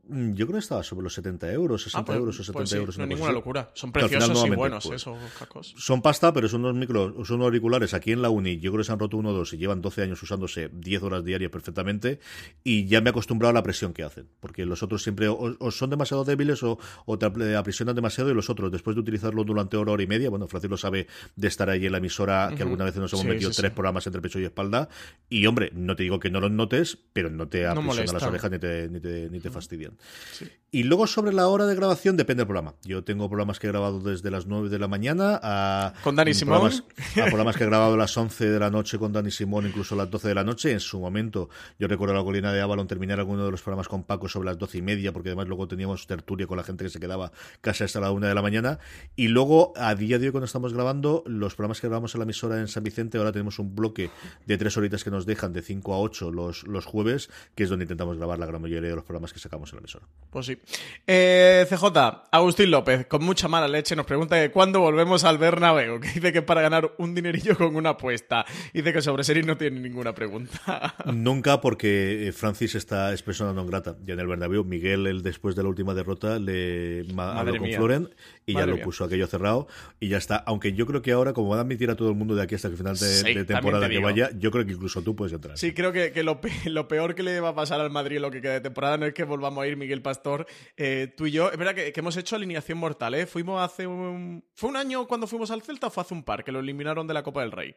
Mm, 0.08 0.34
yo 0.34 0.46
creo 0.46 0.54
que 0.54 0.62
estaba 0.62 0.82
sobre 0.82 1.04
los 1.04 1.14
70 1.14 1.52
euros, 1.52 1.82
60 1.82 2.00
ah, 2.00 2.04
pues, 2.04 2.18
euros 2.18 2.40
o 2.40 2.44
70 2.44 2.58
pues 2.58 2.70
sí, 2.70 2.76
euros. 2.76 2.98
No 2.98 3.04
es 3.04 3.10
ninguna 3.10 3.32
locura. 3.32 3.70
Son 3.74 3.90
preciosos 3.90 4.46
y 4.46 4.50
buenos 4.50 4.86
pues, 4.86 5.02
esos 5.02 5.18
cacos. 5.38 5.74
Son 5.76 6.00
pasta, 6.00 6.32
pero 6.32 6.48
son 6.48 6.64
unos 6.64 6.76
micros, 6.76 7.26
son 7.26 7.36
unos 7.36 7.46
auriculares 7.46 7.92
aquí 7.94 8.12
en 8.12 8.22
la 8.22 8.30
uni. 8.30 8.58
Yo 8.58 8.70
creo 8.70 8.82
que 8.82 8.84
se 8.84 8.92
han 8.92 8.98
roto 8.98 9.16
uno 9.16 9.30
o 9.30 9.32
dos 9.32 9.52
y 9.52 9.58
llevan 9.58 9.82
12 9.82 10.02
años 10.02 10.22
usándose 10.22 10.70
10 10.72 11.02
horas 11.02 11.24
diarias 11.24 11.50
perfectamente. 11.50 12.20
Y 12.62 12.86
ya 12.86 13.00
me 13.00 13.08
he 13.08 13.10
acostumbrado 13.10 13.50
a 13.50 13.54
la 13.54 13.62
presión 13.62 13.92
que 13.92 14.04
hacen. 14.04 14.28
Porque 14.40 14.64
los 14.64 14.82
otros 14.82 15.02
siempre 15.02 15.28
o, 15.28 15.56
o 15.58 15.70
son 15.70 15.90
demasiado 15.90 16.24
débiles 16.24 16.62
o, 16.62 16.78
o, 17.04 17.18
te 17.18 17.56
aprisionan 17.56 17.96
demasiado. 17.96 18.30
Y 18.30 18.34
los 18.34 18.48
otros, 18.48 18.70
después 18.70 18.94
de 18.94 19.00
utilizarlo 19.00 19.42
durante 19.44 19.76
hora, 19.76 19.92
hora 19.92 20.02
y 20.02 20.06
media, 20.06 20.30
bueno, 20.30 20.46
Francis 20.46 20.70
lo 20.70 20.76
sabe 20.76 21.08
de 21.34 21.48
estar 21.48 21.68
ahí 21.68 21.86
en 21.86 21.92
la 21.92 21.98
emisora, 21.98 22.48
que 22.48 22.54
uh 22.54 22.58
-huh. 22.58 22.62
alguna 22.62 22.84
vez 22.84 22.96
nos 22.96 23.12
hemos 23.12 23.22
sí, 23.22 23.28
metido 23.28 23.52
sí, 23.52 23.60
tres 23.60 23.72
programas 23.72 24.06
entre 24.06 24.22
pecho 24.22 24.38
y 24.38 24.44
espalda. 24.44 24.88
Y 25.28 25.46
hombre, 25.46 25.70
no 25.74 25.96
te 25.96 26.04
digo 26.04 26.20
que 26.20 26.30
no 26.30 26.40
los 26.40 26.50
notes, 26.52 26.96
pero 27.12 27.28
no 27.28 27.48
te 27.48 27.66
aprisionan 27.66 28.06
no 28.06 28.12
las 28.12 28.22
orejas 28.22 28.50
ni 28.50 28.58
te, 28.58 28.88
ni 28.88 29.00
te, 29.00 29.28
ni 29.30 29.40
te 29.40 29.50
fastidian. 29.50 29.95
Y 30.76 30.82
luego 30.82 31.06
sobre 31.06 31.32
la 31.32 31.48
hora 31.48 31.64
de 31.64 31.74
grabación 31.74 32.18
depende 32.18 32.42
del 32.42 32.48
programa. 32.48 32.74
Yo 32.82 33.02
tengo 33.02 33.30
programas 33.30 33.58
que 33.58 33.66
he 33.66 33.70
grabado 33.70 34.00
desde 34.00 34.30
las 34.30 34.46
9 34.46 34.68
de 34.68 34.78
la 34.78 34.88
mañana 34.88 35.40
a... 35.42 35.94
Con 36.02 36.16
Dani 36.16 36.34
Simón. 36.34 36.58
Programas, 36.58 36.84
a 37.16 37.24
programas 37.26 37.56
que 37.56 37.64
he 37.64 37.66
grabado 37.66 37.94
a 37.94 37.96
las 37.96 38.14
11 38.14 38.50
de 38.50 38.58
la 38.58 38.68
noche 38.68 38.98
con 38.98 39.10
Dani 39.10 39.30
Simón, 39.30 39.66
incluso 39.66 39.94
a 39.94 39.98
las 39.98 40.10
12 40.10 40.28
de 40.28 40.34
la 40.34 40.44
noche. 40.44 40.72
En 40.72 40.80
su 40.80 41.00
momento, 41.00 41.48
yo 41.78 41.88
recuerdo 41.88 42.14
la 42.14 42.22
colina 42.22 42.52
de 42.52 42.60
Avalon 42.60 42.86
terminar 42.88 43.20
alguno 43.20 43.46
de 43.46 43.52
los 43.52 43.62
programas 43.62 43.88
con 43.88 44.02
Paco 44.02 44.28
sobre 44.28 44.46
las 44.46 44.58
12 44.58 44.76
y 44.76 44.82
media, 44.82 45.12
porque 45.14 45.30
además 45.30 45.46
luego 45.46 45.66
teníamos 45.66 46.06
tertulia 46.06 46.46
con 46.46 46.58
la 46.58 46.62
gente 46.62 46.84
que 46.84 46.90
se 46.90 47.00
quedaba 47.00 47.32
casi 47.62 47.84
hasta 47.84 48.00
la 48.00 48.10
1 48.10 48.26
de 48.26 48.34
la 48.34 48.42
mañana. 48.42 48.78
Y 49.14 49.28
luego, 49.28 49.72
a 49.76 49.94
día 49.94 50.18
de 50.18 50.26
hoy, 50.26 50.32
cuando 50.32 50.44
estamos 50.44 50.74
grabando, 50.74 51.22
los 51.26 51.54
programas 51.54 51.80
que 51.80 51.86
grabamos 51.86 52.14
en 52.14 52.18
la 52.18 52.24
emisora 52.24 52.58
en 52.60 52.68
San 52.68 52.82
Vicente, 52.82 53.16
ahora 53.16 53.32
tenemos 53.32 53.58
un 53.60 53.74
bloque 53.74 54.10
de 54.44 54.58
tres 54.58 54.76
horitas 54.76 55.04
que 55.04 55.10
nos 55.10 55.24
dejan 55.24 55.54
de 55.54 55.62
5 55.62 55.94
a 55.94 56.00
8 56.00 56.32
los, 56.32 56.64
los 56.64 56.84
jueves, 56.84 57.30
que 57.54 57.62
es 57.62 57.70
donde 57.70 57.84
intentamos 57.84 58.18
grabar 58.18 58.38
la 58.38 58.44
gran 58.44 58.60
mayoría 58.60 58.90
de 58.90 58.96
los 58.96 59.04
programas 59.04 59.32
que 59.32 59.38
sacamos 59.38 59.72
en 59.72 59.76
la 59.76 59.82
emisora. 59.86 60.06
Pues 60.28 60.44
sí. 60.46 60.58
Eh, 61.06 61.64
CJ, 61.70 61.96
Agustín 62.30 62.70
López, 62.70 63.06
con 63.06 63.24
mucha 63.24 63.48
mala 63.48 63.68
leche, 63.68 63.96
nos 63.96 64.04
pregunta 64.04 64.36
que 64.38 64.50
cuándo 64.50 64.80
volvemos 64.80 65.24
al 65.24 65.38
Bernabéu, 65.38 65.98
que 65.98 66.08
dice 66.08 66.30
que 66.32 66.42
para 66.42 66.60
ganar 66.60 66.92
un 66.98 67.14
dinerillo 67.14 67.56
con 67.56 67.74
una 67.74 67.90
apuesta. 67.90 68.44
Dice 68.74 68.92
que 68.92 69.00
sobre 69.00 69.24
series 69.24 69.46
no 69.46 69.56
tiene 69.56 69.80
ninguna 69.80 70.14
pregunta. 70.14 70.94
Nunca, 71.06 71.60
porque 71.62 72.32
Francis 72.36 72.74
está 72.74 73.14
es 73.14 73.22
persona 73.22 73.54
non 73.54 73.66
grata. 73.66 73.96
Ya 74.04 74.12
en 74.12 74.20
el 74.20 74.26
Bernabéu, 74.26 74.62
Miguel, 74.64 75.06
el, 75.06 75.22
después 75.22 75.54
de 75.56 75.62
la 75.62 75.70
última 75.70 75.94
derrota, 75.94 76.38
le 76.38 77.06
habló 77.16 77.56
con 77.56 77.62
mía. 77.68 77.78
Floren 77.78 78.10
y 78.44 78.52
Madre 78.54 78.66
ya 78.66 78.70
lo 78.70 78.76
mía. 78.76 78.84
puso 78.84 79.04
aquello 79.04 79.26
cerrado 79.28 79.68
y 80.00 80.08
ya 80.08 80.18
está. 80.18 80.36
Aunque 80.36 80.74
yo 80.74 80.84
creo 80.86 81.00
que 81.00 81.12
ahora, 81.12 81.32
como 81.32 81.48
van 81.48 81.60
a 81.60 81.62
admitir 81.62 81.88
a 81.88 81.96
todo 81.96 82.10
el 82.10 82.14
mundo 82.16 82.34
de 82.34 82.42
aquí 82.42 82.56
hasta 82.56 82.68
el 82.68 82.76
final 82.76 82.98
de, 82.98 83.06
Sí, 83.06 83.32
de 83.32 83.44
temporada 83.46 83.88
te 83.88 83.94
que 83.94 84.00
vaya, 84.00 84.30
yo 84.36 84.50
creo 84.50 84.66
que 84.66 84.72
incluso 84.72 85.00
tú 85.00 85.16
puedes 85.16 85.32
entrar. 85.32 85.56
Sí, 85.56 85.72
creo 85.72 85.92
que, 85.92 86.12
que 86.12 86.22
lo, 86.22 86.42
pe- 86.42 86.52
lo 86.68 86.88
peor 86.88 87.14
que 87.14 87.22
le 87.22 87.40
va 87.40 87.50
a 87.50 87.54
pasar 87.54 87.80
al 87.80 87.90
Madrid 87.90 88.18
lo 88.18 88.30
que 88.30 88.42
queda 88.42 88.52
de 88.52 88.60
temporada 88.60 88.98
no 88.98 89.06
es 89.06 89.14
que 89.14 89.24
volvamos 89.24 89.64
a 89.64 89.66
ir 89.66 89.75
Miguel 89.76 90.02
Pastor, 90.02 90.46
eh, 90.76 91.12
tú 91.16 91.26
y 91.26 91.32
yo. 91.32 91.50
Es 91.50 91.58
verdad 91.58 91.74
que, 91.74 91.92
hemos 91.94 92.16
hecho 92.16 92.36
alineación 92.36 92.78
mortal, 92.78 93.14
¿eh? 93.14 93.26
Fuimos 93.26 93.62
hace 93.62 93.86
un... 93.86 94.44
¿Fue 94.54 94.70
un 94.70 94.76
año 94.76 95.06
cuando 95.06 95.26
fuimos 95.26 95.50
al 95.50 95.62
Celta 95.62 95.88
o 95.88 95.90
fue 95.90 96.02
hace 96.02 96.14
un 96.14 96.22
par 96.22 96.44
que 96.44 96.52
lo 96.52 96.60
eliminaron 96.60 97.06
de 97.06 97.14
la 97.14 97.22
Copa 97.22 97.42
del 97.42 97.52
Rey? 97.52 97.74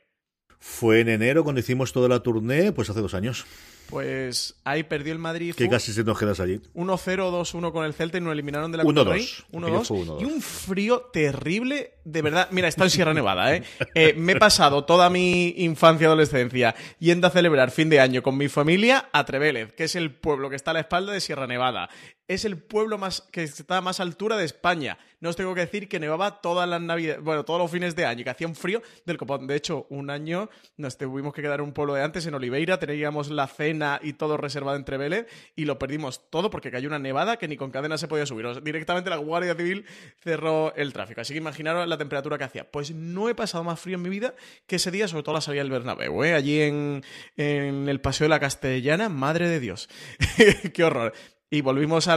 Fue 0.60 1.00
en 1.00 1.10
enero 1.10 1.44
cuando 1.44 1.60
hicimos 1.60 1.94
toda 1.94 2.10
la 2.10 2.20
tournée, 2.22 2.72
pues 2.74 2.90
hace 2.90 3.02
dos 3.02 3.14
años, 3.14 3.46
Pues 3.90 4.56
ahí 4.64 4.84
perdió 4.84 5.14
el 5.14 5.20
Madrid. 5.20 5.56
que 5.56 5.68
casi 5.68 5.92
se 5.94 6.04
nos 6.04 6.18
quedas 6.18 6.40
allí. 6.40 6.62
1-0, 6.76 6.96
2-1 6.96 7.72
con 7.72 7.86
el 7.86 7.94
Celta 7.94 8.18
y 8.20 8.22
nos 8.22 8.34
eliminaron 8.34 8.72
de 8.72 8.78
la 8.78 8.84
Copa 8.84 9.00
del 9.00 9.14
Rey. 9.14 9.28
1-2. 9.52 9.64
Aquello 9.64 9.84
fue 9.84 9.98
1-2. 9.98 10.06
1-2. 10.18 10.22
Y 10.22 10.26
un 10.26 10.42
frío 10.42 11.10
terrible, 11.12 11.94
de 12.06 12.22
verdad. 12.22 12.48
Mira, 12.52 12.68
estado 12.68 12.86
en 12.86 12.92
Sierra 12.92 13.14
Nevada, 13.14 13.56
¿eh? 13.56 13.64
Eh, 13.96 14.14
Me 14.16 14.34
he 14.34 14.36
pasado 14.36 14.86
toda 14.86 15.10
mi 15.10 15.56
infancia 15.58 16.06
y 16.06 16.08
adolescencia 16.08 16.76
yendo 17.00 17.28
a 17.28 17.32
celebrar 17.32 17.72
fin 17.72 17.90
de 17.90 18.00
año 18.00 18.22
con 18.22 18.38
mi 18.38 18.48
familia 18.48 19.10
a 19.12 19.26
Trevélez, 19.26 19.74
que 19.74 19.86
es 19.86 19.96
el 19.96 20.14
pueblo 20.14 20.50
que 20.50 20.56
está 20.56 20.72
a 20.72 20.76
la 20.76 20.82
espalda 20.82 21.12
de 21.12 21.20
Sierra 21.20 21.48
Nevada. 21.48 21.90
Es 22.28 22.46
el 22.46 22.58
pueblo 22.60 23.00
más 23.00 23.22
que 23.32 23.42
está 23.42 23.78
a 23.78 23.82
más 23.82 24.00
altura 24.00 24.38
de 24.38 24.46
España. 24.46 25.00
No 25.20 25.30
os 25.32 25.36
tengo 25.36 25.56
que 25.56 25.62
decir 25.62 25.90
que 25.90 26.00
nevaba 26.00 26.42
todas 26.42 26.70
las 26.70 26.80
navidades, 26.80 27.22
bueno, 27.24 27.44
todos 27.44 27.60
los 27.60 27.72
fines 27.72 27.96
de 27.96 28.06
año, 28.06 28.22
y 28.22 28.24
que 28.24 28.30
hacía 28.30 28.48
un 28.48 28.56
frío 28.56 28.84
del 29.04 29.18
copón. 29.18 29.48
De 29.48 29.56
hecho, 29.56 29.88
un 29.90 30.12
año 30.12 30.48
nos 30.78 30.96
tuvimos 30.96 31.34
que 31.34 31.42
quedar 31.42 31.60
en 31.60 31.66
un 31.66 31.74
pueblo 31.74 31.96
de 31.96 32.04
antes, 32.04 32.26
en 32.28 32.36
Oliveira, 32.36 32.78
teníamos 32.78 33.32
la 33.32 33.48
cena 33.48 33.79
y 34.02 34.14
todo 34.14 34.38
reservado 34.38 34.78
en 34.78 34.86
Trevélez, 34.86 35.28
y 35.56 35.66
lo 35.66 35.80
perdimos 35.80 36.30
todo 36.30 36.50
porque 36.50 36.72
cayó 36.72 36.88
una 36.88 37.00
nevada 37.00 37.38
que 37.38 37.48
ni 37.48 37.58
con 37.58 37.72
cadena 37.72 37.98
se 37.98 38.08
podía 38.08 38.26
subir. 38.26 38.46
O 38.46 38.62
directamente 38.62 39.10
la 39.10 39.18
Guardia 39.18 39.56
Civil 39.56 39.86
cerró 40.22 40.74
el 40.76 40.94
tráfico. 40.94 41.22
Así 41.22 41.34
que 41.34 41.40
imaginaros 41.40 41.88
la 41.88 41.98
temperatura 41.98 42.38
que 42.38 42.44
hacía. 42.44 42.70
Pues 42.70 42.92
no 42.92 43.30
he 43.30 43.36
pasado 43.36 43.64
más 43.64 43.80
frío 43.80 43.96
en 43.96 44.04
mi 44.04 44.10
vida 44.10 44.34
que 44.68 44.78
ese 44.78 44.92
día, 44.92 45.08
sobre 45.08 45.24
todo 45.24 45.36
la 45.36 45.42
salida 45.42 45.64
del 45.64 45.72
Bernabéu, 45.72 46.24
¿eh? 46.24 46.34
allí 46.34 46.62
en, 46.62 47.04
en 47.38 47.90
el 47.90 48.02
Paseo 48.02 48.26
de 48.26 48.30
la 48.30 48.40
Castellana. 48.40 49.10
Madre 49.10 49.48
de 49.48 49.60
Dios. 49.60 49.90
Qué 50.74 50.84
horror. 50.84 51.14
Y 51.50 51.62
volvimos 51.62 52.08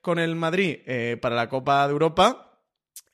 con 0.00 0.18
el 0.18 0.36
Madrid 0.36 0.78
eh, 0.86 1.18
para 1.20 1.34
la 1.34 1.48
Copa 1.48 1.86
de 1.86 1.92
Europa 1.92 2.45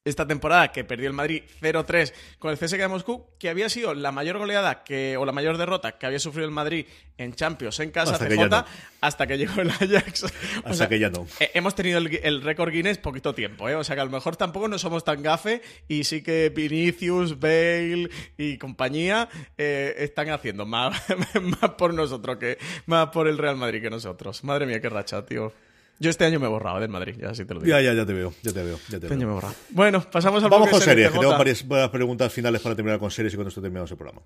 esta 0.05 0.26
temporada 0.26 0.72
que 0.72 0.84
perdió 0.84 1.07
el 1.07 1.12
Madrid 1.12 1.42
0-3 1.61 2.12
con 2.38 2.50
el 2.50 2.59
CSKA 2.59 2.76
de 2.78 2.88
Moscú, 2.88 3.26
que 3.38 3.48
había 3.48 3.68
sido 3.68 3.94
la 3.94 4.11
mayor 4.11 4.38
goleada 4.38 4.82
que, 4.82 5.16
o 5.16 5.24
la 5.24 5.32
mayor 5.32 5.59
derrota 5.59 5.96
que 5.98 6.07
había 6.07 6.18
sufrido 6.18 6.46
el 6.46 6.50
Madrid 6.53 6.86
en 7.18 7.34
Champions 7.34 7.78
en 7.80 7.90
casa 7.92 8.14
Hasta 8.14 8.28
que 8.28 8.34
CJ, 8.36 8.48
no. 8.48 8.64
hasta 9.00 9.26
que 9.26 9.38
llegó 9.38 9.61
el 9.61 9.70
Ajax. 9.70 10.24
O 10.64 10.68
Hasta 10.68 10.74
sea, 10.74 10.88
que 10.88 10.98
ya 10.98 11.09
no. 11.11 11.26
eh, 11.40 11.50
hemos 11.55 11.74
tenido 11.74 11.98
el, 11.98 12.18
el 12.22 12.42
récord 12.42 12.70
Guinness 12.72 12.98
poquito 12.98 13.34
tiempo, 13.34 13.68
¿eh? 13.68 13.74
O 13.76 13.84
sea 13.84 13.94
que 13.94 14.03
a 14.03 14.05
lo 14.05 14.11
mejor 14.11 14.36
tampoco 14.36 14.66
no 14.68 14.78
somos 14.78 15.05
tan 15.05 15.22
gafe 15.22 15.62
y 15.88 16.05
sí 16.05 16.22
que 16.22 16.50
Vinicius, 16.55 17.38
Bale 17.38 18.11
y 18.36 18.59
compañía 18.59 19.28
eh, 19.57 19.94
están 19.98 20.30
haciendo 20.30 20.66
más, 20.66 21.00
más 21.61 21.70
por 21.78 21.94
nosotros 21.94 22.38
que 22.38 22.59
más 22.86 23.09
por 23.09 23.28
el 23.28 23.38
Real 23.38 23.57
Madrid 23.57 23.80
que 23.82 23.90
nosotros. 23.90 24.42
Madre 24.44 24.66
mía, 24.66 24.80
qué 24.80 24.88
racha, 24.88 25.24
tío. 25.24 25.53
Yo 25.99 26.11
este 26.11 26.24
año 26.24 26.40
me 26.40 26.47
he 26.47 26.49
borrado 26.49 26.80
del 26.80 26.88
Madrid, 26.88 27.14
ya 27.20 27.32
sí 27.34 27.45
te 27.45 27.55
lo 27.55 27.61
digo. 27.61 27.76
Ya, 27.76 27.80
ya, 27.80 27.95
ya 27.95 28.05
te 28.05 28.12
veo, 28.12 28.34
ya 28.43 28.53
te 28.53 28.62
veo. 28.64 28.76
Ya 28.88 28.99
te 28.99 29.07
Este 29.07 29.14
año 29.14 29.18
veo. 29.18 29.28
me 29.28 29.32
he 29.32 29.34
borrado. 29.34 29.55
Bueno, 29.70 30.11
pasamos 30.11 30.43
al 30.43 30.51
Vamos 30.51 30.68
con 30.70 30.80
series, 30.80 31.11
que 31.12 31.18
tengo 31.18 31.30
varias, 31.38 31.66
varias 31.66 31.90
preguntas 31.90 32.32
finales 32.32 32.61
para 32.61 32.74
terminar 32.74 32.99
con 32.99 33.11
series 33.11 33.34
y 33.34 33.36
con 33.36 33.47
esto 33.47 33.61
terminamos 33.61 33.90
el 33.93 33.97
programa. 33.97 34.22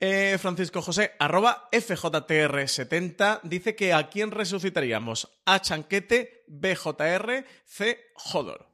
Eh, 0.00 0.36
Francisco 0.38 0.82
José, 0.82 1.12
arroba 1.18 1.68
FJTR70, 1.72 3.40
dice 3.42 3.74
que 3.74 3.92
a 3.92 4.08
quién 4.08 4.30
resucitaríamos, 4.30 5.28
A 5.46 5.60
Chanquete, 5.60 6.44
BJR, 6.48 7.44
C 7.64 7.98
Jodor. 8.14 8.73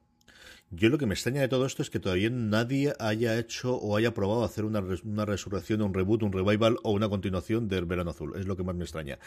Yo 0.73 0.87
lo 0.89 0.97
que 0.97 1.05
me 1.05 1.13
extraña 1.13 1.41
de 1.41 1.49
todo 1.49 1.65
esto 1.65 1.81
es 1.81 1.89
que 1.89 1.99
todavía 1.99 2.29
nadie 2.29 2.93
haya 2.99 3.37
hecho 3.37 3.75
o 3.75 3.97
haya 3.97 4.13
probado 4.13 4.43
hacer 4.45 4.63
una, 4.63 4.79
res- 4.79 5.03
una 5.03 5.25
resurrección, 5.25 5.81
un 5.81 5.93
reboot, 5.93 6.23
un 6.23 6.31
revival 6.31 6.77
o 6.83 6.91
una 6.91 7.09
continuación 7.09 7.67
del 7.67 7.85
Verano 7.85 8.11
Azul. 8.11 8.33
Es 8.39 8.45
lo 8.47 8.55
que 8.55 8.63
más 8.63 8.75
me 8.75 8.83
extraña. 8.85 9.19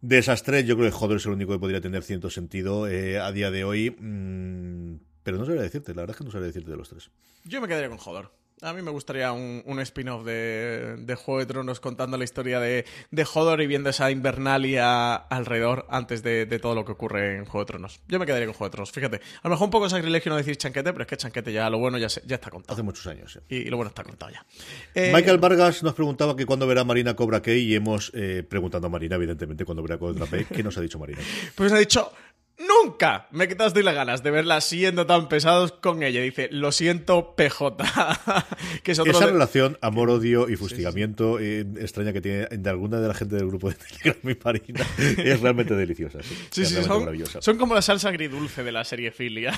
De 0.00 0.18
esas 0.18 0.42
tres, 0.44 0.64
yo 0.64 0.76
creo 0.76 0.88
que 0.88 0.96
Joder 0.96 1.16
es 1.16 1.26
el 1.26 1.32
único 1.32 1.52
que 1.52 1.58
podría 1.58 1.80
tener 1.80 2.02
cierto 2.04 2.30
sentido 2.30 2.86
eh, 2.86 3.18
a 3.18 3.32
día 3.32 3.50
de 3.50 3.64
hoy. 3.64 3.90
mm, 3.90 5.00
pero 5.24 5.38
no 5.38 5.44
sabría 5.44 5.62
decirte, 5.64 5.92
la 5.92 6.02
verdad 6.02 6.14
es 6.14 6.18
que 6.18 6.24
no 6.24 6.30
sabría 6.30 6.46
decirte 6.46 6.70
de 6.70 6.76
los 6.76 6.88
tres. 6.88 7.10
Yo 7.44 7.60
me 7.60 7.66
quedaría 7.66 7.88
con 7.88 7.98
Jodor. 7.98 8.30
A 8.62 8.72
mí 8.72 8.80
me 8.80 8.90
gustaría 8.90 9.32
un, 9.32 9.62
un 9.66 9.80
spin-off 9.80 10.24
de, 10.24 10.96
de 10.98 11.14
Juego 11.14 11.40
de 11.40 11.46
Tronos 11.46 11.78
contando 11.78 12.16
la 12.16 12.24
historia 12.24 12.58
de, 12.58 12.86
de 13.10 13.24
Jodor 13.26 13.60
y 13.60 13.66
viendo 13.66 13.90
esa 13.90 14.10
invernalia 14.10 15.14
alrededor 15.14 15.84
antes 15.90 16.22
de, 16.22 16.46
de 16.46 16.58
todo 16.58 16.74
lo 16.74 16.86
que 16.86 16.92
ocurre 16.92 17.36
en 17.36 17.44
Juego 17.44 17.60
de 17.60 17.66
Tronos. 17.66 18.00
Yo 18.08 18.18
me 18.18 18.24
quedaría 18.24 18.46
con 18.46 18.54
Juego 18.54 18.70
de 18.70 18.72
Tronos, 18.72 18.92
fíjate. 18.92 19.16
A 19.42 19.48
lo 19.48 19.50
mejor 19.50 19.66
un 19.66 19.70
poco 19.70 19.90
sacrilegio 19.90 20.30
no 20.30 20.36
decir 20.38 20.56
chanquete, 20.56 20.90
pero 20.92 21.02
es 21.02 21.06
que 21.08 21.18
chanquete 21.18 21.52
ya, 21.52 21.68
lo 21.68 21.76
bueno 21.78 21.98
ya, 21.98 22.08
se- 22.08 22.22
ya 22.26 22.36
está 22.36 22.48
contado. 22.48 22.72
Hace 22.72 22.82
muchos 22.82 23.06
años. 23.06 23.30
sí. 23.34 23.40
Y, 23.50 23.56
y 23.58 23.64
lo 23.66 23.76
bueno 23.76 23.88
está 23.90 24.02
contado 24.04 24.32
ya. 24.32 24.46
Eh, 24.94 25.12
Michael 25.14 25.36
Vargas 25.36 25.82
nos 25.82 25.92
preguntaba 25.92 26.34
que 26.34 26.46
cuándo 26.46 26.66
verá 26.66 26.82
Marina 26.82 27.14
Cobra 27.14 27.42
Kai 27.42 27.58
y 27.58 27.74
hemos 27.74 28.10
eh, 28.14 28.42
preguntado 28.48 28.86
a 28.86 28.90
Marina, 28.90 29.16
evidentemente, 29.16 29.66
cuándo 29.66 29.82
verá 29.82 29.98
Cobra 29.98 30.26
Kai. 30.26 30.46
¿Qué 30.46 30.62
nos 30.62 30.78
ha 30.78 30.80
dicho 30.80 30.98
Marina? 30.98 31.20
Pues 31.54 31.72
ha 31.72 31.78
dicho 31.78 32.10
Nunca 32.58 33.28
me 33.32 33.48
quitaste 33.48 33.82
las 33.82 33.94
ganas 33.94 34.22
de 34.22 34.30
verla 34.30 34.62
siendo 34.62 35.06
tan 35.06 35.28
pesados 35.28 35.72
con 35.72 36.02
ella. 36.02 36.22
Dice, 36.22 36.48
lo 36.50 36.72
siento, 36.72 37.34
PJ. 37.36 37.76
que 38.82 38.92
es 38.92 38.98
Esa 38.98 39.26
relación, 39.26 39.76
amor, 39.82 40.08
odio 40.08 40.48
y 40.48 40.56
fustigamiento 40.56 41.38
eh, 41.38 41.66
extraña 41.78 42.14
que 42.14 42.22
tiene 42.22 42.46
de 42.46 42.70
alguna 42.70 42.98
de 42.98 43.08
la 43.08 43.14
gente 43.14 43.36
del 43.36 43.48
grupo 43.48 43.68
de 43.68 43.74
Telegram 44.02 44.16
mi 44.22 44.36
Marina 44.42 44.86
es 44.98 45.40
realmente 45.40 45.74
deliciosa. 45.74 46.20
Sí, 46.50 46.64
sí, 46.64 46.76
son, 46.82 47.58
como 47.58 47.74
la 47.74 47.82
salsa 47.82 48.08
agridulce 48.08 48.64
de 48.64 48.72
la 48.72 48.84
serie 48.84 49.10
Filia. 49.10 49.52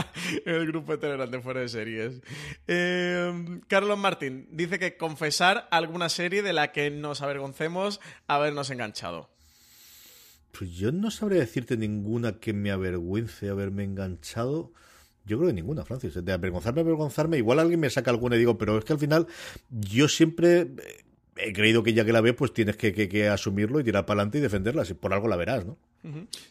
el 0.46 0.66
grupo 0.66 0.92
de 0.92 0.98
Telegram 0.98 1.30
de 1.30 1.40
fuera 1.42 1.60
de 1.60 1.68
series. 1.68 2.22
Eh, 2.66 3.60
Carlos 3.68 3.98
Martín 3.98 4.48
dice 4.50 4.78
que 4.78 4.96
confesar 4.96 5.68
alguna 5.70 6.08
serie 6.08 6.42
de 6.42 6.54
la 6.54 6.72
que 6.72 6.90
nos 6.90 7.20
avergoncemos 7.20 8.00
habernos 8.26 8.70
enganchado. 8.70 9.28
Pues 10.52 10.70
yo 10.70 10.92
no 10.92 11.10
sabría 11.10 11.40
decirte 11.40 11.76
ninguna 11.76 12.40
que 12.40 12.52
me 12.52 12.70
avergüence 12.70 13.48
haberme 13.48 13.84
enganchado. 13.84 14.72
Yo 15.24 15.36
creo 15.38 15.48
que 15.48 15.54
ninguna, 15.54 15.84
Francis. 15.84 16.14
De 16.24 16.32
avergonzarme, 16.32 16.80
avergonzarme. 16.80 17.38
Igual 17.38 17.58
alguien 17.58 17.80
me 17.80 17.90
saca 17.90 18.10
alguna 18.10 18.36
y 18.36 18.40
digo, 18.40 18.58
pero 18.58 18.78
es 18.78 18.84
que 18.84 18.94
al 18.94 18.98
final 18.98 19.26
yo 19.70 20.08
siempre 20.08 20.60
eh, 20.60 21.04
he 21.36 21.52
creído 21.52 21.82
que 21.82 21.92
ya 21.92 22.04
que 22.04 22.12
la 22.12 22.20
ves, 22.20 22.34
pues 22.34 22.52
tienes 22.52 22.76
que, 22.76 23.28
asumirlo 23.28 23.80
y 23.80 23.84
tirar 23.84 24.06
para 24.06 24.20
adelante 24.20 24.38
y 24.38 24.40
defenderla. 24.40 24.84
Si 24.84 24.94
por 24.94 25.12
algo 25.12 25.28
la 25.28 25.36
verás, 25.36 25.66
¿no? 25.66 25.76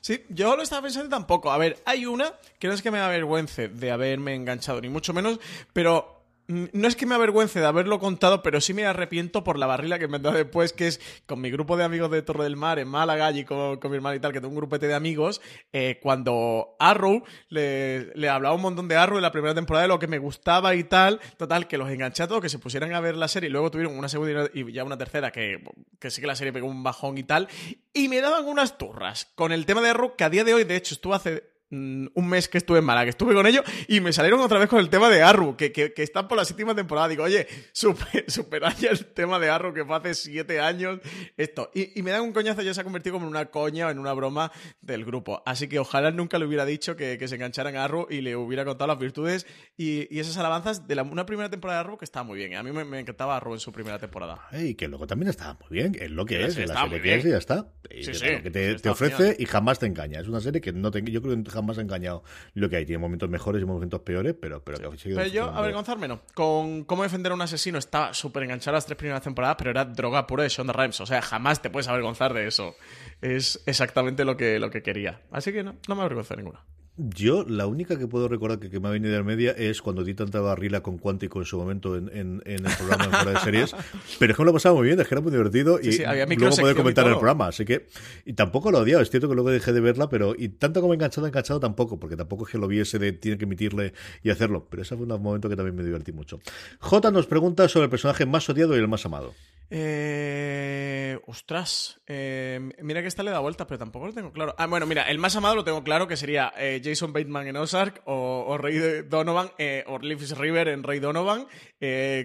Sí, 0.02 0.24
yo 0.30 0.56
lo 0.56 0.64
estaba 0.64 0.84
pensando 0.84 1.10
tampoco. 1.10 1.52
A 1.52 1.58
ver, 1.58 1.78
hay 1.86 2.06
una 2.06 2.34
que 2.60 2.68
no 2.68 2.74
es 2.74 2.82
que 2.82 2.91
me 2.91 3.00
avergüence 3.00 3.70
de 3.70 3.91
haberme 3.91 4.36
enganchado, 4.36 4.82
ni 4.82 4.89
mucho 4.89 5.14
menos, 5.14 5.39
pero 5.74 6.16
no 6.48 6.88
es 6.88 6.95
que 6.95 7.06
me 7.06 7.16
avergüence 7.16 7.60
de 7.60 7.66
haberlo 7.66 8.00
contado, 8.00 8.41
pero 8.41 8.62
sí 8.62 8.74
me 8.74 8.86
arrepiento 8.86 9.43
por 9.43 9.60
la 9.60 9.66
barrila 9.66 10.00
que 10.00 10.08
me 10.08 10.20
da 10.20 10.32
después, 10.32 10.72
que 10.72 10.88
es 10.88 11.02
con 11.26 11.41
mi 11.41 11.52
grupo 11.52 11.76
de 11.76 11.84
amigos 11.84 12.10
de 12.10 12.22
Torre 12.22 12.45
del 12.45 12.56
Mar 12.56 12.80
en 12.80 12.88
Málaga 12.88 13.32
y 13.32 13.43
con, 13.43 13.80
mi 13.84 13.95
hermano 13.95 14.16
y 14.16 14.20
tal, 14.20 14.32
que 14.32 14.39
tengo 14.39 14.54
un 14.54 14.56
grupete 14.56 14.88
de 14.88 14.93
amigos, 14.93 15.41
eh, 15.74 16.00
cuando 16.02 16.76
Arrow 16.80 17.24
le, 17.50 18.14
le, 18.16 18.30
hablaba 18.30 18.56
un 18.56 18.62
montón 18.62 18.88
de 18.88 18.95
Arrow 18.95 19.18
en 19.18 19.24
la 19.24 19.32
primera 19.32 19.54
temporada 19.54 19.84
de 19.84 19.89
lo 19.89 20.00
que 20.00 20.08
me 20.08 20.20
gustaba 20.20 20.74
y 20.76 20.86
tal, 20.86 21.20
total, 21.38 21.68
que 21.68 21.78
los 21.78 21.89
enganché 21.89 22.24
a 22.24 22.28
todos, 22.28 22.41
que 22.41 22.50
se 22.50 22.60
pusieran 22.60 22.93
a 22.93 23.02
ver 23.02 23.18
la 23.18 23.28
serie 23.28 23.50
y 23.50 23.52
luego 23.52 23.70
tuvieron 23.70 23.98
una 23.98 24.08
segunda 24.08 24.50
y 24.54 24.72
ya 24.72 24.86
una 24.86 24.98
tercera, 24.98 25.32
que, 25.32 25.62
que 26.00 26.10
sí 26.10 26.22
que 26.22 26.28
la 26.28 26.36
serie 26.36 26.54
pegó 26.54 26.68
un 26.68 26.84
bajón 26.84 27.18
y 27.18 27.24
tal, 27.24 27.50
y 27.93 28.08
me 28.08 28.22
daban 28.22 28.45
unas 28.45 28.78
turras 28.78 29.26
con 29.36 29.52
el 29.52 29.66
tema 29.66 29.82
de 29.82 29.89
Arrow, 29.89 30.16
que 30.16 30.24
a 30.24 30.30
día 30.30 30.45
de 30.45 30.54
hoy, 30.54 30.64
de 30.64 30.78
hecho, 30.78 30.93
estuvo 30.93 31.14
hace 31.14 31.57
Mm, 31.70 32.07
un 32.13 32.30
mes 32.30 32.47
que 32.47 32.57
estuve 32.57 32.80
en 32.80 32.86
Málaga, 32.86 33.05
que 33.05 33.09
estuve 33.09 33.34
con 33.34 33.45
ellos 33.45 33.61
y 33.89 33.99
me 33.99 34.13
salieron 34.13 34.39
otra 34.39 34.57
vez 34.57 34.70
con 34.70 34.80
el 34.80 34.89
tema 34.89 35.09
de 35.09 35.22
Arru, 35.22 35.57
que, 35.57 35.74
que, 35.74 35.91
están 35.97 36.30
por 36.30 36.38
la 36.38 36.45
séptima 36.45 36.74
temporada. 36.74 37.09
Digo, 37.09 37.24
oye, 37.24 37.45
super, 37.74 38.24
superad 38.32 38.74
ya 38.80 38.91
el 38.91 39.05
tema 39.07 39.38
de 39.38 39.49
Arru 39.49 39.74
que 39.74 39.84
fue 39.84 39.97
hace 39.97 40.13
siete 40.13 40.61
años. 40.61 40.99
Esto. 41.36 41.70
Y, 41.74 42.01
me 42.03 42.11
dan 42.11 42.22
un 42.22 42.32
coñazo, 42.32 42.61
ya 42.61 42.74
se 42.74 42.80
ha 42.80 42.84
convertido 42.86 43.15
como 43.15 43.26
en 43.26 43.32
una 43.32 43.47
coña 43.47 43.88
o 43.88 43.89
en 43.89 43.99
una 43.99 44.13
broma 44.13 44.49
del 44.80 45.03
grupo. 45.03 45.43
Así 45.45 45.68
que 45.68 45.78
ojalá 45.78 46.11
nunca 46.11 46.39
le 46.39 46.45
hubiera 46.45 46.65
dicho 46.65 46.95
que, 46.95 47.28
se 47.28 47.36
engancharan 47.36 47.76
a 47.76 47.84
Arru 47.84 48.07
y 48.09 48.22
le 48.22 48.38
hubiera 48.38 48.63
contado 48.63 48.88
las 48.88 48.99
virtudes 48.99 49.45
y, 49.76 50.07
esas 50.18 50.38
alabanzas 50.38 50.88
de 50.88 50.95
la, 50.95 51.03
una 51.03 51.26
primera 51.26 51.49
temporada 51.49 51.80
de 51.80 51.86
Arru 51.86 51.97
que 51.97 52.05
estaba 52.05 52.24
muy 52.24 52.38
bien. 52.38 52.55
A 52.55 52.63
mí 52.63 52.72
me, 52.72 52.99
encantaba 52.99 53.36
Arru 53.36 53.53
en 53.53 53.59
su 53.59 53.74
primera 53.74 53.99
temporada. 53.99 54.47
Y 54.53 54.76
que 54.76 54.88
luego 54.88 55.05
también 55.05 55.30
estaba 55.30 55.57
muy 55.59 55.70
bien, 55.70 55.97
es 55.99 56.11
lo 56.11 56.26
que 56.26 56.45
es, 56.45 56.57
la 56.57 56.84
serie 56.84 57.01
que 57.01 57.15
es 57.15 57.26
y 57.26 57.30
ya 57.30 57.38
está. 57.38 57.68
que 57.89 58.80
te, 58.82 58.89
ofrece 58.89 59.36
y 59.38 59.45
jamás 59.45 59.80
te 59.80 59.86
engaña. 59.86 60.22
Es 60.22 60.30
una 60.30 60.39
serie 60.39 60.61
que 60.61 60.72
no 60.72 60.91
te, 60.91 61.03
yo 61.03 61.22
creo 61.22 61.36
que 61.36 61.57
jamás 61.58 61.78
ha 61.78 61.82
engañado 61.82 62.24
lo 62.53 62.70
que 62.70 62.78
hay. 62.78 62.86
Tiene 62.86 62.99
momentos 62.99 63.30
mejores 63.30 63.62
y 63.62 63.66
momentos 63.66 64.01
peores, 64.01 64.36
pero, 64.39 64.64
pero 64.64 64.91
que 64.91 65.32
yo, 65.32 65.45
avergonzarme 65.45 66.08
no. 66.08 66.22
Con 66.34 66.84
cómo 66.86 67.03
defender 67.03 67.32
a 67.32 67.36
un 67.36 67.41
asesino 67.41 67.78
estaba 67.78 68.14
súper 68.14 68.43
enganchado 68.43 68.76
las 68.76 68.86
tres 68.86 68.97
primeras 68.97 69.22
temporadas, 69.22 69.55
pero 69.58 69.72
era 69.72 69.86
droga 69.86 70.28
pura 70.28 70.43
de 70.43 70.49
Shonda 70.49 70.74
Rhimes. 70.74 70.99
O 71.01 71.05
sea, 71.05 71.22
jamás 71.22 71.62
te 71.62 71.70
puedes 71.70 71.88
avergonzar 71.88 72.34
de 72.34 72.47
eso. 72.47 72.76
Es 73.22 73.62
exactamente 73.66 74.26
lo 74.26 74.38
que, 74.38 74.60
lo 74.60 74.70
que 74.70 74.84
quería. 74.84 75.22
Así 75.32 75.51
que 75.51 75.64
no, 75.64 75.76
no 75.88 75.95
me 75.95 76.01
avergonzo 76.01 76.36
de 76.36 76.43
ninguna. 76.43 76.64
Yo, 77.00 77.45
la 77.48 77.68
única 77.68 78.00
que 78.00 78.08
puedo 78.08 78.28
recordar 78.28 78.58
que, 78.58 78.80
me 78.80 78.88
ha 78.88 78.91
venido 78.91 79.14
de 79.14 79.22
media 79.22 79.52
es 79.52 79.84
cuando 79.84 80.04
di 80.04 80.16
tanta 80.16 80.39
barrila 80.39 80.82
con 80.82 80.98
Cuántico 80.98 81.38
en 81.38 81.45
su 81.45 81.56
momento 81.56 81.95
en, 81.95 82.10
en, 82.12 82.41
el 82.45 82.76
programa 82.76 83.06
de 83.06 83.12
fuera 83.12 83.32
de 83.34 83.39
series. 83.39 83.76
Pero 84.20 84.32
es 84.32 84.36
que 84.36 84.41
me 84.41 84.48
lo 84.48 84.54
pasaba 84.54 84.76
muy 84.76 84.88
bien, 84.88 85.00
es 85.00 85.08
que 85.08 85.14
era 85.14 85.22
muy 85.22 85.32
divertido 85.32 85.80
y 85.80 85.95
luego 85.95 86.56
poder 86.56 86.76
comentar 86.76 87.06
el 87.06 87.14
programa. 87.14 87.48
Así 87.48 87.66
que, 87.66 87.88
y 88.26 88.34
tampoco 88.34 88.72
lo 88.72 88.80
odiado, 88.80 89.04
es 89.04 89.12
cierto 89.12 89.30
que 89.30 89.36
luego 89.36 89.52
dejé 89.52 89.74
de 89.74 89.80
verla, 89.80 90.10
pero 90.10 90.34
y 90.36 90.50
tanto 90.50 90.82
como 90.82 90.95
enganchado, 90.95 91.28
enganchado 91.28 91.60
tampoco, 91.60 92.00
porque 92.00 92.18
tampoco 92.18 92.48
es 92.48 92.52
que 92.52 92.58
lo 92.58 92.68
viese 92.68 92.98
de 92.98 93.14
tiene 93.14 93.38
que 93.38 93.45
emitirle 93.45 93.93
y 94.24 94.32
hacerlo. 94.32 94.68
Pero 94.68 94.82
ese 94.82 94.95
fue 94.95 95.06
un 95.06 95.22
momento 95.22 95.50
que 95.50 95.56
también 95.56 95.76
me 95.76 95.84
divertí 95.84 96.12
mucho. 96.12 96.39
J 96.80 97.12
nos 97.12 97.28
pregunta 97.28 97.68
sobre 97.70 97.86
el 97.86 97.89
personaje 97.91 98.26
más 98.26 98.50
odiado 98.50 98.76
y 98.76 98.80
el 98.80 98.88
más 98.88 99.06
amado. 99.06 99.36
Eh, 99.70 101.20
ostras, 101.26 101.99
eh, 102.07 102.59
mira 102.82 103.01
que 103.01 103.07
esta 103.07 103.24
le 103.24 103.32
da 103.32 103.39
vueltas, 103.39 103.68
pero 103.68 103.78
tampoco 103.78 104.07
lo 104.07 104.13
tengo 104.13 104.32
claro. 104.32 104.55
Ah, 104.57 104.68
bueno, 104.68 104.86
mira, 104.86 105.03
el 105.03 105.20
más 105.20 105.36
amado 105.36 105.55
lo 105.55 105.63
tengo 105.65 105.84
claro 105.84 106.07
que 106.07 106.15
sería 106.15 106.53
eh, 106.57 106.82
Jason 106.84 107.11
Bateman 107.11 107.47
en 107.47 107.57
Ozark 107.57 108.01
o, 108.05 108.57
Rey 108.57 109.03
Donovan 109.09 109.51
eh, 109.57 109.84
o 109.88 109.99
Leafs 109.99 110.38
River 110.38 110.70
en 110.70 110.84
Rey 110.84 110.99
Donovan. 110.99 111.47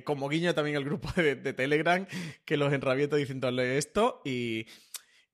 como 0.05 0.28
guiño 0.28 0.55
también 0.55 0.76
el 0.76 0.84
grupo 0.84 1.11
de, 1.16 1.34
de 1.34 1.53
Telegram 1.53 2.07
que 2.45 2.57
los 2.57 2.72
enrabieta 2.72 3.16
diciéndole 3.16 3.76
esto 3.76 4.22
y 4.24 4.66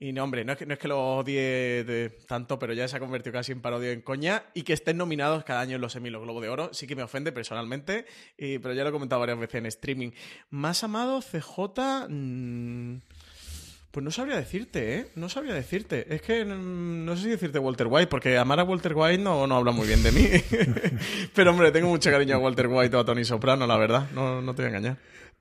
y 0.00 0.12
no, 0.12 0.22
hombre, 0.22 0.44
no 0.44 0.52
es 0.52 0.58
que, 0.58 0.66
no 0.66 0.74
es 0.74 0.78
que 0.78 0.86
lo 0.86 1.16
odie 1.16 1.82
de 1.84 2.10
tanto, 2.28 2.58
pero 2.58 2.72
ya 2.72 2.86
se 2.86 2.96
ha 2.96 3.00
convertido 3.00 3.32
casi 3.32 3.50
en 3.50 3.60
parodia 3.60 3.90
en 3.90 4.00
coña. 4.00 4.44
Y 4.54 4.62
que 4.62 4.72
estén 4.72 4.96
nominados 4.96 5.42
cada 5.42 5.60
año 5.60 5.74
en 5.74 5.80
los 5.80 5.96
Emmy 5.96 6.08
los 6.10 6.22
Globo 6.22 6.40
de 6.40 6.48
Oro, 6.48 6.70
sí 6.72 6.86
que 6.86 6.94
me 6.94 7.02
ofende 7.02 7.32
personalmente, 7.32 8.06
pero 8.36 8.74
ya 8.74 8.84
lo 8.84 8.90
he 8.90 8.92
comentado 8.92 9.18
varias 9.20 9.40
veces 9.40 9.56
en 9.56 9.66
streaming. 9.66 10.10
Más 10.50 10.84
amado, 10.84 11.20
CJ. 11.20 12.08
Mm, 12.08 12.98
pues 13.90 14.04
no 14.04 14.12
sabría 14.12 14.36
decirte, 14.36 14.94
¿eh? 14.94 15.08
No 15.16 15.28
sabría 15.28 15.54
decirte. 15.54 16.14
Es 16.14 16.22
que 16.22 16.44
mm, 16.44 17.04
no 17.04 17.16
sé 17.16 17.24
si 17.24 17.28
decirte 17.30 17.58
Walter 17.58 17.88
White, 17.90 18.06
porque 18.06 18.38
amar 18.38 18.60
a 18.60 18.64
Walter 18.64 18.92
White 18.94 19.20
no, 19.20 19.48
no 19.48 19.56
habla 19.56 19.72
muy 19.72 19.88
bien 19.88 20.04
de 20.04 20.12
mí. 20.12 20.28
pero 21.34 21.50
hombre, 21.50 21.72
tengo 21.72 21.88
mucho 21.88 22.08
cariño 22.12 22.36
a 22.36 22.38
Walter 22.38 22.68
White 22.68 22.94
o 22.94 23.00
a 23.00 23.04
Tony 23.04 23.24
Soprano, 23.24 23.66
la 23.66 23.76
verdad. 23.76 24.08
No, 24.14 24.40
no 24.42 24.54
te 24.54 24.62
voy 24.62 24.66
a 24.66 24.76
engañar. 24.76 24.98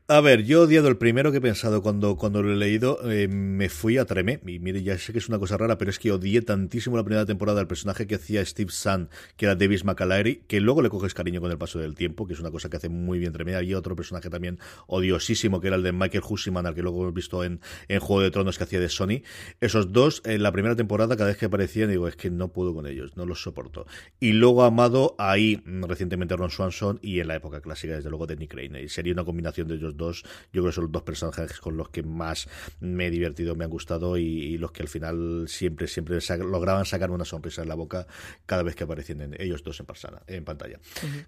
A 0.09 0.21
ver, 0.21 0.45
yo 0.45 0.61
he 0.61 0.65
odiado 0.67 0.87
el 0.87 0.95
primero 0.95 1.33
que 1.33 1.39
he 1.39 1.41
pensado 1.41 1.81
cuando, 1.81 2.15
cuando 2.15 2.41
lo 2.41 2.53
he 2.53 2.55
leído, 2.55 2.97
eh, 3.11 3.27
me 3.27 3.67
fui 3.67 3.97
a 3.97 4.05
Tremé. 4.05 4.39
Y 4.47 4.57
mire, 4.59 4.81
ya 4.81 4.97
sé 4.97 5.11
que 5.11 5.19
es 5.19 5.27
una 5.27 5.37
cosa 5.37 5.57
rara, 5.57 5.77
pero 5.77 5.91
es 5.91 5.99
que 5.99 6.13
odié 6.13 6.41
tantísimo 6.41 6.95
la 6.95 7.03
primera 7.03 7.25
temporada 7.25 7.57
del 7.57 7.67
personaje 7.67 8.07
que 8.07 8.15
hacía 8.15 8.45
Steve 8.45 8.71
Sun, 8.71 9.09
que 9.35 9.47
era 9.47 9.55
Davis 9.55 9.83
McAlary, 9.83 10.43
que 10.47 10.61
luego 10.61 10.81
le 10.81 10.89
coges 10.89 11.13
cariño 11.13 11.41
con 11.41 11.51
el 11.51 11.57
paso 11.57 11.79
del 11.79 11.93
tiempo, 11.93 12.25
que 12.25 12.35
es 12.35 12.39
una 12.39 12.51
cosa 12.51 12.69
que 12.69 12.77
hace 12.77 12.87
muy 12.87 13.19
bien 13.19 13.33
Tremé. 13.33 13.55
Había 13.55 13.77
otro 13.77 13.97
personaje 13.97 14.29
también 14.29 14.59
odiosísimo, 14.87 15.59
que 15.59 15.67
era 15.67 15.75
el 15.75 15.83
de 15.83 15.91
Michael 15.91 16.23
Hussiman, 16.25 16.65
al 16.65 16.73
que 16.73 16.83
luego 16.83 17.01
hemos 17.01 17.13
visto 17.13 17.43
en, 17.43 17.59
en 17.89 17.99
Juego 17.99 18.21
de 18.21 18.31
Tronos 18.31 18.57
que 18.57 18.63
hacía 18.63 18.79
de 18.79 18.87
Sony. 18.87 19.23
Esos 19.59 19.91
dos, 19.91 20.21
en 20.23 20.41
la 20.41 20.53
primera 20.53 20.77
temporada, 20.77 21.17
cada 21.17 21.31
vez 21.31 21.37
que 21.37 21.47
aparecían, 21.47 21.89
digo, 21.89 22.07
es 22.07 22.15
que 22.15 22.29
no 22.29 22.53
puedo 22.53 22.73
con 22.73 22.87
ellos, 22.87 23.17
no 23.17 23.25
los 23.25 23.41
soporto. 23.41 23.85
Y 24.21 24.31
luego 24.31 24.63
amado 24.63 25.15
ahí 25.17 25.61
recientemente 25.65 26.37
Ron 26.37 26.49
Swanson 26.49 26.97
y 27.01 27.19
en 27.19 27.27
la 27.27 27.35
época 27.35 27.59
clásica, 27.59 27.95
desde 27.95 28.09
luego, 28.09 28.25
de 28.25 28.37
Nick 28.37 28.51
Crane. 28.51 28.83
Y 28.83 28.87
sería 28.87 29.11
una 29.11 29.25
combinación 29.25 29.67
de 29.67 29.75
ellos 29.75 29.96
dos. 29.97 30.23
Yo 30.53 30.61
creo 30.61 30.65
que 30.65 30.71
son 30.71 30.83
los 30.85 30.91
dos 30.91 31.03
personajes 31.03 31.59
con 31.59 31.77
los 31.77 31.89
que 31.89 32.03
más 32.03 32.47
me 32.79 33.07
he 33.07 33.11
divertido, 33.11 33.55
me 33.55 33.65
han 33.65 33.71
gustado 33.71 34.17
y, 34.17 34.57
los 34.57 34.71
que 34.71 34.83
al 34.83 34.87
final 34.87 35.45
siempre, 35.47 35.87
siempre 35.87 36.19
lograban 36.39 36.85
sacar 36.85 37.11
una 37.11 37.25
sonrisa 37.25 37.61
en 37.61 37.69
la 37.69 37.75
boca 37.75 38.07
cada 38.45 38.63
vez 38.63 38.75
que 38.75 38.83
aparecían 38.83 39.21
en 39.21 39.41
ellos 39.41 39.63
dos 39.63 39.79
en, 39.79 39.85
persona, 39.85 40.21
en 40.27 40.43
pantalla. 40.45 40.79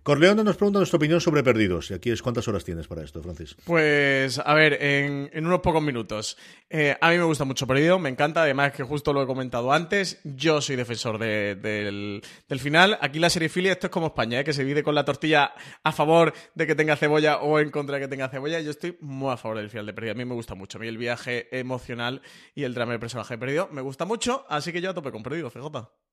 Corleone 0.03 0.43
nos 0.43 0.57
pregunta 0.57 0.79
nuestra 0.79 0.97
opinión 0.97 1.21
sobre 1.21 1.43
Perdidos. 1.43 1.91
Y 1.91 1.93
aquí 1.93 2.11
es 2.11 2.21
cuántas 2.21 2.47
horas 2.47 2.63
tienes 2.63 2.87
para 2.87 3.03
esto, 3.03 3.21
Francis. 3.21 3.55
Pues, 3.65 4.39
a 4.39 4.53
ver, 4.53 4.81
en, 4.81 5.45
unos 5.45 5.59
pocos 5.59 5.81
minutos. 5.81 6.37
Eh, 6.69 6.95
a 6.99 7.09
mí 7.11 7.17
me 7.17 7.23
gusta 7.23 7.45
mucho 7.45 7.67
Perdido, 7.67 7.99
me 7.99 8.09
encanta, 8.09 8.43
además 8.43 8.73
que 8.73 8.83
justo 8.83 9.13
lo 9.13 9.23
he 9.23 9.25
comentado 9.27 9.71
antes, 9.71 10.19
yo 10.23 10.61
soy 10.61 10.75
defensor 10.75 11.17
del, 11.17 12.21
final. 12.59 12.97
Aquí 13.01 13.19
la 13.19 13.29
serie 13.29 13.49
Filia, 13.49 13.71
esto 13.71 13.87
es 13.87 13.91
como 13.91 14.07
España, 14.07 14.39
¿eh? 14.39 14.43
que 14.43 14.53
se 14.53 14.63
divide 14.63 14.83
con 14.83 14.95
la 14.95 15.05
tortilla 15.05 15.53
a 15.83 15.91
favor 15.91 16.33
de 16.55 16.67
que 16.67 16.75
tenga 16.75 16.95
cebolla 16.95 17.37
o 17.37 17.59
en 17.59 17.69
contra 17.71 17.95
de 17.95 18.01
que 18.01 18.07
tenga 18.07 18.29
cebolla. 18.29 18.58
Yo 18.63 18.71
estoy 18.71 18.97
muy 19.01 19.31
a 19.31 19.37
favor 19.37 19.57
del 19.57 19.69
final 19.69 19.85
de 19.85 19.93
Perdido. 19.93 20.13
A 20.13 20.17
mí 20.17 20.25
me 20.25 20.35
gusta 20.35 20.55
mucho. 20.55 20.77
A 20.77 20.81
mí 20.81 20.87
el 20.87 20.97
viaje 20.97 21.47
emocional 21.57 22.21
y 22.55 22.63
el 22.63 22.73
drama 22.73 22.91
del 22.91 22.99
personaje 22.99 23.37
Perdido 23.37 23.69
me 23.71 23.81
gusta 23.81 24.05
mucho, 24.05 24.45
así 24.49 24.71
que 24.71 24.81
yo 24.81 24.89
a 24.89 24.93
tope 24.93 25.11
con 25.11 25.23
Perdido, 25.23 25.49
CJ. 25.49 26.08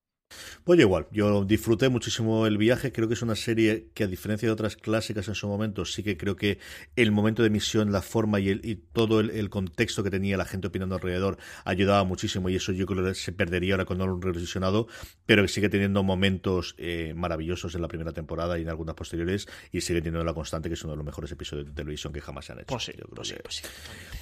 Pues 0.65 0.79
yo 0.79 0.87
igual, 0.87 1.07
yo 1.13 1.45
disfruté 1.45 1.89
muchísimo 1.89 2.47
el 2.47 2.59
viaje, 2.59 2.93
creo 2.93 3.07
que 3.07 3.15
es 3.15 3.23
una 3.23 3.37
serie 3.37 3.89
que 3.95 4.05
a 4.05 4.07
diferencia 4.07 4.49
de 4.49 4.53
otras 4.53 4.77
clásicas 4.77 5.29
en 5.29 5.35
su 5.35 5.47
momento, 5.47 5.85
sí 5.85 6.03
que 6.03 6.17
creo 6.17 6.35
que 6.35 6.59
el 6.97 7.13
momento 7.13 7.43
de 7.43 7.49
emisión, 7.49 7.93
la 7.93 8.03
forma 8.03 8.41
y, 8.41 8.49
el, 8.49 8.61
y 8.65 8.75
todo 8.75 9.21
el, 9.21 9.51
contexto 9.51 10.03
que 10.03 10.11
tenía 10.11 10.37
la 10.37 10.45
gente 10.45 10.67
opinando 10.67 10.97
alrededor 10.97 11.39
ayudaba 11.65 12.03
muchísimo 12.05 12.49
y 12.49 12.57
eso 12.57 12.73
yo 12.73 12.87
creo 12.87 13.05
que 13.05 13.15
se 13.15 13.33
perdería 13.33 13.75
ahora 13.75 13.85
con 13.85 14.01
un 14.03 14.21
revisionado, 14.21 14.89
pero 15.25 15.43
que 15.43 15.49
sigue 15.49 15.69
teniendo 15.69 16.03
momentos 16.03 16.75
eh, 16.79 17.15
maravillosos 17.17 17.75
en 17.75 17.83
la 17.83 17.89
primera 17.89 18.13
temporada 18.13 18.59
y 18.59 18.63
en 18.63 18.69
algunas 18.69 18.97
posteriores 18.97 19.47
y 19.71 19.81
sigue 19.83 20.01
teniendo 20.01 20.25
la 20.25 20.35
constante 20.35 20.69
que 20.69 20.75
es 20.75 20.83
uno 20.83 20.95
de 20.95 20.97
los 20.97 21.07
mejores 21.07 21.31
episodios 21.31 21.67
de 21.67 21.73
televisión 21.73 22.13
que 22.13 22.21
jamás 22.21 22.45
se 22.45 22.53
han 22.53 22.59
hecho. 22.59 22.67
Pues 22.67 22.85
sí, 22.85 22.93
pues 23.15 23.29
sí, 23.29 23.35
pues 23.41 23.55
sí, 23.57 23.63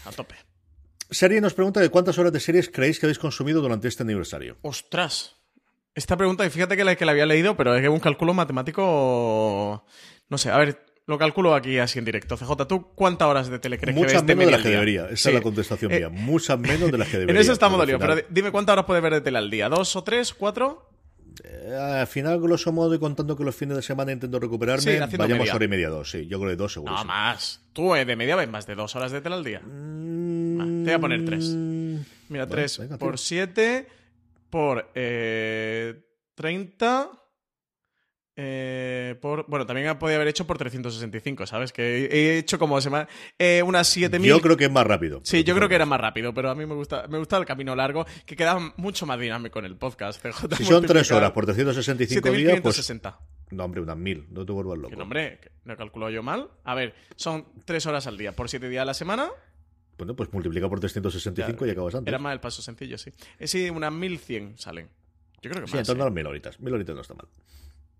a 0.04 0.12
tope. 0.12 0.34
Serie 1.10 1.40
nos 1.40 1.54
pregunta 1.54 1.80
de 1.80 1.90
cuántas 1.90 2.18
horas 2.18 2.32
de 2.32 2.40
series 2.40 2.68
creéis 2.68 2.98
que 2.98 3.06
habéis 3.06 3.18
consumido 3.18 3.62
durante 3.62 3.88
este 3.88 4.02
aniversario. 4.02 4.58
¡Ostras! 4.62 5.36
Esta 5.94 6.16
pregunta, 6.16 6.44
y 6.44 6.50
fíjate 6.50 6.76
que 6.76 6.84
la 6.84 6.96
que 6.96 7.04
la 7.04 7.12
había 7.12 7.26
leído, 7.26 7.56
pero 7.56 7.74
es 7.74 7.82
que 7.82 7.88
un 7.88 8.00
cálculo 8.00 8.34
matemático. 8.34 9.84
No 10.28 10.38
sé, 10.38 10.50
a 10.50 10.58
ver, 10.58 10.84
lo 11.06 11.18
calculo 11.18 11.54
aquí 11.54 11.78
así 11.78 11.98
en 11.98 12.04
directo. 12.04 12.36
CJ, 12.36 12.66
¿tú 12.66 12.92
cuántas 12.94 13.28
horas 13.28 13.48
de 13.48 13.58
tele 13.58 13.78
crees 13.78 13.94
que 13.96 14.02
ves 14.02 14.24
menos 14.24 14.46
de 14.46 14.50
las 14.50 14.62
que 14.62 14.68
debería. 14.70 15.08
Esa 15.08 15.28
es 15.28 15.34
la 15.34 15.42
contestación 15.42 15.92
eh, 15.92 15.98
mía. 15.98 16.08
Muchas 16.08 16.58
menos 16.58 16.90
de 16.90 16.98
las 16.98 17.08
que 17.08 17.18
debería. 17.18 17.36
En 17.36 17.40
eso 17.42 17.52
estamos 17.52 17.78
dolidos. 17.78 18.00
Pero 18.00 18.16
dime 18.28 18.50
cuántas 18.50 18.72
horas 18.72 18.84
puedes 18.86 19.02
ver 19.02 19.12
de 19.14 19.20
tele 19.20 19.38
al 19.38 19.50
día. 19.50 19.68
¿Dos 19.68 19.94
o 19.96 20.02
tres? 20.02 20.34
¿Cuatro? 20.34 20.90
al 21.76 22.06
final, 22.06 22.40
grosso 22.40 22.70
modo, 22.72 22.94
y 22.94 22.98
contando 23.00 23.36
que 23.36 23.42
los 23.42 23.54
fines 23.56 23.74
de 23.76 23.82
semana 23.82 24.12
intento 24.12 24.38
recuperarme, 24.38 24.82
Sí, 24.82 25.16
vayamos 25.16 25.28
media. 25.40 25.54
hora 25.54 25.64
y 25.64 25.68
media, 25.68 25.88
dos, 25.88 26.10
sí. 26.10 26.26
Yo 26.28 26.38
creo 26.38 26.50
que 26.50 26.56
dos 26.56 26.72
seguro. 26.72 26.92
No, 26.92 27.00
sí. 27.00 27.06
más. 27.06 27.60
Tú 27.72 27.94
eh, 27.96 28.04
de 28.04 28.14
media 28.14 28.36
ves 28.36 28.48
más 28.48 28.66
de 28.66 28.74
dos 28.76 28.94
horas 28.94 29.10
de 29.10 29.20
tele 29.20 29.34
al 29.34 29.42
día. 29.44 29.60
Mm, 29.60 30.60
Va, 30.60 30.64
te 30.64 30.70
voy 30.84 30.92
a 30.92 30.98
poner 31.00 31.24
tres. 31.24 31.46
Mira, 31.48 32.44
Bueno, 32.44 32.46
3 32.48 32.78
venga, 32.78 32.98
por 32.98 33.14
tío. 33.14 33.18
7 33.18 33.86
por 34.54 34.88
eh, 34.94 36.00
30 36.36 37.10
eh, 38.36 39.16
por, 39.20 39.46
bueno, 39.48 39.66
también 39.66 39.98
podía 39.98 40.14
haber 40.14 40.28
hecho 40.28 40.46
por 40.46 40.58
365, 40.58 41.44
¿sabes? 41.44 41.72
Que 41.72 42.04
he 42.06 42.38
hecho 42.38 42.56
como 42.56 42.80
semana, 42.80 43.08
eh, 43.36 43.64
unas 43.64 43.88
7000. 43.88 44.28
Yo 44.28 44.40
creo 44.40 44.56
que 44.56 44.66
es 44.66 44.70
más 44.70 44.86
rápido. 44.86 45.20
Sí, 45.24 45.42
yo 45.42 45.56
creo 45.56 45.68
que 45.68 45.74
era 45.74 45.86
más 45.86 46.00
rápido, 46.00 46.32
pero 46.32 46.50
a 46.50 46.54
mí 46.54 46.66
me 46.66 46.74
gusta, 46.74 47.08
me 47.08 47.18
gusta 47.18 47.36
el 47.36 47.44
camino 47.46 47.74
largo, 47.74 48.06
que 48.26 48.36
queda 48.36 48.72
mucho 48.76 49.06
más 49.06 49.18
dinámico 49.18 49.58
en 49.58 49.64
el 49.64 49.76
podcast. 49.76 50.22
CJ, 50.22 50.30
Si 50.30 50.38
son 50.38 50.46
tres 50.46 50.62
multiplicado. 50.72 51.18
horas 51.18 51.32
por 51.32 51.46
365 51.46 52.30
días, 52.30 52.60
pues. 52.60 52.76
7560. 52.76 53.20
No, 53.50 53.64
hombre, 53.64 53.80
unas 53.80 53.96
mil. 53.96 54.24
No 54.30 54.46
te 54.46 54.52
vuelvas 54.52 54.78
loco. 54.78 54.90
Que 54.90 54.96
nombre, 54.96 55.40
que 55.42 55.50
no 55.64 55.72
he 55.74 55.76
calculado 55.76 56.12
yo 56.12 56.22
mal. 56.22 56.48
A 56.62 56.76
ver, 56.76 56.94
son 57.16 57.46
tres 57.64 57.86
horas 57.86 58.06
al 58.06 58.16
día 58.16 58.30
por 58.30 58.48
siete 58.48 58.68
días 58.68 58.82
a 58.82 58.86
la 58.86 58.94
semana. 58.94 59.30
Bueno, 59.96 60.14
pues 60.16 60.32
multiplica 60.32 60.68
por 60.68 60.80
365 60.80 61.66
y 61.66 61.70
acabas 61.70 61.94
antes. 61.94 62.08
Era 62.10 62.18
más 62.18 62.32
el 62.32 62.40
paso 62.40 62.62
sencillo, 62.62 62.98
sí. 62.98 63.12
Eh, 63.38 63.46
sí, 63.46 63.70
unas 63.70 63.92
1100 63.92 64.58
salen. 64.58 64.88
Yo 65.42 65.50
creo 65.50 65.62
que 65.64 65.68
Sí, 65.70 65.76
en 65.76 65.80
más. 65.80 65.86
torno 65.86 66.02
¿eh? 66.02 66.06
a 66.06 66.08
las 66.08 66.14
mil 66.14 66.26
horitas. 66.26 66.58
Mil 66.60 66.74
horitas 66.74 66.94
no 66.94 67.02
está 67.02 67.14
mal. 67.14 67.26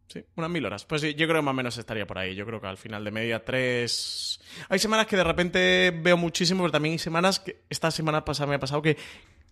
Sí, 0.08 0.22
unas 0.36 0.50
mil 0.50 0.64
horas. 0.66 0.84
Pues 0.84 1.00
sí, 1.00 1.14
yo 1.14 1.26
creo 1.26 1.40
que 1.40 1.44
más 1.46 1.52
o 1.52 1.56
menos 1.56 1.78
estaría 1.78 2.06
por 2.06 2.18
ahí. 2.18 2.34
Yo 2.34 2.44
creo 2.46 2.60
que 2.60 2.66
al 2.66 2.76
final 2.76 3.04
de 3.04 3.10
media, 3.10 3.44
tres. 3.44 4.38
Hay 4.68 4.78
semanas 4.78 5.06
que 5.06 5.16
de 5.16 5.24
repente 5.24 5.90
veo 6.02 6.16
muchísimo, 6.16 6.62
pero 6.62 6.72
también 6.72 6.92
hay 6.92 6.98
semanas 6.98 7.40
que. 7.40 7.62
Esta 7.70 7.90
semana 7.90 8.24
pasada 8.24 8.48
me 8.48 8.56
ha 8.56 8.60
pasado 8.60 8.82
que. 8.82 8.96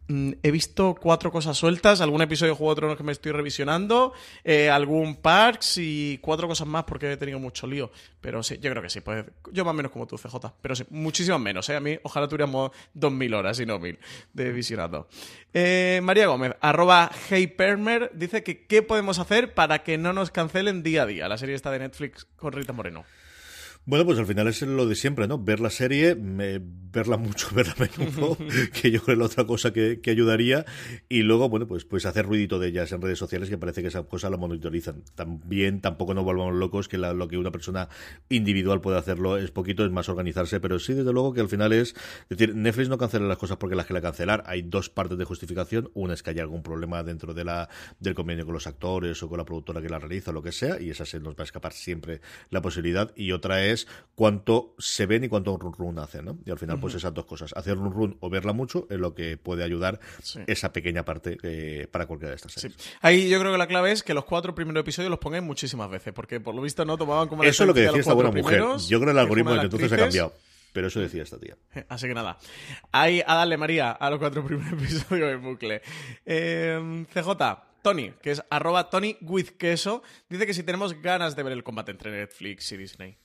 Mm, 0.08 0.32
He 0.42 0.50
visto 0.50 0.94
cuatro 0.94 1.30
cosas 1.30 1.56
sueltas, 1.56 2.00
algún 2.00 2.22
episodio 2.22 2.52
de 2.52 2.56
Juego 2.56 2.74
de 2.74 2.76
Tronos 2.76 2.96
que 2.96 3.02
me 3.02 3.12
estoy 3.12 3.32
revisionando, 3.32 4.12
eh, 4.44 4.70
algún 4.70 5.16
Parks 5.16 5.78
y 5.78 6.18
cuatro 6.22 6.48
cosas 6.48 6.66
más 6.66 6.84
porque 6.84 7.12
he 7.12 7.16
tenido 7.16 7.38
mucho 7.38 7.66
lío. 7.66 7.90
Pero 8.20 8.42
sí, 8.42 8.58
yo 8.60 8.70
creo 8.70 8.82
que 8.82 8.90
sí. 8.90 9.00
Pues, 9.00 9.24
yo 9.52 9.64
más 9.64 9.72
o 9.72 9.74
menos 9.74 9.92
como 9.92 10.06
tú, 10.06 10.16
CJ. 10.16 10.36
Pero 10.60 10.76
sí, 10.76 10.84
muchísimas 10.90 11.40
menos. 11.40 11.68
¿eh? 11.68 11.76
A 11.76 11.80
mí 11.80 11.98
ojalá 12.02 12.28
tuviéramos 12.28 12.70
dos 12.94 13.12
mil 13.12 13.34
horas 13.34 13.58
y 13.60 13.66
no 13.66 13.78
mil 13.78 13.98
de 14.32 14.52
visionado. 14.52 15.08
Eh, 15.52 16.00
María 16.02 16.26
Gómez, 16.26 16.54
arroba 16.60 17.10
HeyPermer, 17.30 18.10
dice 18.14 18.42
que 18.42 18.66
qué 18.66 18.82
podemos 18.82 19.18
hacer 19.18 19.54
para 19.54 19.82
que 19.82 19.98
no 19.98 20.12
nos 20.12 20.30
cancelen 20.30 20.82
día 20.82 21.02
a 21.02 21.06
día. 21.06 21.28
La 21.28 21.38
serie 21.38 21.54
está 21.54 21.70
de 21.70 21.80
Netflix 21.80 22.26
con 22.36 22.52
Rita 22.52 22.72
Moreno. 22.72 23.04
Bueno, 23.84 24.04
pues 24.04 24.16
al 24.20 24.26
final 24.26 24.46
es 24.46 24.62
lo 24.62 24.86
de 24.86 24.94
siempre, 24.94 25.26
¿no? 25.26 25.38
Ver 25.42 25.58
la 25.58 25.68
serie, 25.68 26.14
me- 26.14 26.60
verla 26.62 27.16
mucho, 27.16 27.48
verla 27.54 27.74
a 27.76 27.80
menudo, 27.98 28.36
que 28.80 28.92
yo 28.92 29.00
creo 29.02 29.06
que 29.06 29.12
es 29.12 29.18
la 29.18 29.24
otra 29.24 29.44
cosa 29.44 29.72
que, 29.72 30.00
que 30.00 30.10
ayudaría. 30.12 30.64
Y 31.08 31.22
luego, 31.22 31.48
bueno, 31.48 31.66
pues, 31.66 31.84
pues 31.84 32.06
hacer 32.06 32.26
ruidito 32.26 32.60
de 32.60 32.68
ellas 32.68 32.92
en 32.92 33.02
redes 33.02 33.18
sociales, 33.18 33.48
que 33.48 33.58
parece 33.58 33.82
que 33.82 33.88
esa 33.88 34.04
cosa 34.04 34.30
la 34.30 34.36
monitorizan. 34.36 35.02
También 35.16 35.80
tampoco 35.80 36.14
nos 36.14 36.22
volvamos 36.22 36.54
locos, 36.54 36.86
que 36.88 36.96
la- 36.96 37.12
lo 37.12 37.26
que 37.26 37.38
una 37.38 37.50
persona 37.50 37.88
individual 38.28 38.80
puede 38.80 38.98
hacerlo 38.98 39.36
es 39.36 39.50
poquito, 39.50 39.84
es 39.84 39.90
más 39.90 40.08
organizarse, 40.08 40.60
pero 40.60 40.78
sí, 40.78 40.92
desde 40.94 41.12
luego 41.12 41.32
que 41.32 41.40
al 41.40 41.48
final 41.48 41.72
es... 41.72 41.94
Es 42.30 42.38
decir, 42.38 42.54
Netflix 42.54 42.88
no 42.88 42.98
cancela 42.98 43.26
las 43.26 43.38
cosas 43.38 43.56
porque 43.56 43.74
las 43.74 43.86
que 43.86 43.94
la 43.94 44.00
cancelar. 44.00 44.44
Hay 44.46 44.62
dos 44.62 44.90
partes 44.90 45.18
de 45.18 45.24
justificación. 45.24 45.90
Una 45.94 46.14
es 46.14 46.22
que 46.22 46.30
hay 46.30 46.38
algún 46.38 46.62
problema 46.62 47.02
dentro 47.02 47.34
de 47.34 47.44
la, 47.44 47.68
del 47.98 48.14
convenio 48.14 48.44
con 48.44 48.54
los 48.54 48.68
actores 48.68 49.20
o 49.24 49.28
con 49.28 49.38
la 49.38 49.44
productora 49.44 49.82
que 49.82 49.88
la 49.88 49.98
realiza 49.98 50.30
o 50.30 50.34
lo 50.34 50.42
que 50.42 50.52
sea, 50.52 50.80
y 50.80 50.90
esa 50.90 51.04
se 51.04 51.18
nos 51.18 51.34
va 51.34 51.40
a 51.40 51.44
escapar 51.44 51.72
siempre 51.72 52.20
la 52.50 52.62
posibilidad. 52.62 53.10
Y 53.16 53.32
otra 53.32 53.64
es 53.64 53.71
cuánto 54.14 54.74
se 54.78 55.06
ven 55.06 55.24
y 55.24 55.28
cuánto 55.28 55.56
run 55.56 55.72
run 55.72 55.98
hacen, 55.98 56.24
¿no? 56.24 56.38
Y 56.44 56.50
al 56.50 56.58
final, 56.58 56.78
pues 56.80 56.94
esas 56.94 57.12
dos 57.14 57.24
cosas, 57.26 57.52
hacer 57.56 57.76
run 57.76 57.92
run 57.92 58.16
o 58.20 58.30
verla 58.30 58.52
mucho 58.52 58.86
es 58.90 58.98
lo 58.98 59.14
que 59.14 59.36
puede 59.36 59.64
ayudar 59.64 60.00
Sí. 60.22 60.40
esa 60.46 60.72
pequeña 60.72 61.04
parte 61.04 61.38
eh, 61.42 61.86
para 61.90 62.06
cualquiera 62.06 62.30
de 62.30 62.36
estas 62.36 62.52
Sí. 62.52 62.60
series. 62.60 62.78
Ahí 63.00 63.28
yo 63.28 63.38
creo 63.40 63.52
que 63.52 63.58
la 63.58 63.66
clave 63.66 63.92
es 63.92 64.02
que 64.02 64.14
los 64.14 64.24
cuatro 64.24 64.54
primeros 64.54 64.80
episodios 64.82 65.10
los 65.10 65.18
pongáis 65.18 65.42
muchísimas 65.44 65.90
veces, 65.90 66.12
porque 66.12 66.40
por 66.40 66.54
lo 66.54 66.62
visto 66.62 66.84
no 66.84 66.96
tomaban 66.98 67.28
como 67.28 67.42
Eso 67.44 67.62
es 67.64 67.66
lo 67.66 67.74
que 67.74 67.80
decía 67.80 68.00
esta 68.00 68.14
buena 68.14 68.30
mujer. 68.30 68.60
Yo 68.88 68.98
creo 68.98 69.06
que 69.06 69.10
el 69.10 69.18
algoritmo 69.18 69.50
desde 69.50 69.60
de 69.62 69.66
entonces 69.66 69.92
ha 69.92 69.96
cambiado. 69.96 70.32
Pero 70.72 70.86
eso 70.86 71.00
decía 71.00 71.22
esta 71.22 71.38
tía. 71.38 71.54
Así 71.90 72.06
que 72.08 72.14
nada. 72.14 72.38
Ahí 72.92 73.22
a 73.26 73.34
darle 73.34 73.58
María 73.58 73.90
a 73.90 74.08
los 74.08 74.18
cuatro 74.18 74.42
primeros 74.46 74.72
episodios 74.72 75.30
en 75.32 75.42
bucle. 75.42 75.82
Eh, 76.24 77.04
CJ, 77.12 77.28
Tony, 77.82 78.12
que 78.22 78.30
es 78.30 78.42
arroba 78.48 78.88
Tony 78.88 79.18
with 79.20 79.48
queso, 79.58 80.02
dice 80.30 80.46
que 80.46 80.54
si 80.54 80.62
tenemos 80.62 80.94
ganas 81.02 81.36
de 81.36 81.42
ver 81.42 81.52
el 81.52 81.62
combate 81.62 81.90
entre 81.90 82.10
Netflix 82.10 82.72
y 82.72 82.76
Disney. 82.78 83.18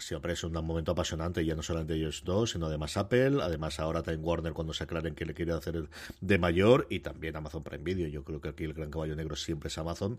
Siempre 0.00 0.32
es 0.32 0.42
un 0.44 0.52
momento 0.52 0.92
apasionante, 0.92 1.44
ya 1.44 1.54
no 1.54 1.62
solamente 1.62 1.94
ellos 1.94 2.22
dos, 2.24 2.50
sino 2.52 2.66
además 2.66 2.96
Apple, 2.96 3.38
además 3.42 3.78
ahora 3.80 4.02
Time 4.02 4.16
Warner 4.18 4.52
cuando 4.54 4.72
se 4.72 4.84
aclaren 4.84 5.14
que 5.14 5.26
le 5.26 5.34
quiere 5.34 5.52
hacer 5.52 5.88
de 6.20 6.38
mayor 6.38 6.86
y 6.88 7.00
también 7.00 7.36
Amazon 7.36 7.62
Prime 7.62 7.84
Video. 7.84 8.08
Yo 8.08 8.24
creo 8.24 8.40
que 8.40 8.48
aquí 8.48 8.64
el 8.64 8.72
gran 8.72 8.90
caballo 8.90 9.14
negro 9.14 9.36
siempre 9.36 9.68
es 9.68 9.76
Amazon. 9.78 10.18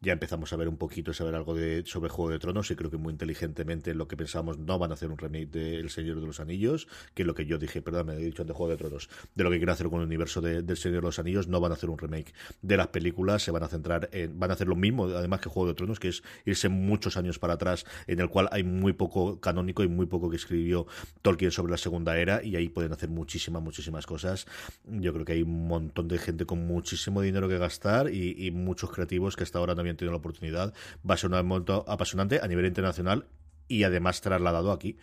Ya 0.00 0.14
empezamos 0.14 0.52
a 0.52 0.56
ver 0.56 0.68
un 0.68 0.78
poquito, 0.78 1.12
saber 1.12 1.34
algo 1.34 1.54
de 1.54 1.84
sobre 1.86 2.08
Juego 2.08 2.30
de 2.30 2.38
Tronos 2.38 2.70
y 2.70 2.76
creo 2.76 2.90
que 2.90 2.96
muy 2.96 3.12
inteligentemente 3.12 3.94
lo 3.94 4.08
que 4.08 4.16
pensamos 4.16 4.58
no 4.58 4.78
van 4.78 4.90
a 4.92 4.94
hacer 4.94 5.10
un 5.10 5.18
remake 5.18 5.50
de 5.50 5.76
El 5.76 5.90
Señor 5.90 6.20
de 6.20 6.26
los 6.26 6.40
Anillos, 6.40 6.88
que 7.14 7.22
es 7.22 7.26
lo 7.26 7.34
que 7.34 7.44
yo 7.44 7.58
dije, 7.58 7.82
perdón, 7.82 8.06
me 8.06 8.14
he 8.14 8.18
dicho 8.18 8.42
antes 8.42 8.56
Juego 8.56 8.70
de 8.72 8.78
Tronos, 8.78 9.10
de 9.34 9.44
lo 9.44 9.50
que 9.50 9.56
quieren 9.58 9.72
hacer 9.72 9.88
con 9.90 10.00
el 10.00 10.06
universo 10.06 10.40
de- 10.40 10.62
del 10.62 10.76
Señor 10.78 11.02
de 11.02 11.06
los 11.06 11.18
Anillos, 11.18 11.48
no 11.48 11.60
van 11.60 11.72
a 11.72 11.74
hacer 11.74 11.90
un 11.90 11.98
remake 11.98 12.32
de 12.62 12.76
las 12.76 12.88
películas, 12.88 13.42
se 13.42 13.50
van 13.50 13.62
a 13.62 13.68
centrar 13.68 14.08
en, 14.12 14.38
van 14.38 14.50
a 14.50 14.54
hacer 14.54 14.68
lo 14.68 14.76
mismo, 14.76 15.04
además 15.04 15.40
que 15.40 15.50
Juego 15.50 15.68
de 15.68 15.74
Tronos, 15.74 16.00
que 16.00 16.08
es 16.08 16.22
irse 16.46 16.68
muchos 16.70 17.16
años 17.18 17.38
para 17.38 17.54
atrás, 17.54 17.84
en 18.06 18.20
el 18.20 18.28
cual 18.30 18.48
hay 18.52 18.62
muy 18.62 18.92
poco 18.94 19.17
canónico 19.40 19.82
y 19.82 19.88
muy 19.88 20.06
poco 20.06 20.30
que 20.30 20.36
escribió 20.36 20.86
Tolkien 21.22 21.50
sobre 21.50 21.72
la 21.72 21.78
segunda 21.78 22.18
era, 22.18 22.42
y 22.42 22.56
ahí 22.56 22.68
pueden 22.68 22.92
hacer 22.92 23.08
muchísimas, 23.08 23.62
muchísimas 23.62 24.06
cosas. 24.06 24.46
Yo 24.84 25.12
creo 25.12 25.24
que 25.24 25.32
hay 25.32 25.42
un 25.42 25.68
montón 25.68 26.08
de 26.08 26.18
gente 26.18 26.46
con 26.46 26.66
muchísimo 26.66 27.22
dinero 27.22 27.48
que 27.48 27.58
gastar 27.58 28.10
y, 28.12 28.34
y 28.38 28.50
muchos 28.50 28.90
creativos 28.90 29.36
que 29.36 29.44
hasta 29.44 29.58
ahora 29.58 29.74
no 29.74 29.80
habían 29.80 29.96
tenido 29.96 30.12
la 30.12 30.18
oportunidad. 30.18 30.72
Va 31.08 31.14
a 31.14 31.18
ser 31.18 31.30
un 31.30 31.46
momento 31.46 31.84
apasionante 31.88 32.40
a 32.42 32.48
nivel 32.48 32.66
internacional 32.66 33.26
y 33.68 33.84
además 33.84 34.20
trasladado 34.20 34.72
aquí. 34.72 34.96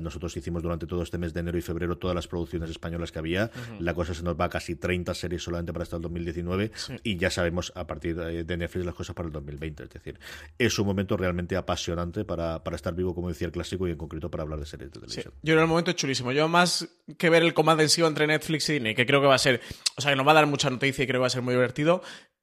Nosotros 0.00 0.36
hicimos 0.36 0.62
durante 0.62 0.86
todo 0.86 1.02
este 1.02 1.18
mes 1.18 1.34
de 1.34 1.40
enero 1.40 1.58
y 1.58 1.62
febrero 1.62 1.98
todas 1.98 2.14
las 2.14 2.28
producciones 2.28 2.70
españolas 2.70 3.12
que 3.12 3.18
había. 3.18 3.50
La 3.80 3.92
cosa 3.94 4.14
se 4.14 4.22
nos 4.22 4.40
va 4.40 4.46
a 4.46 4.48
casi 4.48 4.76
30 4.76 5.12
series 5.14 5.42
solamente 5.42 5.72
para 5.72 5.82
hasta 5.82 5.96
el 5.96 6.02
2019 6.02 6.70
y 7.02 7.16
ya 7.16 7.30
sabemos 7.30 7.72
a 7.74 7.86
partir 7.86 8.16
de 8.16 8.56
Netflix 8.56 8.86
las 8.86 8.94
cosas 8.94 9.14
para 9.14 9.26
el 9.26 9.32
2020. 9.32 9.82
Es 9.84 9.90
decir, 9.90 10.18
es 10.58 10.78
un 10.78 10.86
momento 10.86 11.16
realmente 11.16 11.56
apasionante 11.56 12.24
para, 12.24 12.62
para 12.62 12.76
estar 12.76 12.94
vivo, 12.94 13.14
como 13.14 13.28
decía 13.28 13.46
el 13.46 13.52
clásico, 13.52 13.86
y 13.88 13.90
en 13.90 13.96
concreto 13.98 14.30
para 14.30 14.44
hablar 14.44 14.60
de 14.60 14.66
series 14.66 14.90
de 14.90 14.94
Sí, 14.94 15.00
televisión. 15.00 15.34
yo 15.42 15.54
que 15.56 15.60
el 15.60 15.66
momento 15.66 15.90
es 15.90 15.96
chulísimo. 15.96 16.32
Yo 16.32 16.48
más 16.48 16.88
que 17.18 17.28
ver 17.30 17.42
el 17.42 17.52
combate 17.54 17.82
en 17.82 17.88
sí 17.88 18.02
entre 18.02 18.26
Netflix 18.26 18.68
y 18.68 18.74
Disney, 18.74 18.94
que 18.94 19.04
creo 19.06 19.20
que 19.20 19.26
va 19.26 19.34
a 19.34 19.38
ser, 19.38 19.60
o 19.96 20.00
sea, 20.00 20.12
que 20.12 20.16
nos 20.16 20.26
va 20.26 20.30
a 20.32 20.34
dar 20.34 20.46
mucha 20.46 20.70
noticia 20.70 21.02
y 21.02 21.06
creo 21.06 21.18
que 21.18 21.22
va 21.22 21.26
a 21.26 21.30
ser 21.30 21.42
muy 21.42 21.54
divertido. 21.54 22.02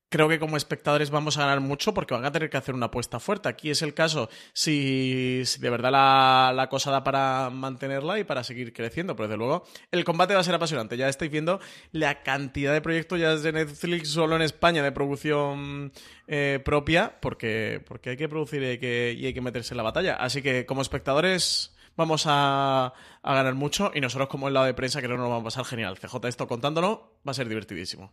Creo 0.10 0.28
que 0.28 0.40
como 0.40 0.58
espectadores 0.58 1.12
vamos 1.12 1.38
a 1.38 1.42
ganar 1.42 1.60
mucho 1.60 1.94
porque 1.94 2.16
van 2.16 2.26
a 2.26 2.32
tener 2.32 2.50
que 2.50 2.58
hacer 2.58 2.74
una 2.74 2.88
apuesta 2.88 3.20
fuerte. 3.20 3.48
Aquí 3.48 3.70
es 3.70 3.84
el 3.84 3.94
caso 3.94 4.28
si, 4.54 5.44
de 5.60 5.70
verdad 5.70 5.92
la, 5.92 6.68
cosa 6.68 6.90
da 6.90 7.04
para 7.04 7.52
mantenerla 7.52 8.18
y 8.18 8.24
para 8.24 8.44
seguir 8.44 8.74
creciendo. 8.74 9.16
Pero 9.16 9.28
desde 9.28 9.38
luego 9.38 9.68
el 9.92 10.04
combate 10.04 10.34
va 10.34 10.40
a 10.40 10.44
ser 10.44 10.56
apasionante. 10.56 10.98
Ya 10.98 11.08
estáis 11.08 11.30
viendo 11.30 11.60
la 11.92 12.24
cantidad 12.24 12.74
de 12.74 12.82
proyectos 12.82 13.20
ya 13.20 13.36
de 13.36 13.52
Netflix 13.52 14.10
solo 14.10 14.36
en 14.36 14.42
España 14.42 14.82
de 14.82 14.92
producción 14.92 15.92
eh, 16.28 16.60
propia 16.66 17.20
porque, 17.22 17.84
porque 17.88 18.12
hay 18.12 18.18
que 18.18 18.28
producir 18.28 18.64
y 18.64 19.26
hay 19.26 19.34
que, 19.34 19.42
meterse 19.42 19.76
en 19.76 19.78
la 19.78 19.84
batalla. 19.84 20.16
Así 20.16 20.42
que 20.42 20.66
como 20.66 20.82
espectadores 20.82 21.76
vamos 21.96 22.24
a, 22.26 22.94
ganar 23.24 23.54
mucho 23.54 23.92
y 23.94 24.02
nosotros 24.02 24.28
como 24.28 24.48
el 24.48 24.56
lado 24.56 24.66
de 24.66 24.74
prensa 24.74 25.02
creo 25.02 25.12
que 25.12 25.18
nos 25.18 25.30
vamos 25.30 25.42
a 25.42 25.62
pasar 25.62 25.66
genial. 25.66 26.00
CJ 26.00 26.28
esto 26.28 26.48
contándolo 26.48 27.20
va 27.28 27.32
a 27.32 27.36
ser 27.36 27.48
divertidísimo. 27.48 28.12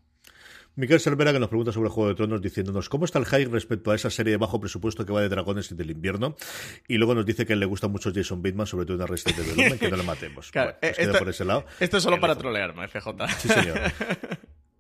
Miquel 0.76 1.00
Cervera 1.00 1.32
que 1.32 1.40
nos 1.40 1.48
pregunta 1.48 1.72
sobre 1.72 1.86
el 1.88 1.92
Juego 1.92 2.08
de 2.10 2.14
Tronos 2.14 2.40
diciéndonos 2.42 2.88
cómo 2.88 3.04
está 3.06 3.18
el 3.18 3.26
hype 3.26 3.50
respecto 3.50 3.90
a 3.90 3.94
esa 3.94 4.10
serie 4.10 4.32
de 4.32 4.36
bajo 4.36 4.60
presupuesto 4.60 5.04
que 5.06 5.12
va 5.12 5.22
de 5.22 5.28
dragones 5.28 5.70
y 5.70 5.74
del 5.74 5.90
invierno 5.90 6.36
y 6.86 6.96
luego 6.98 7.14
nos 7.14 7.24
dice 7.26 7.46
que 7.46 7.56
le 7.56 7.66
gusta 7.66 7.88
mucho 7.88 8.12
Jason 8.14 8.42
Bateman 8.42 8.66
sobre 8.66 8.84
todo 8.86 8.96
en 8.96 9.02
Arrested 9.02 9.34
Development 9.34 9.80
que 9.80 9.90
no 9.90 9.96
le 9.96 10.02
matemos 10.02 10.50
Claro, 10.52 10.76
Bueno, 10.80 10.94
eh, 10.96 11.02
esto- 11.02 11.18
por 11.18 11.28
ese 11.28 11.44
lado 11.44 11.64
Esto 11.80 11.96
es 11.96 12.02
solo 12.02 12.20
para 12.20 12.36
trolearme, 12.36 12.86
CJ. 12.88 13.08
sí 13.38 13.48
señor 13.48 13.80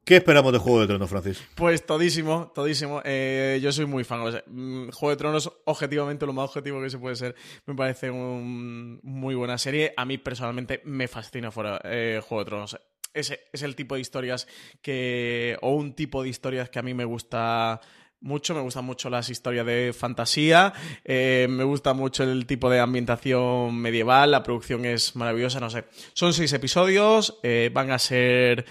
¿qué 0.04 0.16
esperamos 0.18 0.52
de 0.52 0.58
Juego 0.60 0.80
de 0.82 0.86
Tronos 0.86 1.10
Francis? 1.10 1.42
Pues 1.56 1.84
todísimo, 1.84 2.52
todísimo. 2.54 3.02
Eh, 3.04 3.58
yo 3.60 3.72
soy 3.72 3.86
muy 3.86 4.04
fan. 4.04 4.20
o 4.20 4.30
sea, 4.30 4.44
mm, 4.46 4.90
Juego 4.90 5.10
de 5.10 5.16
Tronos, 5.16 5.52
objetivamente, 5.64 6.24
lo 6.26 6.32
más 6.32 6.44
objetivo 6.44 6.80
que 6.80 6.90
se 6.90 6.98
puede 6.98 7.16
ser, 7.16 7.34
me 7.66 7.74
parece 7.74 8.08
un 8.12 9.00
muy 9.02 9.34
buena 9.34 9.58
serie. 9.58 9.92
A 9.96 10.04
mí 10.04 10.16
personalmente 10.18 10.80
me 10.84 11.08
fascina 11.08 11.50
fuera 11.50 11.80
eh, 11.82 12.20
Juego 12.24 12.44
de 12.44 12.48
Tronos. 12.50 12.78
Ese 13.16 13.48
es 13.52 13.62
el 13.62 13.74
tipo 13.74 13.94
de 13.94 14.02
historias 14.02 14.46
que. 14.82 15.56
o 15.62 15.74
un 15.74 15.94
tipo 15.94 16.22
de 16.22 16.28
historias 16.28 16.68
que 16.68 16.78
a 16.78 16.82
mí 16.82 16.92
me 16.92 17.04
gusta 17.04 17.80
mucho, 18.20 18.54
me 18.54 18.60
gustan 18.60 18.84
mucho 18.84 19.08
las 19.08 19.30
historias 19.30 19.64
de 19.64 19.94
fantasía, 19.96 20.72
eh, 21.04 21.46
me 21.48 21.64
gusta 21.64 21.94
mucho 21.94 22.24
el 22.24 22.46
tipo 22.46 22.68
de 22.68 22.80
ambientación 22.80 23.76
medieval, 23.76 24.30
la 24.30 24.42
producción 24.42 24.84
es 24.84 25.16
maravillosa, 25.16 25.60
no 25.60 25.70
sé. 25.70 25.84
Son 26.12 26.32
seis 26.32 26.52
episodios, 26.52 27.38
eh, 27.42 27.70
van 27.72 27.90
a 27.90 27.98
ser, 27.98 28.66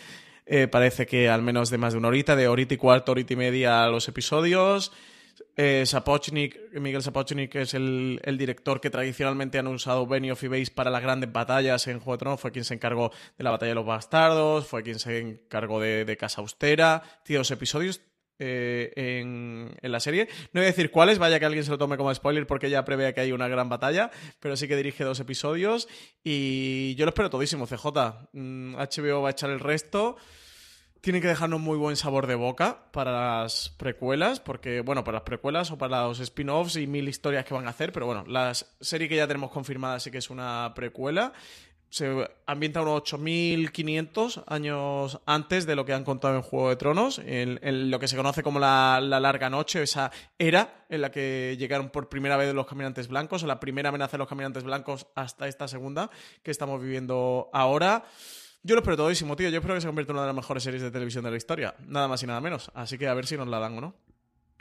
eh, 0.45 0.67
parece 0.67 1.05
que 1.05 1.29
al 1.29 1.41
menos 1.41 1.69
de 1.69 1.77
más 1.77 1.93
de 1.93 1.99
una 1.99 2.09
horita, 2.09 2.35
de 2.35 2.47
horita 2.47 2.73
y 2.73 2.77
cuarto, 2.77 3.13
horita 3.13 3.33
y 3.33 3.37
media 3.37 3.87
los 3.87 4.07
episodios. 4.07 4.91
Eh, 5.57 5.83
Sapochnik, 5.85 6.59
Miguel 6.73 7.01
Sapochnik 7.01 7.55
es 7.55 7.73
el, 7.73 8.19
director 8.37 8.81
que 8.81 8.89
tradicionalmente 8.89 9.57
han 9.57 9.67
usado 9.67 10.05
Benioff 10.05 10.43
y 10.43 10.47
Weiss 10.47 10.69
para 10.69 10.91
las 10.91 11.01
grandes 11.01 11.31
batallas 11.31 11.87
en 11.87 11.99
Juego 11.99 12.13
de 12.13 12.17
Tronos. 12.19 12.41
Fue 12.41 12.51
quien 12.51 12.65
se 12.65 12.73
encargó 12.73 13.11
de 13.37 13.43
la 13.43 13.51
batalla 13.51 13.69
de 13.69 13.75
los 13.75 13.85
bastardos, 13.85 14.67
fue 14.67 14.83
quien 14.83 14.99
se 14.99 15.19
encargó 15.19 15.79
de, 15.79 16.17
Casa 16.17 16.41
Austera. 16.41 17.01
Tiene 17.23 17.39
dos 17.39 17.51
episodios, 17.51 18.01
eh, 18.37 18.91
en, 18.95 19.75
la 19.81 19.99
serie. 19.99 20.27
No 20.51 20.59
voy 20.59 20.63
a 20.63 20.67
decir 20.67 20.91
cuáles, 20.91 21.19
vaya 21.19 21.39
que 21.39 21.45
alguien 21.45 21.63
se 21.63 21.71
lo 21.71 21.77
tome 21.77 21.95
como 21.95 22.13
spoiler 22.13 22.45
porque 22.45 22.69
ya 22.69 22.83
prevé 22.83 23.13
que 23.13 23.21
hay 23.21 23.31
una 23.31 23.47
gran 23.47 23.69
batalla, 23.69 24.11
pero 24.39 24.57
sí 24.57 24.67
que 24.67 24.75
dirige 24.75 25.03
dos 25.03 25.19
episodios 25.21 25.87
y 26.23 26.95
yo 26.95 27.05
lo 27.05 27.09
espero 27.09 27.29
todísimo, 27.29 27.65
CJ. 27.65 27.85
HBO 27.85 28.29
mm, 28.33 28.75
va 28.75 29.27
a 29.27 29.31
echar 29.31 29.49
el 29.49 29.59
resto. 29.59 30.17
Tienen 31.05 31.21
que 31.21 31.27
dejarnos 31.27 31.61
muy 31.61 31.77
buen 31.77 31.95
sabor 31.95 32.25
de 32.25 32.33
boca 32.33 32.79
para 32.91 33.43
las 33.43 33.69
precuelas, 33.77 34.39
porque, 34.39 34.81
bueno, 34.81 35.03
para 35.03 35.17
las 35.17 35.23
precuelas 35.23 35.69
o 35.69 35.77
para 35.77 36.07
los 36.07 36.19
spin-offs 36.19 36.77
y 36.77 36.87
mil 36.87 37.07
historias 37.07 37.45
que 37.45 37.53
van 37.53 37.67
a 37.67 37.69
hacer, 37.69 37.91
pero 37.91 38.07
bueno, 38.07 38.23
la 38.27 38.55
serie 38.55 39.07
que 39.07 39.15
ya 39.15 39.27
tenemos 39.27 39.51
confirmada 39.51 39.99
sí 39.99 40.09
que 40.09 40.17
es 40.17 40.31
una 40.31 40.73
precuela 40.73 41.31
se 41.91 42.27
ambienta 42.47 42.81
unos 42.81 43.03
8.500 43.03 44.45
años 44.47 45.21
antes 45.27 45.67
de 45.67 45.75
lo 45.75 45.85
que 45.85 45.93
han 45.93 46.03
contado 46.03 46.35
en 46.37 46.41
Juego 46.41 46.69
de 46.69 46.75
Tronos, 46.75 47.21
en, 47.23 47.91
lo 47.91 47.99
que 47.99 48.07
se 48.07 48.17
conoce 48.17 48.41
como 48.41 48.59
la, 48.59 48.99
larga 48.99 49.51
noche, 49.51 49.83
esa 49.83 50.11
era 50.39 50.85
en 50.89 51.01
la 51.01 51.11
que 51.11 51.55
llegaron 51.59 51.91
por 51.91 52.09
primera 52.09 52.35
vez 52.35 52.51
los 52.55 52.65
caminantes 52.65 53.09
blancos, 53.09 53.43
o 53.43 53.47
la 53.47 53.59
primera 53.59 53.89
amenaza 53.89 54.13
de 54.13 54.17
los 54.17 54.27
caminantes 54.27 54.63
blancos 54.63 55.05
hasta 55.13 55.47
esta 55.47 55.67
segunda 55.67 56.09
que 56.41 56.49
estamos 56.49 56.81
viviendo 56.81 57.51
ahora. 57.53 58.05
Yo 58.65 58.73
lo 58.73 58.81
espero 58.81 58.97
todísimo, 58.97 59.35
tío. 59.35 59.47
Yo 59.49 59.57
espero 59.57 59.75
que 59.75 59.81
se 59.81 59.85
convierta 59.85 60.11
en 60.11 60.15
una 60.15 60.23
de 60.23 60.29
las 60.29 60.35
mejores 60.35 60.63
series 60.63 60.81
de 60.81 60.89
televisión 60.89 61.23
de 61.23 61.29
la 61.29 61.37
historia. 61.37 61.75
Nada 61.85 62.07
más 62.07 62.23
y 62.23 62.25
nada 62.25 62.41
menos. 62.41 62.71
Así 62.73 62.97
que 62.97 63.07
a 63.07 63.13
ver 63.13 63.27
si 63.27 63.37
nos 63.37 63.47
la 63.47 63.59
dan 63.59 63.77
o 63.77 63.81
no. 63.81 63.93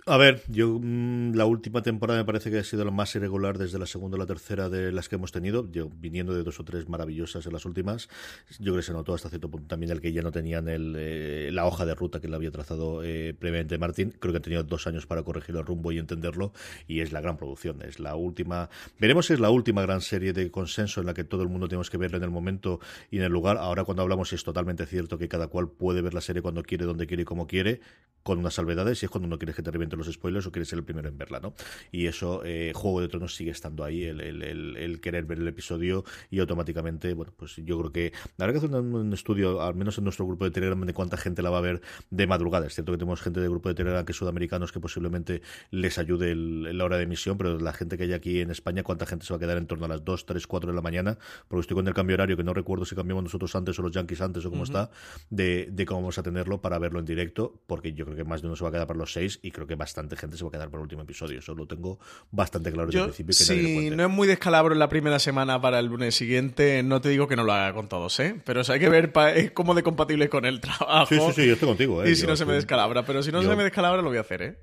A 0.06 0.18
ver, 0.18 0.42
yo 0.48 0.78
mm, 0.82 1.32
la 1.34 1.46
última 1.46 1.80
temporada 1.80 2.20
me 2.20 2.26
parece 2.26 2.50
que 2.50 2.58
ha 2.58 2.64
sido 2.64 2.84
la 2.84 2.90
más 2.90 3.14
irregular 3.14 3.56
desde 3.56 3.78
la 3.78 3.86
segunda 3.86 4.16
o 4.16 4.18
la 4.18 4.26
tercera 4.26 4.68
de 4.68 4.92
las 4.92 5.08
que 5.08 5.14
hemos 5.14 5.32
tenido, 5.32 5.66
yo 5.72 5.88
viniendo 5.88 6.34
de 6.34 6.42
dos 6.42 6.60
o 6.60 6.64
tres 6.64 6.90
maravillosas 6.90 7.46
en 7.46 7.54
las 7.54 7.64
últimas. 7.64 8.10
Yo 8.58 8.72
creo 8.72 8.76
que 8.76 8.82
se 8.82 8.92
notó 8.92 9.14
hasta 9.14 9.30
cierto 9.30 9.50
punto 9.50 9.66
también 9.66 9.90
el 9.92 10.02
que 10.02 10.12
ya 10.12 10.20
no 10.20 10.30
tenían 10.30 10.68
el, 10.68 10.94
eh, 10.98 11.48
la 11.52 11.64
hoja 11.64 11.86
de 11.86 11.94
ruta 11.94 12.20
que 12.20 12.28
le 12.28 12.36
había 12.36 12.50
trazado 12.50 13.02
eh, 13.02 13.32
previamente 13.32 13.78
Martín. 13.78 14.14
Creo 14.20 14.34
que 14.34 14.36
han 14.36 14.42
tenido 14.42 14.62
dos 14.62 14.86
años 14.86 15.06
para 15.06 15.22
corregir 15.22 15.56
el 15.56 15.64
rumbo 15.64 15.90
y 15.90 15.98
entenderlo 15.98 16.52
y 16.86 17.00
es 17.00 17.10
la 17.10 17.22
gran 17.22 17.38
producción. 17.38 17.80
Es 17.80 17.98
la 17.98 18.14
última, 18.14 18.68
veremos 19.00 19.24
si 19.24 19.32
es 19.32 19.40
la 19.40 19.48
última 19.48 19.80
gran 19.80 20.02
serie 20.02 20.34
de 20.34 20.50
consenso 20.50 21.00
en 21.00 21.06
la 21.06 21.14
que 21.14 21.24
todo 21.24 21.42
el 21.42 21.48
mundo 21.48 21.66
tenemos 21.66 21.88
que 21.88 21.96
verla 21.96 22.18
en 22.18 22.24
el 22.24 22.30
momento 22.30 22.78
y 23.10 23.16
en 23.16 23.24
el 23.24 23.32
lugar. 23.32 23.56
Ahora 23.56 23.84
cuando 23.84 24.02
hablamos 24.02 24.34
es 24.34 24.44
totalmente 24.44 24.84
cierto 24.84 25.16
que 25.16 25.28
cada 25.28 25.46
cual 25.46 25.70
puede 25.70 26.02
ver 26.02 26.12
la 26.12 26.20
serie 26.20 26.42
cuando 26.42 26.62
quiere, 26.62 26.84
donde 26.84 27.06
quiere 27.06 27.22
y 27.22 27.24
como 27.24 27.46
quiere, 27.46 27.80
con 28.22 28.38
unas 28.38 28.52
salvedades 28.52 29.02
y 29.02 29.06
es 29.06 29.10
cuando 29.10 29.28
uno 29.28 29.38
quiere 29.38 29.54
que 29.54 29.62
te 29.62 29.70
reviente 29.70 29.93
los 29.96 30.12
spoilers 30.12 30.46
o 30.46 30.52
quieres 30.52 30.68
ser 30.68 30.78
el 30.78 30.84
primero 30.84 31.08
en 31.08 31.18
verla, 31.18 31.40
¿no? 31.40 31.54
Y 31.92 32.06
eso, 32.06 32.42
eh, 32.44 32.72
Juego 32.74 33.00
de 33.00 33.08
Tronos 33.08 33.34
sigue 33.34 33.50
estando 33.50 33.84
ahí, 33.84 34.04
el, 34.04 35.00
querer 35.00 35.24
ver 35.24 35.38
el 35.38 35.48
episodio 35.48 36.04
y 36.30 36.40
automáticamente, 36.40 37.14
bueno, 37.14 37.32
pues 37.36 37.56
yo 37.56 37.78
creo 37.78 37.92
que 37.92 38.12
habrá 38.38 38.52
que 38.52 38.58
hacer 38.58 38.70
un, 38.70 39.12
estudio, 39.12 39.62
al 39.62 39.74
menos 39.74 39.98
en 39.98 40.04
nuestro 40.04 40.26
grupo 40.26 40.44
de 40.44 40.50
Telegram, 40.50 40.80
de 40.80 40.94
cuánta 40.94 41.16
gente 41.16 41.42
la 41.42 41.50
va 41.50 41.58
a 41.58 41.62
ver 41.62 41.80
de 42.10 42.26
madrugada. 42.26 42.66
Es 42.66 42.74
cierto 42.74 42.92
que 42.92 42.98
tenemos 42.98 43.20
gente 43.20 43.40
del 43.40 43.50
grupo 43.50 43.68
de 43.68 43.74
Telegram 43.74 44.04
que 44.04 44.12
es 44.12 44.18
sudamericanos 44.18 44.72
que 44.72 44.80
posiblemente 44.80 45.42
les 45.70 45.98
ayude 45.98 46.34
la 46.34 46.84
hora 46.84 46.96
de 46.96 47.04
emisión, 47.04 47.38
pero 47.38 47.58
la 47.58 47.72
gente 47.72 47.96
que 47.96 48.04
hay 48.04 48.12
aquí 48.12 48.40
en 48.40 48.50
España, 48.50 48.82
cuánta 48.82 49.06
gente 49.06 49.26
se 49.26 49.32
va 49.32 49.36
a 49.36 49.40
quedar 49.40 49.58
en 49.58 49.66
torno 49.66 49.86
a 49.86 49.88
las 49.88 50.04
2, 50.04 50.26
3, 50.26 50.46
4 50.46 50.70
de 50.70 50.76
la 50.76 50.82
mañana, 50.82 51.18
porque 51.48 51.62
estoy 51.62 51.74
con 51.74 51.86
el 51.88 51.94
cambio 51.94 52.14
horario, 52.14 52.36
que 52.36 52.44
no 52.44 52.54
recuerdo 52.54 52.84
si 52.84 52.94
cambiamos 52.94 53.24
nosotros 53.24 53.54
antes 53.54 53.78
o 53.78 53.82
los 53.82 53.92
Yankees 53.92 54.20
antes 54.20 54.44
o 54.44 54.50
cómo 54.50 54.64
está, 54.64 54.90
de, 55.30 55.68
de, 55.70 55.86
cómo 55.86 56.00
vamos 56.00 56.18
a 56.18 56.22
tenerlo 56.22 56.60
para 56.60 56.78
verlo 56.78 56.98
en 56.98 57.04
directo, 57.04 57.60
porque 57.66 57.92
yo 57.92 58.04
creo 58.04 58.16
que 58.16 58.24
más 58.24 58.42
de 58.42 58.48
uno 58.48 58.56
se 58.56 58.64
va 58.64 58.70
a 58.70 58.72
quedar 58.72 58.86
para 58.86 58.98
los 58.98 59.12
6 59.12 59.40
y 59.42 59.50
creo 59.50 59.66
que 59.66 59.76
bastante 59.84 60.16
gente 60.16 60.38
se 60.38 60.44
va 60.44 60.48
a 60.48 60.52
quedar 60.52 60.68
para 60.70 60.78
el 60.78 60.84
último 60.84 61.02
episodio. 61.02 61.38
Eso 61.38 61.54
lo 61.54 61.66
tengo 61.66 61.98
bastante 62.30 62.72
claro 62.72 62.86
desde 62.86 63.00
el 63.00 63.04
principio. 63.12 63.34
Que 63.36 63.44
si 63.44 63.90
no 63.90 64.04
es 64.04 64.10
muy 64.10 64.26
descalabro 64.26 64.72
en 64.72 64.78
la 64.78 64.88
primera 64.88 65.18
semana 65.18 65.60
para 65.60 65.78
el 65.78 65.86
lunes 65.86 66.14
siguiente, 66.14 66.82
no 66.82 67.02
te 67.02 67.10
digo 67.10 67.28
que 67.28 67.36
no 67.36 67.44
lo 67.44 67.52
haga 67.52 67.74
con 67.74 67.88
todos, 67.88 68.18
¿eh? 68.20 68.40
Pero 68.46 68.62
hay 68.66 68.80
que 68.80 68.88
ver 68.88 69.12
cómo 69.52 69.74
de 69.74 69.82
compatible 69.82 70.30
con 70.30 70.46
el 70.46 70.60
trabajo. 70.62 71.06
Sí, 71.06 71.20
sí, 71.20 71.32
sí, 71.34 71.46
yo 71.46 71.52
estoy 71.52 71.68
contigo, 71.68 72.02
¿eh? 72.02 72.10
Y 72.10 72.16
si 72.16 72.26
no 72.26 72.34
se 72.34 72.46
me 72.46 72.54
descalabra. 72.54 73.04
Pero 73.04 73.22
si 73.22 73.30
no 73.30 73.42
se 73.42 73.54
me 73.54 73.62
descalabra, 73.62 74.00
lo 74.00 74.08
voy 74.08 74.18
a 74.18 74.22
hacer, 74.22 74.42
¿eh? 74.42 74.58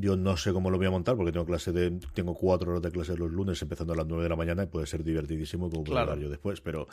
Yo 0.00 0.16
no 0.16 0.36
sé 0.36 0.52
cómo 0.52 0.70
lo 0.70 0.78
voy 0.78 0.86
a 0.86 0.90
montar 0.90 1.16
porque 1.16 1.32
tengo 1.32 1.46
clase 1.46 1.72
de 1.72 1.98
tengo 2.14 2.34
cuatro 2.34 2.70
horas 2.70 2.82
de 2.82 2.90
clase 2.90 3.16
los 3.16 3.30
lunes 3.30 3.60
empezando 3.62 3.92
a 3.92 3.96
las 3.96 4.06
nueve 4.06 4.24
de 4.24 4.28
la 4.28 4.36
mañana 4.36 4.62
y 4.64 4.66
puede 4.66 4.86
ser 4.86 5.04
divertidísimo 5.04 5.70
como 5.70 5.84
puedo 5.84 5.98
hablar 5.98 6.18
yo 6.18 6.28
después, 6.28 6.60
pero 6.60 6.86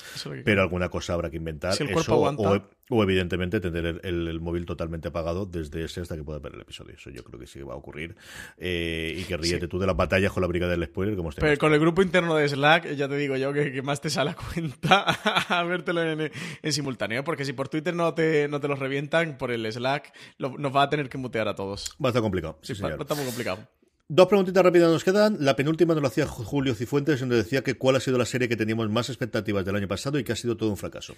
pero 0.43 0.61
alguna 0.61 0.89
cosa 0.89 1.13
habrá 1.13 1.29
que 1.29 1.37
inventar. 1.37 1.73
Eso, 1.73 2.63
o, 2.91 3.03
evidentemente 3.03 3.59
tener 3.59 4.01
el, 4.03 4.39
móvil 4.39 4.65
totalmente 4.65 5.09
apagado 5.09 5.45
desde 5.45 5.83
ese 5.83 6.01
hasta 6.01 6.15
que 6.15 6.23
pueda 6.23 6.39
ver 6.39 6.55
el 6.55 6.61
episodio. 6.61 6.95
Eso 6.95 7.11
yo 7.11 7.23
creo 7.23 7.39
que 7.39 7.45
sí 7.45 7.61
va 7.61 7.73
a 7.73 7.77
ocurrir. 7.77 8.15
Eh, 8.57 9.15
y 9.15 9.23
que 9.25 9.37
ríete 9.37 9.67
tú 9.67 9.77
de 9.77 9.85
las 9.85 9.95
batallas 9.95 10.31
con 10.31 10.41
la 10.41 10.47
brigada 10.47 10.71
del 10.71 10.85
spoiler 10.85 11.15
como 11.15 11.29
Pero 11.29 11.57
con 11.59 11.73
el 11.73 11.79
grupo 11.79 12.01
interno 12.01 12.35
de 12.35 12.49
Slack, 12.49 12.95
ya 12.95 13.07
te 13.07 13.15
digo 13.15 13.35
yo 13.37 13.53
que, 13.53 13.81
más 13.83 14.01
te 14.01 14.09
sale 14.09 14.31
a 14.31 14.35
cuenta 14.35 15.05
a 15.49 15.63
vértelo 15.63 16.01
en, 16.03 16.31
simultáneo, 16.71 17.23
porque 17.23 17.45
si 17.45 17.53
por 17.53 17.69
Twitter 17.69 17.93
no 17.93 18.13
te, 18.13 18.47
no 18.47 18.59
te 18.59 18.67
los 18.67 18.79
revientan, 18.79 19.37
por 19.37 19.51
el 19.51 19.71
Slack 19.71 20.11
nos 20.39 20.75
va 20.75 20.83
a 20.83 20.89
tener 20.89 21.09
que 21.09 21.17
mutear 21.17 21.47
a 21.47 21.55
todos. 21.55 21.95
Va 22.03 22.07
a 22.07 22.11
estar 22.11 22.23
complicado. 22.23 22.57
Sí, 22.61 22.73
está 22.97 23.15
muy 23.15 23.25
complicado. 23.25 23.59
Dos 24.11 24.27
preguntitas 24.27 24.63
rápidas 24.63 24.91
nos 24.91 25.03
quedan. 25.03 25.37
La 25.39 25.55
penúltima 25.55 25.93
nos 25.93 26.01
la 26.01 26.07
hacía 26.07 26.25
Julio 26.25 26.73
Cifuentes, 26.73 27.19
donde 27.19 27.35
decía 27.35 27.63
que 27.63 27.75
cuál 27.75 27.95
ha 27.95 27.99
sido 27.99 28.17
la 28.17 28.25
serie 28.25 28.49
que 28.49 28.57
teníamos 28.57 28.89
más 28.89 29.09
expectativas 29.09 29.63
del 29.63 29.75
año 29.75 29.87
pasado 29.87 30.17
y 30.17 30.23
que 30.23 30.31
ha 30.31 30.35
sido 30.35 30.57
todo 30.57 30.71
un 30.71 30.77
fracaso. 30.77 31.13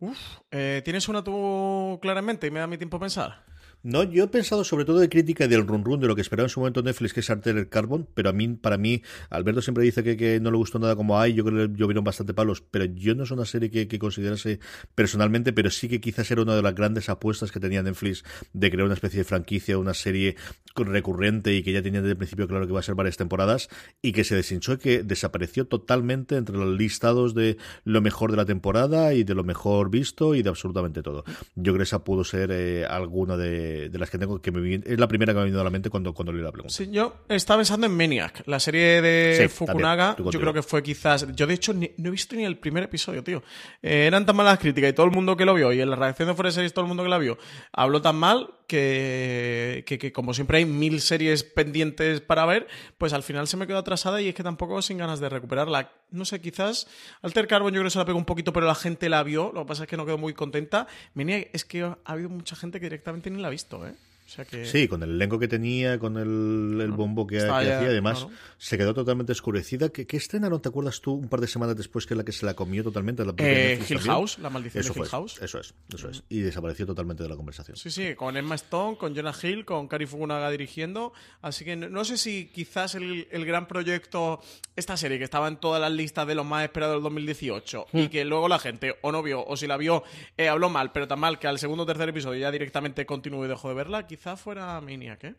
Uf, 0.00 0.18
eh, 0.50 0.82
¿tienes 0.84 1.08
una 1.08 1.24
tú 1.24 1.98
claramente 2.02 2.46
y 2.46 2.50
me 2.50 2.60
da 2.60 2.66
mi 2.66 2.76
tiempo 2.76 2.98
a 2.98 3.00
pensar? 3.00 3.44
No, 3.82 4.02
yo 4.02 4.24
he 4.24 4.28
pensado 4.28 4.64
sobre 4.64 4.84
todo 4.84 4.98
de 4.98 5.08
crítica 5.08 5.46
del 5.46 5.66
run 5.66 5.84
run 5.84 6.00
de 6.00 6.08
lo 6.08 6.16
que 6.16 6.20
esperaba 6.20 6.46
en 6.46 6.50
su 6.50 6.58
momento 6.60 6.82
Netflix, 6.82 7.12
que 7.12 7.20
es 7.20 7.30
el 7.30 7.68
Carbon, 7.68 8.08
pero 8.14 8.30
a 8.30 8.32
mí, 8.32 8.48
para 8.48 8.76
mí, 8.78 9.02
Alberto 9.30 9.62
siempre 9.62 9.84
dice 9.84 10.02
que, 10.02 10.40
no 10.40 10.50
le 10.50 10.56
gustó 10.56 10.78
nada 10.78 10.96
como 10.96 11.20
hay, 11.20 11.34
yo 11.34 11.44
creo 11.44 11.68
que 11.68 11.78
llovieron 11.78 12.02
bastante 12.02 12.34
palos, 12.34 12.62
pero 12.62 12.84
yo 12.86 13.14
no 13.14 13.22
es 13.22 13.30
una 13.30 13.44
serie 13.44 13.70
que, 13.70 13.86
que, 13.86 13.98
considerase 13.98 14.58
personalmente, 14.94 15.52
pero 15.52 15.70
sí 15.70 15.88
que 15.88 16.00
quizás 16.00 16.28
era 16.30 16.42
una 16.42 16.56
de 16.56 16.62
las 16.62 16.74
grandes 16.74 17.08
apuestas 17.08 17.52
que 17.52 17.60
tenía 17.60 17.82
Netflix 17.82 18.24
de 18.52 18.70
crear 18.70 18.86
una 18.86 18.94
especie 18.94 19.18
de 19.18 19.24
franquicia, 19.24 19.78
una 19.78 19.94
serie 19.94 20.36
recurrente 20.74 21.54
y 21.54 21.62
que 21.62 21.72
ya 21.72 21.82
tenía 21.82 22.00
desde 22.00 22.12
el 22.12 22.18
principio 22.18 22.46
claro 22.46 22.66
que 22.66 22.72
iba 22.72 22.80
a 22.80 22.82
ser 22.82 22.94
varias 22.94 23.16
temporadas 23.16 23.68
y 24.02 24.12
que 24.12 24.24
se 24.24 24.34
deshinchó 24.34 24.74
y 24.74 24.78
que 24.78 25.02
desapareció 25.02 25.66
totalmente 25.66 26.36
entre 26.36 26.56
los 26.56 26.76
listados 26.76 27.34
de 27.34 27.56
lo 27.84 28.00
mejor 28.00 28.30
de 28.30 28.36
la 28.36 28.44
temporada 28.44 29.14
y 29.14 29.24
de 29.24 29.34
lo 29.34 29.44
mejor 29.44 29.90
visto 29.90 30.34
y 30.34 30.42
de 30.42 30.50
absolutamente 30.50 31.02
todo. 31.02 31.24
Yo 31.54 31.72
creo 31.72 31.78
que 31.78 31.82
esa 31.84 32.04
pudo 32.04 32.24
ser 32.24 32.50
eh, 32.52 32.84
alguna 32.84 33.36
de 33.36 33.65
de, 33.88 33.98
las 33.98 34.10
que 34.10 34.18
tengo 34.18 34.40
que 34.40 34.50
me 34.50 34.74
es 34.74 34.98
la 34.98 35.08
primera 35.08 35.32
que 35.32 35.36
me 35.36 35.40
ha 35.40 35.44
venido 35.44 35.60
a 35.60 35.64
la 35.64 35.70
mente 35.70 35.90
cuando, 35.90 36.12
cuando 36.12 36.32
leí 36.32 36.42
la 36.42 36.52
pregunta. 36.52 36.74
Sí, 36.74 36.88
yo 36.90 37.24
estaba 37.28 37.58
pensando 37.58 37.86
en 37.86 37.96
Maniac, 37.96 38.42
la 38.46 38.60
serie 38.60 39.00
de 39.02 39.48
Fukunaga. 39.48 40.16
yo 40.18 40.40
creo 40.40 40.52
que 40.52 40.62
fue 40.62 40.82
quizás. 40.82 41.26
Yo, 41.34 41.46
de 41.46 41.54
hecho, 41.54 41.72
no 41.72 42.08
he 42.08 42.10
visto 42.10 42.36
ni 42.36 42.44
el 42.44 42.58
primer 42.58 42.84
episodio, 42.84 43.22
tío. 43.22 43.42
Eh, 43.82 44.06
eran 44.06 44.26
tan 44.26 44.36
malas 44.36 44.58
críticas 44.58 44.90
y 44.90 44.92
todo 44.92 45.06
el 45.06 45.12
mundo 45.12 45.36
que 45.36 45.44
lo 45.44 45.54
vio, 45.54 45.72
y 45.72 45.80
en 45.80 45.90
la 45.90 45.96
reacción 45.96 46.28
de 46.28 46.34
Fuera 46.34 46.50
Series, 46.50 46.72
todo 46.72 46.84
el 46.84 46.88
mundo 46.88 47.02
que 47.02 47.08
la 47.08 47.18
vio, 47.18 47.38
habló 47.72 48.02
tan 48.02 48.16
mal 48.16 48.50
que, 48.66 49.84
que, 49.86 50.12
como 50.12 50.34
siempre 50.34 50.58
hay 50.58 50.64
mil 50.64 51.00
series 51.00 51.44
pendientes 51.44 52.20
para 52.20 52.46
ver, 52.46 52.66
pues 52.98 53.12
al 53.12 53.22
final 53.22 53.46
se 53.46 53.56
me 53.56 53.66
quedó 53.66 53.78
atrasada 53.78 54.20
y 54.20 54.28
es 54.28 54.34
que 54.34 54.42
tampoco 54.42 54.82
sin 54.82 54.98
ganas 54.98 55.20
de 55.20 55.28
recuperarla. 55.28 55.92
No 56.10 56.24
sé, 56.24 56.40
quizás 56.40 56.86
Alter 57.22 57.46
Carbon 57.46 57.72
yo 57.72 57.80
creo 57.80 57.86
que 57.86 57.90
se 57.90 57.98
la 57.98 58.04
pegó 58.04 58.18
un 58.18 58.24
poquito, 58.24 58.52
pero 58.52 58.66
la 58.66 58.74
gente 58.74 59.08
la 59.08 59.22
vio, 59.22 59.52
lo 59.52 59.62
que 59.62 59.68
pasa 59.68 59.84
es 59.84 59.88
que 59.88 59.96
no 59.96 60.04
quedó 60.04 60.18
muy 60.18 60.34
contenta. 60.34 60.86
Maniac 61.14 61.50
es 61.52 61.64
que 61.64 61.82
ha 61.82 61.98
habido 62.04 62.28
mucha 62.28 62.56
gente 62.56 62.80
que 62.80 62.86
directamente 62.86 63.30
ni 63.30 63.40
la 63.40 63.48
ha 63.48 63.50
visto, 63.56 63.86
¿eh? 63.86 63.94
Sí, 64.26 64.88
con 64.88 65.02
el 65.02 65.10
elenco 65.10 65.38
que 65.38 65.46
tenía, 65.46 65.98
con 65.98 66.16
el, 66.16 66.90
bombo 66.90 67.26
que, 67.26 67.38
hacía, 67.38 67.78
además 67.78 68.26
se 68.58 68.76
quedó 68.76 68.92
totalmente 68.92 69.32
oscurecida. 69.32 69.88
¿Qué, 69.90 70.06
¿Qué, 70.06 70.16
estrenaron, 70.16 70.60
te 70.60 70.68
acuerdas 70.68 71.00
tú, 71.00 71.12
un 71.12 71.28
par 71.28 71.40
de 71.40 71.46
semanas 71.46 71.76
después 71.76 72.06
que 72.06 72.14
la 72.14 72.24
que 72.24 72.32
se 72.32 72.44
la 72.44 72.54
comió 72.54 72.82
totalmente? 72.82 73.24
La 73.24 73.34
eh, 73.38 73.80
Hill 73.88 74.00
House, 74.00 74.38
la 74.38 74.50
maldición 74.50 74.82
de 74.82 75.00
Hill 75.00 75.06
House. 75.06 75.40
Eso 75.40 75.60
es, 75.60 75.74
eso 75.94 76.10
es. 76.10 76.24
Y 76.28 76.40
desapareció 76.40 76.86
totalmente 76.86 77.22
de 77.22 77.28
la 77.28 77.36
conversación. 77.36 77.76
Sí, 77.76 77.90
sí, 77.90 78.14
con 78.14 78.36
Emma 78.36 78.56
Stone, 78.56 78.96
con 78.96 79.14
Jonah 79.14 79.34
Hill, 79.40 79.64
con 79.64 79.86
Cary 79.86 80.06
Fukunaga 80.06 80.50
dirigiendo. 80.50 81.12
Así 81.40 81.64
que 81.64 81.76
no, 81.76 82.04
sé 82.04 82.16
si 82.16 82.46
quizás 82.46 82.96
el, 82.96 83.26
gran 83.46 83.68
proyecto, 83.68 84.40
esta 84.74 84.96
serie 84.96 85.18
que 85.18 85.24
estaba 85.24 85.46
en 85.48 85.56
todas 85.56 85.80
las 85.80 85.92
listas 85.92 86.26
de 86.26 86.34
los 86.34 86.44
más 86.44 86.64
esperados 86.64 86.96
del 86.96 87.02
2018 87.04 87.86
y 87.92 88.02
hmm. 88.02 88.08
que 88.08 88.24
luego 88.24 88.48
la 88.48 88.58
gente 88.58 88.96
o 89.02 89.12
no 89.12 89.22
vio 89.22 89.46
o 89.46 89.56
si 89.56 89.66
la 89.66 89.76
vio 89.76 90.02
eh, 90.36 90.48
habló 90.48 90.68
mal, 90.68 90.90
pero 90.90 91.06
tan 91.06 91.20
mal 91.20 91.38
que 91.38 91.46
al 91.46 91.58
segundo 91.58 91.84
o 91.84 91.86
tercer 91.86 92.08
episodio 92.08 92.40
ya 92.40 92.50
directamente 92.50 93.06
continuó 93.06 93.44
y 93.44 93.48
dejó 93.48 93.68
de 93.68 93.74
verla, 93.74 94.06
quizá 94.16 94.34
fuera 94.34 94.80
Miniac, 94.80 95.24
¿eh? 95.24 95.34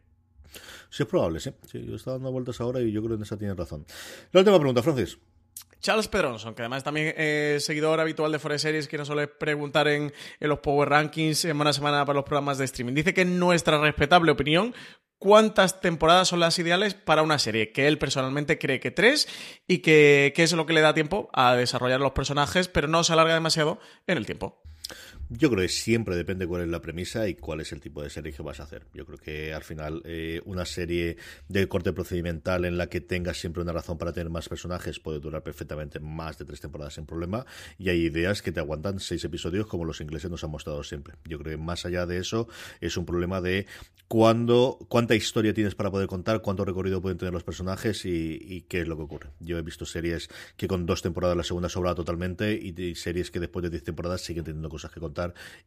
Sí, 0.89 1.03
es 1.03 1.09
probable, 1.09 1.39
sí. 1.39 1.51
sí. 1.69 1.83
Yo 1.83 1.95
estaba 1.95 2.17
dando 2.17 2.31
vueltas 2.31 2.61
ahora 2.61 2.79
y 2.79 2.91
yo 2.91 3.01
creo 3.01 3.11
que 3.11 3.15
en 3.15 3.23
esa 3.23 3.37
tienes 3.37 3.57
razón. 3.57 3.85
La 4.31 4.41
última 4.41 4.57
pregunta, 4.57 4.83
Francis. 4.83 5.17
Charles 5.79 6.07
Pedronson, 6.07 6.53
que 6.53 6.61
además 6.61 6.83
también 6.83 7.13
es 7.17 7.65
seguidor 7.65 7.99
habitual 7.99 8.31
de 8.31 8.39
Forest 8.39 8.63
Series, 8.63 8.87
que 8.87 8.97
nos 8.97 9.07
suele 9.07 9.27
preguntar 9.27 9.87
en, 9.87 10.13
en, 10.39 10.49
los 10.49 10.59
Power 10.59 10.89
Rankings 10.89 11.39
semana 11.39 11.71
a 11.71 11.73
semana 11.73 12.05
para 12.05 12.17
los 12.17 12.25
programas 12.25 12.57
de 12.57 12.65
streaming. 12.65 12.93
Dice 12.93 13.13
que 13.13 13.21
en 13.21 13.39
nuestra 13.39 13.79
respetable 13.79 14.31
opinión, 14.31 14.73
¿cuántas 15.17 15.81
temporadas 15.81 16.27
son 16.27 16.39
las 16.39 16.57
ideales 16.59 16.93
para 16.93 17.23
una 17.23 17.39
serie? 17.39 17.71
Que 17.71 17.87
él 17.87 17.97
personalmente 17.97 18.57
cree 18.57 18.79
que 18.79 18.91
tres 18.91 19.27
y 19.67 19.79
que, 19.79 20.33
que 20.35 20.43
es 20.43 20.53
lo 20.53 20.65
que 20.65 20.73
le 20.73 20.81
da 20.81 20.93
tiempo 20.93 21.29
a 21.33 21.55
desarrollar 21.55 21.99
los 21.99 22.11
personajes, 22.11 22.67
pero 22.67 22.87
no 22.87 23.03
se 23.03 23.13
alarga 23.13 23.33
demasiado 23.33 23.79
en 24.07 24.17
el 24.17 24.25
tiempo. 24.25 24.61
Yo 25.29 25.49
creo 25.49 25.61
que 25.61 25.69
siempre 25.69 26.15
depende 26.15 26.47
cuál 26.47 26.61
es 26.61 26.69
la 26.69 26.81
premisa 26.81 27.27
y 27.27 27.35
cuál 27.35 27.59
es 27.59 27.73
el 27.73 27.81
tipo 27.81 28.01
de 28.01 28.09
serie 28.09 28.31
que 28.31 28.41
vas 28.41 28.61
a 28.61 28.63
hacer. 28.63 28.87
Yo 28.93 29.05
creo 29.05 29.17
que 29.17 29.53
al 29.53 29.63
final 29.63 30.01
eh, 30.05 30.41
una 30.45 30.65
serie 30.65 31.17
de 31.49 31.67
corte 31.67 31.91
procedimental 31.91 32.63
en 32.63 32.77
la 32.77 32.87
que 32.87 33.01
tengas 33.01 33.37
siempre 33.37 33.61
una 33.61 33.73
razón 33.73 33.97
para 33.97 34.13
tener 34.13 34.29
más 34.29 34.47
personajes 34.47 34.99
puede 35.01 35.19
durar 35.19 35.43
perfectamente 35.43 35.99
más 35.99 36.37
de 36.37 36.45
tres 36.45 36.61
temporadas 36.61 36.93
sin 36.93 37.05
problema 37.05 37.45
y 37.77 37.89
hay 37.89 38.05
ideas 38.05 38.41
que 38.41 38.53
te 38.53 38.61
aguantan 38.61 39.01
seis 39.01 39.23
episodios 39.25 39.67
como 39.67 39.83
los 39.83 39.99
ingleses 39.99 40.31
nos 40.31 40.45
han 40.45 40.51
mostrado 40.51 40.81
siempre. 40.83 41.15
Yo 41.25 41.37
creo 41.39 41.57
que 41.57 41.63
más 41.63 41.85
allá 41.85 42.05
de 42.05 42.19
eso 42.19 42.47
es 42.79 42.95
un 42.95 43.05
problema 43.05 43.41
de 43.41 43.65
cuándo, 44.07 44.79
cuánta 44.87 45.15
historia 45.15 45.53
tienes 45.53 45.75
para 45.75 45.91
poder 45.91 46.07
contar, 46.07 46.41
cuánto 46.41 46.63
recorrido 46.63 47.01
pueden 47.01 47.17
tener 47.17 47.33
los 47.33 47.43
personajes 47.43 48.05
y, 48.05 48.65
qué 48.69 48.81
es 48.81 48.87
lo 48.87 48.95
que 48.95 49.03
ocurre. 49.03 49.29
Yo 49.39 49.57
he 49.57 49.61
visto 49.61 49.85
series 49.85 50.29
que 50.55 50.67
con 50.67 50.85
dos 50.85 51.01
temporadas 51.01 51.35
la 51.35 51.43
segunda 51.43 51.69
sobra 51.69 51.95
totalmente 51.95 52.53
y, 52.53 52.95
series 52.95 53.31
que 53.31 53.39
después 53.39 53.63
de 53.63 53.69
diez 53.69 53.83
temporadas 53.83 54.21
siguen 54.21 54.43
teniendo 54.45 54.69
cosas 54.69 54.91
que 54.91 54.99
contar 54.99 55.16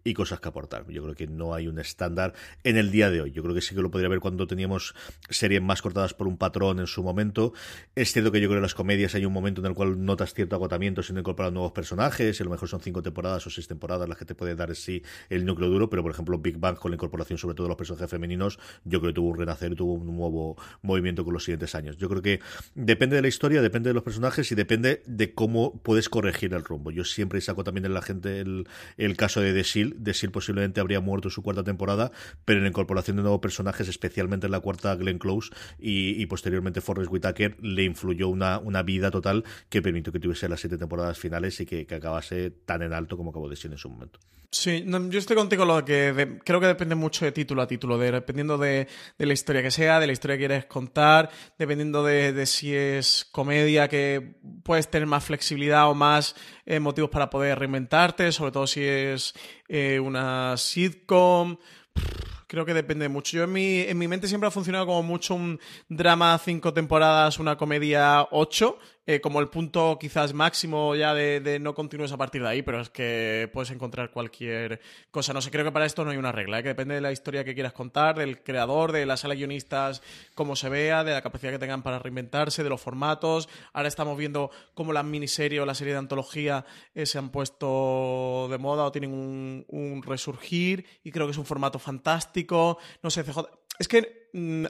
y 0.05 0.15
cosas 0.15 0.41
que 0.41 0.49
aportar. 0.49 0.87
Yo 0.89 1.03
creo 1.03 1.15
que 1.15 1.27
no 1.27 1.55
hay 1.55 1.69
un 1.69 1.79
estándar 1.79 2.35
en 2.65 2.77
el 2.77 2.91
día 2.91 3.11
de 3.11 3.21
hoy. 3.21 3.33
Yo 3.33 3.43
creo 3.43 3.55
que 3.55 3.61
sí 3.61 3.75
que 3.75 3.83
lo 3.83 3.91
podría 3.91 4.09
ver 4.09 4.21
cuando 4.21 4.47
teníamos 4.47 4.95
series 5.29 5.63
más 5.63 5.83
cortadas 5.83 6.15
por 6.15 6.27
un 6.27 6.37
patrón 6.37 6.81
en 6.81 6.87
su 6.87 7.03
momento. 7.03 7.53
Es 7.95 8.13
cierto 8.13 8.33
que 8.33 8.41
yo 8.41 8.49
creo 8.49 8.57
que 8.57 8.59
en 8.59 8.63
las 8.63 8.75
comedias 8.75 9.15
hay 9.15 9.25
un 9.25 9.33
momento 9.33 9.61
en 9.61 9.67
el 9.67 9.75
cual 9.75 10.05
notas 10.05 10.35
cierto 10.35 10.57
agotamiento 10.57 11.03
sin 11.03 11.19
incorporar 11.19 11.53
nuevos 11.53 11.73
personajes, 11.73 12.39
y 12.39 12.43
a 12.43 12.45
lo 12.45 12.51
mejor 12.51 12.69
son 12.69 12.81
cinco 12.81 13.03
temporadas 13.03 13.47
o 13.47 13.51
seis 13.51 13.69
temporadas 13.69 14.09
las 14.09 14.19
que 14.19 14.25
te 14.25 14.35
puede 14.35 14.55
dar 14.55 14.75
sí 14.75 15.03
el 15.29 15.45
núcleo 15.45 15.69
duro, 15.69 15.91
pero 15.91 16.03
por 16.03 16.13
ejemplo 16.13 16.39
Big 16.39 16.59
Bang 16.59 16.77
con 16.77 16.91
la 16.91 16.95
incorporación 16.95 17.39
sobre 17.39 17.55
todo 17.55 17.67
de 17.67 17.71
los 17.71 17.77
personajes 17.77 18.11
femeninos, 18.11 18.59
yo 18.85 19.01
creo 19.01 19.13
que 19.13 19.15
tuvo 19.15 19.31
un 19.31 19.39
renacer 19.39 19.73
y 19.73 19.75
tuvo 19.75 19.95
un 19.95 20.07
nuevo 20.07 20.57
movimiento 20.83 21.25
con 21.25 21.35
los 21.35 21.45
siguientes 21.45 21.75
años. 21.75 21.97
Yo 21.97 22.09
creo 22.09 22.23
que 22.23 22.41
depende 22.75 23.17
de 23.17 23.23
la 23.23 23.29
historia, 23.29 23.63
depende 23.63 23.91
de 23.91 23.95
los 23.95 24.03
personajes 24.03 24.51
y 24.53 24.55
depende 24.55 25.03
de 25.07 25.35
cómo 25.35 25.81
puedes 25.83 26.09
corregir 26.09 26.55
el 26.55 26.65
rumbo. 26.65 26.91
Yo 26.91 27.05
siempre 27.05 27.41
saco 27.41 27.65
también 27.65 27.87
en 27.87 27.95
la 27.95 28.03
gente 28.03 28.41
el, 28.41 28.69
el 28.97 29.17
caso 29.17 29.40
de 29.41 29.53
The 29.53 29.65
Seal. 29.65 29.97
The 30.03 30.15
Seal 30.15 30.33
posiblemente 30.33 30.81
habría 30.81 31.01
muerto 31.01 31.29
en 31.29 31.33
su 31.33 31.43
cuarta 31.43 31.65
temporada, 31.65 32.13
pero 32.45 32.59
en 32.59 32.65
la 32.65 32.69
incorporación 32.69 33.17
de 33.17 33.23
nuevos 33.23 33.41
personajes, 33.41 33.89
especialmente 33.89 34.47
en 34.47 34.53
la 34.53 34.61
cuarta 34.61 34.95
Glenn 34.97 35.19
Close 35.19 35.51
y, 35.79 36.25
posteriormente 36.27 36.81
Forrest 36.81 37.11
Whitaker, 37.11 37.57
le 37.61 37.85
influyó 37.85 38.29
una, 38.29 38.59
una 38.59 38.83
vida 38.83 39.11
total 39.11 39.45
que 39.69 39.83
permitió 39.83 40.13
que 40.13 40.21
tuviese 40.21 40.49
las 40.49 40.61
siete 40.61 40.79
temporadas 40.79 41.19
finales 41.19 41.61
y 41.61 41.67
que, 41.67 41.87
acabase 41.91 42.51
tan 42.51 42.83
en 42.83 42.93
alto 42.93 43.17
como 43.17 43.31
acabó 43.31 43.49
de 43.49 43.57
ser 43.57 43.73
en 43.73 43.79
su 43.79 43.89
momento. 43.89 44.21
Sí, 44.53 44.85
yo 44.85 45.19
estoy 45.21 45.37
contigo 45.37 45.65
lo 45.65 45.85
que 45.85 46.41
creo 46.45 46.59
que 46.59 46.67
depende 46.67 46.97
mucho 46.97 47.25
de 47.25 47.31
título 47.31 47.63
a 47.63 47.69
título, 47.69 47.99
dependiendo 47.99 48.59
de, 48.59 48.89
la 49.17 49.33
historia 49.33 49.63
que 49.63 49.71
sea, 49.71 50.01
de 50.01 50.09
la 50.09 50.13
historia 50.13 50.37
que 50.37 50.41
quieres 50.47 50.65
contar, 50.65 51.31
dependiendo 51.57 52.03
de, 52.03 52.45
si 52.47 52.75
es 52.75 53.29
comedia 53.31 53.87
que 53.87 54.35
puedes 54.65 54.91
tener 54.91 55.07
más 55.07 55.23
flexibilidad 55.23 55.89
o 55.89 55.95
más 55.95 56.35
eh, 56.67 56.81
motivos 56.81 57.11
para 57.11 57.31
poder 57.31 57.61
reinventarte, 57.61 58.33
sobre 58.33 58.51
todo 58.51 58.67
si 58.67 58.83
es 58.83 59.30
eh, 59.69 60.01
una 60.01 60.57
sitcom. 60.57 61.57
Creo 62.47 62.65
que 62.65 62.75
depende 62.75 63.09
mucho. 63.09 63.37
Yo 63.37 63.45
en 63.45 63.53
mi, 63.53 63.79
en 63.81 63.97
mi 63.97 64.09
mente 64.09 64.27
siempre 64.27 64.49
ha 64.49 64.51
funcionado 64.51 64.87
como 64.87 65.05
mucho 65.05 65.35
un 65.35 65.61
drama 65.89 66.37
cinco 66.45 66.75
temporadas, 66.75 67.39
una 67.39 67.57
comedia 67.57 68.27
ocho, 68.33 68.79
eh, 69.11 69.21
como 69.21 69.41
el 69.41 69.49
punto 69.49 69.99
quizás 69.99 70.35
máximo 70.35 70.95
ya 70.95 71.15
de, 71.15 71.59
no 71.61 71.75
continúes 71.75 72.13
a 72.13 72.17
partir 72.17 72.43
de 72.43 72.49
ahí, 72.49 72.63
pero 72.63 72.81
es 72.81 72.91
que 72.91 73.51
puedes 73.53 73.73
encontrar 73.73 74.13
cualquier 74.13 74.81
cosa. 75.11 75.33
No 75.33 75.43
sé, 75.43 75.51
creo 75.51 75.65
que 75.65 75.73
para 75.73 75.85
esto 75.85 76.05
no 76.05 76.13
hay 76.13 76.17
una 76.17 76.31
regla, 76.31 76.61
¿eh? 76.61 76.63
que 76.63 76.69
depende 76.69 76.95
de 76.95 77.01
la 77.01 77.11
historia 77.11 77.43
que 77.43 77.53
quieras 77.53 77.73
contar, 77.73 78.17
del 78.17 78.41
creador, 78.45 78.93
de 78.93 79.07
la 79.07 79.17
sala 79.17 79.35
guionistas, 79.35 80.01
cómo 80.37 80.55
se 80.55 80.69
vea, 80.69 81.03
de 81.03 81.13
la 81.13 81.23
capacidad 81.23 81.51
que 81.51 81.59
tengan 81.59 81.83
para 81.83 81.99
reinventarse, 81.99 82.63
de 82.63 82.71
los 82.71 82.81
formatos. 82.81 83.49
Ahora 83.73 83.89
estamos 83.89 84.17
viendo 84.17 84.53
cómo 84.75 84.93
la 84.93 85.03
miniserie 85.03 85.61
o 85.61 85.67
la 85.67 85.75
serie 85.75 85.95
de 85.95 85.99
antología 85.99 86.65
eh, 86.95 87.05
se 87.05 87.19
han 87.19 87.31
puesto 87.31 88.47
de 88.49 88.59
moda 88.59 88.85
o 88.85 88.93
tienen 88.93 89.13
un, 89.13 89.65
un 89.67 90.05
resurgir 90.05 90.87
y 91.03 91.11
creo 91.11 91.27
que 91.27 91.33
es 91.33 91.39
un 91.39 91.47
formato 91.47 91.81
fantástico. 91.81 92.79
No 93.03 93.11
sé, 93.11 93.25
CJ. 93.25 93.41
Es 93.81 93.89
que 93.89 94.20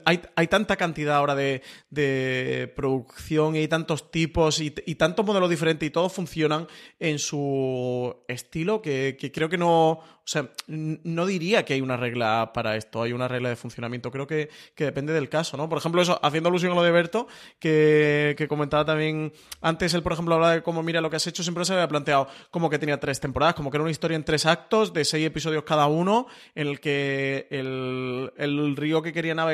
hay, 0.05 0.21
hay, 0.35 0.47
tanta 0.47 0.75
cantidad 0.75 1.15
ahora 1.15 1.35
de, 1.35 1.61
de, 1.89 2.71
producción 2.75 3.55
y 3.55 3.59
hay 3.59 3.67
tantos 3.67 4.11
tipos 4.11 4.59
y, 4.59 4.73
y 4.85 4.95
tantos 4.95 5.25
modelos 5.25 5.49
diferentes 5.49 5.87
y 5.87 5.91
todos 5.91 6.11
funcionan 6.13 6.67
en 6.99 7.19
su 7.19 8.15
estilo 8.27 8.81
que, 8.81 9.17
que, 9.19 9.31
creo 9.31 9.49
que 9.49 9.57
no, 9.57 9.91
o 9.91 10.23
sea, 10.25 10.49
no 10.67 11.25
diría 11.25 11.63
que 11.63 11.73
hay 11.73 11.81
una 11.81 11.97
regla 11.97 12.51
para 12.53 12.75
esto, 12.75 13.03
hay 13.03 13.13
una 13.13 13.27
regla 13.27 13.49
de 13.49 13.55
funcionamiento, 13.55 14.11
creo 14.11 14.25
que, 14.25 14.49
que 14.75 14.85
depende 14.85 15.13
del 15.13 15.29
caso, 15.29 15.57
¿no? 15.57 15.69
Por 15.69 15.77
ejemplo, 15.77 16.01
eso, 16.01 16.19
haciendo 16.23 16.49
alusión 16.49 16.71
a 16.71 16.75
lo 16.75 16.83
de 16.83 16.91
Berto, 16.91 17.27
que, 17.59 18.35
que 18.37 18.47
comentaba 18.47 18.83
también 18.85 19.31
antes, 19.61 19.93
él, 19.93 20.01
por 20.01 20.13
ejemplo, 20.13 20.35
hablaba 20.35 20.53
de 20.53 20.63
cómo 20.63 20.81
mira 20.83 21.01
lo 21.01 21.09
que 21.09 21.17
has 21.17 21.27
hecho, 21.27 21.43
siempre 21.43 21.65
se 21.65 21.73
había 21.73 21.87
planteado 21.87 22.27
como 22.49 22.69
que 22.69 22.79
tenía 22.79 22.99
tres 22.99 23.19
temporadas, 23.19 23.53
como 23.55 23.69
que 23.69 23.77
era 23.77 23.83
una 23.83 23.91
historia 23.91 24.15
en 24.15 24.23
tres 24.23 24.45
actos 24.45 24.93
de 24.93 25.05
seis 25.05 25.25
episodios 25.25 25.63
cada 25.63 25.85
uno, 25.85 26.27
en 26.55 26.67
el 26.67 26.79
que 26.79 27.47
el, 27.51 28.31
el 28.37 28.75
río 28.75 29.01
que 29.01 29.13
quería 29.13 29.35
navegar 29.35 29.50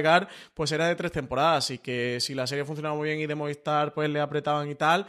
pues 0.53 0.71
era 0.71 0.87
de 0.87 0.95
tres 0.95 1.11
temporadas 1.11 1.71
y 1.71 1.77
que 1.79 2.19
si 2.19 2.33
la 2.33 2.47
serie 2.47 2.65
funcionaba 2.65 2.95
muy 2.95 3.09
bien 3.09 3.19
y 3.19 3.27
de 3.27 3.35
Movistar 3.35 3.93
pues 3.93 4.09
le 4.09 4.19
apretaban 4.19 4.69
y 4.69 4.75
tal, 4.75 5.07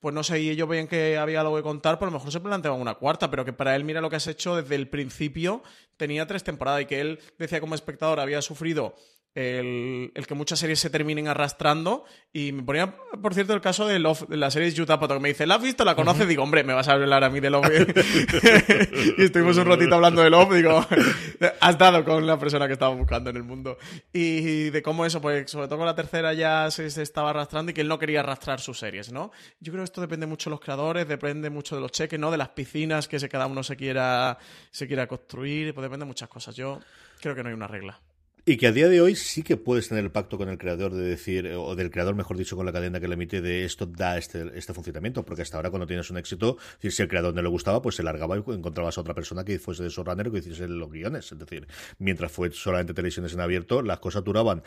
pues 0.00 0.14
no 0.14 0.22
sé, 0.22 0.40
y 0.40 0.48
ellos 0.48 0.68
veían 0.68 0.88
que 0.88 1.18
había 1.18 1.40
algo 1.42 1.56
que 1.56 1.62
contar, 1.62 1.98
pues 1.98 2.08
a 2.08 2.10
lo 2.12 2.18
mejor 2.18 2.32
se 2.32 2.40
planteaban 2.40 2.80
una 2.80 2.94
cuarta, 2.94 3.30
pero 3.30 3.44
que 3.44 3.52
para 3.52 3.76
él, 3.76 3.84
mira 3.84 4.00
lo 4.00 4.08
que 4.08 4.16
has 4.16 4.26
hecho 4.26 4.56
desde 4.56 4.74
el 4.74 4.88
principio, 4.88 5.62
tenía 5.96 6.26
tres 6.26 6.42
temporadas 6.42 6.82
y 6.82 6.86
que 6.86 7.00
él 7.00 7.20
decía 7.38 7.60
como 7.60 7.74
espectador 7.74 8.18
había 8.18 8.40
sufrido 8.40 8.94
el, 9.34 10.12
que 10.26 10.34
muchas 10.34 10.58
series 10.58 10.80
se 10.80 10.90
terminen 10.90 11.28
arrastrando. 11.28 12.04
Y 12.32 12.52
me 12.52 12.62
ponía, 12.62 12.96
por 13.22 13.34
cierto, 13.34 13.54
el 13.54 13.60
caso 13.60 13.86
de, 13.86 13.98
Love, 13.98 14.28
de 14.28 14.36
la 14.36 14.50
serie 14.50 14.72
Utah 14.80 14.98
que 14.98 15.18
me 15.20 15.28
dice, 15.28 15.46
¿la 15.46 15.56
has 15.56 15.62
visto? 15.62 15.84
¿La 15.84 15.94
conoces? 15.94 16.28
Digo, 16.28 16.42
hombre, 16.42 16.64
me 16.64 16.72
vas 16.72 16.88
a 16.88 16.92
hablar 16.92 17.24
a 17.24 17.30
mí 17.30 17.40
de 17.40 17.50
Love. 17.50 17.66
y 19.18 19.22
estuvimos 19.22 19.56
un 19.56 19.66
ratito 19.66 19.94
hablando 19.94 20.22
de 20.22 20.30
Love. 20.30 20.54
Digo, 20.54 20.86
has 21.60 21.78
dado 21.78 22.04
con 22.04 22.26
la 22.26 22.38
persona 22.38 22.66
que 22.66 22.74
estaba 22.74 22.94
buscando 22.94 23.30
en 23.30 23.36
el 23.36 23.42
mundo. 23.42 23.78
Y 24.12 24.70
de 24.70 24.82
cómo 24.82 25.04
eso, 25.06 25.20
pues 25.20 25.50
sobre 25.50 25.68
todo 25.68 25.78
con 25.78 25.86
la 25.86 25.94
tercera 25.94 26.32
ya 26.34 26.70
se, 26.70 26.86
estaba 26.86 27.30
arrastrando 27.30 27.70
y 27.70 27.74
que 27.74 27.80
él 27.80 27.88
no 27.88 27.98
quería 27.98 28.20
arrastrar 28.20 28.60
sus 28.60 28.78
series, 28.78 29.12
¿no? 29.12 29.30
Yo 29.60 29.72
creo 29.72 29.82
que 29.82 29.86
esto 29.86 30.00
depende 30.00 30.26
mucho 30.26 30.50
de 30.50 30.52
los 30.52 30.60
creadores, 30.60 31.06
depende 31.06 31.50
mucho 31.50 31.74
de 31.74 31.82
los 31.82 31.92
cheques, 31.92 32.18
¿no? 32.18 32.30
De 32.30 32.38
las 32.38 32.50
piscinas 32.50 33.08
que 33.08 33.20
cada 33.28 33.46
uno 33.46 33.62
se 33.62 33.76
quiera, 33.76 34.38
se 34.70 34.86
quiera 34.86 35.06
construir, 35.06 35.74
pues 35.74 35.82
depende 35.82 36.04
de 36.04 36.08
muchas 36.08 36.28
cosas. 36.28 36.54
Yo 36.56 36.80
creo 37.20 37.34
que 37.34 37.42
no 37.42 37.48
hay 37.48 37.54
una 37.54 37.68
regla. 37.68 38.00
Y 38.46 38.56
que 38.56 38.66
a 38.66 38.72
día 38.72 38.88
de 38.88 39.00
hoy 39.00 39.16
sí 39.16 39.42
que 39.42 39.56
puedes 39.56 39.88
tener 39.88 40.02
el 40.02 40.10
pacto 40.10 40.38
con 40.38 40.48
el 40.48 40.56
creador 40.56 40.94
de 40.94 41.02
decir, 41.02 41.46
o 41.48 41.76
del 41.76 41.90
creador, 41.90 42.14
mejor 42.14 42.36
dicho, 42.38 42.56
con 42.56 42.64
la 42.64 42.72
cadena 42.72 42.98
que 42.98 43.06
le 43.06 43.14
emite 43.14 43.42
de 43.42 43.64
esto 43.64 43.86
da 43.86 44.16
este, 44.16 44.50
este 44.54 44.72
funcionamiento, 44.72 45.24
porque 45.24 45.42
hasta 45.42 45.56
ahora 45.56 45.70
cuando 45.70 45.86
tienes 45.86 46.10
un 46.10 46.16
éxito, 46.16 46.56
si 46.80 47.02
el 47.02 47.08
creador 47.08 47.34
no 47.34 47.42
le 47.42 47.48
gustaba, 47.48 47.82
pues 47.82 47.96
se 47.96 48.02
largaba 48.02 48.36
y 48.36 48.38
encontrabas 48.38 48.96
a 48.96 49.02
otra 49.02 49.14
persona 49.14 49.44
que 49.44 49.58
fuese 49.58 49.82
de 49.82 49.90
showrunner 49.90 50.30
que 50.30 50.38
hiciese 50.38 50.68
los 50.68 50.90
guiones. 50.90 51.30
Es 51.30 51.38
decir, 51.38 51.66
mientras 51.98 52.32
fue 52.32 52.50
solamente 52.50 52.94
televisiones 52.94 53.34
en 53.34 53.40
abierto, 53.40 53.82
las 53.82 53.98
cosas 53.98 54.24
duraban 54.24 54.62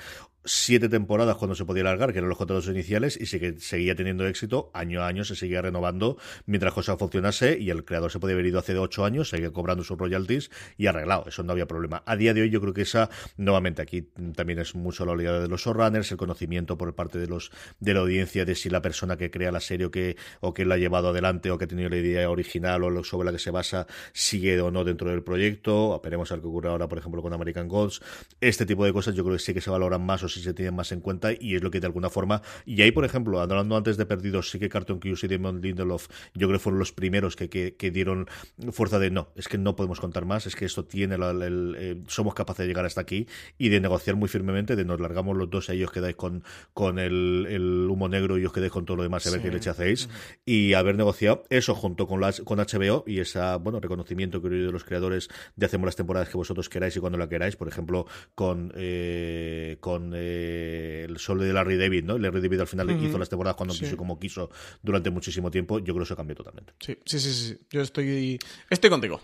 siete 0.45 0.87
temporadas 0.89 1.35
cuando 1.37 1.55
se 1.55 1.65
podía 1.65 1.83
largar, 1.83 2.11
que 2.11 2.19
eran 2.19 2.29
los 2.29 2.37
contratos 2.37 2.67
iniciales, 2.67 3.19
y 3.19 3.39
que 3.39 3.59
seguía 3.59 3.95
teniendo 3.95 4.27
éxito, 4.27 4.69
año 4.73 5.01
a 5.01 5.07
año 5.07 5.23
se 5.23 5.35
seguía 5.35 5.61
renovando 5.61 6.17
mientras 6.45 6.73
cosas 6.73 6.97
funcionase 6.99 7.57
y 7.59 7.69
el 7.69 7.85
creador 7.85 8.11
se 8.11 8.19
podía 8.19 8.35
haber 8.35 8.45
ido 8.45 8.59
hace 8.59 8.77
ocho 8.77 9.05
años, 9.05 9.29
seguía 9.29 9.51
cobrando 9.51 9.83
sus 9.83 9.97
royalties 9.97 10.51
y 10.77 10.87
arreglado, 10.87 11.25
eso 11.27 11.43
no 11.43 11.51
había 11.51 11.65
problema. 11.65 12.03
A 12.05 12.15
día 12.15 12.33
de 12.33 12.41
hoy 12.41 12.49
yo 12.49 12.61
creo 12.61 12.73
que 12.73 12.83
esa, 12.83 13.09
aquí 13.81 14.03
también 14.35 14.59
es 14.59 14.75
mucho 14.75 15.05
la 15.05 15.13
oleada 15.13 15.39
de 15.41 15.47
los 15.47 15.61
showrunners, 15.61 16.11
el 16.11 16.17
conocimiento 16.17 16.77
por 16.77 16.93
parte 16.95 17.19
de 17.19 17.27
los 17.27 17.51
de 17.79 17.93
la 17.93 18.01
audiencia 18.01 18.45
de 18.45 18.55
si 18.55 18.69
la 18.69 18.81
persona 18.81 19.17
que 19.17 19.31
crea 19.31 19.51
la 19.51 19.59
serie 19.59 19.87
o 19.87 19.91
que, 19.91 20.17
o 20.41 20.53
que 20.53 20.65
la 20.65 20.75
ha 20.75 20.77
llevado 20.77 21.09
adelante 21.09 21.51
o 21.51 21.57
que 21.57 21.65
ha 21.65 21.67
tenido 21.67 21.89
la 21.89 21.97
idea 21.97 22.29
original 22.29 22.83
o 22.83 23.03
sobre 23.03 23.25
la 23.25 23.31
que 23.31 23.39
se 23.39 23.51
basa 23.51 23.87
sigue 24.11 24.59
o 24.61 24.71
no 24.71 24.83
dentro 24.83 25.09
del 25.09 25.23
proyecto. 25.23 25.99
Veremos 26.03 26.31
a 26.31 26.35
lo 26.35 26.41
que 26.41 26.47
ocurre 26.47 26.69
ahora, 26.69 26.87
por 26.87 26.97
ejemplo, 26.97 27.21
con 27.21 27.33
American 27.33 27.67
Gods. 27.67 28.01
Este 28.41 28.65
tipo 28.65 28.85
de 28.85 28.93
cosas 28.93 29.15
yo 29.15 29.23
creo 29.23 29.37
que 29.37 29.43
sí 29.43 29.53
que 29.53 29.61
se 29.61 29.69
valoran 29.69 30.05
más 30.05 30.23
o 30.23 30.29
sí 30.29 30.41
se 30.41 30.53
tienen 30.53 30.75
más 30.75 30.91
en 30.91 31.01
cuenta 31.01 31.31
y 31.31 31.55
es 31.55 31.63
lo 31.63 31.71
que 31.71 31.79
de 31.79 31.87
alguna 31.87 32.09
forma. 32.09 32.41
Y 32.65 32.81
ahí, 32.81 32.91
por 32.91 33.05
ejemplo, 33.05 33.39
hablando 33.39 33.75
antes 33.75 33.97
de 33.97 34.05
Perdidos, 34.05 34.49
sí 34.49 34.59
que 34.59 34.69
Carton 34.69 34.99
Cuse 34.99 35.25
y 35.25 35.29
Damon 35.29 35.61
Lindelof 35.61 36.07
yo 36.33 36.47
creo 36.47 36.59
que 36.59 36.63
fueron 36.63 36.79
los 36.79 36.91
primeros 36.91 37.35
que, 37.35 37.49
que, 37.49 37.91
dieron 37.91 38.27
fuerza 38.71 38.99
de 38.99 39.11
no, 39.11 39.29
es 39.35 39.47
que 39.47 39.57
no 39.57 39.75
podemos 39.75 39.99
contar 39.99 40.25
más, 40.25 40.47
es 40.47 40.55
que 40.55 40.65
esto 40.65 40.85
tiene, 40.85 41.15
el, 41.15 41.75
eh, 41.77 42.03
somos 42.07 42.33
capaces 42.33 42.63
de 42.63 42.67
llegar 42.67 42.85
hasta 42.85 43.01
aquí 43.01 43.27
y 43.57 43.69
de 43.69 43.79
negociar 43.79 44.15
muy 44.15 44.29
firmemente 44.29 44.75
de 44.75 44.85
nos 44.85 44.99
largamos 44.99 45.37
los 45.37 45.49
dos 45.49 45.69
y 45.69 45.73
ahí 45.73 45.83
os 45.83 45.91
quedáis 45.91 46.15
con, 46.15 46.43
con 46.73 46.99
el, 46.99 47.87
humo 47.89 48.09
negro 48.09 48.37
y 48.37 48.45
os 48.45 48.53
quedáis 48.53 48.71
con 48.71 48.85
todo 48.85 48.97
lo 48.97 49.03
demás 49.03 49.25
a 49.27 49.31
ver 49.31 49.41
qué 49.41 49.51
leche 49.51 49.69
hacéis. 49.69 50.09
Y 50.45 50.73
haber 50.73 50.95
negociado 50.95 51.43
eso 51.49 51.75
junto 51.75 52.07
con 52.07 52.21
las 52.21 52.41
con 52.41 52.59
HBO 52.59 53.03
y 53.07 53.19
ese 53.19 53.39
bueno 53.57 53.79
reconocimiento 53.79 54.41
que 54.41 54.49
de 54.49 54.71
los 54.71 54.83
creadores 54.83 55.29
de 55.55 55.65
hacemos 55.65 55.85
las 55.85 55.95
temporadas 55.95 56.29
que 56.29 56.37
vosotros 56.37 56.69
queráis 56.69 56.95
y 56.95 56.99
cuando 56.99 57.17
la 57.17 57.29
queráis. 57.29 57.55
Por 57.55 57.67
ejemplo 57.67 58.05
con 58.35 58.71
eh, 58.75 59.77
con 59.79 60.13
eh, 60.15 61.05
el 61.07 61.17
sol 61.17 61.39
de 61.39 61.53
Larry 61.53 61.77
David 61.77 62.03
no 62.05 62.17
Larry 62.17 62.41
David 62.41 62.61
al 62.61 62.67
final 62.67 62.91
hizo 63.03 63.17
las 63.17 63.29
temporadas 63.29 63.55
cuando 63.55 63.73
quiso 63.73 63.95
y 63.95 63.97
como 63.97 64.19
quiso 64.19 64.49
durante 64.81 65.09
muchísimo 65.09 65.51
tiempo. 65.51 65.79
Yo 65.79 65.93
creo 65.93 65.97
que 65.97 66.03
eso 66.03 66.15
cambió 66.15 66.35
totalmente. 66.35 66.73
Sí 66.79 66.97
sí 67.05 67.19
sí, 67.19 67.33
sí. 67.33 67.57
yo 67.69 67.81
estoy 67.81 68.39
estoy 68.69 68.89
contigo 68.89 69.21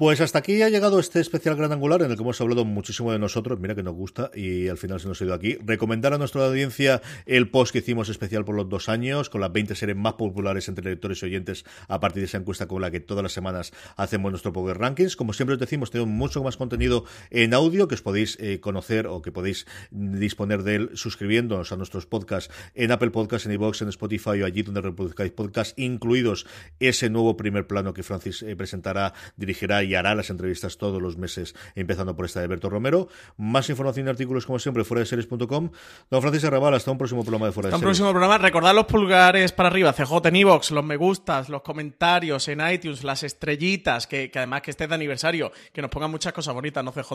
Pues 0.00 0.22
hasta 0.22 0.38
aquí 0.38 0.62
ha 0.62 0.70
llegado 0.70 0.98
este 0.98 1.20
especial 1.20 1.56
gran 1.56 1.72
angular 1.72 2.00
en 2.00 2.10
el 2.10 2.16
que 2.16 2.22
hemos 2.22 2.40
hablado 2.40 2.64
muchísimo 2.64 3.12
de 3.12 3.18
nosotros, 3.18 3.60
mira 3.60 3.74
que 3.74 3.82
nos 3.82 3.92
gusta 3.92 4.30
y 4.34 4.66
al 4.68 4.78
final 4.78 4.98
se 4.98 5.08
nos 5.08 5.20
ha 5.20 5.24
ido 5.26 5.34
aquí. 5.34 5.58
Recomendar 5.62 6.14
a 6.14 6.16
nuestra 6.16 6.46
audiencia 6.46 7.02
el 7.26 7.50
post 7.50 7.70
que 7.70 7.80
hicimos 7.80 8.08
especial 8.08 8.46
por 8.46 8.54
los 8.54 8.66
dos 8.66 8.88
años, 8.88 9.28
con 9.28 9.42
las 9.42 9.52
20 9.52 9.74
series 9.74 9.98
más 9.98 10.14
populares 10.14 10.68
entre 10.68 10.88
lectores 10.88 11.22
y 11.22 11.26
oyentes 11.26 11.66
a 11.86 12.00
partir 12.00 12.22
de 12.22 12.28
esa 12.28 12.38
encuesta 12.38 12.66
con 12.66 12.80
la 12.80 12.90
que 12.90 13.00
todas 13.00 13.22
las 13.22 13.32
semanas 13.32 13.74
hacemos 13.94 14.32
nuestro 14.32 14.54
Power 14.54 14.78
Rankings. 14.78 15.16
Como 15.16 15.34
siempre 15.34 15.52
os 15.52 15.60
decimos, 15.60 15.90
tenemos 15.90 16.14
mucho 16.14 16.42
más 16.42 16.56
contenido 16.56 17.04
en 17.28 17.52
audio 17.52 17.86
que 17.86 17.96
os 17.96 18.00
podéis 18.00 18.38
eh, 18.40 18.58
conocer 18.58 19.06
o 19.06 19.20
que 19.20 19.32
podéis 19.32 19.66
disponer 19.90 20.62
de 20.62 20.76
él 20.76 20.90
suscribiéndonos 20.94 21.72
a 21.72 21.76
nuestros 21.76 22.06
podcasts 22.06 22.50
en 22.74 22.90
Apple 22.90 23.10
Podcasts, 23.10 23.44
en 23.44 23.52
iVoox, 23.52 23.82
en 23.82 23.88
Spotify 23.90 24.40
o 24.40 24.46
allí 24.46 24.62
donde 24.62 24.80
reproduzcáis 24.80 25.32
podcasts, 25.32 25.74
incluidos 25.76 26.46
ese 26.78 27.10
nuevo 27.10 27.36
primer 27.36 27.66
plano 27.66 27.92
que 27.92 28.02
Francis 28.02 28.42
eh, 28.42 28.56
presentará, 28.56 29.12
dirigirá 29.36 29.84
y 29.89 29.89
y 29.90 29.96
hará 29.96 30.14
las 30.14 30.30
entrevistas 30.30 30.78
todos 30.78 31.02
los 31.02 31.16
meses, 31.16 31.56
empezando 31.74 32.14
por 32.14 32.24
esta 32.24 32.40
de 32.40 32.46
Berto 32.46 32.70
Romero. 32.70 33.08
Más 33.36 33.68
información 33.70 34.06
y 34.06 34.10
artículos, 34.10 34.46
como 34.46 34.60
siempre, 34.60 34.84
fuera 34.84 35.00
de 35.00 35.06
series.com. 35.06 35.70
Don 36.10 36.22
Francisco 36.22 36.46
Arrabal, 36.46 36.74
hasta 36.74 36.92
un 36.92 36.98
próximo 36.98 37.22
programa 37.22 37.46
de 37.46 37.52
Fuera 37.52 37.68
de 37.68 37.74
Hasta 37.74 37.84
un 37.84 37.88
próximo 37.88 38.10
programa. 38.10 38.38
Recordad 38.38 38.72
los 38.72 38.86
pulgares 38.86 39.50
para 39.50 39.68
arriba, 39.68 39.92
CJ 39.92 40.28
en 40.28 40.36
iVoox, 40.36 40.70
los 40.70 40.84
me 40.84 40.94
gustas, 40.94 41.48
los 41.48 41.62
comentarios 41.62 42.46
en 42.46 42.60
iTunes, 42.70 43.02
las 43.02 43.24
estrellitas, 43.24 44.06
que, 44.06 44.30
que 44.30 44.38
además 44.38 44.62
que 44.62 44.70
esté 44.70 44.86
de 44.86 44.94
aniversario, 44.94 45.50
que 45.72 45.82
nos 45.82 45.90
pongan 45.90 46.12
muchas 46.12 46.32
cosas 46.32 46.54
bonitas, 46.54 46.84
¿no, 46.84 46.92
CJ? 46.92 47.12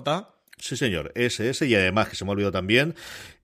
Sí, 0.57 0.77
señor, 0.77 1.11
ese, 1.15 1.49
ese, 1.49 1.68
y 1.68 1.76
además 1.76 2.10
que 2.10 2.15
se 2.15 2.23
me 2.23 2.31
ha 2.31 2.34
olvidado 2.34 2.53
también, 2.53 2.95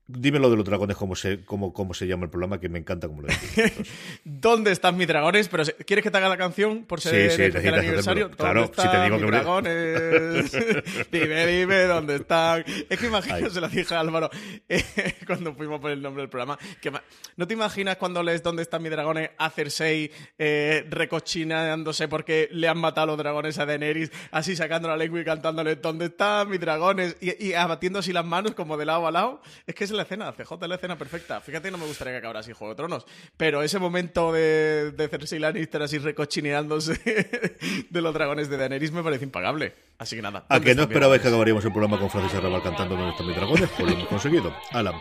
Dime 0.08 0.40
lo 0.40 0.50
de 0.50 0.56
los 0.56 0.64
dragones, 0.64 0.96
cómo 0.96 1.14
se, 1.14 1.44
cómo, 1.44 1.72
cómo 1.72 1.94
se 1.94 2.08
llama 2.08 2.24
el 2.24 2.30
programa, 2.30 2.58
que 2.58 2.68
me 2.68 2.80
encanta 2.80 3.06
cómo 3.06 3.22
lo 3.22 3.28
decís. 3.28 3.88
¿Dónde 4.24 4.72
están 4.72 4.96
mis 4.96 5.06
dragones? 5.06 5.48
Pero 5.48 5.62
¿Quieres 5.86 6.02
que 6.02 6.10
te 6.10 6.18
haga 6.18 6.28
la 6.28 6.36
canción 6.36 6.84
por 6.84 7.00
ser 7.00 7.30
sí, 7.30 7.36
sí, 7.36 7.42
el, 7.42 7.74
aniversario? 7.74 8.28
Claro, 8.32 8.66
si 8.66 8.88
te 8.88 9.02
digo 9.04 9.16
mis 9.16 9.24
que 9.24 9.30
dragones? 9.30 10.52
dime, 11.12 11.46
dime, 11.46 11.82
¿dónde 11.84 12.16
están? 12.16 12.64
Es 12.90 12.98
que 12.98 13.06
imagino, 13.06 13.48
se 13.48 13.60
lo 13.60 13.68
dije 13.68 13.94
a 13.94 14.00
Álvaro 14.00 14.28
eh, 14.68 14.82
cuando 15.24 15.54
fuimos 15.54 15.80
por 15.80 15.92
el 15.92 16.02
nombre 16.02 16.22
del 16.22 16.30
programa. 16.30 16.58
Que 16.80 16.92
¿No 17.36 17.46
te 17.46 17.54
imaginas 17.54 17.96
cuando 17.96 18.24
lees 18.24 18.42
¿Dónde 18.42 18.62
están 18.62 18.82
mis 18.82 18.90
dragones? 18.90 19.30
a 19.38 19.50
Cersei 19.50 20.10
eh, 20.36 20.84
recochinándose 20.90 22.08
porque 22.08 22.48
le 22.50 22.66
han 22.66 22.78
matado 22.78 23.06
los 23.06 23.18
dragones 23.18 23.56
a 23.60 23.66
Daenerys, 23.66 24.10
así 24.32 24.56
sacando 24.56 24.88
la 24.88 24.96
lengua 24.96 25.20
y 25.20 25.24
cantándole 25.24 25.76
¿Dónde 25.76 26.06
están 26.06 26.50
mis 26.50 26.58
dragones? 26.58 27.16
Y, 27.20 27.50
y 27.50 27.54
abatiendo 27.54 28.00
así 28.00 28.12
las 28.12 28.24
manos 28.24 28.54
como 28.54 28.76
de 28.76 28.84
lado 28.84 29.06
a 29.06 29.12
lado. 29.12 29.42
Es 29.64 29.76
que 29.76 29.84
es 29.84 29.91
la 29.92 30.02
escena, 30.02 30.32
CJ 30.32 30.54
es 30.62 30.68
la 30.68 30.74
escena 30.74 30.96
perfecta. 30.96 31.40
Fíjate, 31.40 31.70
no 31.70 31.78
me 31.78 31.86
gustaría 31.86 32.12
que 32.12 32.18
acabara 32.18 32.40
así 32.40 32.52
Juego 32.52 32.72
de 32.72 32.76
Tronos, 32.76 33.06
pero 33.36 33.62
ese 33.62 33.78
momento 33.78 34.32
de, 34.32 34.92
de 34.92 35.08
Cersei 35.08 35.38
Lannister 35.38 35.82
así 35.82 35.98
recochineándose 35.98 36.94
de 37.90 38.02
los 38.02 38.14
dragones 38.14 38.48
de 38.48 38.56
Daenerys 38.56 38.92
me 38.92 39.02
parece 39.02 39.24
impagable. 39.24 39.74
Así 39.98 40.16
que 40.16 40.22
nada. 40.22 40.44
A 40.48 40.60
que 40.60 40.74
no 40.74 40.82
esperabais 40.82 41.20
que 41.20 41.28
acabaríamos 41.28 41.64
el 41.64 41.72
programa 41.72 41.98
con 41.98 42.10
Francis 42.10 42.34
Arrabal 42.34 42.62
cantando 42.62 42.96
Donde 42.96 43.10
están 43.10 43.26
mis 43.26 43.36
dragones, 43.36 43.68
pues 43.76 43.90
lo 43.90 43.96
hemos 43.96 44.08
conseguido. 44.08 44.54
Alan. 44.72 44.94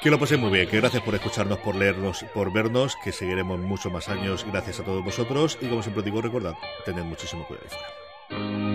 Que 0.00 0.10
lo 0.10 0.18
paséis 0.18 0.38
muy 0.38 0.50
bien, 0.50 0.68
que 0.68 0.76
gracias 0.76 1.02
por 1.02 1.14
escucharnos, 1.14 1.58
por 1.60 1.76
leernos, 1.76 2.26
por 2.34 2.52
vernos, 2.52 2.94
que 3.02 3.10
seguiremos 3.10 3.58
muchos 3.58 3.90
más 3.90 4.10
años 4.10 4.44
gracias 4.44 4.80
a 4.80 4.84
todos 4.84 5.02
vosotros 5.02 5.56
y 5.62 5.66
como 5.68 5.82
siempre 5.82 6.02
digo, 6.02 6.20
recordad, 6.20 6.52
tened 6.84 7.04
muchísimo 7.04 7.46
cuidado 7.46 7.68
fuera. 7.68 8.73